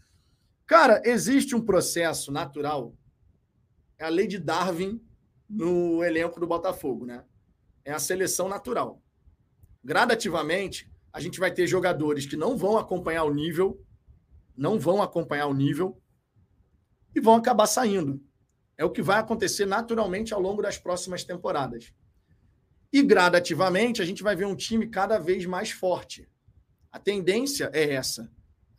Cara, 0.66 1.02
existe 1.04 1.54
um 1.54 1.60
processo 1.60 2.32
natural. 2.32 2.94
É 3.98 4.04
a 4.04 4.08
lei 4.08 4.26
de 4.26 4.38
Darwin 4.38 5.00
no 5.46 6.02
elenco 6.02 6.40
do 6.40 6.46
Botafogo, 6.46 7.04
né? 7.04 7.24
É 7.84 7.92
a 7.92 7.98
seleção 7.98 8.48
natural. 8.48 9.02
Gradativamente, 9.84 10.90
a 11.12 11.20
gente 11.20 11.38
vai 11.38 11.52
ter 11.52 11.66
jogadores 11.66 12.24
que 12.24 12.36
não 12.36 12.56
vão 12.56 12.78
acompanhar 12.78 13.24
o 13.24 13.34
nível, 13.34 13.84
não 14.56 14.78
vão 14.78 15.02
acompanhar 15.02 15.48
o 15.48 15.54
nível, 15.54 16.01
e 17.14 17.20
vão 17.20 17.34
acabar 17.34 17.66
saindo. 17.66 18.22
É 18.76 18.84
o 18.84 18.90
que 18.90 19.02
vai 19.02 19.18
acontecer 19.18 19.66
naturalmente 19.66 20.32
ao 20.32 20.40
longo 20.40 20.62
das 20.62 20.78
próximas 20.78 21.24
temporadas. 21.24 21.92
E 22.92 23.02
gradativamente 23.02 24.02
a 24.02 24.04
gente 24.04 24.22
vai 24.22 24.36
ver 24.36 24.46
um 24.46 24.56
time 24.56 24.86
cada 24.86 25.18
vez 25.18 25.46
mais 25.46 25.70
forte. 25.70 26.28
A 26.90 26.98
tendência 26.98 27.70
é 27.72 27.94
essa. 27.94 28.30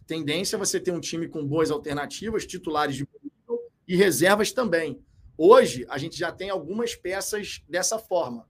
A 0.01 0.05
tendência 0.05 0.55
é 0.55 0.59
você 0.59 0.79
ter 0.79 0.91
um 0.91 0.99
time 0.99 1.27
com 1.27 1.47
boas 1.47 1.71
alternativas, 1.71 2.45
titulares 2.45 2.95
de 2.95 3.07
e 3.87 3.95
reservas 3.95 4.51
também. 4.51 5.03
Hoje 5.37 5.85
a 5.89 5.97
gente 5.97 6.17
já 6.17 6.31
tem 6.31 6.49
algumas 6.49 6.95
peças 6.95 7.63
dessa 7.67 7.97
forma. 7.97 8.47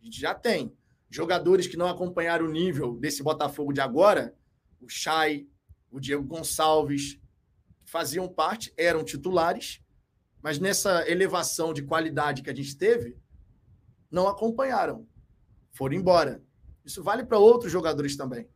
A 0.00 0.04
gente 0.04 0.20
já 0.20 0.34
tem 0.34 0.76
jogadores 1.10 1.66
que 1.66 1.76
não 1.76 1.88
acompanharam 1.88 2.46
o 2.46 2.50
nível 2.50 2.96
desse 2.96 3.22
Botafogo 3.22 3.72
de 3.72 3.80
agora, 3.80 4.34
o 4.80 4.88
Chay, 4.88 5.48
o 5.90 5.98
Diego 5.98 6.24
Gonçalves, 6.24 7.18
faziam 7.94 8.26
parte, 8.26 8.74
eram 8.76 9.04
titulares, 9.04 9.80
mas 10.42 10.58
nessa 10.58 11.08
elevação 11.08 11.72
de 11.72 11.84
qualidade 11.84 12.42
que 12.42 12.50
a 12.50 12.54
gente 12.54 12.76
teve, 12.76 13.16
não 14.10 14.26
acompanharam, 14.26 15.06
foram 15.70 15.94
embora. 15.94 16.42
Isso 16.84 17.04
vale 17.04 17.24
para 17.24 17.38
outros 17.38 17.70
jogadores 17.70 18.16
também. 18.16 18.48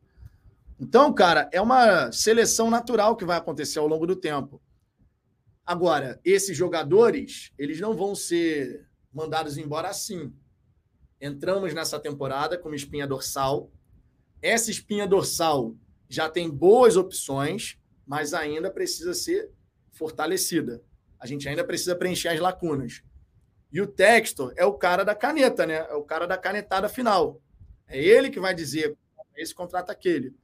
Então, 0.77 1.15
cara, 1.15 1.48
é 1.52 1.60
uma 1.60 2.10
seleção 2.10 2.69
natural 2.69 3.15
que 3.15 3.24
vai 3.24 3.36
acontecer 3.36 3.78
ao 3.78 3.86
longo 3.86 4.09
do 4.09 4.16
tempo. 4.16 4.60
Agora, 5.65 6.20
esses 6.24 6.56
jogadores, 6.56 7.52
eles 7.56 7.78
não 7.78 7.94
vão 7.94 8.16
ser 8.16 8.89
mandados 9.12 9.56
embora 9.56 9.89
assim. 9.89 10.35
Entramos 11.20 11.73
nessa 11.73 12.01
temporada 12.01 12.59
com 12.59 12.70
uma 12.70 12.77
espinha 12.77 13.06
dorsal. 13.06 13.70
Essa 14.43 14.73
espinha 14.73 15.06
dorsal 15.06 15.77
já 16.09 16.28
tem 16.28 16.51
boas 16.51 16.97
opções 16.97 17.78
mas 18.09 18.32
ainda 18.32 18.70
precisa 18.70 19.12
ser 19.12 19.51
fortalecida. 19.93 20.82
A 21.20 21.26
gente 21.26 21.47
ainda 21.47 21.62
precisa 21.62 21.94
preencher 21.94 22.28
as 22.28 22.40
lacunas. 22.40 23.02
E 23.70 23.82
o 23.82 23.86
Textor 23.86 24.55
é 24.56 24.64
o 24.64 24.72
cara 24.72 25.05
da 25.05 25.14
caneta, 25.14 25.66
né? 25.66 25.86
É 25.90 25.94
o 25.94 26.02
cara 26.02 26.26
da 26.26 26.39
canetada 26.39 26.89
final. 26.89 27.39
É 27.86 28.02
ele 28.02 28.30
que 28.30 28.40
vai 28.40 28.55
dizer 28.55 28.97
esse 29.36 29.55
contrato 29.55 29.90
aquele. 29.90 30.35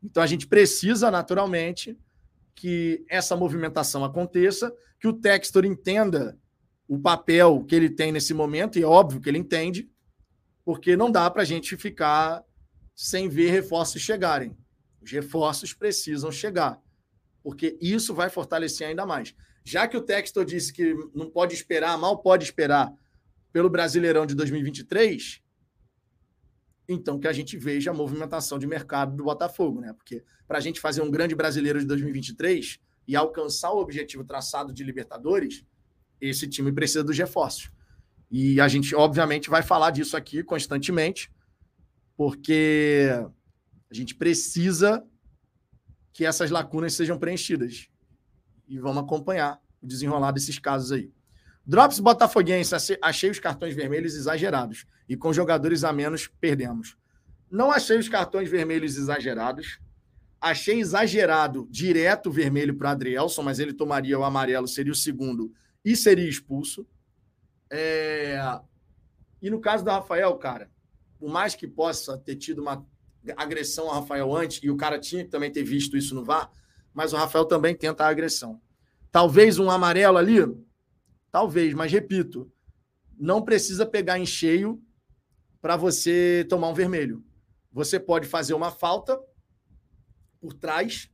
Então 0.00 0.22
a 0.22 0.26
gente 0.26 0.46
precisa 0.46 1.10
naturalmente 1.10 1.98
que 2.54 3.04
essa 3.08 3.34
movimentação 3.34 4.04
aconteça, 4.04 4.72
que 5.00 5.08
o 5.08 5.12
Textor 5.12 5.64
entenda 5.64 6.38
o 6.86 6.96
papel 6.96 7.64
que 7.64 7.74
ele 7.74 7.90
tem 7.90 8.12
nesse 8.12 8.32
momento, 8.32 8.78
e 8.78 8.82
é 8.82 8.86
óbvio 8.86 9.20
que 9.20 9.28
ele 9.28 9.38
entende, 9.38 9.90
porque 10.64 10.96
não 10.96 11.10
dá 11.10 11.28
para 11.28 11.42
a 11.42 11.44
gente 11.44 11.76
ficar 11.76 12.44
sem 12.94 13.28
ver 13.28 13.50
reforços 13.50 14.00
chegarem. 14.00 14.56
Os 15.02 15.10
reforços 15.10 15.72
precisam 15.72 16.30
chegar 16.30 16.80
porque 17.42 17.76
isso 17.80 18.14
vai 18.14 18.28
fortalecer 18.30 18.86
ainda 18.86 19.06
mais. 19.06 19.34
Já 19.64 19.86
que 19.86 19.96
o 19.96 20.00
Textor 20.00 20.44
disse 20.44 20.72
que 20.72 20.94
não 21.14 21.30
pode 21.30 21.54
esperar, 21.54 21.96
mal 21.98 22.18
pode 22.18 22.44
esperar 22.44 22.92
pelo 23.52 23.68
Brasileirão 23.68 24.26
de 24.26 24.34
2023, 24.34 25.42
então 26.88 27.18
que 27.18 27.28
a 27.28 27.32
gente 27.32 27.56
veja 27.56 27.90
a 27.90 27.94
movimentação 27.94 28.58
de 28.58 28.66
mercado 28.66 29.16
do 29.16 29.24
Botafogo, 29.24 29.80
né? 29.80 29.92
Porque 29.92 30.24
para 30.46 30.58
a 30.58 30.60
gente 30.60 30.80
fazer 30.80 31.02
um 31.02 31.10
grande 31.10 31.34
brasileiro 31.34 31.78
de 31.78 31.86
2023 31.86 32.80
e 33.06 33.14
alcançar 33.14 33.70
o 33.70 33.78
objetivo 33.78 34.24
traçado 34.24 34.72
de 34.72 34.82
Libertadores, 34.82 35.64
esse 36.20 36.48
time 36.48 36.72
precisa 36.72 37.04
dos 37.04 37.16
reforços. 37.16 37.70
E 38.30 38.60
a 38.60 38.68
gente, 38.68 38.94
obviamente, 38.94 39.50
vai 39.50 39.62
falar 39.62 39.90
disso 39.90 40.16
aqui 40.16 40.42
constantemente, 40.42 41.30
porque 42.16 43.08
a 43.90 43.94
gente 43.94 44.14
precisa 44.14 45.04
que 46.20 46.26
essas 46.26 46.50
lacunas 46.50 46.92
sejam 46.92 47.18
preenchidas. 47.18 47.88
E 48.68 48.78
vamos 48.78 49.02
acompanhar 49.04 49.58
o 49.80 49.86
desenrolar 49.86 50.32
desses 50.32 50.58
casos 50.58 50.92
aí. 50.92 51.10
Drops 51.64 51.98
Botafoguense, 51.98 52.74
achei 53.00 53.30
os 53.30 53.38
cartões 53.38 53.74
vermelhos 53.74 54.14
exagerados. 54.14 54.84
E 55.08 55.16
com 55.16 55.32
jogadores 55.32 55.82
a 55.82 55.94
menos, 55.94 56.28
perdemos. 56.38 56.94
Não 57.50 57.72
achei 57.72 57.98
os 57.98 58.06
cartões 58.06 58.50
vermelhos 58.50 58.98
exagerados. 58.98 59.80
Achei 60.38 60.78
exagerado 60.78 61.66
direto 61.70 62.30
vermelho 62.30 62.76
para 62.76 62.90
Adrielson, 62.90 63.42
mas 63.42 63.58
ele 63.58 63.72
tomaria 63.72 64.18
o 64.18 64.22
amarelo, 64.22 64.68
seria 64.68 64.92
o 64.92 64.94
segundo 64.94 65.50
e 65.82 65.96
seria 65.96 66.28
expulso. 66.28 66.86
É... 67.70 68.38
E 69.40 69.48
no 69.48 69.58
caso 69.58 69.82
do 69.82 69.90
Rafael, 69.90 70.36
cara, 70.36 70.70
por 71.18 71.30
mais 71.30 71.54
que 71.54 71.66
possa 71.66 72.18
ter 72.18 72.36
tido 72.36 72.60
uma 72.60 72.86
agressão 73.36 73.88
ao 73.88 74.00
Rafael 74.00 74.34
antes, 74.34 74.60
e 74.62 74.70
o 74.70 74.76
cara 74.76 74.98
tinha 74.98 75.24
que 75.24 75.30
também 75.30 75.50
ter 75.50 75.62
visto 75.62 75.96
isso 75.96 76.14
no 76.14 76.24
VAR, 76.24 76.50
mas 76.92 77.12
o 77.12 77.16
Rafael 77.16 77.44
também 77.44 77.74
tenta 77.74 78.04
a 78.04 78.08
agressão. 78.08 78.60
Talvez 79.10 79.58
um 79.58 79.70
amarelo 79.70 80.18
ali, 80.18 80.38
talvez, 81.30 81.74
mas 81.74 81.92
repito, 81.92 82.50
não 83.18 83.42
precisa 83.42 83.84
pegar 83.84 84.18
em 84.18 84.26
cheio 84.26 84.82
para 85.60 85.76
você 85.76 86.46
tomar 86.48 86.68
um 86.68 86.74
vermelho. 86.74 87.24
Você 87.72 88.00
pode 88.00 88.26
fazer 88.26 88.54
uma 88.54 88.70
falta 88.70 89.20
por 90.40 90.54
trás, 90.54 91.10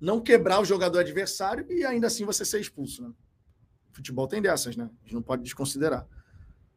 não 0.00 0.20
quebrar 0.20 0.60
o 0.60 0.64
jogador 0.64 0.98
adversário 0.98 1.66
e 1.70 1.84
ainda 1.84 2.06
assim 2.06 2.24
você 2.24 2.44
ser 2.44 2.60
expulso. 2.60 3.02
Né? 3.02 3.12
Futebol 3.92 4.28
tem 4.28 4.42
dessas, 4.42 4.76
né? 4.76 4.84
A 4.84 5.04
gente 5.04 5.14
não 5.14 5.22
pode 5.22 5.42
desconsiderar. 5.42 6.06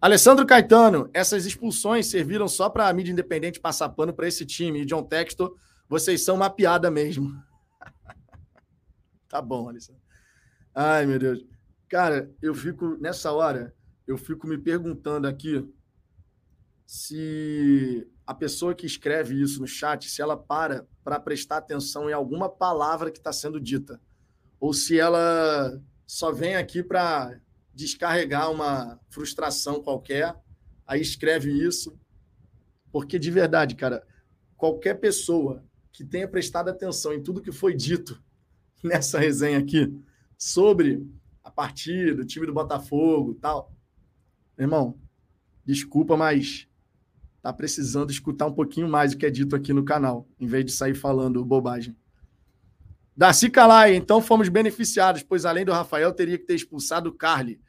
Alessandro 0.01 0.47
Caetano, 0.47 1.11
essas 1.13 1.45
expulsões 1.45 2.07
serviram 2.07 2.47
só 2.47 2.67
para 2.71 2.87
a 2.87 2.93
mídia 2.93 3.11
independente 3.11 3.59
passar 3.59 3.87
pano 3.89 4.11
para 4.11 4.27
esse 4.27 4.43
time. 4.47 4.81
E 4.81 4.85
John 4.85 5.03
Textor, 5.03 5.55
vocês 5.87 6.25
são 6.25 6.35
uma 6.35 6.49
piada 6.49 6.89
mesmo. 6.89 7.31
tá 9.29 9.39
bom, 9.39 9.69
Alessandro. 9.69 10.01
Ai, 10.73 11.05
meu 11.05 11.19
Deus. 11.19 11.45
Cara, 11.87 12.31
eu 12.41 12.55
fico, 12.55 12.97
nessa 12.99 13.31
hora, 13.31 13.75
eu 14.07 14.17
fico 14.17 14.47
me 14.47 14.57
perguntando 14.57 15.27
aqui 15.27 15.71
se 16.83 18.07
a 18.25 18.33
pessoa 18.33 18.73
que 18.73 18.87
escreve 18.87 19.39
isso 19.39 19.61
no 19.61 19.67
chat, 19.67 20.09
se 20.09 20.19
ela 20.19 20.35
para 20.35 20.87
para 21.03 21.19
prestar 21.19 21.57
atenção 21.57 22.09
em 22.09 22.13
alguma 22.13 22.49
palavra 22.49 23.11
que 23.11 23.17
está 23.17 23.31
sendo 23.31 23.59
dita. 23.59 24.01
Ou 24.59 24.73
se 24.73 24.99
ela 24.99 25.79
só 26.07 26.31
vem 26.31 26.55
aqui 26.55 26.81
para 26.81 27.39
descarregar 27.73 28.51
uma 28.51 28.99
frustração 29.09 29.81
qualquer, 29.81 30.35
aí 30.85 31.01
escreve 31.01 31.51
isso. 31.51 31.97
Porque, 32.91 33.17
de 33.17 33.31
verdade, 33.31 33.75
cara, 33.75 34.05
qualquer 34.57 34.95
pessoa 34.95 35.63
que 35.91 36.03
tenha 36.03 36.27
prestado 36.27 36.69
atenção 36.69 37.13
em 37.13 37.21
tudo 37.21 37.41
que 37.41 37.51
foi 37.51 37.73
dito 37.73 38.21
nessa 38.83 39.19
resenha 39.19 39.59
aqui 39.59 39.93
sobre 40.37 41.05
a 41.43 41.51
partida, 41.51 42.21
o 42.21 42.25
time 42.25 42.45
do 42.45 42.53
Botafogo 42.53 43.35
tal. 43.35 43.73
Irmão, 44.57 44.99
desculpa, 45.65 46.15
mas 46.15 46.67
tá 47.41 47.51
precisando 47.51 48.11
escutar 48.11 48.45
um 48.45 48.53
pouquinho 48.53 48.87
mais 48.87 49.13
o 49.13 49.17
que 49.17 49.25
é 49.25 49.29
dito 49.29 49.55
aqui 49.55 49.73
no 49.73 49.83
canal, 49.83 50.27
em 50.39 50.45
vez 50.45 50.65
de 50.65 50.71
sair 50.71 50.93
falando 50.93 51.43
bobagem. 51.43 51.95
Darcy 53.21 53.51
Calai, 53.51 53.93
então 53.93 54.19
fomos 54.19 54.49
beneficiados, 54.49 55.21
pois 55.21 55.45
além 55.45 55.63
do 55.63 55.71
Rafael, 55.71 56.11
teria 56.11 56.39
que 56.39 56.43
ter 56.43 56.55
expulsado 56.55 57.11
o 57.11 57.13
Carly 57.13 57.61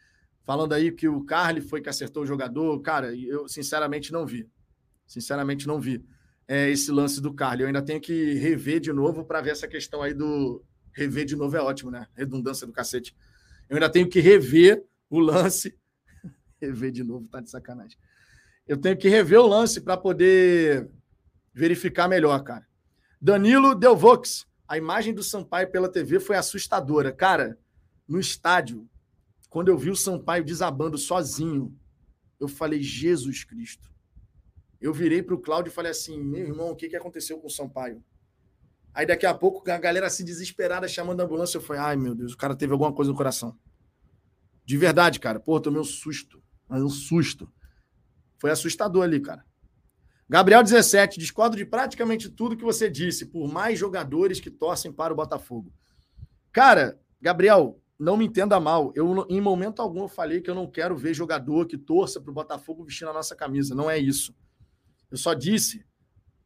falando 0.46 0.72
aí 0.72 0.90
que 0.90 1.06
o 1.06 1.22
Carly 1.24 1.60
foi 1.60 1.82
que 1.82 1.90
acertou 1.90 2.22
o 2.22 2.26
jogador. 2.26 2.80
Cara, 2.80 3.14
eu 3.14 3.46
sinceramente 3.46 4.14
não 4.14 4.24
vi. 4.24 4.48
Sinceramente 5.06 5.66
não 5.66 5.78
vi 5.78 6.02
é, 6.48 6.70
esse 6.70 6.90
lance 6.90 7.20
do 7.20 7.34
Carly. 7.34 7.60
Eu 7.60 7.66
ainda 7.66 7.82
tenho 7.82 8.00
que 8.00 8.32
rever 8.32 8.80
de 8.80 8.94
novo 8.94 9.26
para 9.26 9.42
ver 9.42 9.50
essa 9.50 9.68
questão 9.68 10.00
aí 10.00 10.14
do. 10.14 10.64
Rever 10.90 11.26
de 11.26 11.36
novo 11.36 11.54
é 11.54 11.60
ótimo, 11.60 11.90
né? 11.90 12.06
Redundância 12.16 12.66
do 12.66 12.72
cacete. 12.72 13.14
Eu 13.68 13.76
ainda 13.76 13.90
tenho 13.90 14.08
que 14.08 14.20
rever 14.20 14.82
o 15.10 15.18
lance. 15.18 15.78
rever 16.58 16.90
de 16.90 17.04
novo, 17.04 17.28
tá 17.28 17.42
de 17.42 17.50
sacanagem. 17.50 17.98
Eu 18.66 18.78
tenho 18.78 18.96
que 18.96 19.06
rever 19.06 19.38
o 19.38 19.46
lance 19.46 19.82
para 19.82 19.98
poder 19.98 20.88
verificar 21.52 22.08
melhor, 22.08 22.42
cara. 22.42 22.66
Danilo 23.20 23.74
Delvox. 23.74 24.50
A 24.72 24.78
imagem 24.78 25.12
do 25.12 25.22
Sampaio 25.22 25.70
pela 25.70 25.86
TV 25.86 26.18
foi 26.18 26.34
assustadora. 26.34 27.12
Cara, 27.12 27.58
no 28.08 28.18
estádio, 28.18 28.88
quando 29.50 29.68
eu 29.68 29.76
vi 29.76 29.90
o 29.90 29.94
Sampaio 29.94 30.42
desabando 30.42 30.96
sozinho, 30.96 31.78
eu 32.40 32.48
falei, 32.48 32.82
Jesus 32.82 33.44
Cristo. 33.44 33.92
Eu 34.80 34.94
virei 34.94 35.22
para 35.22 35.34
o 35.34 35.38
Cláudio 35.38 35.70
e 35.70 35.74
falei 35.74 35.90
assim, 35.90 36.18
meu 36.18 36.46
irmão, 36.46 36.70
o 36.70 36.74
que, 36.74 36.88
que 36.88 36.96
aconteceu 36.96 37.38
com 37.38 37.48
o 37.48 37.50
Sampaio? 37.50 38.02
Aí 38.94 39.04
daqui 39.04 39.26
a 39.26 39.34
pouco 39.34 39.70
a 39.70 39.76
galera 39.76 40.06
assim 40.06 40.24
desesperada 40.24 40.88
chamando 40.88 41.20
a 41.20 41.24
ambulância. 41.24 41.58
Eu 41.58 41.62
falei, 41.62 41.82
ai 41.82 41.96
meu 41.98 42.14
Deus, 42.14 42.32
o 42.32 42.38
cara 42.38 42.56
teve 42.56 42.72
alguma 42.72 42.94
coisa 42.94 43.10
no 43.10 43.16
coração. 43.16 43.54
De 44.64 44.78
verdade, 44.78 45.20
cara. 45.20 45.38
Pô, 45.38 45.60
tomei 45.60 45.82
um 45.82 45.84
susto. 45.84 46.42
Um 46.70 46.88
susto. 46.88 47.46
Foi 48.38 48.50
assustador 48.50 49.02
ali, 49.02 49.20
cara. 49.20 49.44
Gabriel 50.32 50.62
17, 50.62 51.20
discordo 51.20 51.58
de 51.58 51.66
praticamente 51.66 52.30
tudo 52.30 52.56
que 52.56 52.64
você 52.64 52.88
disse, 52.88 53.26
por 53.26 53.52
mais 53.52 53.78
jogadores 53.78 54.40
que 54.40 54.50
torcem 54.50 54.90
para 54.90 55.12
o 55.12 55.16
Botafogo. 55.16 55.70
Cara, 56.50 56.98
Gabriel, 57.20 57.78
não 57.98 58.16
me 58.16 58.24
entenda 58.24 58.58
mal. 58.58 58.94
Eu, 58.96 59.26
em 59.28 59.42
momento 59.42 59.82
algum, 59.82 60.04
eu 60.04 60.08
falei 60.08 60.40
que 60.40 60.48
eu 60.48 60.54
não 60.54 60.66
quero 60.66 60.96
ver 60.96 61.12
jogador 61.12 61.66
que 61.66 61.76
torça 61.76 62.18
para 62.18 62.30
o 62.30 62.34
Botafogo 62.34 62.82
vestindo 62.82 63.10
a 63.10 63.12
nossa 63.12 63.36
camisa. 63.36 63.74
Não 63.74 63.90
é 63.90 63.98
isso. 63.98 64.34
Eu 65.10 65.18
só 65.18 65.34
disse 65.34 65.84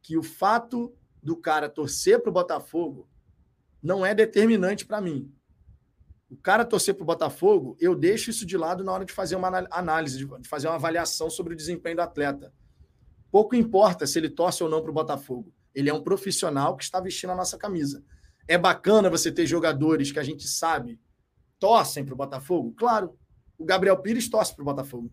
que 0.01 0.17
o 0.17 0.21
fato 0.21 0.93
do 1.23 1.37
cara 1.37 1.69
torcer 1.69 2.21
para 2.21 2.29
o 2.29 2.33
Botafogo 2.33 3.07
não 3.81 4.05
é 4.05 4.13
determinante 4.13 4.85
para 4.85 4.99
mim. 4.99 5.33
O 6.29 6.35
cara 6.35 6.65
torcer 6.65 6.93
para 6.93 7.03
o 7.03 7.07
Botafogo, 7.07 7.77
eu 7.79 7.95
deixo 7.95 8.31
isso 8.31 8.45
de 8.45 8.57
lado 8.57 8.83
na 8.83 8.91
hora 8.91 9.05
de 9.05 9.13
fazer 9.13 9.37
uma 9.37 9.65
análise, 9.71 10.17
de 10.17 10.49
fazer 10.49 10.67
uma 10.67 10.75
avaliação 10.75 11.29
sobre 11.29 11.53
o 11.53 11.57
desempenho 11.57 11.95
do 11.95 12.01
atleta. 12.01 12.51
Pouco 13.31 13.55
importa 13.55 14.07
se 14.07 14.17
ele 14.17 14.29
torce 14.29 14.63
ou 14.63 14.69
não 14.69 14.81
para 14.81 14.91
o 14.91 14.93
Botafogo. 14.93 15.53
Ele 15.73 15.89
é 15.89 15.93
um 15.93 16.01
profissional 16.01 16.75
que 16.75 16.83
está 16.83 16.99
vestindo 16.99 17.31
a 17.31 17.35
nossa 17.35 17.57
camisa. 17.57 18.03
É 18.47 18.57
bacana 18.57 19.09
você 19.09 19.31
ter 19.31 19.45
jogadores 19.45 20.11
que 20.11 20.19
a 20.19 20.23
gente 20.23 20.47
sabe 20.47 20.99
torcem 21.59 22.05
para 22.05 22.13
o 22.13 22.17
Botafogo? 22.17 22.73
Claro. 22.77 23.17
O 23.57 23.65
Gabriel 23.65 23.97
Pires 23.97 24.29
torce 24.29 24.55
para 24.55 24.61
o 24.61 24.65
Botafogo. 24.65 25.11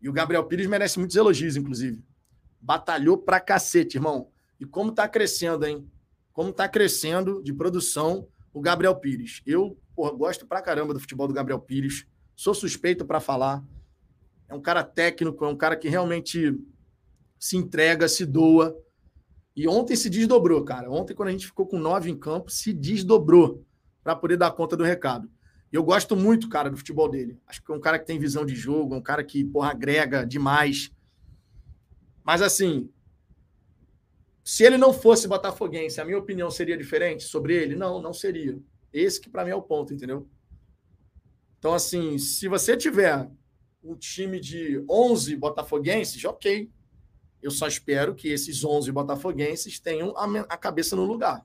E 0.00 0.08
o 0.08 0.12
Gabriel 0.12 0.44
Pires 0.44 0.66
merece 0.66 0.98
muitos 0.98 1.16
elogios, 1.16 1.56
inclusive. 1.56 2.04
Batalhou 2.60 3.16
pra 3.16 3.40
cacete, 3.40 3.96
irmão. 3.96 4.28
E 4.58 4.66
como 4.66 4.92
tá 4.92 5.08
crescendo, 5.08 5.64
hein? 5.64 5.88
Como 6.32 6.52
tá 6.52 6.68
crescendo 6.68 7.42
de 7.42 7.52
produção 7.52 8.28
o 8.52 8.60
Gabriel 8.60 8.96
Pires. 8.96 9.40
Eu 9.46 9.78
porra, 9.94 10.12
gosto 10.12 10.46
pra 10.46 10.62
caramba 10.62 10.92
do 10.92 11.00
futebol 11.00 11.28
do 11.28 11.34
Gabriel 11.34 11.60
Pires. 11.60 12.06
Sou 12.34 12.54
suspeito 12.54 13.04
para 13.04 13.20
falar. 13.20 13.62
É 14.48 14.54
um 14.54 14.60
cara 14.60 14.82
técnico, 14.82 15.44
é 15.44 15.48
um 15.48 15.56
cara 15.56 15.76
que 15.76 15.88
realmente 15.88 16.58
se 17.42 17.56
entrega, 17.56 18.06
se 18.06 18.24
doa. 18.24 18.80
E 19.56 19.66
ontem 19.66 19.96
se 19.96 20.08
desdobrou, 20.08 20.64
cara. 20.64 20.88
Ontem, 20.88 21.12
quando 21.12 21.30
a 21.30 21.32
gente 21.32 21.46
ficou 21.46 21.66
com 21.66 21.76
nove 21.76 22.08
em 22.08 22.16
campo, 22.16 22.48
se 22.52 22.72
desdobrou 22.72 23.66
para 24.04 24.14
poder 24.14 24.36
dar 24.36 24.52
conta 24.52 24.76
do 24.76 24.84
recado. 24.84 25.28
Eu 25.72 25.82
gosto 25.82 26.14
muito, 26.14 26.48
cara, 26.48 26.70
do 26.70 26.76
futebol 26.76 27.08
dele. 27.08 27.36
Acho 27.44 27.60
que 27.60 27.72
é 27.72 27.74
um 27.74 27.80
cara 27.80 27.98
que 27.98 28.06
tem 28.06 28.16
visão 28.16 28.46
de 28.46 28.54
jogo, 28.54 28.94
é 28.94 28.98
um 28.98 29.02
cara 29.02 29.24
que, 29.24 29.44
porra, 29.44 29.72
agrega 29.72 30.24
demais. 30.24 30.92
Mas, 32.22 32.42
assim, 32.42 32.88
se 34.44 34.62
ele 34.62 34.78
não 34.78 34.92
fosse 34.92 35.26
botafoguense, 35.26 36.00
a 36.00 36.04
minha 36.04 36.18
opinião 36.18 36.48
seria 36.48 36.78
diferente 36.78 37.24
sobre 37.24 37.56
ele? 37.56 37.74
Não, 37.74 38.00
não 38.00 38.12
seria. 38.12 38.56
Esse 38.92 39.20
que 39.20 39.28
para 39.28 39.44
mim 39.44 39.50
é 39.50 39.56
o 39.56 39.62
ponto, 39.62 39.92
entendeu? 39.92 40.28
Então, 41.58 41.74
assim, 41.74 42.18
se 42.18 42.46
você 42.46 42.76
tiver 42.76 43.28
um 43.82 43.96
time 43.96 44.38
de 44.38 44.84
11 44.88 45.34
botafoguenses, 45.34 46.24
ok. 46.24 46.70
Eu 47.42 47.50
só 47.50 47.66
espero 47.66 48.14
que 48.14 48.28
esses 48.28 48.64
11 48.64 48.92
botafoguenses 48.92 49.80
tenham 49.80 50.14
a, 50.16 50.56
cabeça 50.56 50.94
no 50.94 51.04
lugar. 51.04 51.44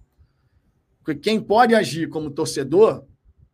Porque 1.04 1.20
quem 1.20 1.42
pode 1.42 1.74
agir 1.74 2.08
como 2.08 2.30
torcedor 2.30 3.06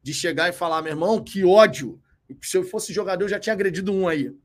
de 0.01 0.13
chegar 0.13 0.49
e 0.49 0.53
falar, 0.53 0.81
meu 0.81 0.91
irmão, 0.91 1.23
que 1.23 1.45
ódio. 1.45 2.01
Se 2.41 2.57
eu 2.57 2.63
fosse 2.63 2.91
jogador, 2.91 3.23
eu 3.23 3.29
já 3.29 3.39
tinha 3.39 3.53
agredido 3.53 3.93
um 3.93 4.07
aí. 4.07 4.35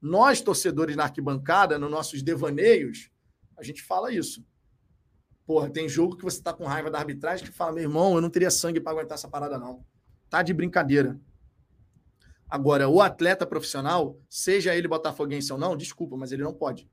Nós, 0.00 0.40
torcedores 0.40 0.94
na 0.94 1.04
arquibancada, 1.04 1.78
nos 1.78 1.90
nossos 1.90 2.22
devaneios, 2.22 3.10
a 3.56 3.62
gente 3.62 3.82
fala 3.82 4.12
isso. 4.12 4.44
Porra, 5.44 5.68
tem 5.68 5.88
jogo 5.88 6.16
que 6.16 6.22
você 6.22 6.40
tá 6.40 6.52
com 6.52 6.64
raiva 6.64 6.90
da 6.90 6.98
arbitragem 6.98 7.44
que 7.44 7.52
fala, 7.52 7.72
meu 7.72 7.82
irmão, 7.82 8.14
eu 8.14 8.20
não 8.20 8.30
teria 8.30 8.50
sangue 8.50 8.80
para 8.80 8.92
aguentar 8.92 9.16
essa 9.16 9.28
parada, 9.28 9.58
não. 9.58 9.84
Tá 10.28 10.42
de 10.42 10.54
brincadeira. 10.54 11.20
Agora, 12.48 12.88
o 12.88 13.00
atleta 13.00 13.44
profissional, 13.44 14.16
seja 14.28 14.74
ele 14.74 14.86
botafoguense 14.86 15.52
ou 15.52 15.58
não, 15.58 15.76
desculpa, 15.76 16.16
mas 16.16 16.30
ele 16.30 16.42
não 16.42 16.54
pode. 16.54 16.88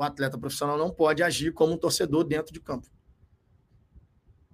O 0.00 0.02
atleta 0.02 0.38
profissional 0.38 0.78
não 0.78 0.90
pode 0.90 1.22
agir 1.22 1.52
como 1.52 1.74
um 1.74 1.76
torcedor 1.76 2.24
dentro 2.24 2.54
de 2.54 2.58
campo. 2.58 2.88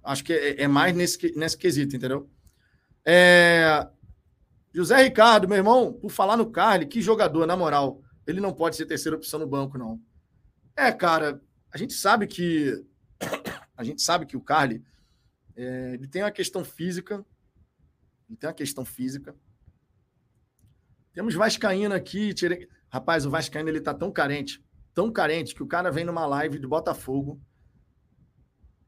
Acho 0.03 0.21
que 0.21 0.33
é, 0.33 0.63
é 0.63 0.67
mais 0.67 0.93
nesse, 0.93 1.31
nesse 1.37 1.57
quesito, 1.57 1.95
entendeu? 1.95 2.29
É... 3.05 3.87
José 4.73 5.01
Ricardo, 5.01 5.47
meu 5.47 5.55
irmão, 5.55 5.93
por 5.93 6.11
falar 6.11 6.35
no 6.35 6.51
Carly, 6.51 6.85
que 6.85 6.99
jogador, 6.99 7.47
na 7.47 7.55
moral. 7.55 8.01
Ele 8.27 8.41
não 8.41 8.53
pode 8.53 8.75
ser 8.75 8.85
terceira 8.87 9.15
opção 9.15 9.39
no 9.39 9.47
banco, 9.47 9.77
não. 9.77 10.01
É, 10.75 10.91
cara, 10.91 11.41
a 11.71 11.77
gente 11.77 11.93
sabe 11.93 12.27
que. 12.27 12.85
A 13.77 13.83
gente 13.83 14.01
sabe 14.01 14.25
que 14.25 14.35
o 14.35 14.41
Carly 14.41 14.83
é, 15.55 15.93
ele 15.93 16.07
tem 16.07 16.23
uma 16.23 16.31
questão 16.31 16.65
física. 16.65 17.23
Ele 18.27 18.35
tem 18.35 18.49
uma 18.49 18.55
questão 18.55 18.83
física. 18.83 19.35
Temos 21.13 21.35
Vascaíno 21.35 21.93
aqui. 21.93 22.33
Tirei... 22.33 22.67
Rapaz, 22.89 23.23
o 23.25 23.29
Vascaíno 23.29 23.69
ele 23.69 23.79
tá 23.79 23.93
tão 23.93 24.11
carente, 24.11 24.65
tão 24.97 25.11
carente, 25.11 25.53
que 25.53 25.61
o 25.61 25.67
cara 25.67 25.91
vem 25.91 26.03
numa 26.03 26.25
live 26.25 26.57
de 26.57 26.65
Botafogo, 26.65 27.39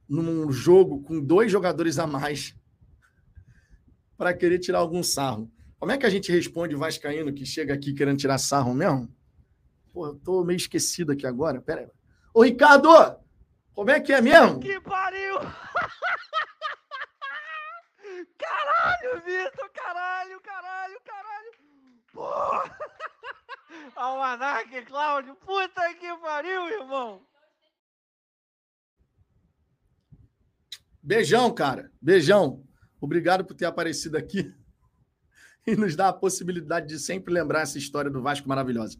num 0.09 0.51
jogo 0.51 1.03
com 1.03 1.23
dois 1.23 1.51
jogadores 1.51 1.99
a 1.99 2.07
mais, 2.07 2.55
para 4.17 4.33
querer 4.33 4.57
tirar 4.57 4.79
algum 4.79 5.03
sarro. 5.03 5.51
Como 5.77 5.91
é 5.91 5.99
que 5.99 6.07
a 6.07 6.09
gente 6.09 6.31
responde 6.31 6.73
o 6.73 6.79
Vascaíno 6.79 7.31
que 7.31 7.45
chega 7.45 7.75
aqui 7.75 7.93
querendo 7.93 8.17
tirar 8.17 8.39
sarro 8.39 8.73
mesmo? 8.73 9.07
Pô, 9.93 10.07
eu 10.07 10.15
tô 10.15 10.43
meio 10.43 10.57
esquecido 10.57 11.11
aqui 11.11 11.27
agora. 11.27 11.61
Pera 11.61 11.81
aí. 11.81 11.87
Ô, 12.33 12.41
Ricardo! 12.41 12.89
Como 13.71 13.91
é 13.91 13.99
que 13.99 14.11
é 14.11 14.19
mesmo? 14.19 14.59
Que 14.59 14.81
pariu! 14.81 15.35
caralho, 18.35 19.21
Vitor! 19.23 19.69
Caralho, 19.75 20.41
caralho, 20.41 20.99
caralho! 21.05 21.51
Porra! 22.11 22.77
Almanac, 23.95 24.81
Cláudio! 24.85 25.35
Puta 25.35 25.93
que 25.95 26.17
pariu, 26.17 26.67
irmão! 26.69 27.21
Beijão, 31.01 31.53
cara. 31.53 31.91
Beijão. 32.01 32.63
Obrigado 33.01 33.45
por 33.45 33.55
ter 33.55 33.65
aparecido 33.65 34.17
aqui 34.17 34.53
e 35.65 35.75
nos 35.75 35.95
dar 35.95 36.09
a 36.09 36.13
possibilidade 36.13 36.87
de 36.87 36.99
sempre 36.99 37.33
lembrar 37.33 37.61
essa 37.61 37.77
história 37.77 38.11
do 38.11 38.21
Vasco 38.21 38.47
maravilhosa. 38.47 38.99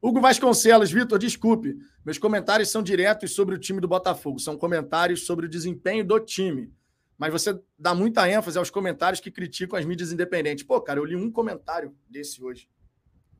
Hugo 0.00 0.20
Vasconcelos, 0.20 0.92
Vitor, 0.92 1.18
desculpe. 1.18 1.76
Meus 2.04 2.18
comentários 2.18 2.70
são 2.70 2.82
diretos 2.82 3.34
sobre 3.34 3.54
o 3.54 3.58
time 3.58 3.80
do 3.80 3.88
Botafogo. 3.88 4.38
São 4.38 4.56
comentários 4.56 5.26
sobre 5.26 5.46
o 5.46 5.48
desempenho 5.48 6.04
do 6.04 6.20
time. 6.20 6.72
Mas 7.18 7.32
você 7.32 7.58
dá 7.78 7.94
muita 7.94 8.30
ênfase 8.30 8.58
aos 8.58 8.70
comentários 8.70 9.20
que 9.20 9.30
criticam 9.30 9.78
as 9.78 9.84
mídias 9.84 10.12
independentes. 10.12 10.64
Pô, 10.64 10.80
cara, 10.80 11.00
eu 11.00 11.04
li 11.04 11.16
um 11.16 11.30
comentário 11.30 11.96
desse 12.08 12.42
hoje. 12.42 12.68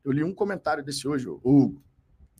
Eu 0.03 0.11
li 0.11 0.23
um 0.23 0.33
comentário 0.33 0.83
desse 0.83 1.07
hoje, 1.07 1.27
Hugo. 1.27 1.83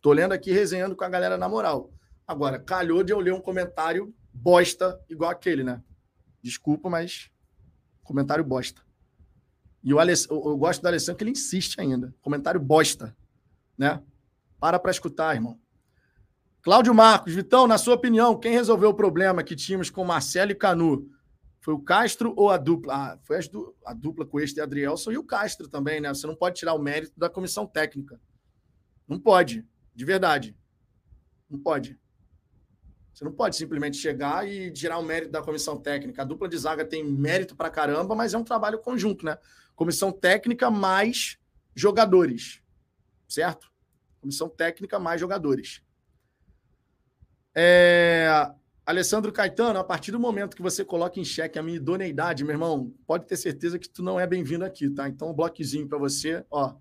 Tô 0.02 0.12
lendo 0.12 0.32
aqui, 0.32 0.52
resenhando 0.52 0.96
com 0.96 1.04
a 1.04 1.10
galera 1.10 1.38
na 1.38 1.50
moral. 1.50 1.92
Agora, 2.26 2.60
calhou 2.60 3.04
de 3.04 3.12
eu 3.12 3.20
ler 3.20 3.34
um 3.34 3.42
comentário 3.42 4.14
bosta 4.34 5.00
igual 5.10 5.32
aquele, 5.32 5.64
né? 5.64 5.82
Desculpa, 6.42 6.90
mas 6.90 7.30
comentário 8.04 8.44
bosta. 8.44 8.82
E 9.84 9.94
o 9.94 10.00
Aless... 10.00 10.28
eu 10.30 10.58
gosto 10.58 10.82
do 10.82 10.88
Alessandro 10.88 11.18
que 11.18 11.24
ele 11.24 11.32
insiste 11.32 11.80
ainda. 11.80 12.14
Comentário 12.22 12.60
bosta, 12.60 13.16
né? 13.78 14.02
Para 14.60 14.80
para 14.80 14.92
escutar, 14.92 15.36
irmão. 15.36 15.60
Cláudio 16.62 16.94
Marcos, 16.94 17.34
Vitão, 17.34 17.68
na 17.68 17.78
sua 17.78 17.96
opinião, 17.96 18.38
quem 18.38 18.52
resolveu 18.52 18.90
o 18.90 18.94
problema 18.94 19.44
que 19.44 19.56
tínhamos 19.56 19.90
com 19.90 20.04
Marcelo 20.04 20.52
e 20.52 20.56
Canu? 20.56 21.10
Foi 21.60 21.74
o 21.74 21.80
Castro 21.80 22.34
ou 22.38 22.50
a 22.50 22.58
dupla? 22.58 22.94
Ah, 22.96 23.20
foi 23.24 23.40
du... 23.48 23.76
a 23.86 23.94
dupla 23.94 24.26
com 24.26 24.40
este 24.40 24.62
Adrielson 24.62 25.12
e 25.12 25.18
o 25.18 25.24
Castro 25.24 25.68
também, 25.68 26.00
né? 26.00 26.10
Você 26.10 26.26
não 26.28 26.36
pode 26.36 26.56
tirar 26.56 26.74
o 26.74 26.80
mérito 26.80 27.20
da 27.20 27.30
comissão 27.30 27.66
técnica. 27.66 28.20
Não 29.08 29.20
pode, 29.20 29.66
de 29.94 30.06
verdade. 30.06 30.56
Não 31.50 31.60
pode. 31.60 32.00
Você 33.14 33.26
não 33.26 33.32
pode 33.32 33.56
simplesmente 33.56 33.98
chegar 33.98 34.48
e 34.48 34.72
tirar 34.72 35.00
o 35.00 35.04
mérito 35.04 35.32
da 35.32 35.42
comissão 35.42 35.76
técnica. 35.76 36.22
A 36.22 36.26
dupla 36.26 36.48
de 36.48 36.56
zaga 36.56 36.86
tem 36.86 37.04
mérito 37.04 37.56
pra 37.56 37.70
caramba, 37.70 38.14
mas 38.14 38.34
é 38.34 38.38
um 38.38 38.44
trabalho 38.44 38.80
conjunto, 38.80 39.26
né? 39.26 39.38
Comissão 39.76 40.12
técnica 40.12 40.70
mais 40.70 41.40
jogadores, 41.74 42.62
certo? 43.28 43.72
Comissão 44.22 44.48
técnica 44.48 45.00
mais 45.00 45.20
jogadores. 45.20 45.82
É... 47.56 48.28
Alessandro 48.88 49.34
Caetano, 49.34 49.78
a 49.80 49.84
partir 49.84 50.14
do 50.14 50.20
momento 50.20 50.56
que 50.56 50.62
você 50.62 50.82
coloca 50.86 51.20
em 51.20 51.26
xeque 51.26 51.60
a 51.60 51.62
minha 51.62 51.76
idoneidade, 51.76 52.46
meu 52.46 52.54
irmão, 52.54 52.94
pode 53.06 53.26
ter 53.26 53.36
certeza 53.36 53.78
que 53.78 53.90
tu 53.90 54.02
não 54.02 54.18
é 54.18 54.26
bem-vindo 54.26 54.64
aqui, 54.64 54.90
tá? 54.90 55.10
Então, 55.10 55.30
um 55.30 55.34
bloquezinho 55.34 55.86
para 55.90 55.98
você, 55.98 56.46
ó, 56.50 56.74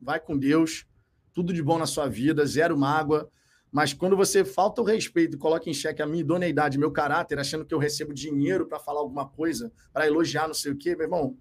vai 0.00 0.18
com 0.18 0.36
Deus, 0.36 0.84
tudo 1.32 1.52
de 1.52 1.62
bom 1.62 1.78
na 1.78 1.86
sua 1.86 2.08
vida, 2.08 2.44
zero 2.44 2.76
mágoa. 2.76 3.30
Mas 3.70 3.92
quando 3.92 4.16
você 4.16 4.44
falta 4.44 4.82
o 4.82 4.84
respeito 4.84 5.36
e 5.36 5.38
coloca 5.38 5.70
em 5.70 5.72
xeque 5.72 6.02
a 6.02 6.06
minha 6.06 6.22
idoneidade, 6.22 6.76
meu 6.76 6.90
caráter, 6.90 7.38
achando 7.38 7.64
que 7.64 7.72
eu 7.72 7.78
recebo 7.78 8.12
dinheiro 8.12 8.66
para 8.66 8.80
falar 8.80 8.98
alguma 8.98 9.28
coisa, 9.28 9.70
para 9.92 10.08
elogiar 10.08 10.48
não 10.48 10.54
sei 10.54 10.72
o 10.72 10.76
quê, 10.76 10.96
meu 10.96 11.04
irmão, 11.04 11.38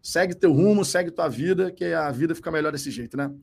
segue 0.00 0.36
teu 0.36 0.52
rumo, 0.52 0.84
segue 0.84 1.10
tua 1.10 1.26
vida, 1.26 1.72
que 1.72 1.86
a 1.86 2.12
vida 2.12 2.32
fica 2.32 2.52
melhor 2.52 2.70
desse 2.70 2.92
jeito, 2.92 3.16
né? 3.16 3.34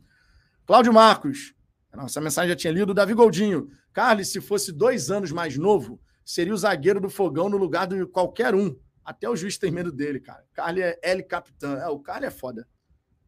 Cláudio 0.66 0.94
Marcos, 0.94 1.54
essa 2.02 2.20
mensagem 2.20 2.50
já 2.50 2.56
tinha 2.56 2.74
lido. 2.74 2.94
Davi 2.94 3.14
Goldinho, 3.14 3.70
Carlos, 3.92 4.32
se 4.32 4.42
fosse 4.42 4.72
dois 4.72 5.12
anos 5.12 5.32
mais 5.32 5.58
novo, 5.58 6.00
seria 6.26 6.54
o 6.54 6.58
zagueiro 6.58 7.00
do 7.00 7.10
fogão 7.10 7.50
no 7.50 7.58
lugar 7.58 7.88
de 7.88 8.06
qualquer 8.08 8.56
um. 8.56 8.76
Até 9.06 9.30
o 9.30 9.36
juiz 9.36 9.58
tem 9.58 9.72
medo 9.72 9.92
dele, 9.92 10.20
cara. 10.20 10.44
Carly 10.54 10.82
é 10.82 11.00
L 11.04 11.24
capitã. 11.24 11.76
É, 11.76 11.88
o 11.88 12.00
Carly 12.00 12.26
é 12.26 12.32
foda. 12.32 12.68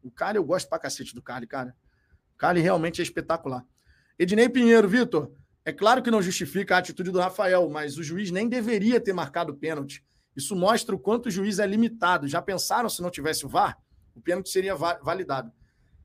O 0.02 0.10
Carly, 0.10 0.38
eu 0.38 0.44
gosto 0.44 0.68
pra 0.68 0.78
cacete 0.78 1.14
do 1.14 1.22
Carly, 1.22 1.46
cara. 1.46 1.74
O 2.34 2.38
Carly 2.38 2.60
realmente 2.60 3.00
é 3.00 3.04
espetacular. 3.04 3.64
Ednei 4.18 4.48
Pinheiro, 4.48 4.88
Vitor, 4.88 5.30
é 5.64 5.72
claro 5.72 6.02
que 6.02 6.10
não 6.10 6.22
justifica 6.22 6.76
a 6.76 6.78
atitude 6.78 7.10
do 7.10 7.20
Rafael, 7.20 7.68
mas 7.68 7.98
o 7.98 8.02
juiz 8.02 8.30
nem 8.30 8.48
deveria 8.48 9.00
ter 9.00 9.12
marcado 9.12 9.52
o 9.52 9.56
pênalti. 9.56 10.04
Isso 10.34 10.54
mostra 10.54 10.94
o 10.94 10.98
quanto 10.98 11.26
o 11.26 11.30
juiz 11.30 11.58
é 11.58 11.66
limitado. 11.66 12.28
Já 12.28 12.40
pensaram 12.40 12.88
se 12.88 13.02
não 13.02 13.10
tivesse 13.10 13.44
o 13.44 13.48
VAR? 13.48 13.78
O 14.14 14.20
pênalti 14.20 14.48
seria 14.48 14.74
validado. 14.74 15.52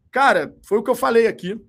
Cara, 0.09 0.57
foi 0.63 0.79
o 0.79 0.83
que 0.83 0.89
eu 0.89 0.95
falei 0.95 1.27
aqui. 1.27 1.59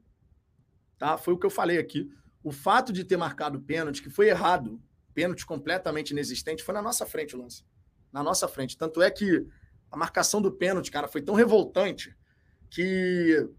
Tá? 1.02 1.18
Foi 1.18 1.34
o 1.34 1.36
que 1.36 1.44
eu 1.44 1.50
falei 1.50 1.78
aqui. 1.78 2.08
O 2.44 2.52
fato 2.52 2.92
de 2.92 3.02
ter 3.02 3.16
marcado 3.16 3.60
pênalti, 3.60 4.00
que 4.00 4.08
foi 4.08 4.28
errado, 4.28 4.80
pênalti 5.12 5.44
completamente 5.44 6.12
inexistente, 6.12 6.62
foi 6.62 6.72
na 6.72 6.80
nossa 6.80 7.04
frente 7.04 7.34
o 7.34 7.40
lance. 7.40 7.64
Na 8.12 8.22
nossa 8.22 8.46
frente. 8.46 8.78
Tanto 8.78 9.02
é 9.02 9.10
que 9.10 9.44
a 9.90 9.96
marcação 9.96 10.40
do 10.40 10.52
pênalti, 10.52 10.92
cara, 10.92 11.08
foi 11.08 11.20
tão 11.20 11.34
revoltante 11.34 12.16
que 12.70 13.50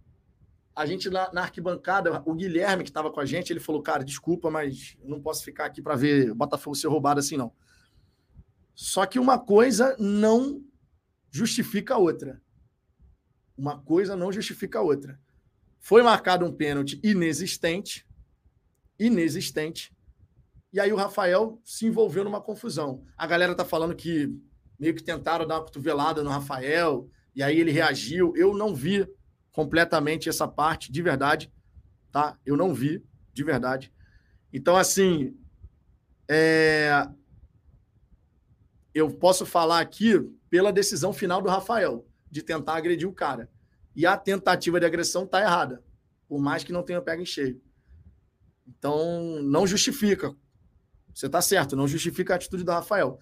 a 0.73 0.85
gente 0.85 1.09
na, 1.09 1.33
na 1.33 1.41
arquibancada, 1.41 2.23
o 2.25 2.33
Guilherme 2.33 2.81
que 2.81 2.89
estava 2.89 3.11
com 3.11 3.19
a 3.19 3.25
gente, 3.25 3.51
ele 3.51 3.59
falou: 3.59 3.81
Cara, 3.81 4.05
desculpa, 4.05 4.49
mas 4.49 4.95
não 5.03 5.21
posso 5.21 5.43
ficar 5.43 5.65
aqui 5.65 5.81
para 5.81 5.97
ver 5.97 6.31
o 6.31 6.35
Botafogo 6.35 6.77
ser 6.77 6.87
roubado 6.87 7.19
assim, 7.19 7.35
não. 7.35 7.51
Só 8.73 9.05
que 9.05 9.19
uma 9.19 9.37
coisa 9.37 9.97
não 9.99 10.63
justifica 11.29 11.95
a 11.95 11.97
outra. 11.97 12.41
Uma 13.57 13.77
coisa 13.83 14.15
não 14.15 14.31
justifica 14.31 14.79
a 14.79 14.81
outra. 14.81 15.19
Foi 15.83 16.01
marcado 16.01 16.45
um 16.45 16.51
pênalti 16.51 16.97
inexistente, 17.03 18.07
inexistente, 18.97 19.93
e 20.71 20.79
aí 20.79 20.93
o 20.93 20.95
Rafael 20.95 21.61
se 21.61 21.85
envolveu 21.85 22.23
numa 22.23 22.39
confusão. 22.39 23.03
A 23.17 23.27
galera 23.27 23.53
tá 23.53 23.65
falando 23.65 23.93
que 23.93 24.33
meio 24.79 24.95
que 24.95 25.03
tentaram 25.03 25.45
dar 25.45 25.55
uma 25.55 25.65
cotovelada 25.65 26.23
no 26.23 26.29
Rafael, 26.29 27.09
e 27.35 27.43
aí 27.43 27.59
ele 27.59 27.69
reagiu. 27.69 28.33
Eu 28.37 28.55
não 28.55 28.73
vi 28.73 29.05
completamente 29.51 30.29
essa 30.29 30.47
parte, 30.47 30.89
de 30.89 31.01
verdade, 31.01 31.51
tá? 32.13 32.39
Eu 32.45 32.55
não 32.55 32.73
vi, 32.73 33.05
de 33.33 33.43
verdade. 33.43 33.91
Então, 34.53 34.77
assim, 34.77 35.37
é... 36.29 37.09
eu 38.95 39.11
posso 39.11 39.45
falar 39.45 39.81
aqui 39.81 40.17
pela 40.49 40.71
decisão 40.71 41.11
final 41.11 41.41
do 41.41 41.49
Rafael, 41.49 42.07
de 42.31 42.41
tentar 42.41 42.75
agredir 42.75 43.07
o 43.07 43.13
cara. 43.13 43.51
E 43.95 44.05
a 44.05 44.17
tentativa 44.17 44.79
de 44.79 44.85
agressão 44.85 45.23
está 45.23 45.41
errada, 45.41 45.83
por 46.27 46.39
mais 46.39 46.63
que 46.63 46.73
não 46.73 46.83
tenha 46.83 47.01
pego 47.01 47.21
em 47.21 47.25
cheio. 47.25 47.61
Então, 48.67 49.41
não 49.43 49.67
justifica. 49.67 50.35
Você 51.13 51.27
está 51.27 51.41
certo, 51.41 51.75
não 51.75 51.87
justifica 51.87 52.33
a 52.33 52.35
atitude 52.35 52.63
do 52.63 52.71
Rafael. 52.71 53.19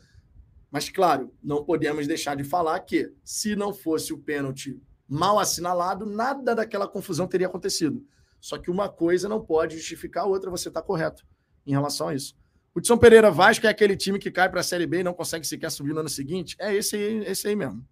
Mas, 0.69 0.89
claro, 0.89 1.33
não 1.43 1.65
podemos 1.65 2.07
deixar 2.07 2.35
de 2.35 2.43
falar 2.43 2.79
que, 2.81 3.13
se 3.23 3.55
não 3.55 3.73
fosse 3.73 4.13
o 4.13 4.17
pênalti 4.17 4.81
mal 5.07 5.39
assinalado, 5.39 6.05
nada 6.05 6.55
daquela 6.55 6.87
confusão 6.87 7.27
teria 7.27 7.47
acontecido. 7.47 8.05
Só 8.39 8.57
que 8.57 8.71
uma 8.71 8.87
coisa 8.87 9.27
não 9.27 9.43
pode 9.43 9.75
justificar 9.75 10.23
a 10.23 10.27
outra, 10.27 10.49
você 10.49 10.69
está 10.69 10.81
correto 10.81 11.25
em 11.65 11.71
relação 11.71 12.07
a 12.07 12.15
isso. 12.15 12.33
O 12.73 12.79
Edson 12.79 12.97
Pereira 12.97 13.29
Vasco 13.29 13.67
é 13.67 13.69
aquele 13.69 13.97
time 13.97 14.17
que 14.17 14.31
cai 14.31 14.49
para 14.49 14.61
a 14.61 14.63
Série 14.63 14.87
B 14.87 15.01
e 15.01 15.03
não 15.03 15.13
consegue 15.13 15.45
sequer 15.45 15.69
subir 15.69 15.93
no 15.93 15.99
ano 15.99 16.07
seguinte? 16.07 16.55
É 16.57 16.73
esse 16.73 16.95
aí, 16.95 17.25
esse 17.25 17.47
aí 17.49 17.55
mesmo. 17.55 17.85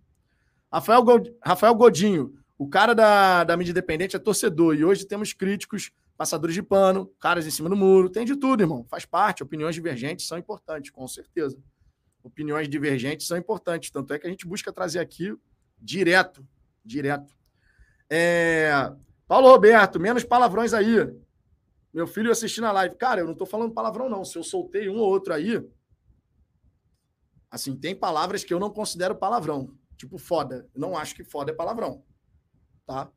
Rafael 0.72 1.76
Godinho, 1.76 2.39
o 2.60 2.68
cara 2.68 2.94
da, 2.94 3.44
da 3.45 3.57
mídia 3.57 3.72
independente 3.72 4.15
é 4.15 4.19
torcedor 4.19 4.76
e 4.76 4.84
hoje 4.84 5.06
temos 5.06 5.34
críticos, 5.34 5.91
passadores 6.18 6.53
de 6.53 6.61
pano, 6.61 7.07
caras 7.18 7.48
em 7.48 7.52
cima 7.52 7.69
do 7.69 7.76
muro, 7.76 8.10
tem 8.10 8.26
de 8.26 8.36
tudo, 8.36 8.61
irmão. 8.61 8.86
Faz 8.90 9.06
parte, 9.06 9.41
opiniões 9.41 9.73
divergentes 9.73 10.27
são 10.27 10.38
importantes, 10.38 10.91
com 10.91 11.07
certeza. 11.07 11.57
Opiniões 12.22 12.68
divergentes 12.68 13.26
são 13.26 13.38
importantes, 13.38 13.90
tanto 13.90 14.14
é 14.14 14.19
que 14.19 14.27
a 14.27 14.30
gente 14.30 14.45
busca 14.45 14.73
trazer 14.73 14.99
aqui 14.99 15.34
direto 15.80 16.45
direto. 16.84 17.34
É... 18.10 18.91
Paulo 19.27 19.48
Roberto, 19.48 19.99
menos 19.99 20.23
palavrões 20.26 20.73
aí. 20.73 20.95
Meu 21.94 22.07
filho 22.07 22.31
assistindo 22.31 22.65
a 22.65 22.72
live. 22.72 22.95
Cara, 22.95 23.22
eu 23.22 23.26
não 23.26 23.34
estou 23.34 23.48
falando 23.48 23.73
palavrão, 23.73 24.10
não. 24.10 24.26
Se 24.26 24.38
eu 24.38 24.44
soltei 24.44 24.90
um 24.90 24.98
ou 24.98 25.07
outro 25.07 25.34
aí, 25.34 25.65
assim, 27.49 27.76
tem 27.76 27.95
palavras 27.95 28.44
que 28.44 28.53
eu 28.53 28.60
não 28.60 28.69
considero 28.69 29.15
palavrão, 29.15 29.73
Tipo, 29.95 30.18
foda. 30.18 30.68
Não 30.76 30.98
acho 30.98 31.14
que 31.14 31.23
foda 31.23 31.52
é 31.52 31.56
palavrão. 31.56 32.03
Tá? 32.90 33.07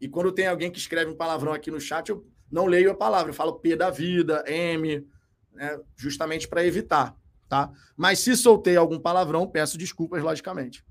E 0.00 0.08
quando 0.08 0.32
tem 0.32 0.46
alguém 0.46 0.70
que 0.70 0.78
escreve 0.78 1.10
um 1.10 1.14
palavrão 1.14 1.52
aqui 1.52 1.70
no 1.70 1.78
chat, 1.78 2.08
eu 2.08 2.26
não 2.50 2.64
leio 2.64 2.90
a 2.90 2.94
palavra. 2.94 3.28
Eu 3.28 3.34
falo 3.34 3.58
P 3.58 3.76
da 3.76 3.90
vida, 3.90 4.42
M, 4.46 5.06
né? 5.52 5.78
justamente 5.94 6.48
para 6.48 6.64
evitar. 6.64 7.14
Tá? 7.46 7.70
Mas 7.94 8.20
se 8.20 8.34
soltei 8.34 8.74
algum 8.74 8.98
palavrão, 8.98 9.46
peço 9.46 9.76
desculpas, 9.76 10.22
logicamente. 10.22 10.82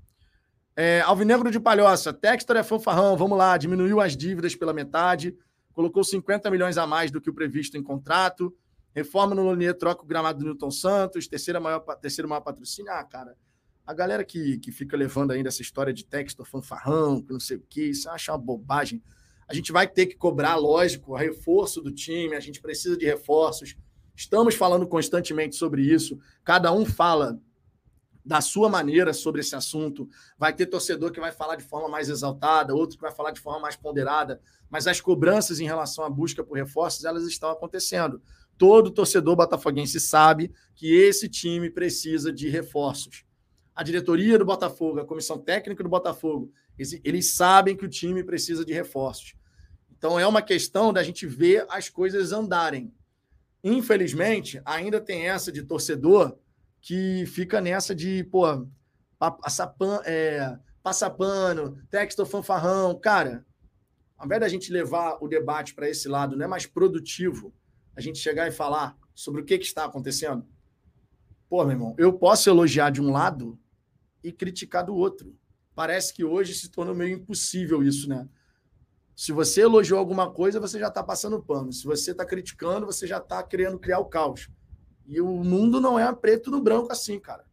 É, 0.76 1.00
Alvinegro 1.00 1.50
de 1.50 1.58
Palhoça, 1.58 2.12
Textor 2.12 2.56
é 2.56 2.62
fanfarrão, 2.62 3.16
vamos 3.16 3.36
lá, 3.36 3.56
diminuiu 3.56 4.00
as 4.00 4.16
dívidas 4.16 4.54
pela 4.54 4.72
metade, 4.72 5.36
colocou 5.72 6.04
50 6.04 6.48
milhões 6.48 6.78
a 6.78 6.86
mais 6.86 7.10
do 7.10 7.20
que 7.20 7.28
o 7.28 7.34
previsto 7.34 7.76
em 7.76 7.82
contrato, 7.82 8.56
reforma 8.94 9.34
no 9.34 9.42
Lonier, 9.42 9.76
troca 9.76 10.04
o 10.04 10.06
gramado 10.06 10.38
do 10.38 10.44
Newton 10.44 10.70
Santos, 10.70 11.26
terceira 11.26 11.58
maior, 11.58 11.80
terceiro 12.00 12.28
maior 12.28 12.42
patrocínio. 12.42 12.92
Ah, 12.92 13.02
cara, 13.02 13.34
a 13.88 13.94
galera 13.94 14.22
que, 14.22 14.58
que 14.58 14.70
fica 14.70 14.94
levando 14.98 15.30
ainda 15.30 15.48
essa 15.48 15.62
história 15.62 15.94
de 15.94 16.04
Textor 16.04 16.44
fanfarrão, 16.44 17.22
que 17.22 17.32
não 17.32 17.40
sei 17.40 17.56
o 17.56 17.64
que, 17.66 17.84
isso 17.84 18.10
acha 18.10 18.30
uma 18.30 18.36
bobagem. 18.36 19.02
A 19.48 19.54
gente 19.54 19.72
vai 19.72 19.88
ter 19.88 20.04
que 20.04 20.14
cobrar, 20.14 20.56
lógico, 20.56 21.16
reforço 21.16 21.80
do 21.80 21.90
time, 21.90 22.36
a 22.36 22.40
gente 22.40 22.60
precisa 22.60 22.98
de 22.98 23.06
reforços. 23.06 23.74
Estamos 24.14 24.54
falando 24.54 24.86
constantemente 24.86 25.56
sobre 25.56 25.80
isso. 25.80 26.18
Cada 26.44 26.70
um 26.70 26.84
fala 26.84 27.40
da 28.22 28.42
sua 28.42 28.68
maneira 28.68 29.14
sobre 29.14 29.40
esse 29.40 29.56
assunto. 29.56 30.06
Vai 30.36 30.52
ter 30.52 30.66
torcedor 30.66 31.10
que 31.10 31.18
vai 31.18 31.32
falar 31.32 31.56
de 31.56 31.64
forma 31.64 31.88
mais 31.88 32.10
exaltada, 32.10 32.74
outro 32.74 32.98
que 32.98 33.02
vai 33.02 33.12
falar 33.12 33.30
de 33.30 33.40
forma 33.40 33.58
mais 33.58 33.74
ponderada, 33.74 34.38
mas 34.68 34.86
as 34.86 35.00
cobranças 35.00 35.60
em 35.60 35.64
relação 35.64 36.04
à 36.04 36.10
busca 36.10 36.44
por 36.44 36.58
reforços, 36.58 37.06
elas 37.06 37.26
estão 37.26 37.48
acontecendo. 37.48 38.20
Todo 38.58 38.90
torcedor 38.90 39.34
botafoguense 39.34 39.98
sabe 39.98 40.52
que 40.74 40.94
esse 40.94 41.26
time 41.26 41.70
precisa 41.70 42.30
de 42.30 42.50
reforços. 42.50 43.26
A 43.78 43.84
diretoria 43.84 44.36
do 44.36 44.44
Botafogo, 44.44 44.98
a 44.98 45.04
comissão 45.04 45.38
técnica 45.38 45.84
do 45.84 45.88
Botafogo, 45.88 46.52
eles, 46.76 47.00
eles 47.04 47.34
sabem 47.36 47.76
que 47.76 47.84
o 47.84 47.88
time 47.88 48.24
precisa 48.24 48.64
de 48.64 48.72
reforços. 48.72 49.36
Então 49.96 50.18
é 50.18 50.26
uma 50.26 50.42
questão 50.42 50.92
da 50.92 51.00
gente 51.00 51.28
ver 51.28 51.64
as 51.70 51.88
coisas 51.88 52.32
andarem. 52.32 52.92
Infelizmente, 53.62 54.60
ainda 54.64 55.00
tem 55.00 55.28
essa 55.28 55.52
de 55.52 55.62
torcedor 55.62 56.36
que 56.80 57.24
fica 57.26 57.60
nessa 57.60 57.94
de, 57.94 58.24
pô, 58.24 58.66
passar 59.16 59.72
é, 60.04 60.58
passa 60.82 61.08
pano, 61.08 61.80
texto 61.88 62.26
fanfarrão. 62.26 62.98
Cara, 62.98 63.46
ao 64.16 64.26
invés 64.26 64.40
da 64.40 64.48
gente 64.48 64.72
levar 64.72 65.18
o 65.20 65.28
debate 65.28 65.72
para 65.72 65.88
esse 65.88 66.08
lado, 66.08 66.36
não 66.36 66.44
é 66.44 66.48
mais 66.48 66.66
produtivo 66.66 67.54
a 67.94 68.00
gente 68.00 68.18
chegar 68.18 68.48
e 68.48 68.50
falar 68.50 68.98
sobre 69.14 69.40
o 69.40 69.44
que, 69.44 69.56
que 69.56 69.66
está 69.66 69.84
acontecendo? 69.84 70.44
Pô, 71.48 71.62
meu 71.62 71.74
irmão, 71.74 71.94
eu 71.96 72.12
posso 72.12 72.50
elogiar 72.50 72.90
de 72.90 73.00
um 73.00 73.12
lado 73.12 73.56
e 74.22 74.32
criticar 74.32 74.84
do 74.84 74.94
outro. 74.94 75.36
Parece 75.74 76.12
que 76.12 76.24
hoje 76.24 76.54
se 76.54 76.70
tornou 76.70 76.94
meio 76.94 77.16
impossível 77.16 77.82
isso, 77.82 78.08
né? 78.08 78.28
Se 79.14 79.32
você 79.32 79.62
elogiou 79.62 79.98
alguma 79.98 80.30
coisa, 80.30 80.60
você 80.60 80.78
já 80.78 80.88
está 80.88 81.02
passando 81.02 81.42
pano. 81.42 81.72
Se 81.72 81.84
você 81.84 82.12
está 82.12 82.24
criticando, 82.24 82.86
você 82.86 83.06
já 83.06 83.18
está 83.18 83.42
querendo 83.42 83.78
criar 83.78 83.98
o 83.98 84.04
caos. 84.04 84.48
E 85.06 85.20
o 85.20 85.42
mundo 85.42 85.80
não 85.80 85.98
é 85.98 86.12
preto 86.14 86.50
no 86.50 86.60
branco 86.60 86.92
assim, 86.92 87.18
cara. 87.18 87.44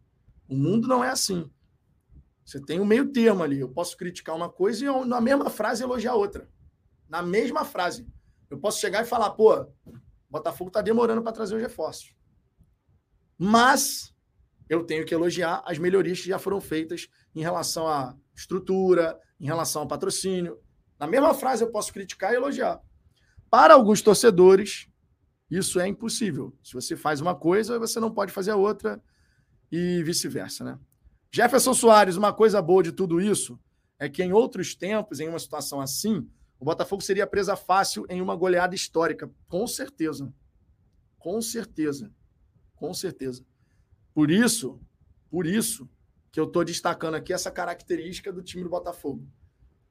O 0.48 0.56
mundo 0.56 0.88
não 0.88 1.04
é 1.04 1.10
assim. 1.10 1.50
Você 2.44 2.60
tem 2.60 2.80
um 2.80 2.86
meio 2.86 3.12
termo 3.12 3.42
ali. 3.42 3.60
Eu 3.60 3.70
posso 3.70 3.98
criticar 3.98 4.36
uma 4.36 4.50
coisa 4.50 4.86
e 4.86 5.06
na 5.06 5.20
mesma 5.20 5.50
frase 5.50 5.84
elogiar 5.84 6.14
outra. 6.14 6.48
Na 7.10 7.24
mesma 7.24 7.66
frase. 7.66 8.08
Eu 8.50 8.60
posso 8.60 8.80
chegar 8.80 9.02
e 9.02 9.08
falar, 9.08 9.32
pô, 9.32 9.66
Botafogo 10.30 10.70
está 10.70 10.82
demorando 10.82 11.24
para 11.24 11.32
trazer 11.32 11.56
os 11.56 11.62
reforços. 11.62 12.16
Mas 13.38 14.15
eu 14.70 14.84
tenho 14.84 15.06
que 15.06 15.14
elogiar 15.14 15.64
as 15.66 15.78
melhorias 15.78 16.20
que 16.22 16.28
já 16.28 16.40
foram 16.40 16.60
feitas 16.60 17.08
em 17.34 17.42
relação 17.42 17.88
à 17.88 18.16
estrutura, 18.36 19.20
em 19.40 19.46
relação 19.46 19.84
ao 19.84 19.88
patrocínio. 19.88 20.60
Na 21.00 21.08
mesma 21.08 21.34
frase 21.34 21.64
eu 21.64 21.72
posso 21.72 21.94
criticar 21.94 22.34
e 22.34 22.36
elogiar. 22.36 22.82
Para 23.50 23.74
alguns 23.74 24.02
torcedores, 24.02 24.88
isso 25.50 25.80
é 25.80 25.88
impossível. 25.88 26.54
Se 26.64 26.74
você 26.74 26.96
faz 26.96 27.22
uma 27.22 27.36
coisa, 27.36 27.78
você 27.78 28.00
não 28.00 28.12
pode 28.12 28.32
fazer 28.32 28.52
a 28.52 28.56
outra 28.56 29.02
e 29.72 30.02
vice-versa, 30.04 30.64
né? 30.64 30.80
Jefferson 31.32 31.74
Soares, 31.74 32.16
uma 32.16 32.34
coisa 32.34 32.62
boa 32.62 32.82
de 32.82 32.92
tudo 32.92 33.20
isso 33.20 33.60
é 34.00 34.10
que 34.10 34.24
em 34.24 34.34
outros 34.34 34.76
tempos, 34.76 35.20
em 35.20 35.28
uma 35.28 35.40
situação 35.40 35.80
assim, 35.80 36.28
o 36.60 36.66
Botafogo 36.66 37.02
seria 37.02 37.28
presa 37.28 37.56
fácil 37.56 38.06
em 38.10 38.22
uma 38.22 38.36
goleada 38.36 38.76
histórica, 38.76 39.30
com 39.48 39.68
certeza. 39.68 40.34
Com 41.18 41.42
certeza. 41.42 42.12
Com 42.76 42.94
certeza. 42.94 43.46
Por 44.16 44.32
isso, 44.32 44.80
por 45.30 45.46
isso 45.46 45.90
que 46.32 46.40
eu 46.40 46.46
estou 46.46 46.64
destacando 46.64 47.16
aqui 47.16 47.34
essa 47.34 47.52
característica 47.52 48.32
do 48.32 48.42
time 48.42 48.64
do 48.64 48.70
Botafogo. 48.70 49.28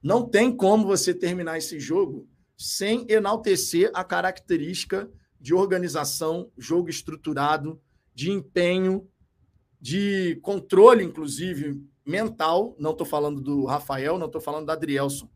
Não 0.01 0.27
tem 0.27 0.55
como 0.55 0.87
você 0.87 1.13
terminar 1.13 1.59
esse 1.59 1.79
jogo 1.79 2.27
sem 2.57 3.05
enaltecer 3.07 3.91
a 3.93 4.03
característica 4.03 5.07
de 5.39 5.53
organização, 5.53 6.51
jogo 6.57 6.89
estruturado, 6.89 7.79
de 8.15 8.31
empenho, 8.31 9.07
de 9.79 10.39
controle, 10.41 11.03
inclusive, 11.03 11.79
mental. 12.03 12.75
Não 12.79 12.91
estou 12.91 13.05
falando 13.05 13.39
do 13.39 13.65
Rafael, 13.65 14.17
não 14.17 14.25
estou 14.25 14.41
falando 14.41 14.65
do 14.65 14.71
Adrielson. 14.71 15.29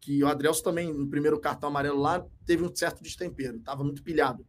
Que 0.00 0.24
o 0.24 0.26
Adrielson 0.26 0.64
também, 0.64 0.92
no 0.92 1.08
primeiro 1.08 1.38
cartão 1.38 1.68
amarelo 1.68 2.00
lá, 2.00 2.26
teve 2.44 2.64
um 2.64 2.74
certo 2.74 3.00
destempero, 3.00 3.58
estava 3.58 3.84
muito 3.84 4.02
pilhado. 4.02 4.44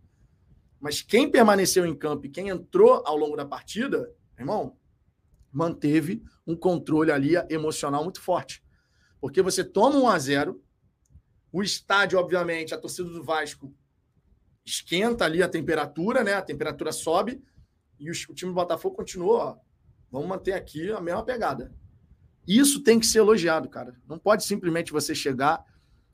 Mas 0.86 1.02
quem 1.02 1.28
permaneceu 1.28 1.84
em 1.84 1.96
campo 1.96 2.28
e 2.28 2.30
quem 2.30 2.50
entrou 2.50 3.02
ao 3.08 3.18
longo 3.18 3.36
da 3.36 3.44
partida, 3.44 4.08
irmão, 4.38 4.78
manteve 5.52 6.22
um 6.46 6.56
controle 6.56 7.12
ali 7.12 7.32
emocional 7.50 8.04
muito 8.04 8.22
forte. 8.22 8.64
Porque 9.20 9.42
você 9.42 9.64
toma 9.64 9.98
um 9.98 10.08
a 10.08 10.20
0 10.20 10.64
o 11.52 11.64
estádio, 11.64 12.20
obviamente, 12.20 12.72
a 12.72 12.78
torcida 12.78 13.10
do 13.10 13.24
Vasco 13.24 13.76
esquenta 14.64 15.26
ali 15.26 15.42
a 15.42 15.50
temperatura, 15.50 16.24
né? 16.24 16.36
A 16.36 16.42
temperatura 16.44 16.92
sobe 16.92 17.44
e 18.00 18.12
o, 18.12 18.14
time 18.14 18.52
do 18.52 18.54
Botafogo 18.54 18.96
continua, 18.96 19.38
ó, 19.38 19.58
vamos 20.12 20.28
manter 20.28 20.54
aqui 20.54 20.92
a 20.92 21.02
mesma 21.02 21.26
pegada. 21.26 21.74
Isso 22.48 22.84
tem 22.84 23.00
que 23.00 23.08
ser 23.08 23.18
elogiado, 23.18 23.68
cara. 23.70 24.00
Não 24.08 24.20
pode 24.20 24.44
simplesmente 24.44 24.92
você 24.92 25.16
chegar 25.16 25.66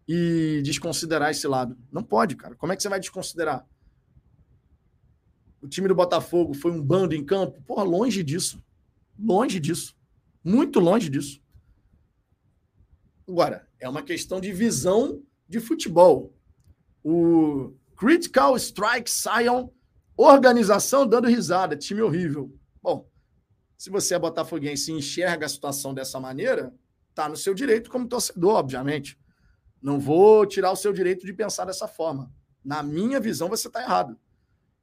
e 0.08 0.62
desconsiderar 0.64 1.30
esse 1.30 1.46
lado. 1.46 1.78
Não 1.92 2.02
pode, 2.02 2.38
cara. 2.38 2.56
Como 2.56 2.72
é 2.72 2.78
que 2.78 2.82
você 2.82 2.88
vai 2.88 3.02
desconsiderar? 3.02 3.68
O 5.62 5.68
time 5.68 5.88
do 5.88 5.96
Botafogo 5.96 6.54
foi 6.54 6.72
um 6.72 6.82
bando 6.82 7.14
em 7.14 7.24
campo? 7.24 7.62
Porra, 7.62 7.84
longe 7.84 8.24
disso. 8.24 8.64
Longe 9.18 9.60
disso. 9.60 9.96
Muito 10.44 10.80
longe 10.80 11.10
disso. 11.10 11.40
Agora, 13.28 13.68
é 13.80 13.88
uma 13.88 14.02
questão 14.02 14.42
de 14.42 14.52
visão 14.52 15.22
de 15.48 15.60
futebol. 15.60 16.34
O 17.04 17.74
Critical 17.96 18.58
Strike 18.58 19.10
Sion, 19.10 19.70
organização 20.18 21.06
dando 21.06 21.28
risada, 21.28 21.78
time 21.78 22.02
horrível. 22.02 22.52
Bom, 22.82 23.08
se 23.78 23.90
você 23.90 24.16
é 24.16 24.20
botafoguense 24.20 24.92
e 24.92 24.96
enxerga 24.96 25.46
a 25.46 25.50
situação 25.50 25.94
dessa 25.94 26.20
maneira, 26.20 26.74
tá 27.14 27.30
no 27.30 27.38
seu 27.38 27.54
direito 27.54 27.90
como 27.90 28.08
torcedor, 28.08 28.56
obviamente. 28.56 29.20
Não 29.82 30.00
vou 30.00 30.46
tirar 30.46 30.72
o 30.72 30.76
seu 30.76 30.92
direito 30.92 31.26
de 31.26 31.34
pensar 31.34 31.66
dessa 31.66 31.88
forma. 31.88 32.32
Na 32.64 32.84
minha 32.84 33.20
visão, 33.20 33.50
você 33.50 33.68
está 33.68 33.82
errado. 33.82 34.18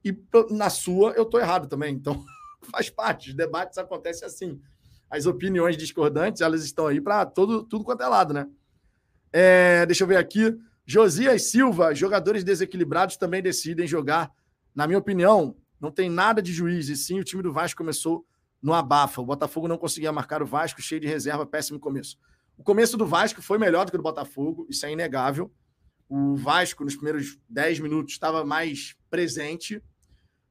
E 0.05 0.17
na 0.51 0.71
sua, 0.71 1.13
eu 1.13 1.25
estou 1.25 1.41
errado 1.41 1.69
também. 1.69 1.95
Então, 1.95 2.25
faz 2.71 2.91
parte. 2.91 3.31
Os 3.31 3.35
debates 3.35 3.79
acontecem 3.79 4.27
assim. 4.27 4.61
As 5.11 5.27
opiniões 5.27 5.77
discordantes, 5.77 6.43
elas 6.43 6.65
estão 6.65 6.87
aí 6.87 7.01
para 7.01 7.25
tudo 7.25 7.83
quanto 7.83 8.03
é 8.03 8.07
lado, 8.07 8.35
né? 8.35 8.47
É, 9.33 9.87
deixa 9.87 10.05
eu 10.05 10.09
ver 10.09 10.17
aqui. 10.17 10.57
Josias 10.85 11.51
Silva, 11.51 11.95
jogadores 11.95 12.43
desequilibrados 12.43 13.17
também 13.17 13.43
decidem 13.43 13.87
jogar. 13.87 14.31
Na 14.75 14.87
minha 14.87 14.99
opinião, 14.99 15.57
não 15.81 15.91
tem 15.91 16.09
nada 16.09 16.41
de 16.41 16.53
juiz, 16.53 16.89
e 16.89 16.97
sim 16.97 17.21
o 17.21 17.25
time 17.25 17.43
do 17.43 17.53
Vasco 17.53 17.79
começou 17.79 18.27
no 18.63 18.73
abafa. 18.73 19.21
O 19.21 19.27
Botafogo 19.27 19.69
não 19.69 19.79
conseguia 19.79 20.13
marcar 20.13 20.43
o 20.43 20.47
Vasco, 20.47 20.83
cheio 20.83 21.01
de 21.01 21.07
reserva, 21.07 21.47
péssimo 21.47 21.79
começo. 21.79 22.19
O 22.57 22.63
começo 22.63 22.97
do 22.97 23.07
Vasco 23.07 23.41
foi 23.41 23.59
melhor 23.59 23.85
do 23.85 23.91
que 23.91 23.97
o 23.97 23.99
do 23.99 24.03
Botafogo, 24.03 24.67
isso 24.69 24.85
é 24.85 24.93
inegável. 24.93 25.53
O 26.09 26.35
Vasco, 26.37 26.85
nos 26.85 26.97
primeiros 26.97 27.39
10 27.49 27.81
minutos, 27.81 28.15
estava 28.15 28.45
mais 28.45 28.97
presente, 29.11 29.83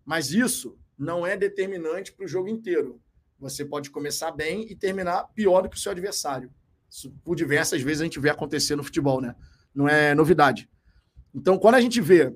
mas 0.06 0.32
isso 0.32 0.78
não 0.98 1.26
é 1.26 1.38
determinante 1.38 2.12
para 2.12 2.26
o 2.26 2.28
jogo 2.28 2.48
inteiro. 2.48 3.02
Você 3.40 3.64
pode 3.64 3.90
começar 3.90 4.32
bem 4.32 4.70
e 4.72 4.76
terminar 4.76 5.26
pior 5.36 5.62
do 5.62 5.70
que 5.70 5.78
o 5.78 5.80
seu 5.80 5.92
adversário. 5.92 6.52
Isso, 6.90 7.12
por 7.24 7.36
diversas 7.36 7.82
vezes, 7.82 8.02
a 8.02 8.06
gente 8.06 8.20
vê 8.20 8.30
acontecer 8.30 8.76
no 8.76 8.84
futebol, 8.84 9.22
né? 9.22 9.36
não 9.78 9.88
é 9.88 10.16
novidade. 10.16 10.68
Então, 11.34 11.60
quando 11.60 11.76
a 11.76 11.82
gente 11.82 12.02
vê 12.02 12.36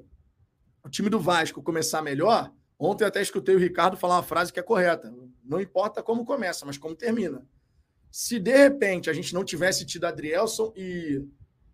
o 0.84 0.89
time 0.89 1.10
do 1.10 1.19
Vasco 1.19 1.64
começar 1.64 2.03
melhor, 2.03 2.53
ontem 2.77 3.03
eu 3.03 3.07
até 3.07 3.19
escutei 3.19 3.56
o 3.56 3.60
Ricardo 3.60 3.98
falar 3.98 4.18
uma 4.18 4.23
frase 4.23 4.53
que 4.53 4.60
é 4.60 4.64
correta. 4.64 5.11
Não 5.43 5.60
importa 5.60 6.03
como 6.03 6.23
começa, 6.23 6.68
mas 6.68 6.77
como 6.77 6.95
termina. 6.95 7.43
Se 8.11 8.39
de 8.39 8.56
repente 8.56 9.10
a 9.10 9.14
gente 9.14 9.34
não 9.34 9.43
tivesse 9.43 9.85
tido 9.88 10.06
Adrielson 10.06 10.72
e 10.76 11.26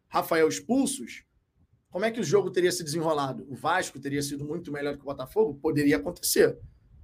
Rafael 0.07 0.47
expulsos, 0.47 1.25
como 1.97 2.05
é 2.05 2.11
que 2.11 2.19
o 2.19 2.23
jogo 2.23 2.51
teria 2.51 2.71
se 2.71 2.83
desenrolado? 2.83 3.43
O 3.49 3.55
Vasco 3.55 3.99
teria 3.99 4.21
sido 4.21 4.45
muito 4.45 4.71
melhor 4.71 4.95
que 4.95 5.01
o 5.01 5.05
Botafogo? 5.05 5.55
Poderia 5.55 5.97
acontecer. 5.97 6.55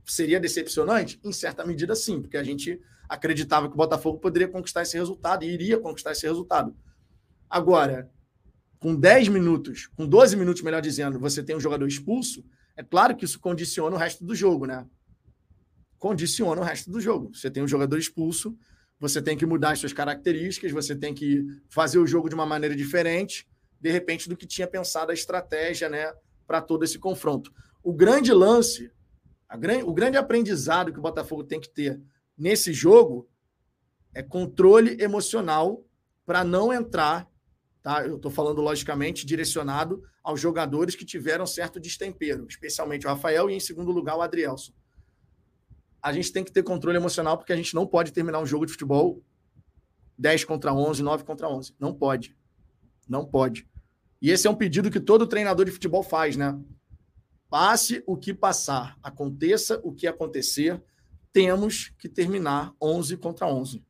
Seria 0.05 0.39
decepcionante? 0.39 1.19
Em 1.23 1.31
certa 1.31 1.65
medida, 1.65 1.95
sim, 1.95 2.21
porque 2.21 2.37
a 2.37 2.43
gente 2.43 2.79
acreditava 3.09 3.67
que 3.67 3.73
o 3.73 3.77
Botafogo 3.77 4.19
poderia 4.19 4.47
conquistar 4.47 4.83
esse 4.83 4.95
resultado 4.95 5.43
e 5.43 5.51
iria 5.51 5.79
conquistar 5.79 6.11
esse 6.11 6.27
resultado. 6.27 6.77
Agora, 7.49 8.07
com 8.77 8.95
10 8.95 9.29
minutos, 9.29 9.87
com 9.95 10.05
12 10.05 10.35
minutos, 10.35 10.61
melhor 10.61 10.79
dizendo, 10.79 11.17
você 11.19 11.41
tem 11.41 11.55
um 11.55 11.59
jogador 11.59 11.87
expulso, 11.87 12.45
é 12.77 12.83
claro 12.83 13.15
que 13.15 13.25
isso 13.25 13.39
condiciona 13.39 13.95
o 13.95 13.99
resto 13.99 14.23
do 14.23 14.35
jogo, 14.35 14.67
né? 14.67 14.85
Condiciona 15.97 16.61
o 16.61 16.63
resto 16.63 16.91
do 16.91 17.01
jogo. 17.01 17.33
Você 17.33 17.49
tem 17.49 17.63
um 17.63 17.67
jogador 17.67 17.97
expulso, 17.97 18.55
você 18.99 19.23
tem 19.23 19.35
que 19.35 19.43
mudar 19.47 19.71
as 19.71 19.79
suas 19.79 19.91
características, 19.91 20.71
você 20.71 20.95
tem 20.95 21.15
que 21.15 21.43
fazer 21.67 21.97
o 21.97 22.05
jogo 22.05 22.29
de 22.29 22.35
uma 22.35 22.45
maneira 22.45 22.75
diferente, 22.75 23.47
de 23.83 23.91
repente, 23.91 24.29
do 24.29 24.37
que 24.37 24.47
tinha 24.47 24.65
pensado 24.65 25.11
a 25.11 25.13
estratégia, 25.13 25.89
né, 25.89 26.13
para 26.47 26.61
todo 26.61 26.85
esse 26.85 26.97
confronto. 26.97 27.51
O 27.83 27.91
grande 27.91 28.31
lance, 28.31 28.89
gran... 29.59 29.83
o 29.83 29.93
grande 29.93 30.15
aprendizado 30.15 30.93
que 30.93 30.99
o 30.99 31.01
Botafogo 31.01 31.43
tem 31.43 31.59
que 31.59 31.69
ter 31.69 32.01
nesse 32.37 32.71
jogo 32.71 33.29
é 34.13 34.23
controle 34.23 35.01
emocional 35.01 35.85
para 36.25 36.45
não 36.45 36.71
entrar 36.71 37.29
Tá? 37.81 38.07
Eu 38.07 38.15
estou 38.15 38.31
falando, 38.31 38.61
logicamente, 38.61 39.25
direcionado 39.25 40.01
aos 40.23 40.39
jogadores 40.39 40.95
que 40.95 41.03
tiveram 41.03 41.45
certo 41.45 41.81
destempero, 41.81 42.47
especialmente 42.47 43.05
o 43.05 43.09
Rafael 43.09 43.49
e, 43.49 43.55
em 43.55 43.59
segundo 43.59 43.91
lugar, 43.91 44.15
o 44.15 44.21
Adrielson. 44.21 44.71
A 46.01 46.13
gente 46.13 46.31
tem 46.31 46.45
que 46.45 46.51
ter 46.51 46.63
controle 46.63 46.95
emocional 46.95 47.37
porque 47.37 47.51
a 47.51 47.57
gente 47.57 47.75
não 47.75 47.85
pode 47.85 48.13
terminar 48.13 48.39
um 48.39 48.45
jogo 48.45 48.65
de 48.65 48.71
futebol 48.71 49.21
10 50.17 50.45
contra 50.45 50.73
11, 50.73 51.03
9 51.03 51.25
contra 51.25 51.49
11. 51.49 51.75
Não 51.77 51.93
pode. 51.93 52.37
Não 53.05 53.25
pode. 53.25 53.67
E 54.23 54.31
esse 54.31 54.47
é 54.47 54.49
um 54.49 54.55
pedido 54.55 54.89
que 54.89 54.99
todo 54.99 55.27
treinador 55.27 55.65
de 55.65 55.71
futebol 55.71 56.01
faz, 56.01 56.35
né? 56.35 56.59
Passe 57.49 58.01
o 58.07 58.17
que 58.17 58.33
passar, 58.33 58.97
aconteça 59.03 59.79
o 59.83 59.93
que 59.93 60.07
acontecer, 60.07 60.81
temos 61.31 61.93
que 61.99 62.09
terminar 62.09 62.73
11 62.81 63.17
contra 63.17 63.45
11. 63.45 63.83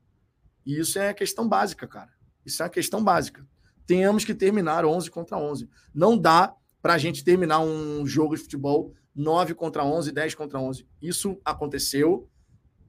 E 0.66 0.78
isso 0.80 1.00
é 1.00 1.14
questão 1.14 1.48
básica, 1.48 1.88
cara. 1.88 2.12
Isso 2.46 2.62
é 2.62 2.66
uma 2.66 2.72
questão 2.72 3.02
básica 3.02 3.48
temos 3.86 4.24
que 4.24 4.34
terminar 4.34 4.86
11 4.86 5.10
contra 5.12 5.38
11. 5.38 5.70
Não 5.94 6.18
dá 6.18 6.56
para 6.82 6.94
a 6.94 6.98
gente 6.98 7.24
terminar 7.24 7.60
um 7.60 8.06
jogo 8.06 8.36
de 8.36 8.42
futebol 8.42 8.94
9 9.16 9.54
contra 9.54 9.84
11, 9.84 10.12
10 10.12 10.36
contra 10.36 10.60
11. 10.60 10.88
Isso 11.02 11.40
aconteceu. 11.44 12.30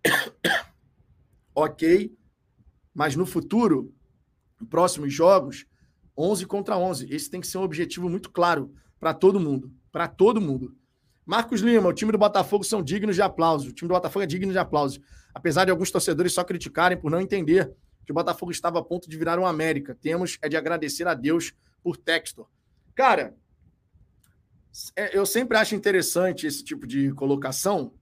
ok. 1.54 2.16
Mas 2.92 3.16
no 3.16 3.26
futuro, 3.26 3.92
próximos 4.70 5.12
jogos, 5.12 5.66
11 6.16 6.46
contra 6.46 6.76
11. 6.76 7.12
Esse 7.12 7.30
tem 7.30 7.40
que 7.40 7.46
ser 7.46 7.58
um 7.58 7.62
objetivo 7.62 8.08
muito 8.08 8.30
claro 8.30 8.72
para 8.98 9.12
todo 9.12 9.40
mundo. 9.40 9.72
Para 9.90 10.08
todo 10.08 10.40
mundo. 10.40 10.76
Marcos 11.26 11.60
Lima, 11.60 11.88
o 11.88 11.92
time 11.92 12.12
do 12.12 12.18
Botafogo 12.18 12.64
são 12.64 12.82
dignos 12.82 13.16
de 13.16 13.22
aplauso. 13.22 13.70
O 13.70 13.72
time 13.72 13.88
do 13.88 13.94
Botafogo 13.94 14.22
é 14.22 14.26
digno 14.26 14.52
de 14.52 14.58
aplauso. 14.58 15.00
Apesar 15.34 15.64
de 15.64 15.70
alguns 15.70 15.90
torcedores 15.90 16.32
só 16.32 16.44
criticarem 16.44 16.98
por 16.98 17.10
não 17.10 17.20
entender 17.20 17.72
que 18.04 18.12
o 18.12 18.14
Botafogo 18.14 18.52
estava 18.52 18.78
a 18.78 18.82
ponto 18.82 19.08
de 19.08 19.16
virar 19.16 19.38
um 19.38 19.46
América. 19.46 19.96
Temos 20.00 20.38
é 20.42 20.48
de 20.48 20.56
agradecer 20.56 21.06
a 21.06 21.14
Deus 21.14 21.54
por 21.82 21.96
Textor. 21.96 22.46
Cara, 22.94 23.34
é, 24.94 25.16
eu 25.16 25.24
sempre 25.24 25.56
acho 25.56 25.74
interessante 25.74 26.46
esse 26.46 26.62
tipo 26.62 26.86
de 26.86 27.12
colocação. 27.12 27.94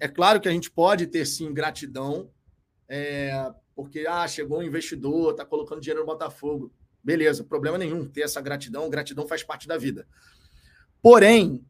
É 0.00 0.08
claro 0.08 0.40
que 0.40 0.48
a 0.48 0.52
gente 0.52 0.70
pode 0.70 1.06
ter 1.06 1.24
sim 1.26 1.52
gratidão, 1.52 2.30
é, 2.88 3.52
porque 3.74 4.06
ah, 4.08 4.26
chegou 4.26 4.58
um 4.58 4.62
investidor, 4.62 5.32
está 5.32 5.44
colocando 5.44 5.80
dinheiro 5.80 6.00
no 6.00 6.06
Botafogo. 6.06 6.72
Beleza, 7.06 7.44
problema 7.44 7.78
nenhum 7.78 8.04
ter 8.04 8.22
essa 8.22 8.40
gratidão, 8.40 8.90
gratidão 8.90 9.28
faz 9.28 9.44
parte 9.44 9.68
da 9.68 9.78
vida. 9.78 10.08
Porém, 11.00 11.64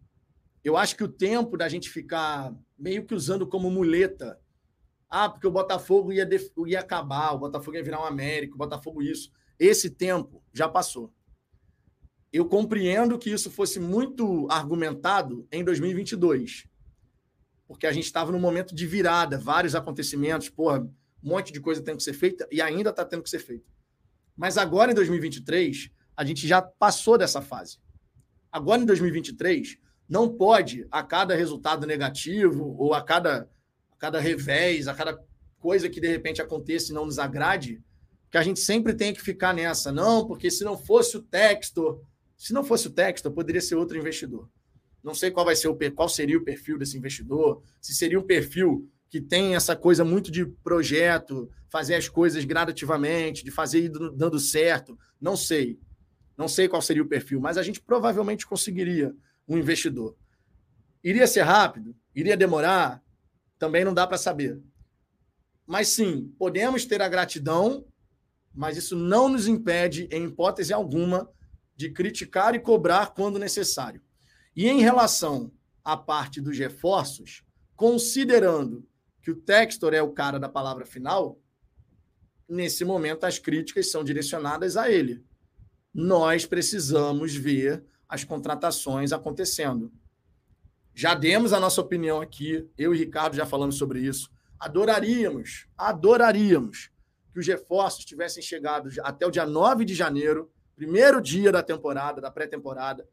eu 0.64 0.78
acho 0.78 0.96
que 0.96 1.04
o 1.04 1.08
tempo 1.08 1.58
da 1.58 1.68
gente 1.68 1.90
ficar 1.90 2.54
meio 2.78 3.04
que 3.04 3.14
usando 3.14 3.46
como 3.46 3.70
muleta 3.70 4.40
ah, 5.10 5.28
porque 5.28 5.46
o 5.46 5.50
Botafogo 5.50 6.10
ia, 6.10 6.24
def... 6.24 6.50
ia 6.66 6.80
acabar, 6.80 7.32
o 7.32 7.38
Botafogo 7.38 7.76
ia 7.76 7.84
virar 7.84 8.00
um 8.00 8.06
América, 8.06 8.54
o 8.54 8.58
Botafogo 8.58 9.02
isso. 9.02 9.30
Esse 9.58 9.90
tempo 9.90 10.42
já 10.54 10.66
passou. 10.66 11.12
Eu 12.32 12.46
compreendo 12.46 13.18
que 13.18 13.30
isso 13.30 13.50
fosse 13.50 13.78
muito 13.78 14.48
argumentado 14.50 15.46
em 15.52 15.62
2022, 15.62 16.66
porque 17.68 17.86
a 17.86 17.92
gente 17.92 18.06
estava 18.06 18.32
num 18.32 18.40
momento 18.40 18.74
de 18.74 18.86
virada, 18.86 19.38
vários 19.38 19.74
acontecimentos, 19.74 20.48
porra, 20.48 20.80
um 20.80 20.90
monte 21.28 21.52
de 21.52 21.60
coisa 21.60 21.82
tem 21.82 21.94
que 21.94 22.02
ser 22.02 22.14
feita 22.14 22.48
e 22.50 22.62
ainda 22.62 22.88
está 22.88 23.04
tendo 23.04 23.22
que 23.22 23.28
ser 23.30 23.40
feita. 23.40 23.75
Mas 24.36 24.58
agora 24.58 24.92
em 24.92 24.94
2023, 24.94 25.90
a 26.16 26.24
gente 26.24 26.46
já 26.46 26.60
passou 26.60 27.16
dessa 27.16 27.40
fase. 27.40 27.78
Agora 28.52 28.82
em 28.82 28.86
2023, 28.86 29.78
não 30.08 30.28
pode, 30.28 30.86
a 30.90 31.02
cada 31.02 31.34
resultado 31.34 31.86
negativo 31.86 32.76
ou 32.78 32.94
a 32.94 33.02
cada 33.02 33.48
a 33.90 33.98
cada 33.98 34.20
revés, 34.20 34.88
a 34.88 34.94
cada 34.94 35.18
coisa 35.58 35.88
que 35.88 36.00
de 36.00 36.06
repente 36.06 36.42
aconteça 36.42 36.92
e 36.92 36.94
não 36.94 37.06
nos 37.06 37.18
agrade, 37.18 37.82
que 38.30 38.36
a 38.36 38.42
gente 38.42 38.60
sempre 38.60 38.92
tem 38.92 39.14
que 39.14 39.22
ficar 39.22 39.54
nessa. 39.54 39.90
Não, 39.90 40.26
porque 40.26 40.50
se 40.50 40.64
não 40.64 40.76
fosse 40.76 41.16
o 41.16 41.22
texto, 41.22 42.04
se 42.36 42.52
não 42.52 42.62
fosse 42.62 42.88
o 42.88 42.90
texto, 42.90 43.30
poderia 43.30 43.60
ser 43.60 43.74
outro 43.74 43.96
investidor. 43.96 44.50
Não 45.02 45.14
sei 45.14 45.30
qual 45.30 45.46
vai 45.46 45.56
ser 45.56 45.68
o 45.68 45.78
qual 45.92 46.08
seria 46.08 46.36
o 46.36 46.44
perfil 46.44 46.78
desse 46.78 46.98
investidor, 46.98 47.62
se 47.80 47.94
seria 47.94 48.20
um 48.20 48.26
perfil 48.26 48.90
que 49.08 49.20
tem 49.20 49.54
essa 49.54 49.76
coisa 49.76 50.04
muito 50.04 50.30
de 50.30 50.44
projeto, 50.44 51.50
fazer 51.68 51.94
as 51.94 52.08
coisas 52.08 52.44
gradativamente, 52.44 53.44
de 53.44 53.50
fazer 53.50 53.84
ir 53.84 53.92
dando 54.14 54.38
certo. 54.38 54.98
Não 55.20 55.36
sei. 55.36 55.78
Não 56.36 56.48
sei 56.48 56.68
qual 56.68 56.82
seria 56.82 57.02
o 57.02 57.08
perfil, 57.08 57.40
mas 57.40 57.56
a 57.56 57.62
gente 57.62 57.80
provavelmente 57.80 58.46
conseguiria 58.46 59.14
um 59.48 59.56
investidor. 59.56 60.16
Iria 61.02 61.26
ser 61.26 61.42
rápido? 61.42 61.94
Iria 62.14 62.36
demorar? 62.36 63.02
também 63.58 63.84
não 63.84 63.94
dá 63.94 64.06
para 64.06 64.18
saber. 64.18 64.60
Mas 65.66 65.88
sim, 65.88 66.32
podemos 66.38 66.84
ter 66.84 67.02
a 67.02 67.08
gratidão, 67.08 67.84
mas 68.54 68.76
isso 68.76 68.96
não 68.96 69.28
nos 69.28 69.46
impede, 69.46 70.08
em 70.10 70.26
hipótese 70.26 70.72
alguma, 70.72 71.28
de 71.74 71.90
criticar 71.90 72.54
e 72.54 72.60
cobrar 72.60 73.12
quando 73.14 73.38
necessário. 73.38 74.00
E 74.54 74.68
em 74.68 74.80
relação 74.80 75.52
à 75.84 75.96
parte 75.96 76.40
dos 76.40 76.58
reforços, 76.58 77.42
considerando 77.74 78.86
que 79.26 79.32
o 79.32 79.34
Textor 79.34 79.92
é 79.92 80.00
o 80.00 80.12
cara 80.12 80.38
da 80.38 80.48
palavra 80.48 80.86
final, 80.86 81.36
nesse 82.48 82.84
momento 82.84 83.24
as 83.24 83.40
críticas 83.40 83.90
são 83.90 84.04
direcionadas 84.04 84.76
a 84.76 84.88
ele. 84.88 85.20
Nós 85.92 86.46
precisamos 86.46 87.34
ver 87.34 87.84
as 88.08 88.22
contratações 88.22 89.12
acontecendo. 89.12 89.92
Já 90.94 91.12
demos 91.12 91.52
a 91.52 91.58
nossa 91.58 91.80
opinião 91.80 92.20
aqui, 92.20 92.70
eu 92.78 92.94
e 92.94 92.98
Ricardo 92.98 93.34
já 93.34 93.44
falamos 93.44 93.74
sobre 93.74 93.98
isso. 93.98 94.30
Adoraríamos, 94.60 95.66
adoraríamos 95.76 96.92
que 97.32 97.40
os 97.40 97.48
reforços 97.48 98.04
tivessem 98.04 98.40
chegado 98.40 98.90
até 99.02 99.26
o 99.26 99.30
dia 99.32 99.44
9 99.44 99.84
de 99.84 99.96
janeiro, 99.96 100.52
primeiro 100.76 101.20
dia 101.20 101.50
da 101.50 101.64
temporada, 101.64 102.20
da 102.20 102.30
pré-temporada. 102.30 103.04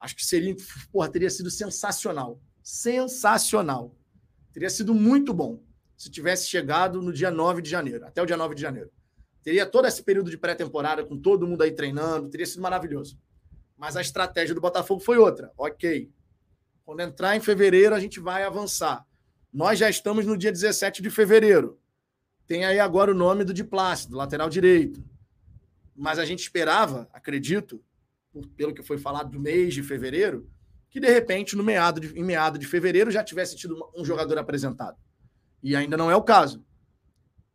Acho 0.00 0.16
que 0.16 0.26
seria, 0.26 0.56
porra, 0.90 1.08
teria 1.08 1.30
sido 1.30 1.48
sensacional. 1.48 2.42
Sensacional. 2.60 3.96
Teria 4.52 4.70
sido 4.70 4.94
muito 4.94 5.32
bom 5.32 5.62
se 5.96 6.10
tivesse 6.10 6.48
chegado 6.48 7.00
no 7.00 7.12
dia 7.12 7.30
9 7.30 7.62
de 7.62 7.70
janeiro, 7.70 8.04
até 8.06 8.20
o 8.22 8.26
dia 8.26 8.36
9 8.36 8.54
de 8.54 8.60
janeiro. 8.60 8.90
Teria 9.42 9.66
todo 9.66 9.86
esse 9.86 10.02
período 10.02 10.30
de 10.30 10.38
pré-temporada 10.38 11.04
com 11.04 11.16
todo 11.16 11.46
mundo 11.46 11.62
aí 11.62 11.72
treinando, 11.72 12.28
teria 12.28 12.46
sido 12.46 12.62
maravilhoso. 12.62 13.18
Mas 13.76 13.96
a 13.96 14.00
estratégia 14.00 14.54
do 14.54 14.60
Botafogo 14.60 15.00
foi 15.00 15.18
outra. 15.18 15.50
Ok, 15.56 16.10
quando 16.84 17.00
entrar 17.00 17.36
em 17.36 17.40
fevereiro, 17.40 17.94
a 17.94 18.00
gente 18.00 18.20
vai 18.20 18.44
avançar. 18.44 19.06
Nós 19.52 19.78
já 19.78 19.88
estamos 19.88 20.26
no 20.26 20.36
dia 20.36 20.52
17 20.52 21.02
de 21.02 21.10
fevereiro. 21.10 21.78
Tem 22.46 22.64
aí 22.64 22.78
agora 22.78 23.10
o 23.10 23.14
nome 23.14 23.44
do 23.44 23.54
Diplácido, 23.54 24.16
lateral 24.16 24.48
direito. 24.48 25.02
Mas 25.94 26.18
a 26.18 26.24
gente 26.24 26.40
esperava, 26.40 27.08
acredito, 27.12 27.82
pelo 28.56 28.74
que 28.74 28.82
foi 28.82 28.98
falado 28.98 29.30
do 29.30 29.40
mês 29.40 29.74
de 29.74 29.82
fevereiro, 29.82 30.50
que 30.92 31.00
de 31.00 31.08
repente, 31.08 31.56
no 31.56 31.64
meado 31.64 31.98
de, 31.98 32.18
em 32.18 32.22
meado 32.22 32.58
de 32.58 32.66
fevereiro, 32.66 33.10
já 33.10 33.24
tivesse 33.24 33.56
tido 33.56 33.90
um 33.96 34.04
jogador 34.04 34.36
apresentado. 34.36 34.98
E 35.62 35.74
ainda 35.74 35.96
não 35.96 36.10
é 36.10 36.14
o 36.14 36.22
caso. 36.22 36.62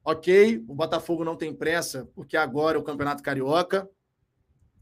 Ok, 0.03 0.65
o 0.68 0.73
Botafogo 0.73 1.23
não 1.23 1.35
tem 1.35 1.53
pressa, 1.53 2.09
porque 2.15 2.35
agora 2.35 2.77
é 2.77 2.81
o 2.81 2.84
Campeonato 2.84 3.22
Carioca. 3.22 3.88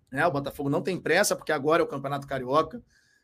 Né? 0.10 0.26
O 0.26 0.32
Botafogo 0.32 0.70
não 0.70 0.82
tem 0.82 0.98
pressa, 0.98 1.36
porque 1.36 1.52
agora 1.52 1.82
é 1.82 1.86
o 1.86 1.88
Campeonato 1.88 2.26
Carioca. 2.26 2.82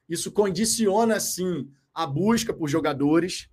Isso 0.10 0.34
condiciona, 0.34 1.18
sim, 1.18 1.72
a 1.94 2.06
busca 2.06 2.54
por 2.54 2.68
jogadores. 2.68 3.50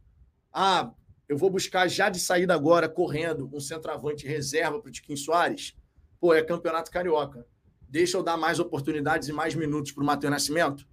Ah, 0.52 0.90
eu 1.28 1.38
vou 1.38 1.48
buscar 1.48 1.86
já 1.86 2.08
de 2.08 2.18
saída 2.18 2.54
agora, 2.54 2.88
correndo, 2.88 3.48
um 3.54 3.60
centroavante 3.60 4.26
reserva 4.26 4.80
para 4.80 4.88
o 4.88 4.92
Tiquinho 4.92 5.16
Soares. 5.16 5.76
Pô, 6.18 6.34
é 6.34 6.42
campeonato 6.42 6.90
carioca. 6.90 7.46
Deixa 7.88 8.16
eu 8.16 8.22
dar 8.24 8.36
mais 8.36 8.58
oportunidades 8.58 9.28
e 9.28 9.32
mais 9.32 9.54
minutos 9.54 9.92
para 9.92 10.02
o 10.02 10.06
Matheus 10.06 10.32
Nascimento? 10.32 10.87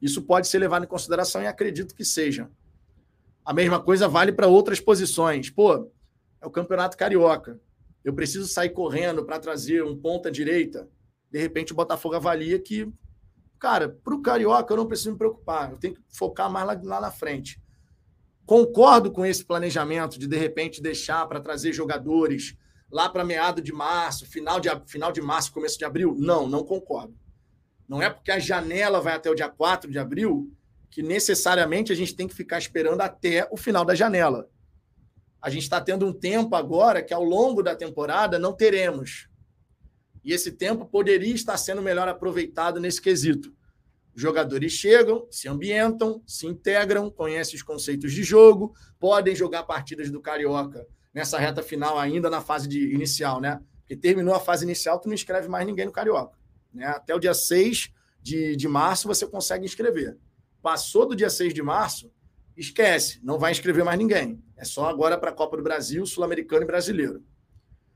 Isso 0.00 0.22
pode 0.22 0.48
ser 0.48 0.58
levado 0.58 0.84
em 0.84 0.88
consideração 0.88 1.42
e 1.42 1.46
acredito 1.46 1.94
que 1.94 2.04
seja. 2.04 2.50
A 3.44 3.52
mesma 3.52 3.80
coisa 3.80 4.08
vale 4.08 4.32
para 4.32 4.46
outras 4.46 4.80
posições. 4.80 5.50
Pô, 5.50 5.90
é 6.40 6.46
o 6.46 6.50
campeonato 6.50 6.96
carioca. 6.96 7.60
Eu 8.04 8.14
preciso 8.14 8.46
sair 8.46 8.70
correndo 8.70 9.24
para 9.24 9.38
trazer 9.38 9.82
um 9.82 9.96
ponta 9.96 10.30
direita. 10.30 10.88
De 11.30 11.38
repente 11.38 11.72
o 11.72 11.76
Botafogo 11.76 12.14
avalia 12.14 12.58
que 12.58 12.92
Cara, 13.58 13.88
para 13.88 14.14
o 14.14 14.22
Carioca 14.22 14.72
eu 14.72 14.76
não 14.76 14.86
preciso 14.86 15.12
me 15.12 15.18
preocupar, 15.18 15.72
eu 15.72 15.78
tenho 15.78 15.94
que 15.94 16.00
focar 16.08 16.50
mais 16.50 16.66
lá, 16.66 16.80
lá 16.82 17.00
na 17.00 17.10
frente. 17.10 17.60
Concordo 18.46 19.10
com 19.10 19.26
esse 19.26 19.44
planejamento 19.44 20.18
de, 20.18 20.26
de 20.26 20.36
repente, 20.36 20.80
deixar 20.80 21.26
para 21.26 21.40
trazer 21.40 21.72
jogadores 21.72 22.56
lá 22.90 23.08
para 23.08 23.24
meado 23.24 23.60
de 23.60 23.72
março, 23.72 24.24
final 24.26 24.58
de, 24.60 24.68
final 24.86 25.12
de 25.12 25.20
março, 25.20 25.52
começo 25.52 25.76
de 25.76 25.84
abril? 25.84 26.14
Não, 26.16 26.48
não 26.48 26.64
concordo. 26.64 27.14
Não 27.88 28.02
é 28.02 28.10
porque 28.10 28.30
a 28.30 28.38
janela 28.38 29.00
vai 29.00 29.14
até 29.14 29.30
o 29.30 29.34
dia 29.34 29.48
4 29.48 29.90
de 29.90 29.98
abril 29.98 30.52
que 30.90 31.02
necessariamente 31.02 31.92
a 31.92 31.94
gente 31.94 32.14
tem 32.14 32.26
que 32.26 32.34
ficar 32.34 32.58
esperando 32.58 33.00
até 33.00 33.48
o 33.50 33.56
final 33.56 33.84
da 33.84 33.94
janela. 33.94 34.48
A 35.40 35.50
gente 35.50 35.62
está 35.62 35.80
tendo 35.80 36.06
um 36.06 36.12
tempo 36.12 36.54
agora 36.56 37.02
que 37.02 37.14
ao 37.14 37.22
longo 37.22 37.62
da 37.62 37.74
temporada 37.74 38.38
não 38.38 38.52
teremos. 38.52 39.28
E 40.24 40.32
esse 40.32 40.52
tempo 40.52 40.84
poderia 40.84 41.34
estar 41.34 41.56
sendo 41.56 41.80
melhor 41.80 42.08
aproveitado 42.08 42.80
nesse 42.80 43.00
quesito. 43.00 43.54
Os 44.14 44.20
jogadores 44.20 44.72
chegam, 44.72 45.26
se 45.30 45.48
ambientam, 45.48 46.22
se 46.26 46.46
integram, 46.46 47.08
conhecem 47.08 47.54
os 47.54 47.62
conceitos 47.62 48.12
de 48.12 48.24
jogo, 48.24 48.74
podem 48.98 49.34
jogar 49.36 49.62
partidas 49.62 50.10
do 50.10 50.20
Carioca 50.20 50.86
nessa 51.14 51.38
reta 51.38 51.62
final, 51.62 51.98
ainda 51.98 52.28
na 52.28 52.40
fase 52.40 52.66
de 52.66 52.92
inicial, 52.92 53.40
né? 53.40 53.60
Porque 53.80 53.96
terminou 53.96 54.34
a 54.34 54.40
fase 54.40 54.64
inicial, 54.64 54.98
tu 54.98 55.06
não 55.06 55.14
inscreve 55.14 55.48
mais 55.48 55.64
ninguém 55.66 55.86
no 55.86 55.92
Carioca. 55.92 56.36
Né? 56.72 56.86
Até 56.86 57.14
o 57.14 57.18
dia 57.18 57.34
6 57.34 57.90
de, 58.22 58.56
de 58.56 58.68
março 58.68 59.08
você 59.08 59.26
consegue 59.26 59.64
inscrever. 59.64 60.16
Passou 60.62 61.06
do 61.06 61.16
dia 61.16 61.30
6 61.30 61.54
de 61.54 61.62
março, 61.62 62.10
esquece, 62.56 63.20
não 63.22 63.38
vai 63.38 63.52
inscrever 63.52 63.84
mais 63.84 63.98
ninguém. 63.98 64.42
É 64.56 64.64
só 64.64 64.88
agora 64.88 65.16
para 65.16 65.30
a 65.30 65.34
Copa 65.34 65.56
do 65.56 65.62
Brasil, 65.62 66.04
Sul-Americano 66.04 66.62
e 66.62 66.66
Brasileiro. 66.66 67.24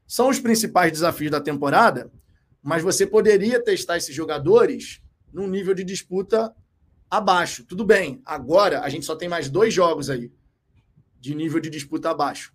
São 0.06 0.28
os 0.28 0.38
principais 0.38 0.92
desafios 0.92 1.30
da 1.30 1.40
temporada, 1.40 2.10
mas 2.62 2.82
você 2.82 3.06
poderia 3.06 3.62
testar 3.62 3.96
esses 3.96 4.14
jogadores 4.14 5.02
num 5.32 5.46
nível 5.46 5.74
de 5.74 5.82
disputa 5.82 6.54
abaixo. 7.10 7.64
Tudo 7.64 7.84
bem, 7.84 8.22
agora 8.24 8.80
a 8.80 8.88
gente 8.88 9.04
só 9.04 9.16
tem 9.16 9.28
mais 9.28 9.48
dois 9.48 9.74
jogos 9.74 10.08
aí 10.08 10.30
de 11.22 11.36
nível 11.36 11.60
de 11.60 11.70
disputa 11.70 12.10
abaixo. 12.10 12.52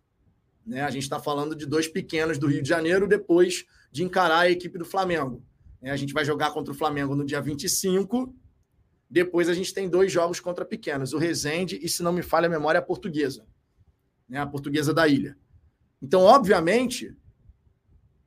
Né? 0.65 0.81
A 0.81 0.89
gente 0.89 1.03
está 1.03 1.19
falando 1.19 1.55
de 1.55 1.65
dois 1.65 1.87
pequenos 1.87 2.37
do 2.37 2.47
Rio 2.47 2.61
de 2.61 2.67
Janeiro 2.67 3.07
depois 3.07 3.65
de 3.89 4.03
encarar 4.03 4.39
a 4.39 4.49
equipe 4.49 4.77
do 4.77 4.83
Flamengo. 4.83 5.41
Né? 5.81 5.91
A 5.91 5.97
gente 5.97 6.13
vai 6.13 6.25
jogar 6.25 6.51
contra 6.51 6.71
o 6.71 6.75
Flamengo 6.75 7.15
no 7.15 7.25
dia 7.25 7.41
25. 7.41 8.33
Depois 9.09 9.47
a 9.47 9.53
gente 9.53 9.73
tem 9.73 9.89
dois 9.89 10.11
jogos 10.11 10.39
contra 10.39 10.65
pequenos, 10.65 11.13
o 11.13 11.17
Resende 11.17 11.79
e, 11.81 11.87
se 11.87 12.03
não 12.03 12.11
me 12.11 12.21
falha 12.21 12.47
a 12.47 12.49
memória, 12.49 12.79
a 12.79 12.83
Portuguesa. 12.83 13.45
Né? 14.27 14.39
A 14.39 14.45
Portuguesa 14.45 14.93
da 14.93 15.07
Ilha. 15.07 15.37
Então, 16.01 16.21
obviamente, 16.21 17.15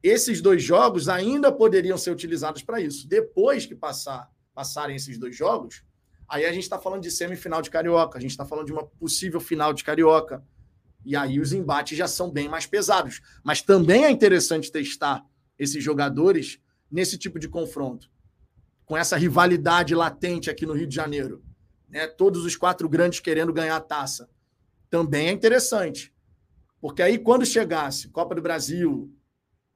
esses 0.03 0.41
dois 0.41 0.63
jogos 0.63 1.09
ainda 1.09 1.53
poderiam 1.53 1.99
ser 1.99 2.11
utilizados 2.11 2.63
para 2.63 2.81
isso. 2.81 3.07
Depois 3.07 3.67
que 3.67 3.75
passar, 3.75 4.31
passarem 4.55 4.97
esses 4.97 5.19
dois 5.19 5.37
jogos, 5.37 5.85
aí 6.27 6.47
a 6.47 6.53
gente 6.53 6.63
está 6.63 6.79
falando 6.79 7.03
de 7.03 7.11
semifinal 7.11 7.61
de 7.61 7.71
Carioca, 7.71 8.19
a 8.19 8.21
gente 8.21 8.31
está 8.31 8.47
falando 8.47 8.67
de 8.67 8.73
uma 8.73 8.87
possível 8.87 9.41
final 9.41 9.73
de 9.73 9.85
Carioca. 9.85 10.45
E 11.05 11.15
aí 11.15 11.39
os 11.41 11.53
embates 11.53 11.97
já 11.97 12.09
são 12.09 12.31
bem 12.31 12.49
mais 12.49 12.67
pesados. 12.67 13.21
Mas 13.45 13.63
também 13.63 14.05
é 14.05 14.11
interessante 14.11 14.73
testar 14.73 15.25
esses 15.59 15.83
jogadores 15.83 16.59
nesse 16.91 17.17
tipo 17.17 17.39
de 17.39 17.49
confronto, 17.49 18.11
com 18.85 18.97
essa 18.97 19.17
rivalidade 19.17 19.95
latente 19.95 20.51
aqui 20.51 20.67
no 20.67 20.73
Rio 20.73 20.87
de 20.87 20.95
Janeiro. 20.95 21.43
Né? 21.89 22.07
Todos 22.07 22.45
os 22.45 22.57
quatro 22.57 22.89
grandes 22.89 23.21
querendo 23.21 23.53
ganhar 23.53 23.77
a 23.77 23.81
taça. 23.81 24.29
Também 24.89 25.29
é 25.29 25.33
interessante. 25.33 26.13
Porque 26.81 27.03
aí, 27.03 27.19
quando 27.19 27.45
chegasse 27.47 28.09
Copa 28.09 28.35
do 28.35 28.43
Brasil, 28.43 29.15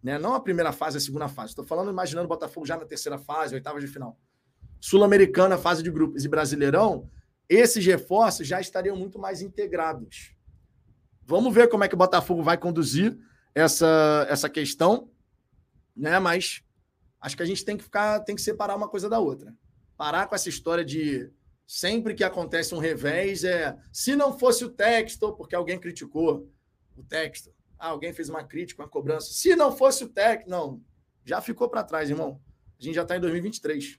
né? 0.02 0.18
não 0.18 0.34
a 0.34 0.40
primeira 0.40 0.72
fase, 0.72 0.96
a 0.96 1.00
segunda 1.00 1.28
fase, 1.28 1.50
estou 1.50 1.64
falando, 1.64 1.90
imaginando 1.90 2.24
o 2.24 2.28
Botafogo 2.28 2.66
já 2.66 2.76
na 2.76 2.84
terceira 2.84 3.18
fase, 3.18 3.54
oitava 3.54 3.78
de 3.78 3.86
final. 3.86 4.18
Sul-Americana, 4.80 5.56
fase 5.56 5.82
de 5.82 5.90
grupos 5.90 6.24
e 6.24 6.28
Brasileirão, 6.28 7.08
esses 7.48 7.84
reforços 7.84 8.46
já 8.46 8.60
estariam 8.60 8.96
muito 8.96 9.18
mais 9.18 9.42
integrados. 9.42 10.34
Vamos 11.26 11.54
ver 11.54 11.68
como 11.68 11.84
é 11.84 11.88
que 11.88 11.94
o 11.94 11.98
Botafogo 11.98 12.42
vai 12.42 12.58
conduzir 12.58 13.16
essa, 13.54 14.26
essa 14.28 14.48
questão, 14.48 15.10
né? 15.96 16.18
Mas 16.18 16.63
acho 17.24 17.38
que 17.38 17.42
a 17.42 17.46
gente 17.46 17.64
tem 17.64 17.74
que 17.74 17.82
ficar, 17.82 18.20
tem 18.20 18.36
que 18.36 18.42
separar 18.42 18.76
uma 18.76 18.86
coisa 18.86 19.08
da 19.08 19.18
outra. 19.18 19.56
Parar 19.96 20.26
com 20.26 20.34
essa 20.34 20.50
história 20.50 20.84
de 20.84 21.32
sempre 21.66 22.12
que 22.12 22.22
acontece 22.22 22.74
um 22.74 22.78
revés 22.78 23.44
é 23.44 23.74
se 23.90 24.14
não 24.14 24.38
fosse 24.38 24.62
o 24.62 24.68
texto, 24.68 25.32
porque 25.32 25.54
alguém 25.54 25.80
criticou 25.80 26.46
o 26.94 27.02
texto, 27.02 27.50
ah, 27.78 27.88
alguém 27.88 28.12
fez 28.12 28.28
uma 28.28 28.44
crítica, 28.44 28.82
uma 28.82 28.88
cobrança. 28.90 29.32
Se 29.32 29.56
não 29.56 29.74
fosse 29.74 30.04
o 30.04 30.08
texto, 30.08 30.46
não, 30.46 30.82
já 31.24 31.40
ficou 31.40 31.66
para 31.66 31.82
trás, 31.82 32.10
irmão. 32.10 32.38
A 32.78 32.82
gente 32.84 32.94
já 32.94 33.02
está 33.02 33.16
em 33.16 33.20
2023. 33.20 33.98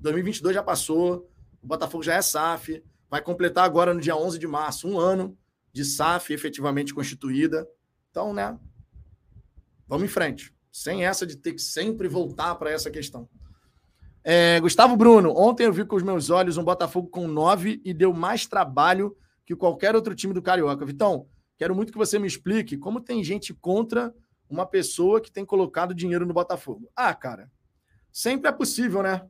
2022 0.00 0.52
já 0.52 0.62
passou, 0.62 1.30
o 1.62 1.66
Botafogo 1.68 2.02
já 2.02 2.14
é 2.14 2.22
SAF, 2.22 2.82
vai 3.08 3.22
completar 3.22 3.64
agora 3.64 3.94
no 3.94 4.00
dia 4.00 4.16
11 4.16 4.40
de 4.40 4.48
março 4.48 4.88
um 4.88 4.98
ano 4.98 5.38
de 5.72 5.84
SAF 5.84 6.32
efetivamente 6.32 6.92
constituída. 6.92 7.64
Então, 8.10 8.34
né? 8.34 8.58
Vamos 9.86 10.04
em 10.04 10.08
frente. 10.12 10.52
Sem 10.70 11.04
essa 11.04 11.26
de 11.26 11.36
ter 11.36 11.52
que 11.52 11.62
sempre 11.62 12.08
voltar 12.08 12.54
para 12.54 12.70
essa 12.70 12.90
questão. 12.90 13.28
É, 14.22 14.60
Gustavo 14.60 14.96
Bruno, 14.96 15.32
ontem 15.36 15.64
eu 15.64 15.72
vi 15.72 15.84
com 15.84 15.96
os 15.96 16.02
meus 16.02 16.30
olhos 16.30 16.56
um 16.56 16.64
Botafogo 16.64 17.08
com 17.08 17.26
nove 17.26 17.80
e 17.84 17.94
deu 17.94 18.12
mais 18.12 18.46
trabalho 18.46 19.16
que 19.46 19.56
qualquer 19.56 19.94
outro 19.94 20.14
time 20.14 20.34
do 20.34 20.42
Carioca. 20.42 20.84
Vitão, 20.84 21.26
quero 21.56 21.74
muito 21.74 21.92
que 21.92 21.98
você 21.98 22.18
me 22.18 22.26
explique 22.26 22.76
como 22.76 23.00
tem 23.00 23.24
gente 23.24 23.54
contra 23.54 24.14
uma 24.48 24.66
pessoa 24.66 25.20
que 25.20 25.32
tem 25.32 25.44
colocado 25.44 25.94
dinheiro 25.94 26.26
no 26.26 26.34
Botafogo. 26.34 26.90
Ah, 26.94 27.14
cara, 27.14 27.50
sempre 28.12 28.48
é 28.48 28.52
possível, 28.52 29.02
né? 29.02 29.26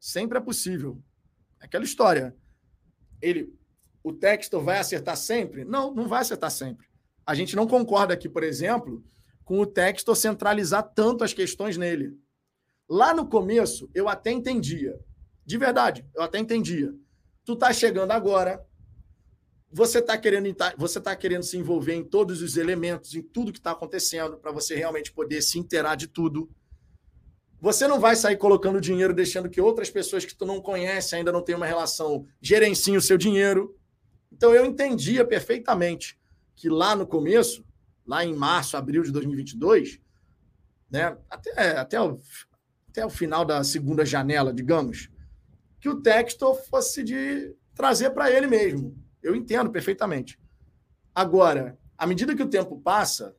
Sempre 0.00 0.38
é 0.38 0.40
possível. 0.40 1.00
Aquela 1.60 1.84
história. 1.84 2.36
Ele 3.20 3.54
o 4.02 4.12
texto 4.12 4.60
vai 4.60 4.78
acertar 4.78 5.16
sempre? 5.16 5.64
Não, 5.64 5.94
não 5.94 6.08
vai 6.08 6.22
acertar 6.22 6.50
sempre. 6.50 6.86
A 7.24 7.34
gente 7.34 7.54
não 7.54 7.68
concorda 7.68 8.12
aqui, 8.12 8.28
por 8.28 8.42
exemplo, 8.42 9.04
com 9.52 9.60
o 9.60 9.66
texto 9.66 10.14
centralizar 10.14 10.82
tanto 10.94 11.22
as 11.22 11.34
questões 11.34 11.76
nele. 11.76 12.18
Lá 12.88 13.12
no 13.12 13.28
começo, 13.28 13.90
eu 13.94 14.08
até 14.08 14.30
entendia. 14.30 14.98
De 15.44 15.58
verdade, 15.58 16.06
eu 16.14 16.22
até 16.22 16.38
entendia. 16.38 16.94
Tu 17.44 17.54
tá 17.54 17.70
chegando 17.70 18.12
agora, 18.12 18.66
você 19.70 19.98
está 19.98 20.16
querendo 20.16 20.56
você 20.78 20.98
tá 20.98 21.14
querendo 21.14 21.42
se 21.42 21.58
envolver 21.58 21.92
em 21.92 22.02
todos 22.02 22.40
os 22.40 22.56
elementos, 22.56 23.14
em 23.14 23.20
tudo 23.20 23.52
que 23.52 23.58
está 23.58 23.72
acontecendo, 23.72 24.38
para 24.38 24.52
você 24.52 24.74
realmente 24.74 25.12
poder 25.12 25.42
se 25.42 25.58
inteirar 25.58 25.96
de 25.96 26.06
tudo. 26.06 26.48
Você 27.60 27.86
não 27.86 28.00
vai 28.00 28.16
sair 28.16 28.38
colocando 28.38 28.80
dinheiro 28.80 29.12
deixando 29.12 29.50
que 29.50 29.60
outras 29.60 29.90
pessoas 29.90 30.24
que 30.24 30.34
tu 30.34 30.46
não 30.46 30.62
conhece, 30.62 31.14
ainda 31.14 31.30
não 31.30 31.42
tem 31.42 31.54
uma 31.54 31.66
relação, 31.66 32.24
gerenciem 32.40 32.96
o 32.96 33.02
seu 33.02 33.18
dinheiro. 33.18 33.78
Então 34.32 34.54
eu 34.54 34.64
entendia 34.64 35.26
perfeitamente 35.26 36.18
que 36.56 36.70
lá 36.70 36.96
no 36.96 37.06
começo, 37.06 37.62
lá 38.06 38.24
em 38.24 38.34
março, 38.34 38.76
abril 38.76 39.02
de 39.02 39.12
2022, 39.12 40.00
né, 40.90 41.16
até, 41.30 41.78
até, 41.78 42.00
o, 42.00 42.20
até 42.88 43.06
o 43.06 43.10
final 43.10 43.44
da 43.44 43.64
segunda 43.64 44.04
janela, 44.04 44.52
digamos, 44.52 45.08
que 45.80 45.88
o 45.88 46.00
texto 46.00 46.54
fosse 46.70 47.02
de 47.02 47.54
trazer 47.74 48.10
para 48.10 48.30
ele 48.30 48.46
mesmo. 48.46 48.96
Eu 49.22 49.34
entendo 49.34 49.70
perfeitamente. 49.70 50.38
Agora, 51.14 51.78
à 51.96 52.06
medida 52.06 52.34
que 52.34 52.42
o 52.42 52.48
tempo 52.48 52.80
passa, 52.80 53.36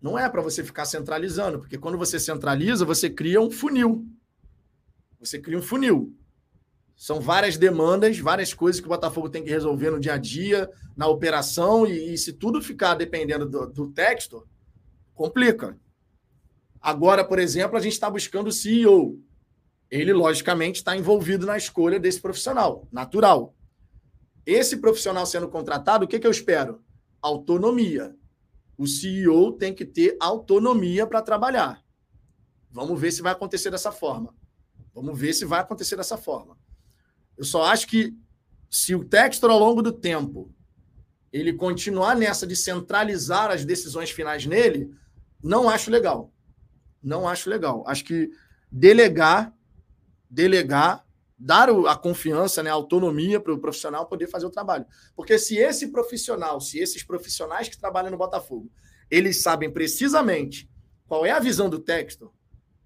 não 0.00 0.18
é 0.18 0.28
para 0.28 0.40
você 0.40 0.64
ficar 0.64 0.84
centralizando, 0.84 1.58
porque 1.58 1.78
quando 1.78 1.98
você 1.98 2.18
centraliza, 2.18 2.84
você 2.84 3.10
cria 3.10 3.40
um 3.40 3.50
funil. 3.50 4.06
Você 5.18 5.38
cria 5.38 5.58
um 5.58 5.62
funil. 5.62 6.16
São 7.00 7.18
várias 7.18 7.56
demandas, 7.56 8.18
várias 8.18 8.52
coisas 8.52 8.78
que 8.78 8.86
o 8.86 8.90
Botafogo 8.90 9.30
tem 9.30 9.42
que 9.42 9.48
resolver 9.48 9.88
no 9.88 9.98
dia 9.98 10.12
a 10.12 10.18
dia, 10.18 10.70
na 10.94 11.06
operação, 11.06 11.86
e, 11.86 12.12
e 12.12 12.18
se 12.18 12.30
tudo 12.30 12.60
ficar 12.60 12.92
dependendo 12.92 13.48
do, 13.48 13.66
do 13.66 13.90
texto, 13.90 14.46
complica. 15.14 15.78
Agora, 16.78 17.24
por 17.24 17.38
exemplo, 17.38 17.78
a 17.78 17.80
gente 17.80 17.94
está 17.94 18.10
buscando 18.10 18.48
o 18.48 18.52
CEO. 18.52 19.18
Ele, 19.90 20.12
logicamente, 20.12 20.80
está 20.80 20.94
envolvido 20.94 21.46
na 21.46 21.56
escolha 21.56 21.98
desse 21.98 22.20
profissional, 22.20 22.86
natural. 22.92 23.54
Esse 24.44 24.76
profissional 24.76 25.24
sendo 25.24 25.48
contratado, 25.48 26.04
o 26.04 26.08
que, 26.08 26.20
que 26.20 26.26
eu 26.26 26.30
espero? 26.30 26.82
Autonomia. 27.22 28.14
O 28.76 28.86
CEO 28.86 29.52
tem 29.52 29.72
que 29.72 29.86
ter 29.86 30.18
autonomia 30.20 31.06
para 31.06 31.22
trabalhar. 31.22 31.82
Vamos 32.70 33.00
ver 33.00 33.10
se 33.10 33.22
vai 33.22 33.32
acontecer 33.32 33.70
dessa 33.70 33.90
forma. 33.90 34.34
Vamos 34.94 35.18
ver 35.18 35.32
se 35.32 35.46
vai 35.46 35.60
acontecer 35.60 35.96
dessa 35.96 36.18
forma. 36.18 36.59
Eu 37.40 37.44
só 37.46 37.62
acho 37.62 37.86
que 37.86 38.14
se 38.68 38.94
o 38.94 39.02
Textor, 39.02 39.50
ao 39.50 39.58
longo 39.58 39.80
do 39.80 39.90
tempo, 39.90 40.54
ele 41.32 41.54
continuar 41.54 42.14
nessa 42.14 42.46
de 42.46 42.54
centralizar 42.54 43.50
as 43.50 43.64
decisões 43.64 44.10
finais 44.10 44.44
nele, 44.44 44.94
não 45.42 45.66
acho 45.66 45.90
legal. 45.90 46.30
Não 47.02 47.26
acho 47.26 47.48
legal. 47.48 47.82
Acho 47.86 48.04
que 48.04 48.30
delegar, 48.70 49.54
delegar, 50.28 51.02
dar 51.38 51.70
a 51.70 51.96
confiança, 51.96 52.62
né, 52.62 52.68
a 52.68 52.74
autonomia 52.74 53.40
para 53.40 53.54
o 53.54 53.58
profissional 53.58 54.04
poder 54.04 54.26
fazer 54.26 54.44
o 54.44 54.50
trabalho. 54.50 54.84
Porque 55.16 55.38
se 55.38 55.56
esse 55.56 55.88
profissional, 55.88 56.60
se 56.60 56.78
esses 56.78 57.02
profissionais 57.02 57.70
que 57.70 57.78
trabalham 57.78 58.10
no 58.10 58.18
Botafogo, 58.18 58.70
eles 59.10 59.40
sabem 59.40 59.72
precisamente 59.72 60.68
qual 61.08 61.24
é 61.24 61.30
a 61.30 61.40
visão 61.40 61.70
do 61.70 61.78
Textor, 61.78 62.30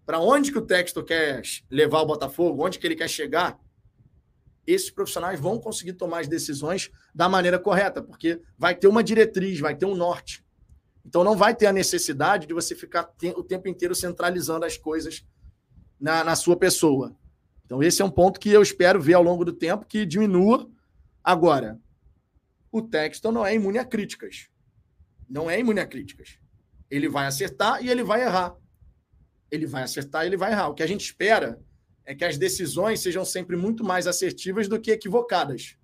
para 0.06 0.20
onde 0.20 0.52
que 0.52 0.58
o 0.58 0.64
Textor 0.64 1.02
quer 1.02 1.42
levar 1.68 2.02
o 2.02 2.06
Botafogo, 2.06 2.64
onde 2.64 2.78
que 2.78 2.86
ele 2.86 2.94
quer 2.94 3.10
chegar, 3.10 3.58
esses 4.66 4.90
profissionais 4.90 5.38
vão 5.38 5.58
conseguir 5.58 5.94
tomar 5.94 6.20
as 6.20 6.28
decisões 6.28 6.90
da 7.14 7.28
maneira 7.28 7.58
correta, 7.58 8.02
porque 8.02 8.40
vai 8.58 8.74
ter 8.74 8.86
uma 8.86 9.02
diretriz, 9.02 9.60
vai 9.60 9.74
ter 9.74 9.86
um 9.86 9.94
norte. 9.94 10.44
Então 11.04 11.22
não 11.22 11.36
vai 11.36 11.54
ter 11.54 11.66
a 11.66 11.72
necessidade 11.72 12.46
de 12.46 12.54
você 12.54 12.74
ficar 12.74 13.10
o 13.36 13.42
tempo 13.42 13.68
inteiro 13.68 13.94
centralizando 13.94 14.64
as 14.64 14.76
coisas 14.76 15.24
na, 16.00 16.24
na 16.24 16.34
sua 16.34 16.56
pessoa. 16.56 17.14
Então 17.66 17.82
esse 17.82 18.00
é 18.00 18.04
um 18.04 18.10
ponto 18.10 18.40
que 18.40 18.50
eu 18.50 18.62
espero 18.62 19.00
ver 19.00 19.14
ao 19.14 19.22
longo 19.22 19.44
do 19.44 19.52
tempo 19.52 19.86
que 19.86 20.06
diminua. 20.06 20.68
Agora, 21.22 21.78
o 22.72 22.82
texto 22.82 23.30
não 23.30 23.44
é 23.46 23.54
imune 23.54 23.78
a 23.78 23.84
críticas. 23.84 24.48
Não 25.28 25.50
é 25.50 25.58
imune 25.58 25.80
a 25.80 25.86
críticas. 25.86 26.38
Ele 26.90 27.08
vai 27.08 27.26
acertar 27.26 27.84
e 27.84 27.88
ele 27.88 28.02
vai 28.02 28.22
errar. 28.22 28.56
Ele 29.50 29.66
vai 29.66 29.82
acertar 29.82 30.24
e 30.24 30.28
ele 30.28 30.36
vai 30.36 30.52
errar. 30.52 30.68
O 30.68 30.74
que 30.74 30.82
a 30.82 30.86
gente 30.86 31.04
espera 31.04 31.60
é 32.04 32.14
que 32.14 32.24
as 32.24 32.36
decisões 32.36 33.00
sejam 33.00 33.24
sempre 33.24 33.56
muito 33.56 33.82
mais 33.82 34.06
assertivas 34.06 34.68
do 34.68 34.80
que 34.80 34.90
equivocadas. 34.90 35.76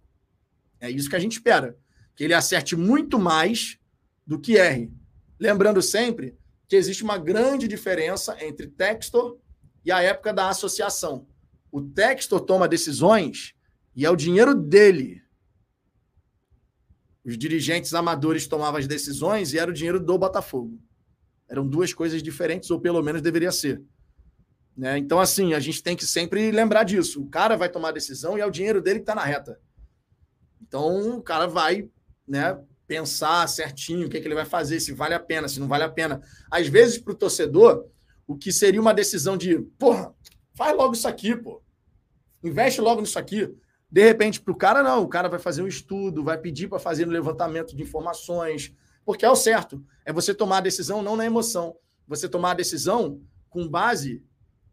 É 0.81 0.91
isso 0.91 1.09
que 1.09 1.17
a 1.17 1.21
gente 1.21 1.33
espera. 1.33 1.77
Que 2.15 2.25
ele 2.25 2.35
acerte 2.35 2.77
muito 2.77 3.19
mais 3.19 3.79
do 4.27 4.39
que 4.39 4.57
erre. 4.57 4.93
Lembrando 5.39 5.81
sempre 5.81 6.37
que 6.69 6.77
existe 6.77 7.03
uma 7.03 7.19
grande 7.19 7.67
diferença 7.67 8.37
entre 8.45 8.69
Textor 8.69 9.39
e 9.85 9.91
a 9.91 10.03
época 10.03 10.33
da 10.33 10.49
associação. 10.49 11.27
O 11.73 11.81
Textor 11.81 12.41
toma 12.41 12.69
decisões 12.69 13.55
e 13.95 14.05
é 14.05 14.11
o 14.11 14.17
dinheiro 14.17 14.55
dele. 14.55 15.23
Os 17.25 17.37
dirigentes 17.37 17.95
amadores 17.95 18.47
tomavam 18.47 18.79
as 18.79 18.87
decisões 18.87 19.53
e 19.53 19.59
era 19.59 19.71
o 19.71 19.75
dinheiro 19.75 20.01
do 20.01 20.19
Botafogo. 20.19 20.81
Eram 21.49 21.67
duas 21.67 21.93
coisas 21.93 22.23
diferentes, 22.23 22.71
ou 22.71 22.81
pelo 22.81 23.03
menos 23.03 23.21
deveria 23.21 23.51
ser. 23.51 23.83
Né? 24.81 24.97
Então, 24.97 25.21
assim, 25.21 25.53
a 25.53 25.61
gente 25.61 25.83
tem 25.83 25.95
que 25.95 26.07
sempre 26.07 26.51
lembrar 26.51 26.85
disso. 26.85 27.21
O 27.21 27.29
cara 27.29 27.55
vai 27.55 27.69
tomar 27.69 27.91
a 27.91 27.93
decisão 27.93 28.39
e 28.39 28.41
é 28.41 28.47
o 28.47 28.51
dinheiro 28.51 28.81
dele 28.81 29.01
que 29.01 29.03
está 29.03 29.15
na 29.15 29.23
reta. 29.23 29.61
Então, 30.63 31.19
o 31.19 31.23
cara 31.23 31.47
vai 31.47 31.87
né, 32.27 32.59
pensar 32.87 33.47
certinho 33.47 34.07
o 34.07 34.11
que, 34.11 34.17
é 34.17 34.21
que 34.23 34.27
ele 34.27 34.35
vai 34.35 34.47
fazer, 34.47 34.81
se 34.81 34.95
vale 34.95 35.13
a 35.13 35.21
pena, 35.21 35.49
se 35.49 35.61
não 35.61 35.69
vale 35.69 35.85
a 35.85 35.89
pena. 35.91 36.23
Às 36.51 36.67
vezes, 36.67 36.97
para 36.97 37.13
o 37.13 37.15
torcedor, 37.15 37.85
o 38.27 38.35
que 38.35 38.51
seria 38.51 38.81
uma 38.81 38.95
decisão 38.95 39.37
de, 39.37 39.59
porra, 39.79 40.15
faz 40.55 40.75
logo 40.75 40.95
isso 40.95 41.07
aqui, 41.07 41.37
pô. 41.37 41.63
Investe 42.43 42.81
logo 42.81 43.03
nisso 43.03 43.19
aqui. 43.19 43.55
De 43.91 44.03
repente, 44.03 44.41
para 44.41 44.53
o 44.53 44.57
cara, 44.57 44.83
não. 44.83 45.03
O 45.03 45.09
cara 45.09 45.29
vai 45.29 45.39
fazer 45.39 45.61
um 45.61 45.69
estudo, 45.69 46.25
vai 46.25 46.39
pedir 46.39 46.69
para 46.69 46.79
fazer 46.79 47.07
um 47.07 47.11
levantamento 47.11 47.77
de 47.77 47.83
informações, 47.83 48.75
porque 49.05 49.27
é 49.27 49.31
o 49.31 49.37
certo. 49.37 49.85
É 50.07 50.11
você 50.11 50.33
tomar 50.33 50.57
a 50.57 50.63
decisão 50.63 51.03
não 51.03 51.17
na 51.17 51.27
emoção. 51.27 51.77
Você 52.09 52.27
tomar 52.31 52.53
a 52.53 52.55
decisão 52.55 53.21
com 53.51 53.69
base 53.69 54.25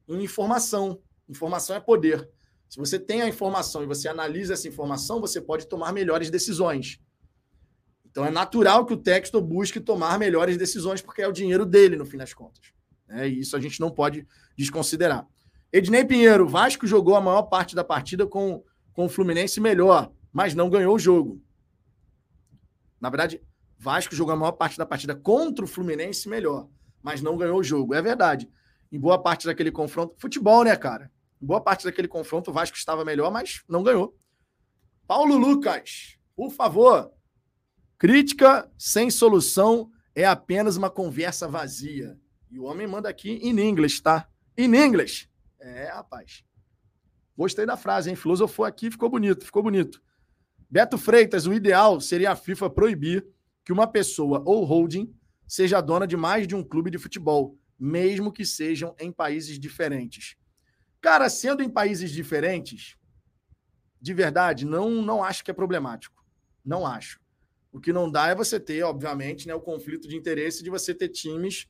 em 0.07 0.23
informação. 0.23 0.99
Informação 1.27 1.75
é 1.75 1.79
poder. 1.79 2.29
Se 2.69 2.77
você 2.77 2.99
tem 2.99 3.21
a 3.21 3.27
informação 3.27 3.83
e 3.83 3.85
você 3.85 4.07
analisa 4.07 4.53
essa 4.53 4.67
informação, 4.67 5.21
você 5.21 5.39
pode 5.39 5.67
tomar 5.67 5.93
melhores 5.93 6.29
decisões. 6.29 6.99
Então 8.05 8.25
é 8.25 8.31
natural 8.31 8.85
que 8.85 8.93
o 8.93 8.97
texto 8.97 9.39
busque 9.41 9.79
tomar 9.79 10.17
melhores 10.17 10.57
decisões, 10.57 11.01
porque 11.01 11.21
é 11.21 11.27
o 11.27 11.31
dinheiro 11.31 11.65
dele, 11.65 11.95
no 11.95 12.05
fim 12.05 12.17
das 12.17 12.33
contas. 12.33 12.73
É, 13.09 13.27
e 13.27 13.39
isso 13.39 13.55
a 13.55 13.59
gente 13.59 13.79
não 13.79 13.89
pode 13.89 14.27
desconsiderar. 14.57 15.25
Ednei 15.71 16.03
Pinheiro, 16.03 16.47
Vasco 16.47 16.87
jogou 16.87 17.15
a 17.15 17.21
maior 17.21 17.43
parte 17.43 17.75
da 17.75 17.83
partida 17.83 18.25
com, 18.25 18.63
com 18.93 19.05
o 19.05 19.09
Fluminense 19.09 19.61
melhor, 19.61 20.11
mas 20.31 20.55
não 20.55 20.69
ganhou 20.69 20.95
o 20.95 20.99
jogo. 20.99 21.41
Na 22.99 23.09
verdade, 23.09 23.41
Vasco 23.77 24.15
jogou 24.15 24.33
a 24.33 24.37
maior 24.37 24.53
parte 24.53 24.77
da 24.77 24.85
partida 24.85 25.15
contra 25.15 25.63
o 25.63 25.67
Fluminense 25.67 26.27
melhor, 26.27 26.67
mas 27.01 27.21
não 27.21 27.37
ganhou 27.37 27.59
o 27.59 27.63
jogo. 27.63 27.93
É 27.93 28.01
verdade. 28.01 28.49
Em 28.91 28.99
boa 28.99 29.21
parte 29.21 29.45
daquele 29.45 29.71
confronto, 29.71 30.15
futebol, 30.17 30.63
né, 30.63 30.75
cara? 30.75 31.11
Em 31.41 31.45
boa 31.45 31.61
parte 31.61 31.83
daquele 31.83 32.07
confronto, 32.07 32.51
o 32.51 32.53
Vasco 32.53 32.77
estava 32.77 33.03
melhor, 33.03 33.31
mas 33.31 33.63
não 33.67 33.83
ganhou. 33.83 34.17
Paulo 35.05 35.37
Lucas, 35.37 36.17
por 36.35 36.51
favor, 36.51 37.11
Crítica 37.99 38.71
sem 38.77 39.09
solução 39.09 39.89
é 40.13 40.23
apenas 40.23 40.77
uma 40.77 40.87
conversa 40.87 41.47
vazia. 41.47 42.15
E 42.51 42.59
o 42.59 42.65
homem 42.65 42.85
manda 42.85 43.09
aqui 43.09 43.39
em 43.41 43.59
inglês, 43.59 43.99
tá? 43.99 44.29
In 44.55 44.75
English. 44.75 45.27
É, 45.59 45.85
rapaz. 45.85 46.43
Gostei 47.35 47.65
da 47.65 47.75
frase, 47.75 48.11
hein? 48.11 48.15
Filosofou 48.15 48.65
aqui, 48.65 48.91
ficou 48.91 49.09
bonito, 49.09 49.43
ficou 49.43 49.63
bonito. 49.63 49.99
Beto 50.69 50.95
Freitas, 50.95 51.47
o 51.47 51.53
ideal 51.53 51.99
seria 51.99 52.31
a 52.31 52.35
FIFA 52.35 52.69
proibir 52.69 53.25
que 53.65 53.73
uma 53.73 53.87
pessoa 53.87 54.43
ou 54.45 54.63
holding 54.63 55.11
seja 55.47 55.81
dona 55.81 56.05
de 56.05 56.15
mais 56.15 56.47
de 56.47 56.55
um 56.55 56.63
clube 56.63 56.91
de 56.91 56.99
futebol, 56.99 57.57
mesmo 57.79 58.31
que 58.31 58.45
sejam 58.45 58.95
em 58.99 59.11
países 59.11 59.59
diferentes. 59.59 60.35
Cara, 61.01 61.29
sendo 61.29 61.61
em 61.61 61.69
países 61.69 62.11
diferentes, 62.11 62.95
de 64.01 64.13
verdade, 64.13 64.65
não, 64.65 65.01
não 65.01 65.23
acho 65.23 65.43
que 65.43 65.51
é 65.51 65.53
problemático. 65.53 66.23
Não 66.63 66.85
acho. 66.85 67.19
O 67.71 67.79
que 67.79 67.93
não 67.93 68.09
dá 68.09 68.27
é 68.27 68.35
você 68.35 68.59
ter, 68.59 68.83
obviamente, 68.83 69.47
né, 69.47 69.53
o 69.53 69.61
conflito 69.61 70.07
de 70.07 70.15
interesse 70.15 70.63
de 70.63 70.69
você 70.69 70.93
ter 70.93 71.09
times 71.09 71.67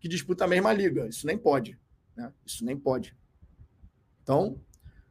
que 0.00 0.08
disputam 0.08 0.46
a 0.46 0.50
mesma 0.50 0.72
liga. 0.72 1.06
Isso 1.06 1.26
nem 1.26 1.38
pode. 1.38 1.78
Né? 2.16 2.32
Isso 2.44 2.64
nem 2.64 2.76
pode. 2.76 3.16
Então, 4.22 4.60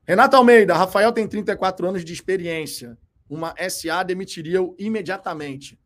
Renato 0.04 0.36
Almeida, 0.36 0.76
Rafael 0.76 1.12
tem 1.12 1.28
34 1.28 1.88
anos 1.88 2.06
de 2.06 2.14
experiência. 2.14 2.98
Uma 3.28 3.56
SA 3.70 4.04
demitiria-o 4.04 4.76
imediatamente. 4.78 5.80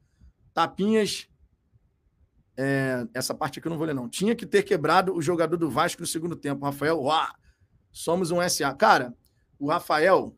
Tapinhas. 0.54 1.29
É, 2.62 3.08
essa 3.14 3.34
parte 3.34 3.58
aqui 3.58 3.70
eu 3.70 3.70
não 3.70 3.78
vou 3.78 3.88
ler, 3.88 3.96
não. 3.96 4.10
Tinha 4.10 4.36
que 4.36 4.46
ter 4.46 4.64
quebrado 4.64 5.16
o 5.16 5.22
jogador 5.22 5.56
do 5.56 5.70
Vasco 5.70 6.02
no 6.02 6.08
segundo 6.08 6.36
tempo. 6.36 6.66
Rafael, 6.66 7.00
uá, 7.00 7.34
somos 7.90 8.32
um 8.32 8.50
SA. 8.50 8.74
Cara, 8.74 9.16
o 9.58 9.70
Rafael, 9.70 10.36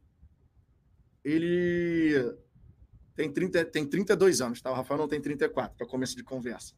ele 1.23 2.31
tem, 3.15 3.31
30, 3.33 3.65
tem 3.65 3.87
32 3.87 4.39
anos, 4.39 4.61
tá? 4.61 4.69
O 4.69 4.75
Rafael 4.75 4.99
não 4.99 5.07
tem 5.07 5.19
34, 5.19 5.75
para 5.75 5.87
começo 5.87 6.15
de 6.15 6.23
conversa. 6.23 6.75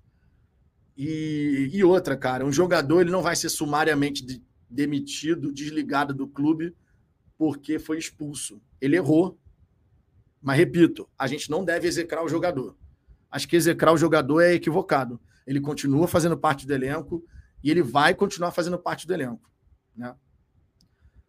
E, 0.96 1.70
e 1.74 1.84
outra, 1.84 2.16
cara, 2.16 2.46
um 2.46 2.52
jogador 2.54 3.02
ele 3.02 3.12
não 3.12 3.22
vai 3.22 3.36
ser 3.36 3.50
sumariamente 3.50 4.26
de, 4.26 4.42
demitido, 4.70 5.52
desligado 5.52 6.14
do 6.14 6.26
clube 6.26 6.74
porque 7.38 7.80
foi 7.80 7.98
expulso. 7.98 8.62
Ele 8.80 8.96
errou. 8.96 9.38
Mas 10.42 10.58
repito, 10.58 11.10
a 11.20 11.28
gente 11.28 11.50
não 11.50 11.66
deve 11.66 11.86
execrar 11.86 12.24
o 12.24 12.30
jogador. 12.30 12.78
Acho 13.30 13.46
que 13.46 13.58
execrar 13.58 13.92
o 13.92 13.98
jogador 13.98 14.40
é 14.40 14.54
equivocado. 14.54 15.20
Ele 15.46 15.60
continua 15.60 16.08
fazendo 16.08 16.38
parte 16.38 16.66
do 16.66 16.74
elenco 16.74 17.24
e 17.64 17.72
ele 17.72 17.82
vai 17.82 18.14
continuar 18.14 18.52
fazendo 18.52 18.78
parte 18.78 19.08
do 19.08 19.14
elenco. 19.14 19.50
Né? 19.96 20.16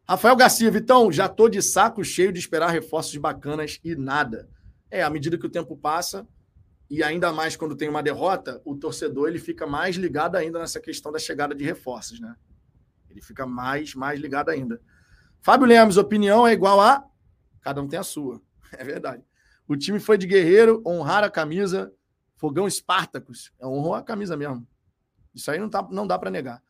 Rafael 0.06 0.36
Garcia, 0.36 0.70
Vitão, 0.70 1.10
já 1.10 1.28
tô 1.28 1.48
de 1.48 1.62
saco 1.62 2.04
cheio 2.04 2.32
de 2.32 2.38
esperar 2.38 2.68
reforços 2.68 3.16
bacanas 3.16 3.80
e 3.82 3.94
nada. 3.96 4.48
É, 4.90 5.02
à 5.02 5.10
medida 5.10 5.38
que 5.38 5.46
o 5.46 5.50
tempo 5.50 5.76
passa, 5.76 6.26
e 6.90 7.02
ainda 7.02 7.32
mais 7.32 7.56
quando 7.56 7.74
tem 7.74 7.88
uma 7.88 8.02
derrota, 8.02 8.60
o 8.64 8.76
torcedor 8.76 9.28
ele 9.28 9.38
fica 9.38 9.66
mais 9.66 9.96
ligado 9.96 10.36
ainda 10.36 10.58
nessa 10.58 10.78
questão 10.78 11.10
da 11.10 11.18
chegada 11.18 11.54
de 11.54 11.64
reforços, 11.64 12.20
né? 12.20 12.36
Ele 13.08 13.20
fica 13.20 13.46
mais, 13.46 13.94
mais 13.94 14.20
ligado 14.20 14.50
ainda. 14.50 14.80
Fábio 15.40 15.66
Lemos, 15.66 15.96
opinião 15.96 16.46
é 16.46 16.52
igual 16.52 16.80
a. 16.80 17.04
Cada 17.62 17.80
um 17.80 17.88
tem 17.88 17.98
a 17.98 18.04
sua. 18.04 18.40
É 18.76 18.82
verdade. 18.82 19.22
O 19.68 19.76
time 19.76 20.00
foi 20.00 20.18
de 20.18 20.26
guerreiro, 20.26 20.82
honrar 20.84 21.22
a 21.22 21.30
camisa, 21.30 21.92
fogão 22.36 22.66
Espartacus. 22.66 23.52
É, 23.60 23.66
honrou 23.66 23.94
a 23.94 24.02
camisa 24.02 24.36
mesmo. 24.36 24.66
Isso 25.34 25.50
aí 25.50 25.58
não, 25.58 25.68
tá, 25.68 25.86
não 25.90 26.06
dá 26.06 26.18
para 26.18 26.30
negar. 26.30 26.62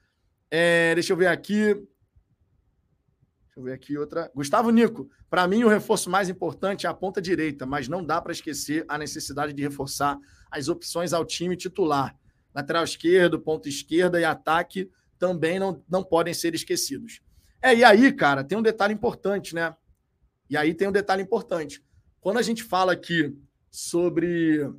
É, 0.51 0.95
deixa 0.95 1.13
eu 1.13 1.17
ver 1.17 1.27
aqui. 1.27 1.75
Deixa 1.75 3.59
eu 3.59 3.63
ver 3.63 3.73
aqui 3.73 3.99
outra. 3.99 4.31
Gustavo 4.35 4.71
Nico. 4.71 5.11
Para 5.29 5.47
mim, 5.47 5.65
o 5.65 5.69
reforço 5.69 6.09
mais 6.09 6.29
importante 6.29 6.87
é 6.87 6.89
a 6.89 6.95
ponta 6.95 7.21
direita, 7.21 7.67
mas 7.67 7.89
não 7.89 8.05
dá 8.05 8.21
para 8.21 8.33
esquecer 8.33 8.85
a 8.89 8.97
necessidade 8.97 9.53
de 9.53 9.63
reforçar 9.63 10.19
as 10.51 10.69
opções 10.69 11.13
ao 11.13 11.25
time 11.25 11.57
titular. 11.57 12.17
Lateral 12.55 12.85
esquerdo, 12.85 13.41
ponta 13.41 13.69
esquerda 13.69 14.21
e 14.21 14.25
ataque 14.25 14.91
também 15.19 15.59
não, 15.59 15.83
não 15.89 16.05
podem 16.05 16.33
ser 16.33 16.55
esquecidos. 16.55 17.21
É, 17.61 17.75
e 17.75 17.83
aí, 17.83 18.13
cara, 18.13 18.45
tem 18.45 18.59
um 18.59 18.63
detalhe 18.63 18.95
importante, 18.95 19.55
né? 19.55 19.75
E 20.49 20.57
aí 20.57 20.75
tem 20.75 20.87
um 20.87 20.93
detalhe 20.93 21.23
importante. 21.23 21.83
Quando 22.21 22.39
a 22.39 22.43
gente 22.43 22.63
fala 22.63 22.93
aqui 22.93 23.37
sobre 23.71 24.71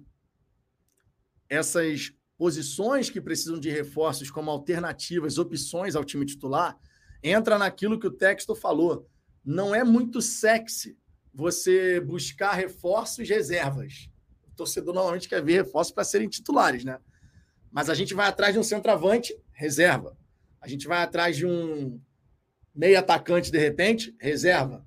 essas 1.50 2.14
posições 2.38 3.10
que 3.10 3.22
precisam 3.22 3.60
de 3.60 3.70
reforços 3.70 4.30
como 4.30 4.52
alternativas, 4.52 5.38
opções 5.38 5.96
ao 5.96 6.04
time 6.04 6.26
titular, 6.26 6.78
entra 7.24 7.58
naquilo 7.58 8.00
que 8.00 8.08
o 8.08 8.12
texto 8.12 8.56
falou. 8.56 9.10
Não 9.44 9.74
é 9.74 9.84
muito 9.84 10.22
sexy 10.22 10.98
você 11.34 12.00
buscar 12.00 12.54
reforços 12.54 13.28
reservas. 13.28 14.10
O 14.48 14.56
torcedor 14.56 14.94
normalmente 14.94 15.30
quer 15.30 15.44
ver 15.44 15.64
reforços 15.64 15.94
para 15.94 16.04
serem 16.04 16.30
titulares, 16.30 16.84
né? 16.84 17.00
Mas 17.72 17.90
a 17.90 17.94
gente 17.94 18.14
vai 18.14 18.28
atrás 18.28 18.54
de 18.54 18.60
um 18.60 18.64
centroavante, 18.64 19.38
reserva. 19.52 20.18
A 20.62 20.68
gente 20.68 20.88
vai 20.88 21.04
atrás 21.04 21.36
de 21.36 21.46
um 21.46 22.00
meio 22.74 22.98
atacante, 22.98 23.52
de 23.52 23.58
repente, 23.58 24.16
reserva. 24.20 24.86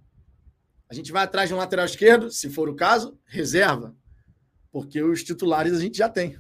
A 0.89 0.95
gente 0.95 1.13
vai 1.13 1.23
atrás 1.25 1.49
de 1.49 1.55
um 1.55 1.59
lateral 1.59 1.85
esquerdo, 1.85 2.31
se 2.31 2.49
for 2.49 2.69
o 2.69 2.75
caso, 2.75 3.19
reserva. 3.27 3.95
Porque 4.73 5.03
os 5.03 5.23
titulares 5.23 5.73
a 5.75 5.81
gente 5.81 5.99
já 5.99 6.09
tem. 6.09 6.39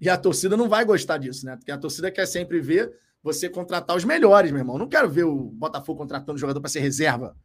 E 0.00 0.08
a 0.08 0.16
torcida 0.16 0.56
não 0.56 0.68
vai 0.68 0.84
gostar 0.84 1.18
disso, 1.18 1.46
né? 1.46 1.56
Porque 1.56 1.72
a 1.72 1.78
torcida 1.78 2.10
quer 2.10 2.26
sempre 2.26 2.60
ver 2.60 2.92
você 3.22 3.48
contratar 3.48 3.96
os 3.96 4.04
melhores, 4.04 4.50
meu 4.50 4.60
irmão. 4.60 4.78
Não 4.78 4.88
quero 4.88 5.08
ver 5.08 5.24
o 5.24 5.50
Botafogo 5.50 5.98
contratando 5.98 6.38
jogador 6.38 6.60
para 6.60 6.70
ser 6.70 6.80
reserva. 6.80 7.36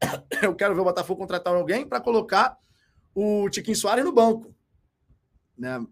eu 0.42 0.54
quero 0.54 0.74
ver 0.74 0.80
o 0.80 0.84
Botafogo 0.84 1.20
contratar 1.20 1.54
alguém 1.54 1.86
para 1.86 2.00
colocar 2.00 2.58
o 3.14 3.48
Tiquinho 3.48 3.76
Soares 3.76 4.04
no 4.04 4.12
banco. 4.12 4.54
Né? 5.56 5.84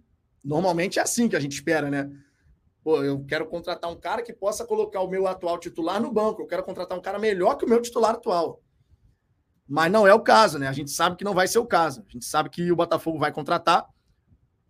Normalmente 0.43 0.99
é 0.99 1.03
assim 1.03 1.29
que 1.29 1.37
a 1.37 1.41
gente 1.41 1.53
espera, 1.53 1.91
né? 1.91 2.11
Pô, 2.83 3.03
eu 3.05 3.25
quero 3.25 3.47
contratar 3.47 3.91
um 3.91 3.97
cara 3.97 4.23
que 4.23 4.33
possa 4.33 4.65
colocar 4.65 5.01
o 5.01 5.09
meu 5.09 5.27
atual 5.27 5.59
titular 5.59 6.01
no 6.01 6.11
banco. 6.11 6.43
Eu 6.43 6.47
quero 6.47 6.63
contratar 6.65 6.97
um 6.99 7.03
cara 7.03 7.19
melhor 7.19 7.57
que 7.57 7.65
o 7.65 7.69
meu 7.69 7.81
titular 7.81 8.15
atual. 8.15 8.63
Mas 9.69 9.93
não 9.93 10.07
é 10.07 10.13
o 10.13 10.21
caso, 10.21 10.59
né? 10.59 10.67
A 10.67 10.73
gente 10.73 10.91
sabe 10.91 11.17
que 11.17 11.25
não 11.25 11.35
vai 11.35 11.47
ser 11.47 11.59
o 11.59 11.67
caso. 11.67 12.05
A 12.09 12.13
gente 12.13 12.25
sabe 12.25 12.49
que 12.49 12.73
o 12.73 12.77
Botafogo 12.77 13.19
vai 13.19 13.31
contratar, 13.31 13.87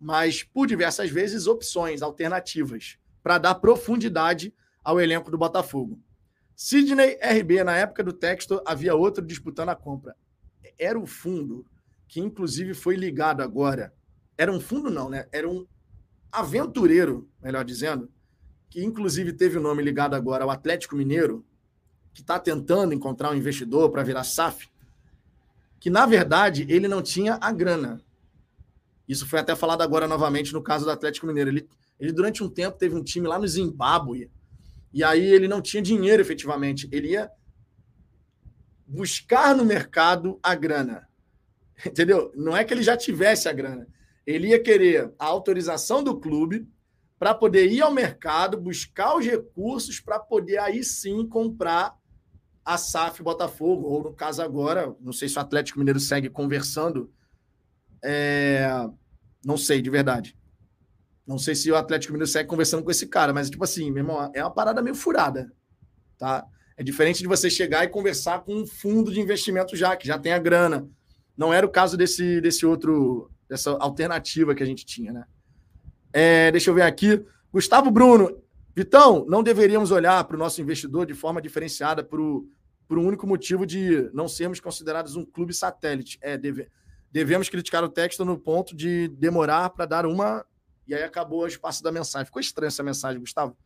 mas 0.01 0.41
por 0.41 0.65
diversas 0.65 1.11
vezes 1.11 1.45
opções, 1.45 2.01
alternativas, 2.01 2.97
para 3.21 3.37
dar 3.37 3.55
profundidade 3.55 4.51
ao 4.83 4.99
elenco 4.99 5.29
do 5.29 5.37
Botafogo. 5.37 6.01
Sidney 6.55 7.19
RB, 7.21 7.63
na 7.63 7.77
época 7.77 8.03
do 8.03 8.11
texto, 8.11 8.59
havia 8.65 8.95
outro 8.95 9.23
disputando 9.23 9.69
a 9.69 9.75
compra. 9.75 10.15
Era 10.77 10.99
o 10.99 11.05
fundo, 11.05 11.63
que 12.07 12.19
inclusive 12.19 12.73
foi 12.73 12.95
ligado 12.95 13.41
agora. 13.41 13.93
Era 14.35 14.51
um 14.51 14.59
fundo, 14.59 14.89
não, 14.89 15.07
né? 15.07 15.27
Era 15.31 15.47
um 15.47 15.67
aventureiro, 16.31 17.29
melhor 17.39 17.63
dizendo, 17.63 18.09
que 18.71 18.83
inclusive 18.83 19.33
teve 19.33 19.59
o 19.59 19.61
nome 19.61 19.83
ligado 19.83 20.15
agora 20.15 20.43
ao 20.43 20.49
Atlético 20.49 20.95
Mineiro, 20.95 21.45
que 22.11 22.21
está 22.21 22.39
tentando 22.39 22.93
encontrar 22.93 23.29
um 23.29 23.35
investidor 23.35 23.91
para 23.91 24.01
virar 24.01 24.23
SAF, 24.23 24.67
que 25.79 25.91
na 25.91 26.07
verdade 26.07 26.65
ele 26.67 26.87
não 26.87 27.03
tinha 27.03 27.37
a 27.39 27.51
grana. 27.51 28.01
Isso 29.11 29.27
foi 29.27 29.39
até 29.39 29.55
falado 29.55 29.81
agora 29.81 30.07
novamente 30.07 30.53
no 30.53 30.61
caso 30.61 30.85
do 30.85 30.91
Atlético 30.91 31.27
Mineiro. 31.27 31.49
Ele, 31.49 31.67
ele 31.99 32.11
durante 32.11 32.43
um 32.43 32.49
tempo 32.49 32.77
teve 32.77 32.95
um 32.95 33.03
time 33.03 33.27
lá 33.27 33.37
no 33.37 33.47
Zimbábue, 33.47 34.31
e 34.93 35.03
aí 35.03 35.25
ele 35.25 35.47
não 35.47 35.61
tinha 35.61 35.81
dinheiro 35.81 36.21
efetivamente. 36.21 36.87
Ele 36.91 37.09
ia 37.09 37.29
buscar 38.87 39.55
no 39.55 39.65
mercado 39.65 40.39
a 40.41 40.55
grana. 40.55 41.07
Entendeu? 41.85 42.31
Não 42.35 42.55
é 42.55 42.63
que 42.63 42.73
ele 42.73 42.83
já 42.83 42.95
tivesse 42.95 43.49
a 43.49 43.53
grana 43.53 43.87
ele 44.25 44.49
ia 44.49 44.61
querer 44.61 45.13
a 45.17 45.25
autorização 45.25 46.03
do 46.03 46.19
clube 46.19 46.67
para 47.17 47.33
poder 47.33 47.71
ir 47.71 47.81
ao 47.81 47.93
mercado, 47.93 48.59
buscar 48.59 49.15
os 49.15 49.25
recursos 49.25 49.99
para 49.99 50.19
poder 50.19 50.57
aí 50.57 50.83
sim 50.83 51.27
comprar 51.27 51.95
a 52.63 52.77
SAF 52.77 53.21
Botafogo, 53.23 53.87
ou 53.87 54.03
no 54.03 54.13
caso 54.13 54.41
agora, 54.41 54.95
não 54.99 55.11
sei 55.11 55.27
se 55.27 55.37
o 55.37 55.41
Atlético 55.41 55.79
Mineiro 55.79 55.99
segue 55.99 56.29
conversando, 56.29 57.11
é... 58.03 58.67
não 59.43 59.57
sei 59.57 59.81
de 59.81 59.89
verdade. 59.89 60.35
Não 61.25 61.37
sei 61.37 61.55
se 61.55 61.71
o 61.71 61.75
Atlético 61.75 62.13
Mineiro 62.13 62.31
segue 62.31 62.49
conversando 62.49 62.83
com 62.83 62.91
esse 62.91 63.07
cara, 63.07 63.33
mas 63.33 63.49
tipo 63.49 63.63
assim, 63.63 63.91
meu 63.91 64.03
irmão, 64.03 64.31
é 64.33 64.43
uma 64.43 64.51
parada 64.51 64.81
meio 64.81 64.95
furada, 64.95 65.51
tá? 66.17 66.45
É 66.75 66.83
diferente 66.83 67.19
de 67.19 67.27
você 67.27 67.49
chegar 67.49 67.83
e 67.83 67.89
conversar 67.89 68.41
com 68.41 68.55
um 68.55 68.65
fundo 68.65 69.11
de 69.11 69.19
investimento 69.19 69.75
já, 69.75 69.95
que 69.95 70.07
já 70.07 70.17
tem 70.17 70.33
a 70.33 70.39
grana. 70.39 70.87
Não 71.37 71.53
era 71.53 71.65
o 71.65 71.69
caso 71.69 71.95
desse, 71.95 72.41
desse 72.41 72.65
outro 72.65 73.29
dessa 73.47 73.71
alternativa 73.71 74.55
que 74.55 74.63
a 74.63 74.65
gente 74.65 74.85
tinha, 74.85 75.11
né? 75.11 75.25
É, 76.13 76.51
deixa 76.51 76.69
eu 76.69 76.73
ver 76.73 76.83
aqui. 76.83 77.23
Gustavo 77.51 77.91
Bruno, 77.91 78.41
Vitão, 78.73 79.25
não 79.27 79.43
deveríamos 79.43 79.91
olhar 79.91 80.23
para 80.23 80.35
o 80.35 80.39
nosso 80.39 80.61
investidor 80.61 81.05
de 81.05 81.13
forma 81.13 81.41
diferenciada 81.41 82.03
por, 82.03 82.45
por 82.87 82.97
um 82.97 83.05
único 83.05 83.27
motivo 83.27 83.65
de 83.65 84.09
não 84.13 84.27
sermos 84.27 84.61
considerados 84.61 85.15
um 85.15 85.25
clube 85.25 85.53
satélite. 85.53 86.17
É, 86.21 86.37
deve, 86.37 86.69
devemos 87.11 87.49
criticar 87.49 87.83
o 87.83 87.89
texto 87.89 88.23
no 88.23 88.39
ponto 88.39 88.75
de 88.75 89.07
demorar 89.09 89.69
para 89.71 89.85
dar 89.85 90.05
uma. 90.05 90.45
E 90.87 90.95
aí 90.95 91.03
acabou 91.03 91.41
o 91.41 91.47
espaço 91.47 91.83
da 91.83 91.91
mensagem. 91.91 92.25
Ficou 92.25 92.39
estranha 92.39 92.69
essa 92.69 92.83
mensagem, 92.83 93.19
Gustavo. 93.19 93.57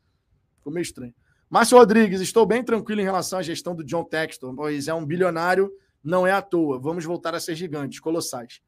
Ficou 0.57 0.73
meio 0.73 0.83
estranho. 0.83 1.13
Márcio 1.49 1.77
Rodrigues, 1.77 2.21
estou 2.21 2.45
bem 2.45 2.63
tranquilo 2.63 3.01
em 3.01 3.03
relação 3.03 3.39
à 3.39 3.41
gestão 3.43 3.75
do 3.75 3.83
John 3.83 4.03
Textor, 4.03 4.53
pois 4.55 4.87
é 4.87 4.93
um 4.93 5.05
bilionário, 5.05 5.71
não 6.03 6.25
é 6.25 6.31
à 6.31 6.41
toa. 6.41 6.79
Vamos 6.79 7.05
voltar 7.05 7.35
a 7.35 7.39
ser 7.39 7.55
gigantes, 7.55 7.99
colossais. 7.99 8.61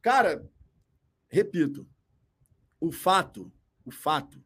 Cara, 0.00 0.44
repito, 1.28 1.86
o 2.80 2.90
fato, 2.90 3.52
o 3.84 3.90
fato 3.90 4.42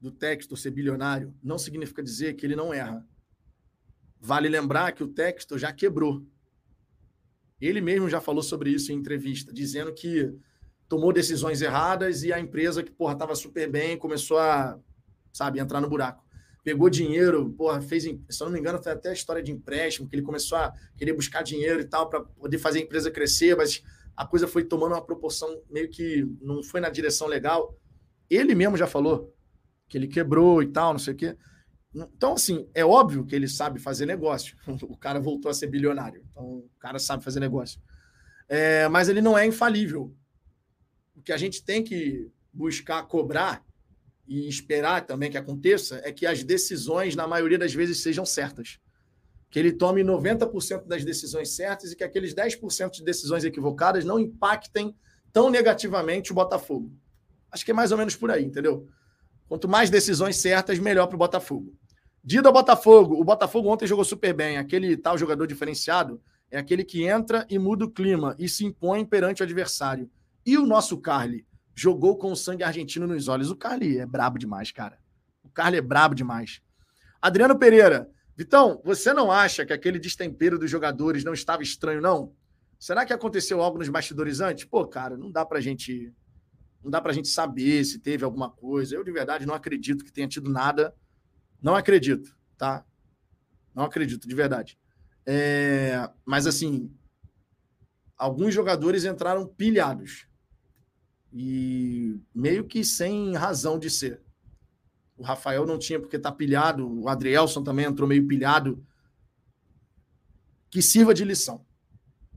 do 0.00 0.10
Textor 0.10 0.58
ser 0.58 0.72
bilionário 0.72 1.34
não 1.42 1.56
significa 1.56 2.02
dizer 2.02 2.34
que 2.34 2.44
ele 2.44 2.56
não 2.56 2.74
erra. 2.74 3.06
Vale 4.20 4.48
lembrar 4.48 4.92
que 4.92 5.02
o 5.02 5.08
Textor 5.08 5.58
já 5.58 5.72
quebrou. 5.72 6.26
Ele 7.62 7.80
mesmo 7.80 8.08
já 8.08 8.20
falou 8.20 8.42
sobre 8.42 8.70
isso 8.70 8.90
em 8.90 8.96
entrevista, 8.96 9.52
dizendo 9.52 9.92
que 9.92 10.34
tomou 10.88 11.12
decisões 11.12 11.62
erradas 11.62 12.24
e 12.24 12.32
a 12.32 12.40
empresa 12.40 12.82
que, 12.82 12.90
porra, 12.90 13.12
estava 13.12 13.36
super 13.36 13.70
bem 13.70 13.96
começou 13.96 14.36
a, 14.36 14.78
sabe, 15.32 15.60
entrar 15.60 15.80
no 15.80 15.88
buraco. 15.88 16.24
Pegou 16.64 16.90
dinheiro, 16.90 17.50
porra, 17.50 17.80
fez, 17.80 18.02
se 18.02 18.10
eu 18.10 18.46
não 18.46 18.50
me 18.52 18.58
engano, 18.58 18.82
foi 18.82 18.90
até 18.90 19.10
a 19.10 19.12
história 19.12 19.40
de 19.40 19.52
empréstimo, 19.52 20.08
que 20.08 20.16
ele 20.16 20.22
começou 20.22 20.58
a 20.58 20.72
querer 20.96 21.12
buscar 21.12 21.42
dinheiro 21.42 21.80
e 21.80 21.84
tal 21.84 22.10
para 22.10 22.20
poder 22.20 22.58
fazer 22.58 22.80
a 22.80 22.82
empresa 22.82 23.10
crescer, 23.12 23.56
mas 23.56 23.80
a 24.16 24.26
coisa 24.26 24.48
foi 24.48 24.64
tomando 24.64 24.92
uma 24.92 25.04
proporção 25.04 25.62
meio 25.70 25.88
que 25.88 26.26
não 26.40 26.64
foi 26.64 26.80
na 26.80 26.90
direção 26.90 27.28
legal. 27.28 27.78
Ele 28.28 28.56
mesmo 28.56 28.76
já 28.76 28.88
falou 28.88 29.32
que 29.88 29.96
ele 29.96 30.08
quebrou 30.08 30.62
e 30.62 30.66
tal, 30.66 30.92
não 30.92 30.98
sei 30.98 31.14
o 31.14 31.16
quê. 31.16 31.36
Então, 31.94 32.34
assim, 32.34 32.68
é 32.74 32.84
óbvio 32.84 33.24
que 33.24 33.34
ele 33.34 33.48
sabe 33.48 33.78
fazer 33.78 34.06
negócio. 34.06 34.56
O 34.82 34.96
cara 34.96 35.20
voltou 35.20 35.50
a 35.50 35.54
ser 35.54 35.66
bilionário. 35.66 36.24
Então, 36.30 36.44
o 36.44 36.70
cara 36.78 36.98
sabe 36.98 37.22
fazer 37.22 37.40
negócio. 37.40 37.80
É, 38.48 38.88
mas 38.88 39.08
ele 39.08 39.20
não 39.20 39.36
é 39.36 39.46
infalível. 39.46 40.14
O 41.14 41.22
que 41.22 41.32
a 41.32 41.36
gente 41.36 41.62
tem 41.62 41.82
que 41.82 42.30
buscar 42.52 43.02
cobrar 43.04 43.64
e 44.26 44.48
esperar 44.48 45.04
também 45.04 45.30
que 45.30 45.38
aconteça 45.38 46.00
é 46.04 46.12
que 46.12 46.26
as 46.26 46.42
decisões, 46.42 47.14
na 47.14 47.26
maioria 47.26 47.58
das 47.58 47.74
vezes, 47.74 48.02
sejam 48.02 48.24
certas 48.24 48.78
que 49.52 49.58
ele 49.58 49.70
tome 49.70 50.02
90% 50.02 50.86
das 50.86 51.04
decisões 51.04 51.50
certas 51.50 51.92
e 51.92 51.96
que 51.96 52.02
aqueles 52.02 52.34
10% 52.34 52.90
de 52.90 53.04
decisões 53.04 53.44
equivocadas 53.44 54.02
não 54.02 54.18
impactem 54.18 54.96
tão 55.30 55.50
negativamente 55.50 56.32
o 56.32 56.34
Botafogo. 56.34 56.90
Acho 57.50 57.62
que 57.62 57.70
é 57.70 57.74
mais 57.74 57.92
ou 57.92 57.98
menos 57.98 58.16
por 58.16 58.30
aí, 58.30 58.42
entendeu? 58.42 58.88
Quanto 59.46 59.68
mais 59.68 59.90
decisões 59.90 60.38
certas, 60.38 60.78
melhor 60.78 61.06
para 61.06 61.16
o 61.16 61.18
Botafogo. 61.18 61.76
Dida 62.24 62.52
Botafogo. 62.52 63.20
O 63.20 63.24
Botafogo 63.24 63.68
ontem 63.68 63.86
jogou 63.86 64.04
super 64.04 64.32
bem. 64.32 64.56
Aquele 64.56 64.96
tal 64.96 65.18
jogador 65.18 65.46
diferenciado 65.46 66.20
é 66.50 66.58
aquele 66.58 66.84
que 66.84 67.04
entra 67.04 67.46
e 67.50 67.58
muda 67.58 67.84
o 67.84 67.90
clima 67.90 68.36
e 68.38 68.48
se 68.48 68.64
impõe 68.64 69.04
perante 69.04 69.42
o 69.42 69.44
adversário. 69.44 70.08
E 70.46 70.56
o 70.56 70.66
nosso 70.66 70.98
Carly 70.98 71.46
jogou 71.74 72.16
com 72.16 72.30
o 72.30 72.36
sangue 72.36 72.62
argentino 72.62 73.06
nos 73.06 73.26
olhos. 73.26 73.50
O 73.50 73.56
Carly 73.56 73.98
é 73.98 74.06
brabo 74.06 74.38
demais, 74.38 74.70
cara. 74.70 74.98
O 75.42 75.48
Carly 75.48 75.78
é 75.78 75.80
brabo 75.80 76.14
demais. 76.14 76.60
Adriano 77.20 77.58
Pereira. 77.58 78.08
Vitão, 78.36 78.80
você 78.84 79.12
não 79.12 79.30
acha 79.30 79.66
que 79.66 79.72
aquele 79.72 79.98
destempero 79.98 80.58
dos 80.58 80.70
jogadores 80.70 81.22
não 81.24 81.34
estava 81.34 81.62
estranho, 81.62 82.00
não? 82.00 82.32
Será 82.78 83.04
que 83.04 83.12
aconteceu 83.12 83.60
algo 83.60 83.78
nos 83.78 83.88
bastidores 83.88 84.40
antes? 84.40 84.64
Pô, 84.64 84.86
cara, 84.86 85.16
não 85.16 85.30
dá 85.30 85.44
pra 85.44 85.60
gente. 85.60 86.12
Não 86.82 86.90
dá 86.90 87.00
pra 87.00 87.12
gente 87.12 87.28
saber 87.28 87.84
se 87.84 87.98
teve 87.98 88.24
alguma 88.24 88.50
coisa. 88.50 88.94
Eu, 88.94 89.04
de 89.04 89.12
verdade, 89.12 89.46
não 89.46 89.54
acredito 89.54 90.04
que 90.04 90.12
tenha 90.12 90.26
tido 90.26 90.50
nada. 90.50 90.94
Não 91.62 91.76
acredito, 91.76 92.36
tá? 92.58 92.84
Não 93.74 93.84
acredito, 93.84 94.26
de 94.26 94.34
verdade. 94.34 94.78
É... 95.24 96.10
Mas, 96.24 96.46
assim, 96.46 96.92
alguns 98.18 98.52
jogadores 98.52 99.04
entraram 99.04 99.46
pilhados. 99.46 100.26
E 101.32 102.20
meio 102.34 102.64
que 102.66 102.84
sem 102.84 103.34
razão 103.34 103.78
de 103.78 103.88
ser. 103.88 104.20
O 105.16 105.22
Rafael 105.22 105.64
não 105.64 105.78
tinha 105.78 106.00
porque 106.00 106.18
tá 106.18 106.32
pilhado. 106.32 107.00
O 107.00 107.08
Adrielson 107.08 107.62
também 107.62 107.86
entrou 107.86 108.08
meio 108.08 108.26
pilhado. 108.26 108.84
Que 110.68 110.82
sirva 110.82 111.14
de 111.14 111.24
lição. 111.24 111.64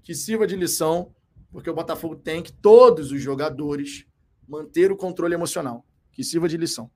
Que 0.04 0.14
sirva 0.14 0.46
de 0.46 0.56
lição, 0.56 1.16
porque 1.52 1.70
o 1.70 1.74
Botafogo 1.74 2.16
tem 2.16 2.44
que 2.44 2.54
todos 2.54 3.12
os 3.12 3.22
jogadores 3.22 4.06
manter 4.48 4.92
o 4.92 4.98
controle 4.98 5.34
emocional. 5.34 5.84
Que 6.12 6.24
sirva 6.24 6.48
de 6.48 6.58
lição. 6.58 6.92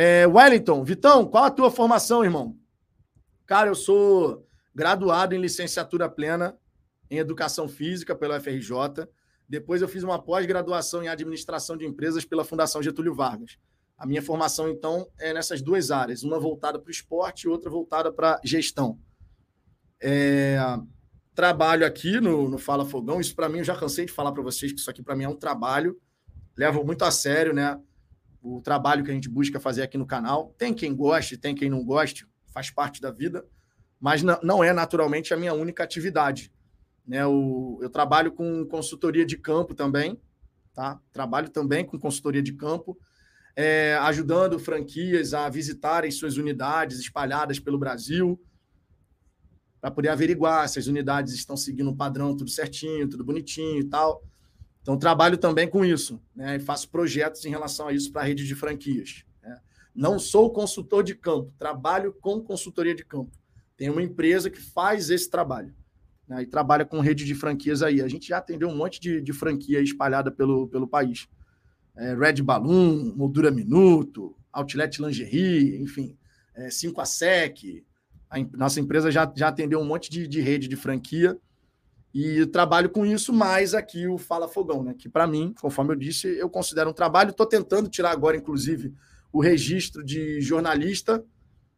É, 0.00 0.28
Wellington, 0.28 0.84
Vitão, 0.84 1.26
qual 1.26 1.42
a 1.42 1.50
tua 1.50 1.72
formação, 1.72 2.22
irmão? 2.22 2.56
Cara, 3.44 3.68
eu 3.68 3.74
sou 3.74 4.46
graduado 4.72 5.34
em 5.34 5.40
licenciatura 5.40 6.08
plena 6.08 6.56
em 7.10 7.18
educação 7.18 7.68
física 7.68 8.14
pela 8.14 8.38
FRJ. 8.38 9.08
Depois 9.48 9.82
eu 9.82 9.88
fiz 9.88 10.04
uma 10.04 10.22
pós-graduação 10.22 11.02
em 11.02 11.08
administração 11.08 11.76
de 11.76 11.84
empresas 11.84 12.24
pela 12.24 12.44
Fundação 12.44 12.80
Getúlio 12.80 13.12
Vargas. 13.12 13.58
A 13.96 14.06
minha 14.06 14.22
formação, 14.22 14.68
então, 14.68 15.08
é 15.18 15.34
nessas 15.34 15.60
duas 15.60 15.90
áreas, 15.90 16.22
uma 16.22 16.38
voltada 16.38 16.78
para 16.78 16.86
o 16.88 16.92
esporte 16.92 17.42
e 17.42 17.48
outra 17.48 17.68
voltada 17.68 18.12
para 18.12 18.40
gestão. 18.44 19.00
É, 20.00 20.58
trabalho 21.34 21.84
aqui 21.84 22.20
no, 22.20 22.48
no 22.48 22.56
Fala 22.56 22.86
Fogão, 22.86 23.20
isso 23.20 23.34
para 23.34 23.48
mim, 23.48 23.58
eu 23.58 23.64
já 23.64 23.74
cansei 23.74 24.06
de 24.06 24.12
falar 24.12 24.30
para 24.30 24.44
vocês 24.44 24.70
que 24.70 24.78
isso 24.78 24.88
aqui 24.88 25.02
para 25.02 25.16
mim 25.16 25.24
é 25.24 25.28
um 25.28 25.34
trabalho, 25.34 26.00
levo 26.56 26.84
muito 26.84 27.04
a 27.04 27.10
sério, 27.10 27.52
né? 27.52 27.80
O 28.40 28.60
trabalho 28.60 29.04
que 29.04 29.10
a 29.10 29.14
gente 29.14 29.28
busca 29.28 29.58
fazer 29.58 29.82
aqui 29.82 29.98
no 29.98 30.06
canal. 30.06 30.54
Tem 30.58 30.72
quem 30.72 30.94
goste, 30.94 31.36
tem 31.36 31.54
quem 31.54 31.68
não 31.68 31.84
goste, 31.84 32.26
faz 32.52 32.70
parte 32.70 33.00
da 33.00 33.10
vida, 33.10 33.46
mas 34.00 34.22
não 34.22 34.62
é 34.62 34.72
naturalmente 34.72 35.34
a 35.34 35.36
minha 35.36 35.54
única 35.54 35.82
atividade. 35.82 36.52
Né? 37.06 37.26
O, 37.26 37.78
eu 37.82 37.90
trabalho 37.90 38.32
com 38.32 38.64
consultoria 38.66 39.26
de 39.26 39.36
campo 39.36 39.74
também, 39.74 40.20
tá? 40.74 41.00
Trabalho 41.12 41.48
também 41.48 41.84
com 41.84 41.98
consultoria 41.98 42.42
de 42.42 42.52
campo 42.52 42.98
é, 43.60 43.96
ajudando 44.02 44.56
franquias 44.56 45.34
a 45.34 45.48
visitarem 45.48 46.12
suas 46.12 46.36
unidades 46.36 47.00
espalhadas 47.00 47.58
pelo 47.58 47.76
Brasil. 47.76 48.40
para 49.80 49.90
poder 49.90 50.10
averiguar 50.10 50.68
se 50.68 50.78
as 50.78 50.86
unidades 50.86 51.34
estão 51.34 51.56
seguindo 51.56 51.90
um 51.90 51.96
padrão 51.96 52.36
tudo 52.36 52.50
certinho, 52.50 53.08
tudo 53.08 53.24
bonitinho 53.24 53.80
e 53.80 53.84
tal. 53.84 54.22
Então, 54.88 54.96
trabalho 54.98 55.36
também 55.36 55.68
com 55.68 55.84
isso, 55.84 56.18
né? 56.34 56.56
E 56.56 56.60
faço 56.60 56.88
projetos 56.88 57.44
em 57.44 57.50
relação 57.50 57.88
a 57.88 57.92
isso 57.92 58.10
para 58.10 58.22
a 58.22 58.24
rede 58.24 58.46
de 58.46 58.54
franquias. 58.54 59.22
Né? 59.42 59.54
Não 59.94 60.18
sou 60.18 60.50
consultor 60.50 61.04
de 61.04 61.14
campo, 61.14 61.52
trabalho 61.58 62.16
com 62.22 62.40
consultoria 62.40 62.94
de 62.94 63.04
campo. 63.04 63.30
Tem 63.76 63.90
uma 63.90 64.02
empresa 64.02 64.48
que 64.48 64.58
faz 64.58 65.10
esse 65.10 65.28
trabalho 65.28 65.74
né? 66.26 66.42
e 66.42 66.46
trabalha 66.46 66.86
com 66.86 67.00
rede 67.00 67.26
de 67.26 67.34
franquias 67.34 67.82
aí. 67.82 68.00
A 68.00 68.08
gente 68.08 68.28
já 68.28 68.38
atendeu 68.38 68.66
um 68.70 68.74
monte 68.74 68.98
de, 68.98 69.20
de 69.20 69.30
franquia 69.30 69.78
espalhada 69.78 70.30
pelo, 70.30 70.66
pelo 70.68 70.88
país. 70.88 71.28
É, 71.94 72.14
Red 72.14 72.40
Balloon, 72.40 73.12
Moldura 73.14 73.50
Minuto, 73.50 74.34
Outlet 74.50 75.02
Lingerie, 75.02 75.76
enfim, 75.82 76.16
é, 76.54 76.70
5 76.70 76.98
a 76.98 77.04
SEC. 77.04 77.84
A 78.30 78.38
nossa 78.56 78.80
empresa 78.80 79.10
já, 79.10 79.30
já 79.36 79.48
atendeu 79.48 79.80
um 79.80 79.84
monte 79.84 80.08
de, 80.08 80.26
de 80.26 80.40
rede 80.40 80.66
de 80.66 80.76
franquia 80.76 81.38
e 82.12 82.46
trabalho 82.46 82.88
com 82.88 83.04
isso, 83.04 83.32
mais 83.32 83.74
aqui 83.74 84.06
o 84.06 84.16
Fala 84.16 84.48
Fogão, 84.48 84.82
né? 84.82 84.94
Que 84.98 85.08
para 85.08 85.26
mim, 85.26 85.54
conforme 85.60 85.92
eu 85.92 85.96
disse, 85.96 86.26
eu 86.26 86.48
considero 86.48 86.90
um 86.90 86.94
trabalho. 86.94 87.30
Estou 87.30 87.46
tentando 87.46 87.88
tirar 87.88 88.10
agora, 88.10 88.36
inclusive, 88.36 88.94
o 89.32 89.40
registro 89.40 90.02
de 90.02 90.40
jornalista 90.40 91.24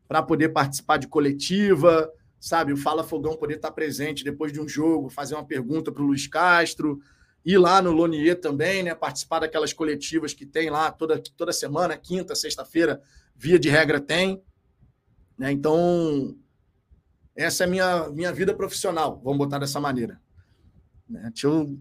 para 0.06 0.22
poder 0.22 0.50
participar 0.50 0.98
de 0.98 1.08
coletiva, 1.08 2.10
sabe? 2.38 2.72
O 2.72 2.76
Fala 2.76 3.04
Fogão 3.04 3.36
poder 3.36 3.56
estar 3.56 3.72
presente 3.72 4.24
depois 4.24 4.52
de 4.52 4.60
um 4.60 4.68
jogo, 4.68 5.10
fazer 5.10 5.34
uma 5.34 5.44
pergunta 5.44 5.90
para 5.92 6.02
o 6.02 6.06
Luiz 6.06 6.26
Castro, 6.26 7.00
ir 7.44 7.58
lá 7.58 7.82
no 7.82 7.92
Lonier 7.92 8.40
também, 8.40 8.82
né? 8.82 8.94
Participar 8.94 9.40
daquelas 9.40 9.72
coletivas 9.72 10.32
que 10.32 10.46
tem 10.46 10.70
lá 10.70 10.90
toda, 10.90 11.20
toda 11.36 11.52
semana, 11.52 11.96
quinta, 11.96 12.34
sexta-feira, 12.34 13.02
via 13.36 13.58
de 13.58 13.68
regra 13.68 14.00
tem. 14.00 14.42
Né? 15.36 15.50
Então, 15.52 16.36
essa 17.42 17.64
é 17.64 17.66
a 17.66 17.70
minha, 17.70 18.08
minha 18.10 18.32
vida 18.32 18.54
profissional, 18.54 19.20
vamos 19.22 19.38
botar 19.38 19.58
dessa 19.58 19.80
maneira. 19.80 20.20
Né? 21.08 21.32
Eu, 21.42 21.78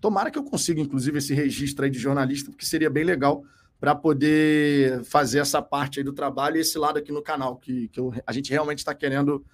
tomara 0.00 0.30
que 0.30 0.38
eu 0.38 0.44
consiga, 0.44 0.80
inclusive, 0.80 1.18
esse 1.18 1.34
registro 1.34 1.84
aí 1.84 1.90
de 1.90 1.98
jornalista, 1.98 2.50
porque 2.50 2.66
seria 2.66 2.90
bem 2.90 3.04
legal 3.04 3.44
para 3.78 3.94
poder 3.94 5.02
fazer 5.04 5.38
essa 5.38 5.62
parte 5.62 5.98
aí 5.98 6.04
do 6.04 6.12
trabalho 6.12 6.56
e 6.56 6.60
esse 6.60 6.78
lado 6.78 6.98
aqui 6.98 7.10
no 7.10 7.22
canal, 7.22 7.56
que, 7.56 7.88
que 7.88 7.98
eu, 7.98 8.12
a 8.26 8.32
gente 8.32 8.50
realmente 8.50 8.78
está 8.78 8.94
querendo 8.94 9.44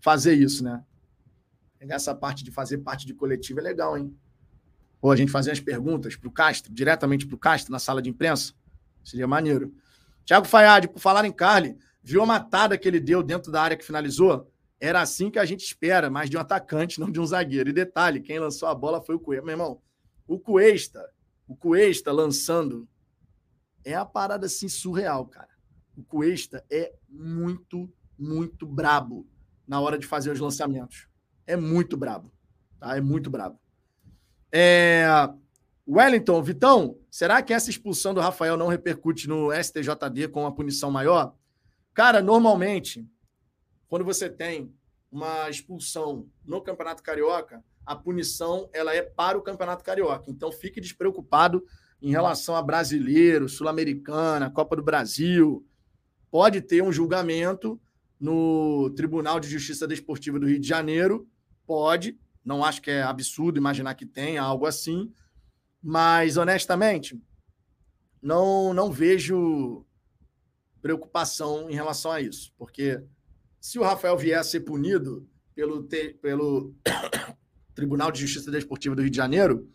fazer 0.00 0.34
isso, 0.34 0.62
né? 0.62 0.82
Pegar 1.78 1.96
essa 1.96 2.14
parte 2.14 2.44
de 2.44 2.52
fazer 2.52 2.78
parte 2.78 3.04
de 3.04 3.12
coletivo 3.14 3.58
é 3.58 3.62
legal, 3.62 3.98
hein? 3.98 4.16
Ou 5.02 5.10
a 5.10 5.16
gente 5.16 5.32
fazer 5.32 5.50
as 5.50 5.60
perguntas 5.60 6.14
para 6.14 6.28
o 6.28 6.32
Castro, 6.32 6.72
diretamente 6.72 7.26
para 7.26 7.34
o 7.34 7.38
Castro, 7.38 7.72
na 7.72 7.78
sala 7.80 8.00
de 8.00 8.08
imprensa, 8.08 8.54
seria 9.02 9.26
maneiro. 9.26 9.74
Tiago 10.24 10.46
Fayad, 10.46 10.86
por 10.88 11.00
falar 11.00 11.24
em 11.24 11.32
Carly, 11.32 11.76
viu 12.02 12.22
a 12.22 12.26
matada 12.26 12.78
que 12.78 12.86
ele 12.86 13.00
deu 13.00 13.22
dentro 13.22 13.50
da 13.50 13.60
área 13.60 13.76
que 13.76 13.84
finalizou? 13.84 14.50
Era 14.80 15.00
assim 15.00 15.30
que 15.30 15.38
a 15.38 15.44
gente 15.44 15.64
espera, 15.64 16.10
mas 16.10 16.28
de 16.28 16.36
um 16.36 16.40
atacante, 16.40 17.00
não 17.00 17.10
de 17.10 17.20
um 17.20 17.26
zagueiro. 17.26 17.70
E 17.70 17.72
detalhe, 17.72 18.20
quem 18.20 18.38
lançou 18.38 18.68
a 18.68 18.74
bola 18.74 19.00
foi 19.00 19.14
o 19.14 19.20
Cuesta. 19.20 19.44
Meu 19.44 19.52
irmão, 19.52 19.80
o 20.26 20.38
Cuesta, 20.38 21.08
o 21.46 21.56
Cuesta 21.56 22.12
lançando 22.12 22.88
é 23.84 23.94
a 23.94 24.04
parada 24.04 24.46
assim 24.46 24.68
surreal, 24.68 25.26
cara. 25.26 25.50
O 25.96 26.02
Cuesta 26.02 26.64
é 26.70 26.92
muito, 27.08 27.92
muito 28.18 28.66
brabo 28.66 29.26
na 29.66 29.80
hora 29.80 29.98
de 29.98 30.06
fazer 30.06 30.30
os 30.30 30.40
lançamentos. 30.40 31.08
É 31.46 31.56
muito 31.56 31.96
brabo, 31.96 32.32
tá? 32.78 32.96
É 32.96 33.00
muito 33.00 33.30
brabo. 33.30 33.58
É... 34.52 35.06
Wellington, 35.86 36.42
Vitão, 36.42 36.98
será 37.10 37.42
que 37.42 37.52
essa 37.52 37.68
expulsão 37.68 38.14
do 38.14 38.20
Rafael 38.20 38.56
não 38.56 38.68
repercute 38.68 39.28
no 39.28 39.52
STJD 39.52 40.28
com 40.28 40.40
uma 40.40 40.54
punição 40.54 40.90
maior? 40.90 41.34
Cara, 41.92 42.22
normalmente, 42.22 43.06
quando 43.94 44.04
você 44.04 44.28
tem 44.28 44.74
uma 45.08 45.48
expulsão 45.48 46.28
no 46.44 46.60
Campeonato 46.60 47.00
Carioca, 47.00 47.62
a 47.86 47.94
punição 47.94 48.68
ela 48.72 48.92
é 48.92 49.02
para 49.02 49.38
o 49.38 49.40
Campeonato 49.40 49.84
Carioca. 49.84 50.28
Então 50.28 50.50
fique 50.50 50.80
despreocupado 50.80 51.64
em 52.02 52.10
relação 52.10 52.56
a 52.56 52.62
brasileiro, 52.62 53.48
sul-americana, 53.48 54.50
Copa 54.50 54.74
do 54.74 54.82
Brasil. 54.82 55.64
Pode 56.28 56.60
ter 56.60 56.82
um 56.82 56.90
julgamento 56.90 57.80
no 58.18 58.90
Tribunal 58.96 59.38
de 59.38 59.48
Justiça 59.48 59.86
Desportiva 59.86 60.40
do 60.40 60.48
Rio 60.48 60.58
de 60.58 60.66
Janeiro, 60.66 61.28
pode. 61.64 62.18
Não 62.44 62.64
acho 62.64 62.82
que 62.82 62.90
é 62.90 63.04
absurdo 63.04 63.58
imaginar 63.58 63.94
que 63.94 64.04
tenha 64.04 64.42
algo 64.42 64.66
assim, 64.66 65.12
mas 65.80 66.36
honestamente 66.36 67.16
não 68.20 68.74
não 68.74 68.90
vejo 68.90 69.86
preocupação 70.82 71.70
em 71.70 71.74
relação 71.76 72.10
a 72.10 72.20
isso, 72.20 72.52
porque 72.58 73.00
se 73.64 73.78
o 73.78 73.82
Rafael 73.82 74.14
vier 74.18 74.38
a 74.38 74.44
ser 74.44 74.60
punido 74.60 75.26
pelo, 75.54 75.88
pelo 76.20 76.74
Tribunal 77.74 78.12
de 78.12 78.20
Justiça 78.20 78.50
Desportiva 78.50 78.94
do 78.94 79.00
Rio 79.00 79.10
de 79.10 79.16
Janeiro, 79.16 79.66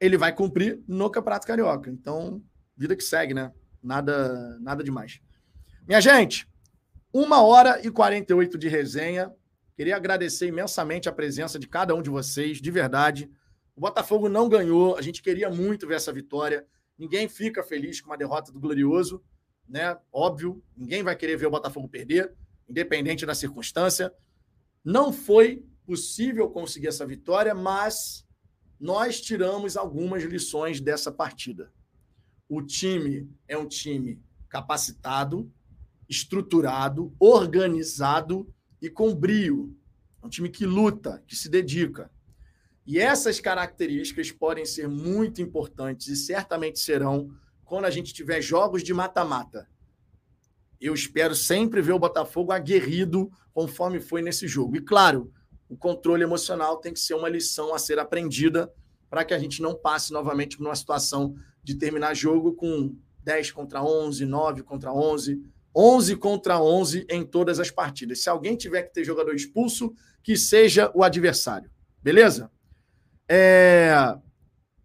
ele 0.00 0.18
vai 0.18 0.34
cumprir 0.34 0.82
no 0.88 1.08
Campeonato 1.08 1.46
Carioca. 1.46 1.88
Então, 1.88 2.42
vida 2.76 2.96
que 2.96 3.04
segue, 3.04 3.34
né? 3.34 3.52
Nada, 3.80 4.58
nada 4.58 4.82
demais. 4.82 5.20
Minha 5.86 6.00
gente, 6.00 6.48
uma 7.12 7.40
hora 7.40 7.80
e 7.86 7.88
48 7.88 8.58
de 8.58 8.66
resenha. 8.66 9.32
Queria 9.76 9.94
agradecer 9.94 10.48
imensamente 10.48 11.08
a 11.08 11.12
presença 11.12 11.60
de 11.60 11.68
cada 11.68 11.94
um 11.94 12.02
de 12.02 12.10
vocês, 12.10 12.60
de 12.60 12.70
verdade. 12.72 13.30
O 13.76 13.80
Botafogo 13.80 14.28
não 14.28 14.48
ganhou, 14.48 14.96
a 14.96 15.02
gente 15.02 15.22
queria 15.22 15.48
muito 15.48 15.86
ver 15.86 15.94
essa 15.94 16.12
vitória. 16.12 16.66
Ninguém 16.98 17.28
fica 17.28 17.62
feliz 17.62 18.00
com 18.00 18.10
uma 18.10 18.18
derrota 18.18 18.50
do 18.50 18.58
Glorioso, 18.58 19.22
né? 19.68 19.96
Óbvio, 20.12 20.60
ninguém 20.76 21.04
vai 21.04 21.14
querer 21.14 21.36
ver 21.36 21.46
o 21.46 21.50
Botafogo 21.50 21.88
perder 21.88 22.34
independente 22.68 23.26
da 23.26 23.34
circunstância. 23.34 24.12
Não 24.84 25.12
foi 25.12 25.64
possível 25.86 26.48
conseguir 26.50 26.88
essa 26.88 27.06
vitória, 27.06 27.54
mas 27.54 28.26
nós 28.78 29.20
tiramos 29.20 29.76
algumas 29.76 30.22
lições 30.24 30.80
dessa 30.80 31.12
partida. 31.12 31.72
O 32.48 32.62
time 32.62 33.30
é 33.46 33.56
um 33.56 33.66
time 33.66 34.20
capacitado, 34.48 35.50
estruturado, 36.08 37.14
organizado 37.18 38.52
e 38.80 38.90
com 38.90 39.14
brio. 39.14 39.76
É 40.22 40.26
um 40.26 40.28
time 40.28 40.48
que 40.48 40.66
luta, 40.66 41.22
que 41.26 41.34
se 41.34 41.48
dedica. 41.48 42.10
E 42.84 42.98
essas 42.98 43.40
características 43.40 44.32
podem 44.32 44.64
ser 44.64 44.88
muito 44.88 45.40
importantes 45.40 46.08
e 46.08 46.16
certamente 46.16 46.80
serão 46.80 47.32
quando 47.64 47.84
a 47.84 47.90
gente 47.90 48.12
tiver 48.12 48.42
jogos 48.42 48.82
de 48.82 48.92
mata-mata 48.92 49.68
eu 50.86 50.94
espero 50.94 51.34
sempre 51.34 51.80
ver 51.80 51.92
o 51.92 51.98
Botafogo 51.98 52.52
aguerrido 52.52 53.30
conforme 53.52 54.00
foi 54.00 54.22
nesse 54.22 54.48
jogo. 54.48 54.76
E 54.76 54.80
claro, 54.80 55.32
o 55.68 55.76
controle 55.76 56.22
emocional 56.22 56.78
tem 56.78 56.92
que 56.92 57.00
ser 57.00 57.14
uma 57.14 57.28
lição 57.28 57.74
a 57.74 57.78
ser 57.78 57.98
aprendida 57.98 58.72
para 59.08 59.24
que 59.24 59.34
a 59.34 59.38
gente 59.38 59.60
não 59.62 59.74
passe 59.74 60.12
novamente 60.12 60.56
por 60.56 60.66
uma 60.66 60.74
situação 60.74 61.34
de 61.62 61.74
terminar 61.74 62.14
jogo 62.14 62.54
com 62.54 62.96
10 63.22 63.52
contra 63.52 63.82
11, 63.82 64.24
9 64.24 64.62
contra 64.62 64.92
11, 64.92 65.42
11 65.74 66.16
contra 66.16 66.60
11 66.60 67.06
em 67.08 67.24
todas 67.24 67.60
as 67.60 67.70
partidas. 67.70 68.22
Se 68.22 68.28
alguém 68.28 68.56
tiver 68.56 68.82
que 68.82 68.92
ter 68.92 69.04
jogador 69.04 69.34
expulso, 69.34 69.94
que 70.22 70.36
seja 70.36 70.90
o 70.94 71.02
adversário. 71.02 71.70
Beleza? 72.02 72.50
É... 73.28 73.94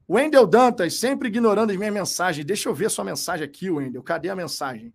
Wendel 0.09 0.47
Dantas, 0.47 0.93
sempre 0.93 1.27
ignorando 1.27 1.71
as 1.71 1.77
minhas 1.77 1.93
mensagens. 1.93 2.45
Deixa 2.45 2.69
eu 2.69 2.73
ver 2.73 2.89
sua 2.89 3.03
mensagem 3.03 3.45
aqui, 3.45 3.69
Wendel. 3.69 4.01
Cadê 4.03 4.29
a 4.29 4.35
mensagem? 4.35 4.93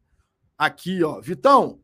Aqui, 0.65 1.03
ó. 1.03 1.21
Vitão, 1.21 1.81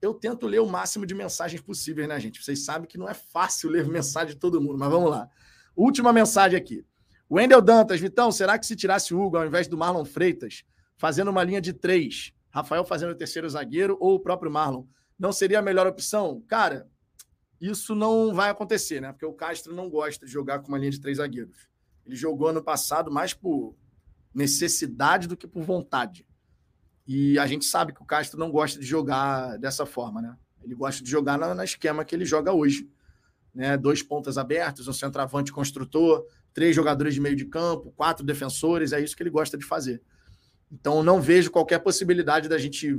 eu 0.00 0.14
tento 0.14 0.46
ler 0.46 0.60
o 0.60 0.66
máximo 0.66 1.04
de 1.04 1.14
mensagens 1.14 1.60
possíveis, 1.60 2.08
né, 2.08 2.18
gente? 2.18 2.42
Vocês 2.42 2.64
sabem 2.64 2.88
que 2.88 2.96
não 2.96 3.08
é 3.08 3.14
fácil 3.14 3.68
ler 3.68 3.86
mensagem 3.86 4.34
de 4.34 4.40
todo 4.40 4.60
mundo, 4.60 4.78
mas 4.78 4.90
vamos 4.90 5.10
lá. 5.10 5.28
Última 5.74 6.12
mensagem 6.12 6.58
aqui. 6.58 6.86
Wendel 7.30 7.60
Dantas, 7.60 8.00
Vitão, 8.00 8.32
será 8.32 8.58
que 8.58 8.64
se 8.66 8.76
tirasse 8.76 9.12
o 9.12 9.20
Hugo 9.20 9.36
ao 9.36 9.46
invés 9.46 9.68
do 9.68 9.76
Marlon 9.76 10.04
Freitas, 10.04 10.64
fazendo 10.96 11.30
uma 11.30 11.42
linha 11.42 11.60
de 11.60 11.72
três, 11.72 12.32
Rafael 12.50 12.84
fazendo 12.84 13.10
o 13.10 13.16
terceiro 13.16 13.48
zagueiro 13.50 13.96
ou 14.00 14.14
o 14.14 14.20
próprio 14.20 14.50
Marlon, 14.50 14.84
não 15.18 15.32
seria 15.32 15.58
a 15.58 15.62
melhor 15.62 15.86
opção? 15.86 16.42
Cara, 16.48 16.88
isso 17.60 17.94
não 17.94 18.32
vai 18.32 18.48
acontecer, 18.48 19.00
né? 19.00 19.12
Porque 19.12 19.26
o 19.26 19.32
Castro 19.32 19.74
não 19.74 19.90
gosta 19.90 20.24
de 20.24 20.32
jogar 20.32 20.60
com 20.60 20.68
uma 20.68 20.78
linha 20.78 20.90
de 20.90 21.00
três 21.00 21.18
zagueiros. 21.18 21.68
Ele 22.06 22.16
jogou 22.16 22.48
ano 22.48 22.62
passado 22.62 23.10
mais 23.10 23.34
por 23.34 23.76
necessidade 24.32 25.26
do 25.26 25.36
que 25.36 25.46
por 25.46 25.62
vontade. 25.62 26.25
E 27.06 27.38
a 27.38 27.46
gente 27.46 27.64
sabe 27.64 27.92
que 27.92 28.02
o 28.02 28.04
Castro 28.04 28.38
não 28.38 28.50
gosta 28.50 28.80
de 28.80 28.84
jogar 28.84 29.56
dessa 29.58 29.86
forma, 29.86 30.20
né? 30.20 30.36
Ele 30.62 30.74
gosta 30.74 31.02
de 31.02 31.08
jogar 31.08 31.38
no, 31.38 31.62
esquema 31.62 32.04
que 32.04 32.14
ele 32.14 32.24
joga 32.24 32.52
hoje. 32.52 32.90
Né? 33.54 33.76
Dois 33.76 34.02
pontas 34.02 34.36
abertos, 34.36 34.88
um 34.88 34.92
centroavante 34.92 35.52
construtor, 35.52 36.26
três 36.52 36.74
jogadores 36.74 37.14
de 37.14 37.20
meio 37.20 37.36
de 37.36 37.44
campo, 37.44 37.92
quatro 37.92 38.24
defensores, 38.24 38.92
é 38.92 39.00
isso 39.00 39.16
que 39.16 39.22
ele 39.22 39.30
gosta 39.30 39.56
de 39.56 39.64
fazer. 39.64 40.02
Então 40.70 41.02
não 41.02 41.20
vejo 41.20 41.50
qualquer 41.50 41.78
possibilidade 41.78 42.48
da 42.48 42.58
gente 42.58 42.98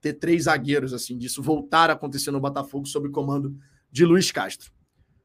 ter 0.00 0.12
três 0.12 0.44
zagueiros 0.44 0.92
assim, 0.92 1.16
disso 1.16 1.42
voltar 1.42 1.90
a 1.90 1.94
acontecer 1.94 2.30
no 2.30 2.40
Botafogo 2.40 2.86
sob 2.86 3.08
comando 3.10 3.56
de 3.90 4.04
Luiz 4.04 4.30
Castro. 4.30 4.70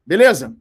Beleza? 0.06 0.56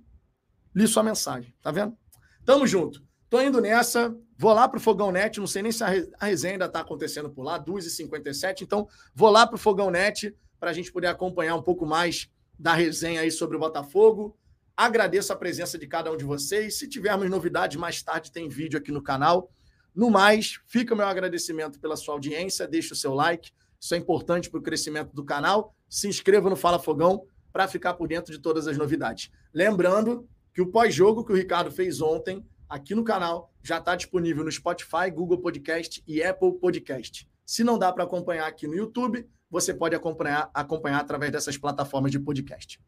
Li 0.76 0.88
sua 0.88 1.04
mensagem, 1.04 1.54
tá 1.62 1.72
vendo? 1.72 1.98
Tamo 2.46 2.68
junto. 2.68 3.02
Tô 3.34 3.42
indo 3.42 3.60
nessa. 3.60 4.16
Vou 4.38 4.54
lá 4.54 4.70
para 4.70 4.78
o 4.78 4.80
Fogão 4.80 5.12
Net, 5.12 5.40
não 5.40 5.48
sei 5.48 5.64
nem 5.64 5.72
se 5.72 5.84
a 5.84 5.88
resenha 6.22 6.54
ainda 6.54 6.66
está 6.66 6.82
acontecendo 6.82 7.32
por 7.32 7.42
lá, 7.42 7.60
2h57. 7.60 8.62
Então, 8.62 8.88
vou 9.16 9.32
lá 9.32 9.48
para 9.48 9.56
o 9.56 9.58
Fogão 9.58 9.90
Net 9.90 10.38
para 10.60 10.70
a 10.70 10.74
gente 10.74 10.92
poder 10.92 11.08
acompanhar 11.08 11.56
um 11.56 11.62
pouco 11.64 11.84
mais 11.84 12.30
da 12.60 12.76
resenha 12.76 13.22
aí 13.22 13.32
sobre 13.32 13.58
o 13.58 13.60
Botafogo. 13.60 14.38
Agradeço 14.78 15.34
a 15.34 15.36
presença 15.36 15.80
de 15.80 15.88
cada 15.88 16.12
um 16.12 16.16
de 16.16 16.24
vocês. 16.24 16.78
Se 16.78 16.88
tivermos 16.88 17.28
novidades, 17.28 17.76
mais 17.76 18.04
tarde 18.04 18.32
tem 18.32 18.48
vídeo 18.48 18.78
aqui 18.78 18.92
no 18.92 19.02
canal. 19.02 19.52
No 19.96 20.12
mais, 20.12 20.60
fica 20.68 20.94
o 20.94 20.98
meu 20.98 21.08
agradecimento 21.08 21.80
pela 21.80 21.96
sua 21.96 22.14
audiência. 22.14 22.68
Deixe 22.68 22.94
o 22.94 22.96
seu 22.96 23.16
like. 23.16 23.52
Isso 23.82 23.96
é 23.96 23.98
importante 23.98 24.48
para 24.48 24.60
o 24.60 24.64
crescimento 24.64 25.12
do 25.12 25.26
canal. 25.26 25.74
Se 25.90 26.08
inscreva 26.08 26.52
no 26.52 26.56
Fala 26.56 26.78
Fogão 26.78 27.26
para 27.52 27.68
ficar 27.68 27.96
por 27.96 28.08
dentro 28.08 28.32
de 28.32 28.38
todas 28.38 28.68
as 28.68 28.78
novidades. 28.78 29.32
Lembrando 29.52 30.30
que 30.54 30.62
o 30.62 30.68
pós-jogo 30.68 31.26
que 31.26 31.34
o 31.34 31.36
Ricardo 31.36 31.72
fez 31.72 32.00
ontem 32.00 32.46
aqui 32.74 32.96
no 32.96 33.04
canal 33.04 33.54
já 33.62 33.78
está 33.78 33.96
disponível 33.96 34.44
no 34.44 34.52
Spotify, 34.52 35.12
Google 35.14 35.38
Podcast 35.38 36.04
e 36.08 36.24
Apple 36.24 36.54
Podcast. 36.54 37.30
Se 37.46 37.64
não 37.64 37.78
dá 37.78 37.94
para 37.94 38.04
acompanhar 38.04 38.48
aqui 38.48 38.66
no 38.66 38.74
YouTube, 38.74 39.30
você 39.48 39.72
pode 39.72 39.96
acompanhar, 39.96 40.50
acompanhar 40.52 41.00
através 41.00 41.32
dessas 41.32 41.56
plataformas 41.56 42.12
de 42.12 42.20
podcast. 42.20 42.82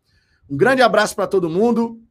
Um 0.49 0.57
grande 0.57 0.81
abraço 0.81 1.15
para 1.15 1.27
todo 1.27 1.47
mundo. 1.47 2.01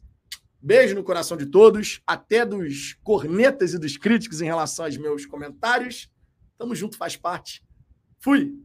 Beijo 0.63 0.95
no 0.95 1.03
coração 1.03 1.37
de 1.37 1.47
todos, 1.47 2.01
até 2.07 2.47
dos 2.47 2.95
cornetas 3.03 3.75
e 3.75 3.79
dos 3.79 3.97
críticos 3.97 4.41
em 4.41 4.47
relação 4.47 4.85
aos 4.85 4.97
meus 4.97 5.27
comentários. 5.27 6.09
Tamo 6.57 6.77
junto, 6.77 6.97
faz 6.97 7.17
parte. 7.17 7.65
Fui! 8.21 8.64